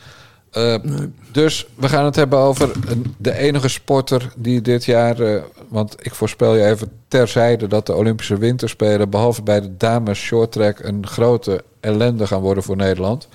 Uh, 0.56 0.76
nee. 0.82 1.12
Dus 1.32 1.66
we 1.74 1.88
gaan 1.88 2.04
het 2.04 2.16
hebben 2.16 2.38
over 2.38 2.70
de 3.18 3.36
enige 3.36 3.68
sporter 3.68 4.32
die 4.36 4.60
dit 4.60 4.84
jaar. 4.84 5.20
Uh, 5.20 5.42
want 5.68 5.96
ik 5.98 6.14
voorspel 6.14 6.54
je 6.54 6.64
even 6.64 6.90
terzijde 7.08 7.66
dat 7.66 7.86
de 7.86 7.94
Olympische 7.94 8.38
Winterspelen. 8.38 9.10
behalve 9.10 9.42
bij 9.42 9.60
de 9.60 9.76
dames 9.76 10.18
shorttrack. 10.18 10.78
een 10.78 11.06
grote 11.06 11.64
ellende 11.80 12.26
gaan 12.26 12.40
worden 12.40 12.62
voor 12.62 12.76
Nederland. 12.76 13.28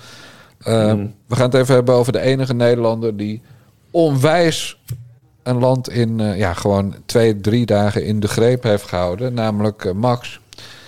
Uh, 0.68 0.92
mm. 0.92 1.14
We 1.26 1.36
gaan 1.36 1.44
het 1.44 1.54
even 1.54 1.74
hebben 1.74 1.94
over 1.94 2.12
de 2.12 2.20
enige 2.20 2.54
Nederlander 2.54 3.16
die 3.16 3.42
onwijs 3.90 4.78
een 5.46 5.58
land 5.58 5.88
in. 5.88 6.18
ja, 6.18 6.52
gewoon 6.52 6.94
twee, 7.06 7.40
drie 7.40 7.66
dagen 7.66 8.04
in 8.04 8.20
de 8.20 8.28
greep 8.28 8.62
heeft 8.62 8.84
gehouden. 8.84 9.34
Namelijk 9.34 9.94
Max. 9.94 10.40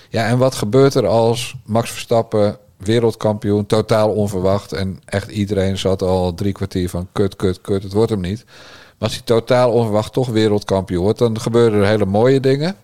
Ja, 0.09 0.27
en 0.27 0.39
wat 0.39 0.55
gebeurt 0.55 0.95
er 0.95 1.07
als 1.07 1.57
Max 1.65 1.91
Verstappen 1.91 2.59
wereldkampioen, 2.77 3.67
totaal 3.67 4.11
onverwacht. 4.11 4.73
En 4.73 5.01
echt 5.05 5.31
iedereen 5.31 5.79
zat 5.79 6.03
al 6.03 6.35
drie 6.35 6.53
kwartier 6.53 6.89
van 6.89 7.09
kut, 7.13 7.37
kut, 7.37 7.61
kut, 7.61 7.83
het 7.83 7.93
wordt 7.93 8.11
hem 8.11 8.21
niet. 8.21 8.45
Maar 8.47 9.09
als 9.09 9.13
hij 9.13 9.23
totaal 9.25 9.73
onverwacht 9.73 10.13
toch 10.13 10.29
wereldkampioen 10.29 11.03
wordt, 11.03 11.19
dan 11.19 11.41
gebeuren 11.41 11.81
er 11.81 11.87
hele 11.87 12.07
mooie 12.07 12.41
dingen. 12.41 12.77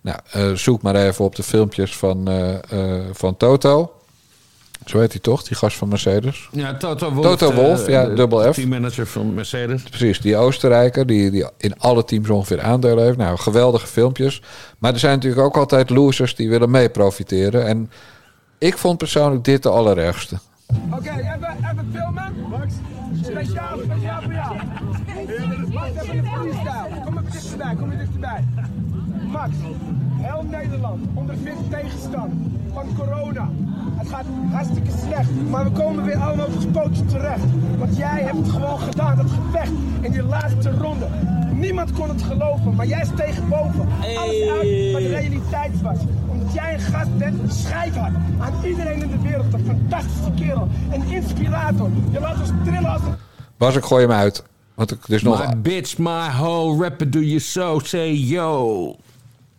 Nou, 0.00 0.18
uh, 0.36 0.52
zoek 0.52 0.82
maar 0.82 0.94
even 0.94 1.24
op 1.24 1.36
de 1.36 1.42
filmpjes 1.42 1.96
van, 1.96 2.28
van 3.12 3.36
Toto. 3.36 3.92
Zo 4.84 4.98
heet 4.98 5.12
hij 5.12 5.20
toch, 5.20 5.42
die 5.42 5.56
gast 5.56 5.76
van 5.76 5.88
Mercedes? 5.88 6.48
Ja, 6.52 6.76
Toto 6.76 7.12
Wolf. 7.12 7.26
Toto 7.26 7.52
Wolf, 7.52 7.86
ja, 7.86 8.06
dubbel 8.06 8.52
F. 8.52 8.54
Teammanager 8.54 9.06
van 9.06 9.34
Mercedes. 9.34 9.82
Precies, 9.82 10.20
die 10.20 10.36
Oostenrijker 10.36 11.06
die, 11.06 11.30
die 11.30 11.46
in 11.56 11.78
alle 11.78 12.04
teams 12.04 12.28
ongeveer 12.28 12.60
aandelen 12.60 13.04
heeft. 13.04 13.16
Nou, 13.16 13.38
geweldige 13.38 13.86
filmpjes. 13.86 14.42
Maar 14.78 14.92
er 14.92 14.98
zijn 14.98 15.14
natuurlijk 15.14 15.42
ook 15.42 15.56
altijd 15.56 15.90
losers 15.90 16.34
die 16.34 16.48
willen 16.48 16.70
mee 16.70 16.88
profiteren. 16.88 17.66
En 17.66 17.90
ik 18.58 18.78
vond 18.78 18.98
persoonlijk 18.98 19.44
dit 19.44 19.62
de 19.62 19.68
allerergste. 19.68 20.38
Oké, 20.66 20.96
okay, 20.96 21.18
even, 21.18 21.56
even 21.56 21.90
filmen. 21.92 22.32
Max, 22.48 22.74
speciaal, 23.22 23.78
speciaal 23.84 24.22
voor 24.22 24.32
jou. 24.32 24.56
Max, 25.72 26.08
even 26.08 26.24
freestyle. 26.24 26.88
Kom 27.04 27.18
even 27.18 27.30
dichterbij, 27.32 27.74
kom 27.74 27.90
even 27.90 27.98
dichterbij. 27.98 28.44
Max, 29.34 29.50
heel 30.16 30.44
Nederland 30.50 31.00
ondervindt 31.14 31.70
tegenstand 31.70 32.32
van 32.72 32.86
corona. 32.98 33.48
Het 33.96 34.08
gaat 34.08 34.24
hartstikke 34.52 34.90
slecht, 35.06 35.30
maar 35.50 35.64
we 35.64 35.70
komen 35.70 36.04
weer 36.04 36.16
allemaal 36.16 36.46
op 36.46 36.54
ons 36.54 36.66
pootje 36.72 37.04
terecht. 37.04 37.44
Want 37.78 37.96
jij 37.96 38.22
hebt 38.22 38.36
het 38.36 38.48
gewoon 38.48 38.78
gedaan, 38.78 39.16
dat 39.16 39.30
gevecht 39.30 39.72
in 40.00 40.12
die 40.12 40.22
laatste 40.22 40.70
ronde. 40.70 41.06
Niemand 41.52 41.92
kon 41.92 42.08
het 42.08 42.22
geloven, 42.22 42.74
maar 42.74 42.86
jij 42.86 43.04
steeg 43.04 43.48
boven. 43.48 43.88
Alles 44.00 44.48
uit 44.48 44.92
wat 44.92 45.02
de 45.02 45.14
realiteit 45.20 45.82
was 45.82 45.98
jij 46.54 46.74
een 46.74 46.80
gast 46.80 47.18
bent, 47.18 47.40
een 47.40 47.50
scheid 47.50 47.96
had 47.96 48.12
aan 48.38 48.64
iedereen 48.64 49.02
in 49.02 49.10
de 49.10 49.20
wereld. 49.22 49.52
Een 49.52 49.64
fantastische 49.66 50.30
kerel, 50.36 50.68
een 50.92 51.02
inspirator. 51.02 51.90
Je 52.12 52.20
laat 52.20 52.40
ons 52.40 52.50
trillen 52.64 52.90
als 52.90 53.02
een... 53.02 53.14
Bas, 53.56 53.76
ik 53.76 53.84
gooi 53.84 54.02
hem 54.02 54.12
uit. 54.12 54.44
Want 54.74 54.90
er 54.90 54.98
is 55.06 55.22
nog 55.22 55.46
My 55.46 55.60
bitch, 55.60 55.98
my 55.98 56.30
hoe, 56.38 56.82
rapper 56.82 57.10
do 57.10 57.18
you 57.18 57.40
so, 57.40 57.78
say 57.78 58.12
yo. 58.12 58.96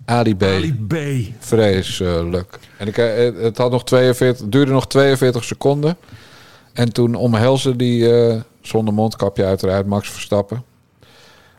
Ali 0.05 0.35
B. 0.35 0.43
Ali 0.43 0.73
B. 0.87 0.95
Vreselijk. 1.39 2.59
En 2.77 2.87
ik, 2.87 2.97
eh, 2.97 3.43
het 3.43 3.57
had 3.57 3.71
nog 3.71 3.83
42, 3.83 4.41
het 4.41 4.51
duurde 4.51 4.71
nog 4.71 4.87
42 4.87 5.43
seconden. 5.43 5.97
En 6.73 6.93
toen 6.93 7.15
omhelsde 7.15 7.75
die 7.75 8.13
eh, 8.13 8.41
zonder 8.61 8.93
mondkapje 8.93 9.45
uiteraard 9.45 9.85
Max 9.85 10.09
Verstappen. 10.09 10.63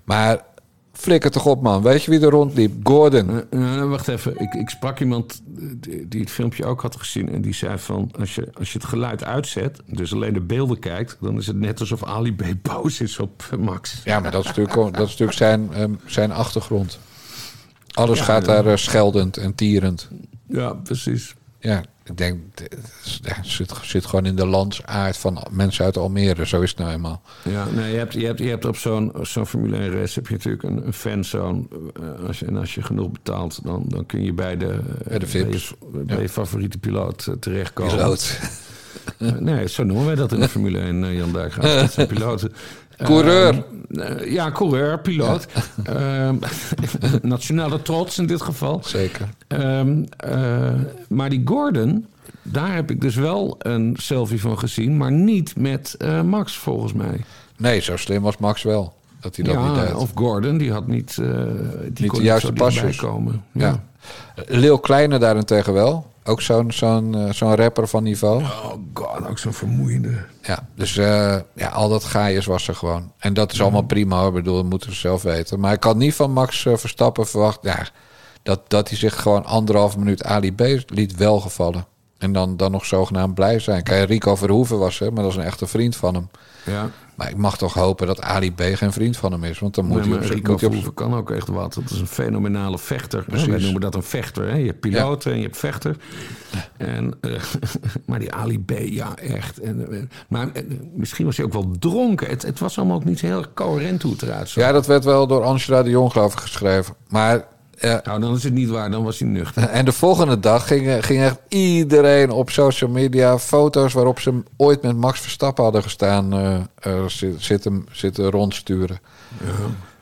Maar 0.05 0.45
flikker 0.93 1.31
toch 1.31 1.47
op, 1.47 1.63
man. 1.63 1.83
Weet 1.83 2.03
je 2.03 2.11
wie 2.11 2.21
er 2.21 2.31
rondliep? 2.31 2.87
Gordon. 2.87 3.43
Uh, 3.51 3.85
wacht 3.85 4.09
even. 4.09 4.41
Ik, 4.41 4.55
ik 4.55 4.69
sprak 4.69 5.01
iemand 5.01 5.43
die, 5.45 6.09
die, 6.09 6.21
het 6.21 6.31
filmpje 6.31 6.65
ook 6.65 6.83
had 6.83 6.97
gezien. 6.97 7.33
En 7.33 7.43
die 7.43 7.55
zei 7.55 7.79
van, 7.79 8.11
als 8.19 8.35
je, 8.35 8.49
als 8.59 8.73
je 8.73 8.79
het 8.79 8.89
geluid 8.89 9.25
uitzet... 9.25 9.81
dus 9.87 10.13
alleen 10.13 10.33
de 10.33 10.41
beelden 10.41 10.79
kijkt... 10.79 11.17
dan 11.21 11.37
is 11.37 11.47
het 11.47 11.57
net 11.57 11.81
alsof 11.81 12.05
Ali 12.05 12.35
B 12.35 12.45
boos 12.63 13.01
is 13.01 13.19
op 13.19 13.43
Max. 13.59 14.01
Ja, 14.05 14.21
maar 14.21 14.31
dat 14.31 14.41
is 14.41 14.47
natuurlijk, 14.47 14.75
dat 14.75 15.07
is 15.07 15.17
natuurlijk 15.19 15.39
zijn, 15.39 15.81
um, 15.81 16.01
zijn 16.07 16.33
achtergrond. 16.33 16.99
Alles 17.97 18.19
ja, 18.19 18.25
gaat 18.25 18.45
daar 18.45 18.67
uh, 18.67 18.77
scheldend 18.77 19.37
en 19.37 19.55
tierend. 19.55 20.09
Ja, 20.49 20.73
precies. 20.73 21.35
Ja, 21.61 21.83
ik 22.05 22.17
denk, 22.17 22.41
het 23.23 23.47
zit, 23.47 23.73
zit 23.83 24.07
gewoon 24.07 24.27
in 24.27 24.37
de 24.37 24.47
landsaard 24.47 25.17
van 25.17 25.47
mensen 25.51 25.85
uit 25.85 25.97
Almere. 25.97 26.47
Zo 26.47 26.61
is 26.61 26.71
het 26.71 26.79
nou 26.79 26.91
eenmaal. 26.91 27.23
Ja, 27.43 27.67
nee, 27.75 27.91
je, 27.91 27.99
hebt, 27.99 28.13
je, 28.13 28.27
hebt, 28.27 28.39
je 28.39 28.49
hebt 28.49 28.65
op 28.65 28.77
zo'n 28.77 29.13
zo'n 29.23 29.47
Formule 29.47 29.77
1 29.77 29.91
race 29.91 30.15
heb 30.15 30.27
je 30.27 30.35
natuurlijk 30.35 30.63
een, 30.63 30.87
een 30.87 30.93
fanzone. 30.93 31.63
Uh, 32.01 32.27
als 32.27 32.39
je, 32.39 32.47
en 32.47 32.57
als 32.57 32.75
je 32.75 32.83
genoeg 32.83 33.11
betaalt, 33.11 33.65
dan, 33.65 33.85
dan 33.87 34.07
kun 34.07 34.23
je 34.23 34.33
bij 34.33 34.57
de, 34.57 34.81
bij 35.09 35.19
de 35.19 35.27
VIP's. 35.27 35.75
Bij 35.93 36.21
je, 36.21 36.29
favoriete 36.29 36.79
piloot 36.79 37.29
terechtkomen. 37.41 37.95
Piloot. 37.97 38.41
nee, 39.39 39.69
zo 39.69 39.85
noemen 39.85 40.07
wij 40.07 40.15
dat 40.15 40.33
in 40.33 40.41
de 40.41 40.49
Formule 40.49 40.79
1, 40.79 41.03
uh, 41.03 41.17
Jan 41.17 41.33
Dijkgraaf. 41.33 41.75
Dat 41.81 41.93
zijn 41.93 42.07
piloten. 42.07 42.53
Coureur. 43.05 43.65
Uh, 43.89 44.33
ja, 44.33 44.51
coureur, 44.51 45.01
piloot. 45.01 45.47
Ja. 45.85 46.31
Uh, 46.31 46.37
nationale 47.23 47.83
trots 47.83 48.19
in 48.19 48.27
dit 48.27 48.43
geval. 48.43 48.81
Zeker. 48.85 49.29
Uh, 49.49 49.83
maar 51.09 51.31
die 51.31 51.43
Gordon, 51.45 52.07
daar 52.43 52.75
heb 52.75 52.91
ik 52.91 53.01
dus 53.01 53.15
wel 53.15 53.57
een 53.59 53.97
selfie 53.99 54.41
van 54.41 54.59
gezien, 54.59 54.97
maar 54.97 55.13
niet 55.13 55.57
met 55.57 55.95
eh, 55.99 56.23
Max 56.23 56.57
volgens 56.57 56.93
mij. 56.93 57.25
Nee, 57.57 57.81
zo 57.81 57.97
slim 57.97 58.23
was 58.23 58.37
Max 58.37 58.63
wel. 58.63 58.95
Dat 59.21 59.37
hij 59.37 59.45
dat 59.45 59.55
ja, 59.55 59.73
niet 59.73 59.81
deed. 59.81 59.95
Of 59.95 60.11
Gordon, 60.15 60.59
die 60.59 60.73
had 60.73 60.87
niet, 60.87 61.15
die 61.93 62.03
niet 62.03 62.15
de 62.15 62.23
juiste 62.23 62.53
pasjes 62.53 62.97
komen. 62.97 63.45
Ja. 63.53 63.81
ja. 64.35 64.43
Leeuw 64.47 64.77
Kleine 64.77 65.19
daarentegen 65.19 65.73
wel. 65.73 66.07
Ook 66.27 66.41
zo'n 66.41 66.73
zo'n 66.73 67.17
uh, 67.17 67.33
zo'n 67.33 67.55
rapper 67.55 67.89
van 67.89 68.03
niveau. 68.03 68.43
Oh 68.43 68.73
god, 68.95 69.29
ook 69.29 69.39
zo'n 69.39 69.53
vermoeiende. 69.53 70.25
Ja, 70.43 70.69
dus 70.75 70.97
uh, 70.97 71.37
ja, 71.55 71.69
al 71.69 71.89
dat 71.89 72.05
gaaiers 72.05 72.47
was 72.47 72.69
er 72.69 72.75
gewoon. 72.75 73.13
En 73.19 73.35
dat 73.35 73.53
is 73.53 73.61
allemaal 73.63 73.83
prima 73.83 74.19
hoor. 74.19 74.29
Ik 74.29 74.35
bedoel, 74.35 74.57
dat 74.57 74.71
moeten 74.71 74.93
ze 74.93 74.99
zelf 74.99 75.23
weten. 75.23 75.61
Maar 75.61 75.73
ik 75.73 75.85
had 75.85 75.97
niet 75.97 76.15
van 76.15 76.33
Max 76.33 76.65
uh, 76.65 76.77
Verstappen 76.77 77.27
verwacht... 77.27 77.59
Ja, 77.63 77.87
dat, 78.43 78.61
dat 78.71 78.89
hij 78.89 78.99
zich 78.99 79.23
gewoon 79.23 79.45
anderhalf 79.45 79.97
minuut 79.97 80.25
Ali 80.25 80.53
B 80.53 80.61
liet 80.87 81.17
welgevallen. 81.17 81.87
En 82.19 82.33
dan, 82.33 82.57
dan 82.57 82.71
nog 82.71 82.87
zogenaamd 82.87 83.35
blij 83.35 83.59
zijn. 83.59 83.83
Kijk, 83.83 84.09
Rico 84.09 84.37
Verhoeven 84.37 84.79
was 84.79 85.01
er, 85.01 85.13
maar 85.13 85.23
dat 85.23 85.33
is 85.33 85.39
een 85.39 85.45
echte 85.45 85.67
vriend 85.67 85.97
van 85.97 86.15
hem. 86.15 86.29
Ja. 86.65 86.91
Maar 87.15 87.31
ik 87.31 87.37
mag 87.37 87.57
toch 87.57 87.75
hopen 87.75 88.07
dat 88.07 88.21
Ali 88.21 88.53
B 88.53 88.61
geen 88.61 88.93
vriend 88.93 89.17
van 89.17 89.33
hem 89.33 89.45
is. 89.45 89.59
Want 89.59 89.75
dan 89.75 89.85
moet 89.85 90.01
nee, 90.01 90.09
hij 90.09 90.19
op 90.19 90.33
Rico 90.33 90.57
Verhoeven 90.57 90.95
kan 90.95 91.15
ook 91.15 91.31
echt 91.31 91.49
wat. 91.49 91.75
Dat 91.75 91.91
is 91.91 92.01
een 92.01 92.07
fenomenale 92.07 92.79
vechter. 92.79 93.25
Precies. 93.25 93.47
Wij 93.47 93.61
noemen 93.61 93.81
dat 93.81 93.95
een 93.95 94.03
vechter. 94.03 94.49
Hè? 94.49 94.57
Je 94.57 94.67
hebt 94.67 94.81
piloot 94.81 95.25
ja. 95.25 95.31
en 95.31 95.37
je 95.37 95.43
hebt 95.43 95.57
vechter. 95.57 95.97
En, 96.77 97.15
uh, 97.21 97.33
maar 98.07 98.19
die 98.19 98.33
Ali 98.33 98.65
B, 98.65 98.71
ja, 98.79 99.17
echt. 99.17 99.61
En, 99.61 99.87
uh, 99.91 100.03
maar 100.29 100.47
uh, 100.47 100.63
misschien 100.95 101.25
was 101.25 101.37
hij 101.37 101.47
ook 101.47 101.53
wel 101.53 101.71
dronken. 101.79 102.29
Het, 102.29 102.43
het, 102.43 102.59
was 102.59 102.79
allemaal 102.79 102.97
ook 102.97 103.05
niet 103.05 103.21
heel 103.21 103.45
coherent 103.55 104.03
hoe 104.03 104.13
het 104.13 104.23
eruit 104.23 104.49
zag. 104.49 104.65
Ja, 104.65 104.73
dat 104.73 104.87
werd 104.87 105.05
wel 105.05 105.27
door 105.27 105.43
Angela 105.43 105.83
de 105.83 105.91
Jong, 105.91 106.13
geloof 106.13 106.33
ik, 106.33 106.39
geschreven. 106.39 106.95
Maar 107.09 107.45
ja. 107.79 108.01
Nou, 108.05 108.21
dan 108.21 108.35
is 108.35 108.43
het 108.43 108.53
niet 108.53 108.69
waar, 108.69 108.91
dan 108.91 109.05
was 109.05 109.19
hij 109.19 109.29
nuchter. 109.29 109.63
En 109.69 109.85
de 109.85 109.93
volgende 109.93 110.41
dag 110.41 110.67
ging, 110.67 111.05
ging 111.05 111.23
echt 111.23 111.39
iedereen 111.49 112.31
op 112.31 112.51
social 112.51 112.91
media 112.91 113.39
foto's 113.39 113.93
waarop 113.93 114.21
ze 114.21 114.43
ooit 114.57 114.83
met 114.83 114.97
Max 114.97 115.21
Verstappen 115.21 115.65
hadden 115.65 115.83
gestaan 115.83 116.35
uh, 116.35 116.59
uh, 116.87 117.05
zitten, 117.39 117.87
zitten 117.93 118.31
rondsturen. 118.31 119.01
Ja. 119.45 119.53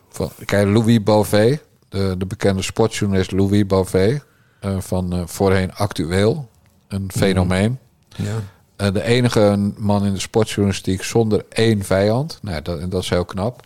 Van, 0.09 0.31
kijk, 0.45 0.69
Louis 0.69 1.03
Bové, 1.03 1.61
de, 1.89 2.15
de 2.19 2.27
bekende 2.27 2.63
sportjournalist 2.63 3.33
Louis 3.33 3.67
Bové, 3.67 4.23
uh, 4.65 4.77
van 4.79 5.29
voorheen 5.29 5.75
actueel, 5.75 6.49
een 6.89 7.11
fenomeen. 7.15 7.79
Ja. 8.77 8.91
de 8.91 9.03
enige 9.03 9.73
man 9.77 10.05
in 10.05 10.13
de 10.13 10.21
sportjournalistiek 10.21 11.03
zonder 11.03 11.45
één 11.49 11.83
vijand. 11.83 12.39
Nou, 12.43 12.63
dat, 12.63 12.91
dat 12.91 13.03
is 13.03 13.09
heel 13.09 13.25
knap. 13.25 13.63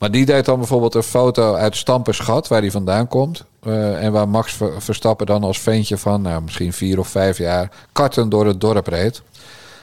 Maar 0.00 0.10
die 0.10 0.26
deed 0.26 0.44
dan 0.44 0.58
bijvoorbeeld 0.58 0.94
een 0.94 1.02
foto 1.02 1.54
uit 1.54 1.76
Stamperschat, 1.76 2.48
waar 2.48 2.60
hij 2.60 2.70
vandaan 2.70 3.08
komt. 3.08 3.44
Uh, 3.66 4.04
en 4.04 4.12
waar 4.12 4.28
Max 4.28 4.58
Verstappen 4.78 5.26
dan 5.26 5.42
als 5.42 5.60
ventje 5.60 5.98
van 5.98 6.22
nou, 6.22 6.42
misschien 6.42 6.72
vier 6.72 6.98
of 6.98 7.08
vijf 7.08 7.38
jaar 7.38 7.70
karten 7.92 8.28
door 8.28 8.46
het 8.46 8.60
dorp 8.60 8.86
reed. 8.86 9.22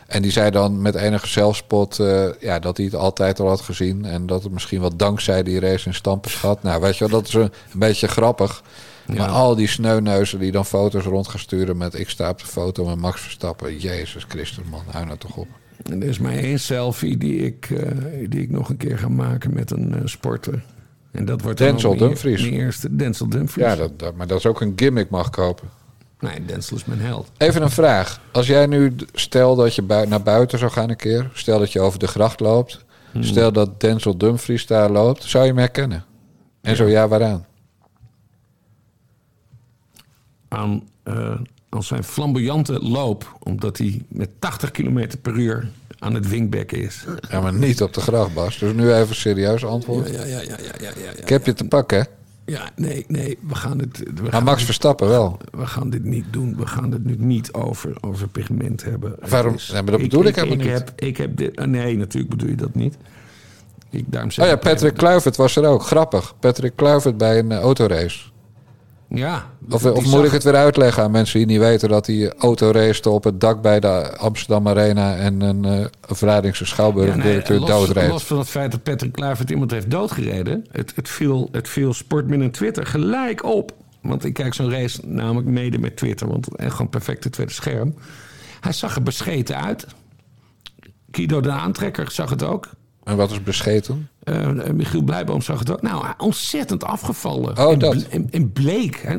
En 0.08 0.22
die 0.22 0.32
zei 0.32 0.52
dan 0.52 0.82
met 0.82 0.96
enige 0.96 1.28
zelfspot 1.28 2.00
uh, 2.00 2.26
ja, 2.40 2.60
dat 2.60 2.78
hij 2.78 2.86
het 2.86 2.96
altijd 2.96 3.40
al 3.40 3.48
had 3.48 3.62
gezien. 3.62 4.06
En 4.06 4.26
dat 4.26 4.44
het 4.44 4.52
misschien 4.52 4.82
wel 4.82 4.96
dankzij 4.96 5.44
die 5.44 5.60
race 5.60 5.88
in 5.88 5.94
Stamperschat. 5.94 6.64
Nou, 6.64 6.82
weet 6.82 6.98
je 6.98 7.08
wel, 7.08 7.20
dat 7.20 7.28
is 7.28 7.34
een, 7.34 7.42
een 7.42 7.80
beetje 7.80 8.08
grappig. 8.08 8.64
Ja. 9.08 9.14
Maar 9.14 9.30
al 9.30 9.56
die 9.56 9.68
sneuneuzen 9.68 10.40
die 10.40 10.52
dan 10.52 10.66
foto's 10.66 11.04
rond 11.04 11.28
gaan 11.28 11.40
sturen 11.40 11.78
met 11.78 12.00
ik 12.00 12.10
sta 12.10 12.30
op 12.30 12.40
de 12.40 12.46
foto 12.46 12.86
met 12.86 12.98
Max 12.98 13.22
Verstappen. 13.22 13.78
Jezus 13.78 14.26
Christus, 14.28 14.64
man, 14.70 14.84
hou 14.92 15.06
nou 15.06 15.18
toch 15.18 15.36
op. 15.36 15.48
Er 15.84 16.04
is 16.04 16.20
maar 16.20 16.34
één 16.34 16.60
selfie 16.60 17.18
die 17.18 17.38
ik, 17.38 17.70
uh, 17.70 18.30
die 18.30 18.42
ik 18.42 18.50
nog 18.50 18.70
een 18.70 18.78
keer 18.78 18.98
ga 18.98 19.10
maken 19.10 19.54
met 19.54 19.72
een 19.72 19.94
uh, 19.96 20.02
sporter. 20.04 20.64
En 21.12 21.26
dat 21.26 21.42
wordt 21.42 21.58
Denzel 21.58 21.98
Dumfries. 21.98 22.42
Mijn 22.42 22.54
eerste 22.54 22.96
Denzel 22.96 23.30
Dumfries. 23.30 23.66
Ja, 23.66 23.76
dat, 23.76 24.00
dat, 24.00 24.16
maar 24.16 24.28
dat 24.28 24.38
is 24.38 24.46
ook 24.46 24.62
een 24.62 24.74
gimmick 24.76 25.10
mag 25.10 25.30
kopen. 25.30 25.70
Nee, 26.20 26.46
Denzel 26.46 26.78
is 26.78 26.86
mijn 26.86 27.00
held. 27.00 27.32
Even 27.38 27.62
een 27.62 27.70
vraag. 27.70 28.22
Als 28.32 28.48
jij 28.48 28.66
nu, 28.66 28.96
stel 29.14 29.56
dat 29.56 29.76
je 29.76 29.82
bui 29.82 30.08
naar 30.08 30.24
buiten 30.24 30.60
zou 30.60 30.72
gaan 30.72 30.90
een 30.90 30.96
keer. 30.96 31.30
Stel 31.34 31.60
dat 31.60 31.72
je 31.72 31.80
over 31.80 32.00
de 32.00 32.08
gracht 32.08 32.40
loopt. 32.40 32.86
Hmm. 33.12 33.24
Stel 33.24 33.52
dat 33.52 33.80
Denzel 33.80 34.18
Dumfries 34.18 34.66
daar 34.66 34.92
loopt. 34.92 35.24
Zou 35.24 35.44
je 35.44 35.50
hem 35.50 35.60
herkennen? 35.60 36.06
En 36.62 36.72
ja. 36.72 36.76
zo 36.76 36.86
ja, 36.86 37.08
waaraan? 37.08 37.46
Aan, 40.48 40.84
uh, 41.04 41.40
aan 41.70 41.84
zijn 41.84 42.04
flamboyante 42.04 42.80
loop. 42.80 43.38
Omdat 43.40 43.78
hij 43.78 44.02
met 44.08 44.30
80 44.40 44.72
km 44.72 45.08
per 45.22 45.34
uur 45.34 45.70
aan 46.00 46.14
het 46.14 46.30
wingbacken 46.30 46.82
is. 46.82 47.06
Ja, 47.30 47.42
maar 47.42 47.54
niet 47.54 47.82
op 47.82 47.94
de 47.94 48.02
gracht, 48.02 48.34
Bas. 48.34 48.58
Dus 48.58 48.74
nu 48.74 48.94
even 48.94 49.16
serieus 49.16 49.66
antwoord. 49.66 50.10
Ja, 50.10 50.26
ja, 50.26 50.26
ja, 50.26 50.42
ja, 50.42 50.58
ja, 50.58 50.74
ja, 50.80 50.92
ja 51.04 51.12
Ik 51.12 51.30
heb 51.30 51.46
je 51.46 51.54
te 51.54 51.64
pakken, 51.64 51.98
hè? 51.98 52.04
Ja, 52.46 52.70
nee, 52.76 53.06
nee, 53.08 53.38
we 53.48 53.56
gaan 53.56 53.80
het... 53.80 53.98
We 53.98 54.22
maar 54.22 54.32
gaan 54.32 54.44
Max 54.44 54.58
dit, 54.58 54.66
Verstappen 54.66 55.08
wel. 55.08 55.38
We 55.52 55.68
gaan 55.68 55.90
dit 55.90 56.04
niet 56.04 56.26
doen. 56.32 56.58
We 56.58 56.68
gaan 56.68 56.92
het 56.92 57.04
nu 57.04 57.16
niet 57.18 57.54
over, 57.54 57.98
over 58.02 58.28
pigment 58.28 58.84
hebben. 58.84 59.16
Waarom? 59.30 59.54
Is, 59.54 59.72
nee, 59.72 59.82
maar 59.82 59.92
dat 59.92 60.02
bedoel 60.02 60.22
ik, 60.22 60.28
ik 60.28 60.36
helemaal 60.36 60.58
ik 60.58 60.64
niet. 60.64 60.74
Heb, 60.74 60.92
ik 60.96 61.18
heb 61.18 61.38
dit... 61.38 61.66
Nee, 61.66 61.98
natuurlijk 61.98 62.36
bedoel 62.36 62.50
je 62.50 62.56
dat 62.56 62.76
niet. 62.76 62.98
Ik, 63.90 64.04
daarom 64.08 64.30
oh 64.30 64.46
ja, 64.46 64.56
Patrick 64.56 64.94
Kluivert 64.94 65.36
was 65.36 65.56
er 65.56 65.66
ook. 65.66 65.84
Grappig. 65.84 66.34
Patrick 66.40 66.76
Kluivert 66.76 67.18
bij 67.18 67.40
een 67.40 67.52
uh, 67.52 67.60
autorace. 67.60 68.20
Ja. 69.10 69.46
Of, 69.70 69.86
of 69.86 70.04
moet 70.04 70.12
zag... 70.12 70.26
ik 70.26 70.32
het 70.32 70.44
weer 70.44 70.56
uitleggen 70.56 71.04
aan 71.04 71.12
mensen 71.12 71.38
die 71.38 71.48
niet 71.48 71.60
weten 71.60 71.90
dat 71.90 72.08
hij 72.08 72.34
autoracete 72.38 73.10
op 73.10 73.24
het 73.24 73.42
dak 73.42 73.62
bij 73.62 73.80
de 73.80 74.18
Amsterdam 74.18 74.68
Arena 74.68 75.16
en 75.16 75.42
een 75.42 75.66
uh, 75.66 75.86
Vlaardingse 76.02 76.66
schouwburg-directeur 76.66 77.60
ja, 77.60 77.66
nee, 77.66 77.70
doodreed? 77.70 78.10
Los 78.10 78.24
van 78.24 78.38
het 78.38 78.50
feit 78.50 78.72
dat 78.72 78.84
Patrick 78.84 79.12
Kluivert 79.12 79.50
iemand 79.50 79.72
heeft 79.72 79.92
doodgereden, 79.92 80.66
het, 80.72 80.94
het, 80.96 81.10
viel, 81.10 81.50
het 81.52 81.70
viel 81.70 81.94
Sportmin 81.94 82.42
en 82.42 82.52
Twitter 82.52 82.86
gelijk 82.86 83.44
op. 83.44 83.72
Want 84.02 84.26
ik 84.26 84.34
kijk 84.34 84.54
zo'n 84.54 84.72
race 84.72 85.02
namelijk 85.06 85.48
mede 85.48 85.78
met 85.78 85.98
Twitter, 85.98 86.28
want 86.28 86.56
echt 86.56 86.72
gewoon 86.72 86.90
perfecte 86.90 87.30
tweede 87.30 87.54
scherm. 87.54 87.96
Hij 88.60 88.72
zag 88.72 88.96
er 88.96 89.04
bescheten 89.04 89.64
uit. 89.64 89.88
Guido 91.12 91.42
de 91.42 91.52
aantrekker 91.52 92.12
zag 92.12 92.30
het 92.30 92.44
ook. 92.44 92.70
En 93.08 93.16
wat 93.16 93.32
is 93.32 93.44
bescheten? 93.44 94.10
Uh, 94.24 94.70
Michiel 94.74 95.02
Blijboom 95.02 95.42
zag 95.42 95.60
het 95.60 95.72
ook. 95.72 95.82
Nou, 95.82 96.06
ontzettend 96.18 96.84
afgevallen. 96.84 97.58
Oh, 97.58 97.72
en, 97.72 97.80
dat. 97.80 98.04
En, 98.04 98.28
en 98.32 98.52
bleek. 98.52 99.02
Hè. 99.02 99.18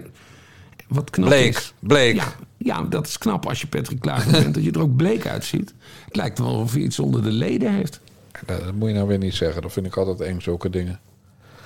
Wat 0.89 1.10
knap 1.10 1.28
bleek, 1.28 1.56
is. 1.56 1.74
Bleek. 1.78 2.16
Ja, 2.16 2.32
ja, 2.56 2.82
dat 2.82 3.06
is 3.06 3.19
knap 3.19 3.47
als 3.47 3.60
je 3.60 3.66
Patrick 3.66 4.01
Kluivert 4.01 4.43
bent. 4.43 4.55
dat 4.55 4.65
je 4.65 4.73
er 4.73 4.81
ook 4.81 4.97
bleek 4.97 5.27
uitziet. 5.27 5.74
Het 6.05 6.16
lijkt 6.16 6.39
wel 6.39 6.55
of 6.55 6.73
hij 6.73 6.81
iets 6.81 6.98
onder 6.98 7.23
de 7.23 7.31
leden 7.31 7.74
heeft. 7.74 8.01
Nou, 8.47 8.65
dat 8.65 8.74
moet 8.74 8.89
je 8.89 8.94
nou 8.94 9.06
weer 9.09 9.19
niet 9.19 9.35
zeggen. 9.35 9.62
Dat 9.62 9.73
vind 9.73 9.86
ik 9.86 9.97
altijd 9.97 10.20
eng, 10.20 10.40
zulke 10.40 10.70
dingen. 10.70 11.01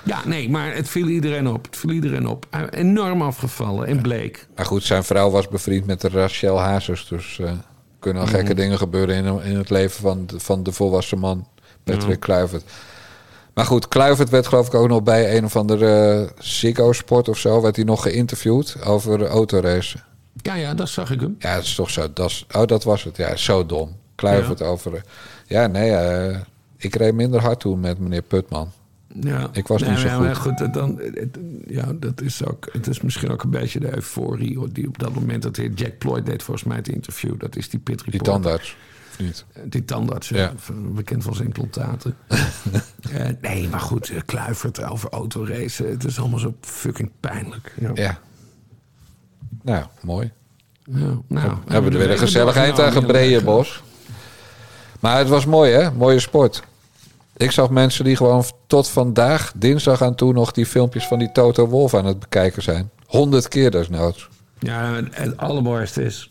Ja, 0.04 0.20
nee, 0.26 0.50
maar 0.50 0.74
het 0.74 0.88
viel 0.88 1.08
iedereen 1.08 1.48
op. 1.48 1.64
Het 1.64 1.76
viel 1.76 1.90
iedereen 1.90 2.26
op. 2.26 2.46
Enorm 2.70 3.22
afgevallen 3.22 3.86
en 3.86 4.02
bleek. 4.02 4.46
Maar 4.56 4.66
goed, 4.66 4.82
zijn 4.82 5.04
vrouw 5.04 5.30
was 5.30 5.48
bevriend 5.48 5.86
met 5.86 6.00
de 6.00 6.08
Rachel 6.08 6.60
Hazes. 6.60 7.08
Dus 7.08 7.38
uh, 7.38 7.52
kunnen 7.98 8.22
al 8.22 8.28
gekke 8.28 8.50
mm. 8.50 8.56
dingen 8.56 8.78
gebeuren 8.78 9.16
in, 9.16 9.42
in 9.42 9.56
het 9.56 9.70
leven 9.70 10.00
van, 10.00 10.28
van 10.36 10.62
de 10.62 10.72
volwassen 10.72 11.18
man. 11.18 11.46
Patrick. 11.84 12.20
Kluivert. 12.20 12.64
Maar 13.54 13.64
goed, 13.64 13.88
Kluivert 13.88 14.30
werd 14.30 14.46
geloof 14.46 14.66
ik 14.66 14.74
ook 14.74 14.88
nog 14.88 15.02
bij 15.02 15.36
een 15.36 15.44
of 15.44 15.56
andere 15.56 16.20
uh, 16.22 16.28
Ziggo 16.38 16.92
Sport 16.92 17.28
of 17.28 17.38
zo... 17.38 17.60
werd 17.60 17.76
hij 17.76 17.84
nog 17.84 18.02
geïnterviewd 18.02 18.76
over 18.84 19.26
autoracen. 19.26 20.02
Ja, 20.42 20.54
ja, 20.54 20.74
dat 20.74 20.88
zag 20.88 21.10
ik 21.10 21.20
hem. 21.20 21.36
Ja, 21.38 21.54
dat 21.54 21.64
is 21.64 21.74
toch 21.74 21.90
zo... 21.90 22.12
Dat 22.14 22.30
is, 22.30 22.46
oh, 22.52 22.66
dat 22.66 22.84
was 22.84 23.04
het. 23.04 23.16
Ja, 23.16 23.36
zo 23.36 23.66
dom. 23.66 23.96
Kluivert 24.14 24.58
ja. 24.58 24.64
over... 24.66 25.02
Ja, 25.46 25.66
nee, 25.66 25.90
uh, 25.90 26.36
Ik 26.76 26.94
reed 26.94 27.14
minder 27.14 27.40
hard 27.40 27.60
toen 27.60 27.80
met 27.80 27.98
meneer 27.98 28.22
Putman. 28.22 28.70
Ja. 29.20 29.48
Ik 29.52 29.66
was 29.66 29.80
Nee, 29.80 29.90
niet 29.90 29.98
zo 29.98 30.20
maar 30.20 30.36
goed. 30.36 30.58
goed 30.60 30.74
dan, 30.74 31.00
het- 31.14 31.38
ja, 31.66 31.92
dat 31.94 32.20
is 32.20 32.44
ook, 32.46 32.68
het 32.72 32.86
is 32.86 33.00
misschien 33.00 33.30
ook 33.30 33.42
een 33.42 33.50
beetje 33.50 33.80
de 33.80 33.94
euforie 33.94 34.72
die 34.72 34.88
op 34.88 34.98
dat 34.98 35.14
moment 35.14 35.42
dat 35.42 35.56
heer 35.56 35.70
Jack 35.72 35.98
Ployd 35.98 36.26
deed 36.26 36.42
volgens 36.42 36.66
mij 36.66 36.76
het 36.76 36.88
interview. 36.88 37.40
Dat 37.40 37.56
is 37.56 37.68
die 37.68 37.80
pit 37.80 37.98
Die 37.98 38.10
reporter. 38.10 38.32
tandarts, 38.32 38.70
of 38.70 38.91
niet? 39.18 39.44
Die 39.64 39.84
tandarts, 39.84 40.28
ja. 40.28 40.36
Ja. 40.36 40.52
van- 40.56 40.94
bekend 40.94 41.24
van 41.24 41.34
zijn 41.34 41.46
implantaten. 41.46 42.16
Eh, 43.12 43.26
nee, 43.40 43.68
maar 43.68 43.80
goed, 43.80 44.08
eh, 44.10 44.20
Kluivert 44.26 44.84
over 44.84 45.10
autoracen. 45.10 45.90
Het 45.90 46.04
is 46.04 46.18
allemaal 46.18 46.38
zo 46.38 46.54
fucking 46.60 47.10
pijnlijk. 47.20 47.74
Ja. 47.80 47.90
Ja. 47.94 48.18
Nou, 49.62 49.84
mooi. 50.02 50.30
Ja, 50.84 50.98
nou, 51.26 51.48
Heb- 51.48 51.56
hebben 51.68 51.68
we 51.68 51.74
er 51.74 51.82
weer 51.90 52.00
een 52.02 52.08
week 52.08 52.18
gezellig 52.18 52.56
eind 52.56 52.80
aan 52.80 52.92
gebreien, 52.92 53.44
Bos. 53.44 53.82
Maar 55.00 55.18
het 55.18 55.28
was 55.28 55.46
mooi, 55.46 55.72
hè? 55.72 55.90
Mooie 55.92 56.18
sport. 56.20 56.62
Ik 57.36 57.50
zag 57.50 57.70
mensen 57.70 58.04
die 58.04 58.16
gewoon 58.16 58.44
tot 58.66 58.88
vandaag, 58.88 59.52
dinsdag 59.56 60.02
aan 60.02 60.14
toe, 60.14 60.32
nog 60.32 60.52
die 60.52 60.66
filmpjes 60.66 61.06
van 61.06 61.18
die 61.18 61.32
Toto 61.32 61.66
Wolf 61.66 61.94
aan 61.94 62.04
het 62.06 62.18
bekijken 62.18 62.62
zijn. 62.62 62.90
Honderd 63.06 63.48
keer 63.48 63.70
desnoods. 63.70 64.28
Ja, 64.58 64.96
en 64.96 65.08
het 65.12 65.36
allermooiste 65.36 66.02
is... 66.04 66.30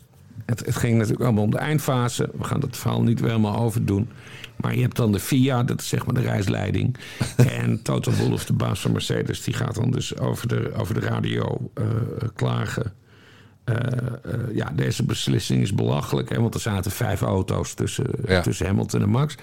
Het, 0.51 0.65
het 0.65 0.75
ging 0.75 0.97
natuurlijk 0.97 1.23
allemaal 1.23 1.43
om 1.43 1.51
de 1.51 1.57
eindfase. 1.57 2.29
We 2.37 2.43
gaan 2.43 2.59
dat 2.59 2.77
verhaal 2.77 3.01
niet 3.03 3.19
weer 3.19 3.29
helemaal 3.29 3.57
overdoen. 3.57 4.09
Maar 4.55 4.75
je 4.75 4.81
hebt 4.81 4.95
dan 4.95 5.11
de 5.11 5.19
FIA, 5.19 5.63
dat 5.63 5.79
is 5.79 5.87
zeg 5.87 6.05
maar 6.05 6.15
de 6.15 6.21
reisleiding. 6.21 6.97
en 7.61 7.81
Toto 7.81 8.11
Wolff, 8.11 8.45
de 8.45 8.53
baas 8.53 8.79
van 8.81 8.91
Mercedes... 8.91 9.43
die 9.43 9.53
gaat 9.53 9.75
dan 9.75 9.91
dus 9.91 10.17
over 10.17 10.47
de, 10.47 10.71
over 10.77 10.93
de 10.93 10.99
radio 10.99 11.71
eh, 11.73 11.85
klagen. 12.35 12.93
Eh, 13.63 13.75
eh, 13.75 14.55
ja, 14.55 14.71
deze 14.75 15.03
beslissing 15.03 15.61
is 15.61 15.73
belachelijk. 15.73 16.29
Hè, 16.29 16.41
want 16.41 16.53
er 16.53 16.59
zaten 16.59 16.91
vijf 16.91 17.21
auto's 17.21 17.73
tussen, 17.73 18.05
Ja. 18.25 18.41
tussen 18.41 18.65
Hamilton 18.65 19.01
en 19.01 19.09
Max. 19.09 19.35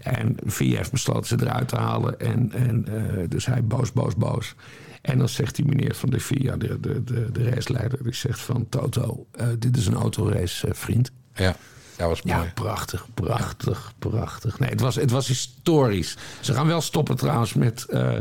En 0.00 0.36
heeft 0.56 0.90
besloten 0.90 1.26
ze 1.26 1.46
eruit 1.46 1.68
te 1.68 1.76
halen. 1.76 2.20
En, 2.20 2.52
en 2.52 2.86
dus 3.28 3.46
hij 3.46 3.64
boos, 3.64 3.92
boos, 3.92 4.16
boos. 4.16 4.54
En 5.00 5.18
dan 5.18 5.28
zegt 5.28 5.56
die 5.56 5.64
meneer 5.64 5.94
van 5.94 6.10
de 6.10 6.20
FIA, 6.20 6.56
de, 6.56 6.80
de, 6.80 7.04
de, 7.04 7.32
de 7.32 7.50
raceleider... 7.50 8.02
die 8.02 8.14
zegt 8.14 8.40
van 8.40 8.68
Toto, 8.68 9.26
eh, 9.32 9.46
dit 9.58 9.76
is 9.76 9.86
een 9.86 9.94
autorace, 9.94 10.66
eh, 10.66 10.74
vriend. 10.74 11.10
Ja, 11.34 11.56
dat 11.96 12.08
was 12.08 12.22
mooi. 12.22 12.38
Ja, 12.38 12.50
prachtig, 12.54 13.06
prachtig, 13.14 13.92
prachtig. 13.98 14.58
Nee, 14.58 14.70
het 14.70 14.80
was, 14.80 14.94
het 14.94 15.10
was 15.10 15.26
historisch. 15.26 16.16
Ze 16.40 16.54
gaan 16.54 16.66
wel 16.66 16.80
stoppen 16.80 17.16
trouwens 17.16 17.54
met 17.54 17.84
eh, 17.84 18.12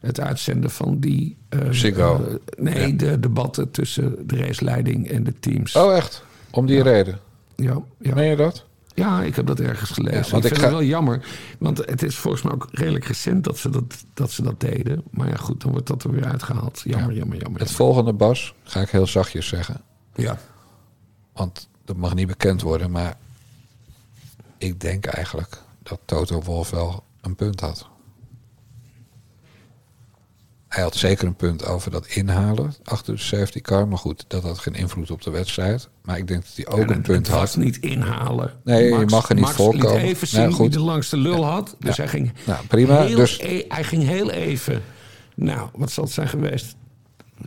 het 0.00 0.20
uitzenden 0.20 0.70
van 0.70 1.00
die... 1.00 1.36
Ziggo. 1.70 2.38
nee, 2.56 2.96
de 2.96 3.20
debatten 3.20 3.70
tussen 3.70 4.26
de 4.26 4.36
raceleiding 4.36 5.10
en 5.10 5.24
de 5.24 5.34
teams. 5.40 5.76
Oh, 5.76 5.96
echt? 5.96 6.24
Om 6.50 6.66
die 6.66 6.82
reden? 6.82 7.18
Ja, 7.56 7.82
ja. 7.98 8.14
Meen 8.14 8.30
je 8.30 8.36
dat? 8.36 8.66
Ja, 8.94 9.22
ik 9.22 9.36
heb 9.36 9.46
dat 9.46 9.60
ergens 9.60 9.90
gelezen. 9.90 10.24
Ja, 10.24 10.30
want 10.30 10.44
ik 10.44 10.50
ik 10.50 10.56
vind 10.58 10.58
ga- 10.58 10.64
het 10.66 10.72
wel 10.74 10.82
jammer. 10.88 11.26
Want 11.58 11.78
het 11.78 12.02
is 12.02 12.16
volgens 12.16 12.42
mij 12.42 12.52
ook 12.52 12.68
redelijk 12.72 13.04
recent 13.04 13.44
dat 13.44 13.58
ze 13.58 13.70
dat, 13.70 14.04
dat, 14.14 14.30
ze 14.30 14.42
dat 14.42 14.60
deden. 14.60 15.02
Maar 15.10 15.28
ja, 15.28 15.36
goed, 15.36 15.60
dan 15.60 15.70
wordt 15.70 15.86
dat 15.86 16.04
er 16.04 16.10
weer 16.10 16.24
uitgehaald. 16.26 16.80
Jammer, 16.84 17.12
jammer, 17.14 17.38
jammer. 17.42 17.60
Het 17.60 17.70
volgende, 17.70 18.12
Bas, 18.12 18.54
ga 18.62 18.80
ik 18.80 18.88
heel 18.90 19.06
zachtjes 19.06 19.46
zeggen. 19.48 19.80
Ja. 20.14 20.38
Want 21.32 21.68
dat 21.84 21.96
mag 21.96 22.14
niet 22.14 22.26
bekend 22.26 22.62
worden, 22.62 22.90
maar 22.90 23.16
ik 24.58 24.80
denk 24.80 25.04
eigenlijk 25.06 25.58
dat 25.82 26.00
Toto 26.04 26.42
Wolf 26.42 26.70
wel 26.70 27.04
een 27.20 27.34
punt 27.34 27.60
had. 27.60 27.88
Hij 30.72 30.82
had 30.82 30.96
zeker 30.96 31.26
een 31.26 31.34
punt 31.34 31.66
over 31.66 31.90
dat 31.90 32.06
inhalen 32.06 32.74
achter 32.84 33.14
de 33.14 33.20
safety 33.20 33.60
car. 33.60 33.88
Maar 33.88 33.98
goed, 33.98 34.24
dat 34.28 34.42
had 34.42 34.58
geen 34.58 34.74
invloed 34.74 35.10
op 35.10 35.22
de 35.22 35.30
wedstrijd. 35.30 35.88
Maar 36.02 36.18
ik 36.18 36.26
denk 36.28 36.42
dat 36.42 36.52
hij 36.66 36.66
ook 36.80 36.88
Ja, 36.88 36.94
een 36.94 37.02
punt 37.02 37.28
had. 37.28 37.56
niet 37.56 37.76
inhalen. 37.76 38.52
Nee, 38.64 38.84
je 38.98 39.04
mag 39.06 39.28
er 39.28 39.34
niet 39.34 39.44
Max 39.44 39.56
voorkomen. 39.56 39.92
liet 39.96 40.02
even 40.02 40.26
zien 40.26 40.40
Nee, 40.42 40.52
goed. 40.52 40.72
de 40.72 40.80
langste 40.80 41.16
lul 41.16 41.44
had. 41.44 41.76
Dus 41.78 41.96
Ja. 41.96 42.02
hij 42.02 42.12
ging 42.12 42.32
Nou, 42.46 42.66
prima. 42.66 43.02
Heel 43.02 43.16
Dus- 43.16 43.38
e- 43.40 43.64
hij 43.68 43.84
ging 43.84 44.02
heel 44.02 44.30
even... 44.30 44.82
Nou, 45.34 45.68
wat 45.76 45.90
zal 45.90 46.04
het 46.04 46.12
zijn 46.12 46.28
geweest? 46.28 46.74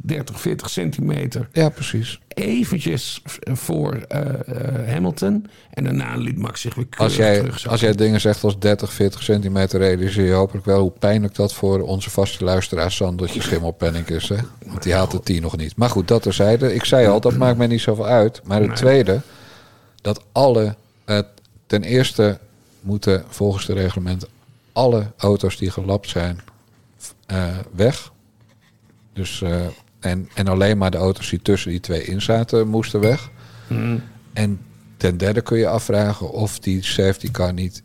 30, 0.02 0.42
40 0.42 0.70
centimeter. 0.70 1.48
Ja, 1.52 1.70
precies. 1.70 2.20
Eventjes 2.28 3.22
voor 3.54 3.94
eh, 3.94 4.20
eh, 4.22 4.90
Hamilton. 4.94 5.48
En 5.70 5.84
daarna 5.84 6.16
liet 6.16 6.38
Max 6.38 6.62
zich 6.62 6.76
weer 6.76 6.86
Als 6.98 7.16
jij, 7.16 7.36
terugzakken. 7.36 7.72
als 7.72 7.80
jij 7.80 7.94
dingen 7.94 8.22
zegt 8.22 8.44
als 8.44 8.60
30, 8.60 8.94
40 8.94 9.24
centimeter 9.24 9.80
realiseer 9.80 10.26
je 10.26 10.32
hopelijk 10.34 10.66
wel 10.66 10.80
hoe 10.82 10.92
pijnlijk 11.00 11.36
dat 11.36 11.54
voor 11.54 11.82
onze 11.82 12.10
vaste 12.10 12.44
luisteraar 12.44 12.92
Sandertje 12.92 13.42
Schimmelpenning 13.42 14.08
is. 14.08 14.30
Hè? 14.30 14.38
Want 14.66 14.84
die 14.84 14.94
haalt 14.94 15.12
de 15.12 15.20
10 15.20 15.42
nog 15.42 15.58
niet. 15.58 15.76
Maar 15.76 15.90
goed, 15.90 16.08
dat 16.08 16.22
terzijde. 16.22 16.74
Ik 16.74 16.86
zei 16.86 17.08
al, 17.08 17.20
dat 17.22 17.36
maakt 17.38 17.58
mij 17.58 17.68
niet 17.68 17.82
zoveel 17.82 18.06
uit. 18.06 18.42
Maar 18.44 18.58
het 18.60 18.68
Nee. 18.68 18.78
tweede, 18.78 19.22
dat 20.02 20.24
alle, 20.32 20.76
eh, 21.06 21.20
ten 21.68 21.84
eerste 21.84 22.40
moeten 22.82 23.24
volgens 23.28 23.66
de 23.66 23.74
reglementen 23.74 24.28
alle 24.74 25.12
auto's 25.18 25.58
die 25.58 25.72
gelapt 25.72 26.10
zijn 26.10 26.40
weg. 27.76 28.12
Dus, 29.14 29.44
en, 30.06 30.30
en 30.34 30.48
alleen 30.48 30.78
maar 30.78 30.92
de 30.92 30.98
auto's 30.98 31.30
die 31.30 31.42
tussen 31.42 31.72
die 31.72 31.80
twee 31.80 32.04
in 32.04 32.22
zaten 32.22 32.68
moesten 32.68 33.00
weg. 33.00 33.30
Mhm. 33.68 33.98
En 34.34 34.60
ten 34.98 35.18
derde 35.18 35.42
kun 35.42 35.58
je 35.58 35.68
afvragen 35.68 36.32
of 36.32 36.60
die 36.60 36.84
safety 36.84 37.32
car 37.32 37.54
niet 37.54 37.84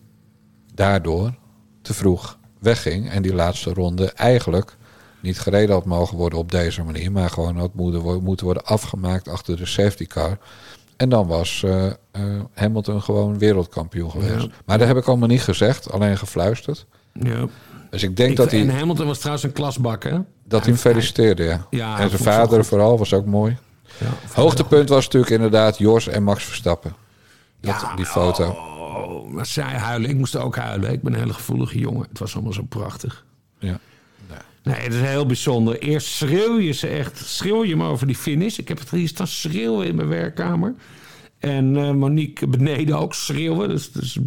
daardoor 0.75 1.35
te 1.83 1.95
vroeg 1.95 2.39
wegging. 2.59 3.11
En 3.11 3.23
die 3.23 3.35
laatste 3.35 3.73
ronde 3.73 4.13
eigenlijk 4.13 4.77
niet 5.21 5.39
gereden 5.39 5.75
had 5.75 5.85
mogen 5.85 6.17
worden 6.17 6.39
op 6.39 6.51
deze 6.51 6.83
manier. 6.83 7.13
Maar 7.13 7.31
gewoon 7.31 7.57
had 7.57 7.75
moeten 7.75 8.01
wo- 8.01 8.21
moeten 8.21 8.47
worden 8.47 8.65
afgemaakt 8.65 9.29
achter 9.29 9.57
de 9.57 9.67
safety 9.67 10.07
car. 10.07 10.39
En 10.97 11.09
dan 11.09 11.27
was 11.27 11.63
eh, 11.65 11.87
eh, 11.87 11.93
Hamilton 12.55 13.03
gewoon 13.03 13.39
wereldkampioen 13.39 14.11
geweest. 14.11 14.43
Ja. 14.43 14.49
Maar 14.65 14.79
dat 14.79 14.89
heb 14.89 14.97
ik 14.97 15.07
allemaal 15.07 15.29
niet 15.29 15.43
gezegd, 15.43 15.93
alleen 15.93 16.19
gefluisterd. 16.19 16.87
Ja. 17.13 17.47
Dus 17.91 18.03
ik 18.03 18.17
denk 18.17 18.31
Ik- 18.31 18.37
dat 18.37 18.51
hij, 18.51 18.61
En 18.61 18.71
Hamilton 18.79 19.07
was 19.07 19.19
trouwens 19.19 19.45
een 19.45 19.53
klasbak, 19.53 20.03
hè? 20.05 20.19
Dat 20.51 20.61
hij 20.61 20.73
hem 20.73 20.81
feliciteerde, 20.81 21.43
ja. 21.43 21.67
Ja, 21.71 21.99
en 21.99 22.11
zijn 22.11 22.23
vader 22.23 22.65
vooral 22.65 22.99
was 22.99 23.15
ook 23.15 23.27
mooi. 23.27 23.57
Ja, 23.99 24.07
Hoogtepunt 24.33 24.89
was 24.89 25.05
natuurlijk 25.05 25.33
inderdaad 25.33 25.79
Jos 25.79 26.09
en 26.09 26.23
Max 26.23 26.45
Verstappen. 26.45 26.95
Dat, 27.61 27.81
Ja, 27.81 27.97
die 27.97 28.07
foto. 28.07 28.49
Oh, 28.49 29.33
maar 29.33 29.47
zij 29.47 29.73
huilen. 29.73 30.11
Ik 30.11 30.17
moest 30.17 30.37
ook 30.37 30.57
huilen. 30.57 30.93
Ik 30.93 31.03
ben 31.03 31.13
een 31.13 31.19
hele 31.19 31.33
gevoelige 31.33 31.79
jongen. 31.79 32.07
Het 32.09 32.19
was 32.19 32.35
allemaal 32.35 32.53
zo 32.53 32.63
prachtig. 32.63 33.25
Ja. 33.59 33.79
Nee, 34.63 34.77
het 34.81 34.95
is 34.95 35.01
heel 35.01 35.27
bijzonder. 35.27 35.79
Eerst 35.79 36.07
schreeuw 36.07 36.59
je 36.59 36.73
ze 36.73 36.87
echt. 36.87 37.23
Schreeuw 37.25 37.65
je 37.65 37.77
me 37.77 37.85
over 37.85 38.07
die 38.07 38.17
finish. 38.17 38.59
Ik 38.59 38.69
heb 38.69 38.79
het 38.79 38.91
hier 38.91 39.09
staan 39.09 39.27
schreeuwen 39.27 39.87
in 39.87 39.95
mijn 39.95 40.09
werkkamer. 40.09 40.75
En 41.39 41.77
eh, 41.77 41.93
Monique 41.93 42.47
beneden 42.47 42.99
ook 42.99 43.15
schreeuwen. 43.15 43.69
Dus, 43.69 43.93
dus 43.93 44.19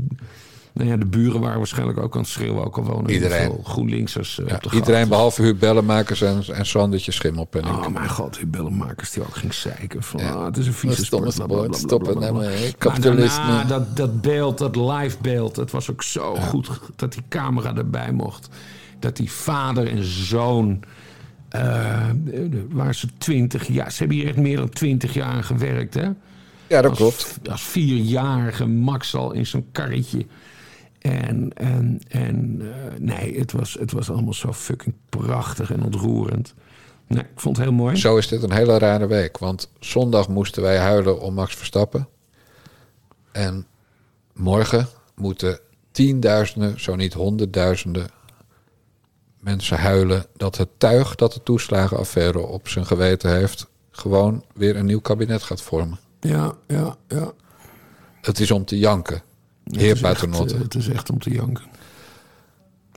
nou 0.73 0.89
ja, 0.89 0.97
de 0.97 1.05
buren 1.05 1.41
waren 1.41 1.57
waarschijnlijk 1.57 1.97
ook 1.97 2.15
aan 2.15 2.21
het 2.21 2.29
schreeuwen. 2.29 2.65
Ook 2.65 2.77
al 2.77 2.83
wonen 2.83 3.05
er 3.05 3.11
Iedereen. 3.11 3.43
veel 3.43 3.61
GroenLinksers 3.63 4.39
Ja, 4.47 4.55
op 4.55 4.63
de 4.63 4.75
iedereen 4.75 5.07
behalve 5.09 5.41
Huub 5.41 5.59
Bellenmakers 5.59 6.21
en, 6.21 6.43
en 6.53 6.65
Sandertje 6.65 7.11
Schimmelpenning. 7.11 7.75
Oh 7.75 7.87
mijn 7.87 8.09
god, 8.09 8.35
die 8.37 8.45
bellenmakers 8.45 9.11
die 9.11 9.23
ook 9.23 9.35
ging 9.35 9.53
zeiken. 9.53 10.03
Van, 10.03 10.19
ah, 10.19 10.45
het 10.45 10.57
is 10.57 10.67
een 10.67 10.73
vieze 10.73 11.05
sport. 11.05 11.35
bla, 11.35 11.45
bla. 11.45 12.13
nou 12.19 12.19
mee, 12.19 12.31
Maar 12.31 12.73
kapitalisme. 12.77 13.45
daarna, 13.45 13.63
dat, 13.63 13.97
dat 13.97 14.21
beeld, 14.21 14.57
dat 14.57 14.75
live 14.75 15.17
beeld, 15.21 15.55
het 15.55 15.71
was 15.71 15.91
ook 15.91 16.03
zo 16.03 16.35
goed 16.35 16.69
dat 16.95 17.13
die 17.13 17.23
camera 17.29 17.75
erbij 17.75 18.11
mocht. 18.11 18.49
Dat 18.99 19.17
die 19.17 19.31
vader 19.31 19.87
en 19.87 20.03
zoon, 20.03 20.83
eh, 21.49 22.01
waar 22.69 22.95
ze 22.95 23.07
twintig 23.17 23.67
jaar, 23.67 23.91
ze 23.91 23.97
hebben 23.97 24.17
hier 24.17 24.27
echt 24.27 24.37
meer 24.37 24.57
dan 24.57 24.69
twintig 24.69 25.13
jaar 25.13 25.27
aan 25.33 25.43
gewerkt 25.43 25.93
hè. 25.93 26.09
Ja, 26.67 26.81
dat 26.81 26.89
als, 26.89 26.99
klopt. 26.99 27.39
Als 27.49 27.61
vierjarige 27.63 28.65
Max 28.65 29.15
al 29.15 29.31
in 29.31 29.45
zo'n 29.45 29.65
karretje. 29.71 30.25
En, 31.03 31.53
en, 31.53 32.01
en 32.07 32.61
eh, 32.61 32.99
nee, 32.99 33.39
het 33.39 33.51
was, 33.51 33.73
het 33.79 33.91
was 33.91 34.09
allemaal 34.09 34.33
zo 34.33 34.53
fucking 34.53 34.95
prachtig 35.09 35.71
en 35.71 35.83
ontroerend. 35.83 36.53
Nee, 37.07 37.23
ik 37.23 37.39
vond 37.39 37.57
het 37.57 37.65
heel 37.65 37.75
mooi. 37.75 37.95
Zo 37.95 38.17
is 38.17 38.27
dit 38.27 38.43
een 38.43 38.51
hele 38.51 38.77
rare 38.77 39.07
week. 39.07 39.37
Want 39.37 39.69
zondag 39.79 40.29
moesten 40.29 40.61
wij 40.61 40.77
huilen 40.77 41.19
om 41.19 41.33
Max 41.33 41.55
Verstappen. 41.55 42.07
En 43.31 43.67
morgen 44.33 44.87
moeten 45.15 45.59
tienduizenden, 45.91 46.79
zo 46.79 46.95
niet 46.95 47.13
honderdduizenden 47.13 48.07
mensen 49.39 49.77
huilen 49.77 50.25
dat 50.37 50.57
het 50.57 50.69
tuig 50.77 51.15
dat 51.15 51.33
de 51.33 51.43
toeslagenaffaire 51.43 52.39
op 52.39 52.67
zijn 52.67 52.85
geweten 52.85 53.35
heeft, 53.35 53.67
gewoon 53.91 54.43
weer 54.53 54.75
een 54.75 54.85
nieuw 54.85 55.01
kabinet 55.01 55.43
gaat 55.43 55.61
vormen. 55.61 55.99
Ja, 56.19 56.53
ja, 56.67 56.95
ja. 57.07 57.31
Het 58.21 58.39
is 58.39 58.51
om 58.51 58.65
te 58.65 58.77
janken. 58.77 59.21
Heer 59.77 59.99
Paternotte. 59.99 60.55
eh, 60.55 60.61
Het 60.61 60.75
is 60.75 60.87
echt 60.87 61.09
om 61.09 61.19
te 61.19 61.29
janken. 61.29 61.63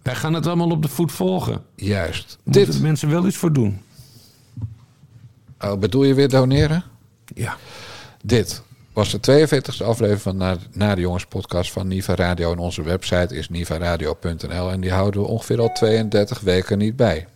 Wij 0.02 0.14
gaan 0.14 0.32
het 0.34 0.46
allemaal 0.46 0.70
op 0.70 0.82
de 0.82 0.88
voet 0.88 1.12
volgen. 1.12 1.62
Juist. 1.74 2.38
Moeten 2.44 2.64
Dit. 2.64 2.72
de 2.72 2.80
mensen 2.82 3.08
wel 3.10 3.26
iets 3.26 3.36
voor 3.36 3.52
doen. 3.52 3.80
Oh, 5.60 5.78
bedoel 5.78 6.04
je 6.04 6.14
weer 6.14 6.28
doneren? 6.28 6.84
Ja. 7.34 7.56
Dit 8.22 8.62
was 8.92 9.10
de 9.10 9.18
42e 9.20 9.84
aflevering 9.84 10.20
van 10.22 10.36
Na, 10.36 10.56
Na 10.72 10.94
de 10.94 11.00
Jongens 11.00 11.26
podcast 11.26 11.72
van 11.72 11.88
Niva 11.88 12.14
Radio. 12.14 12.52
En 12.52 12.58
onze 12.58 12.82
website 12.82 13.36
is 13.36 13.48
nivaradio.nl 13.48 14.70
en 14.70 14.80
die 14.80 14.90
houden 14.92 15.20
we 15.20 15.26
ongeveer 15.28 15.60
al 15.60 15.72
32 15.72 16.40
weken 16.40 16.78
niet 16.78 16.96
bij. 16.96 17.26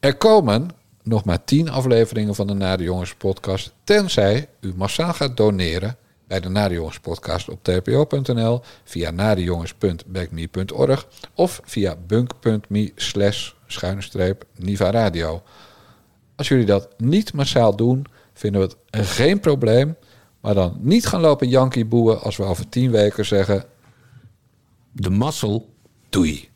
Er 0.00 0.16
komen 0.16 0.68
nog 1.02 1.24
maar 1.24 1.44
10 1.44 1.70
afleveringen 1.70 2.34
van 2.34 2.46
de 2.46 2.54
Na 2.54 2.76
de 2.76 2.82
Jongens 2.82 3.14
podcast, 3.14 3.72
tenzij 3.84 4.48
u 4.60 4.72
massaal 4.76 5.12
gaat 5.12 5.36
doneren 5.36 5.96
bij 6.26 6.40
de 6.40 6.48
Nadejongens 6.48 7.00
podcast 7.00 7.48
op 7.48 7.62
tpo.nl, 7.62 8.60
via 8.84 9.10
nadejongens.backme.org 9.10 11.08
of 11.34 11.60
via 11.64 11.96
bunk.me 12.06 12.92
slash 12.94 13.52
Niva 14.54 14.90
Radio. 14.90 15.42
Als 16.36 16.48
jullie 16.48 16.66
dat 16.66 16.88
niet 16.96 17.32
massaal 17.32 17.76
doen, 17.76 18.06
vinden 18.34 18.60
we 18.60 18.74
het 18.90 19.06
geen 19.06 19.40
probleem. 19.40 19.96
Maar 20.40 20.54
dan 20.54 20.76
niet 20.80 21.06
gaan 21.06 21.20
lopen 21.20 21.48
jankie 21.48 21.84
boeien 21.84 22.20
als 22.20 22.36
we 22.36 22.42
over 22.42 22.68
tien 22.68 22.90
weken 22.90 23.24
zeggen... 23.24 23.64
De 24.92 25.10
mazzel. 25.10 25.74
Doei. 26.08 26.48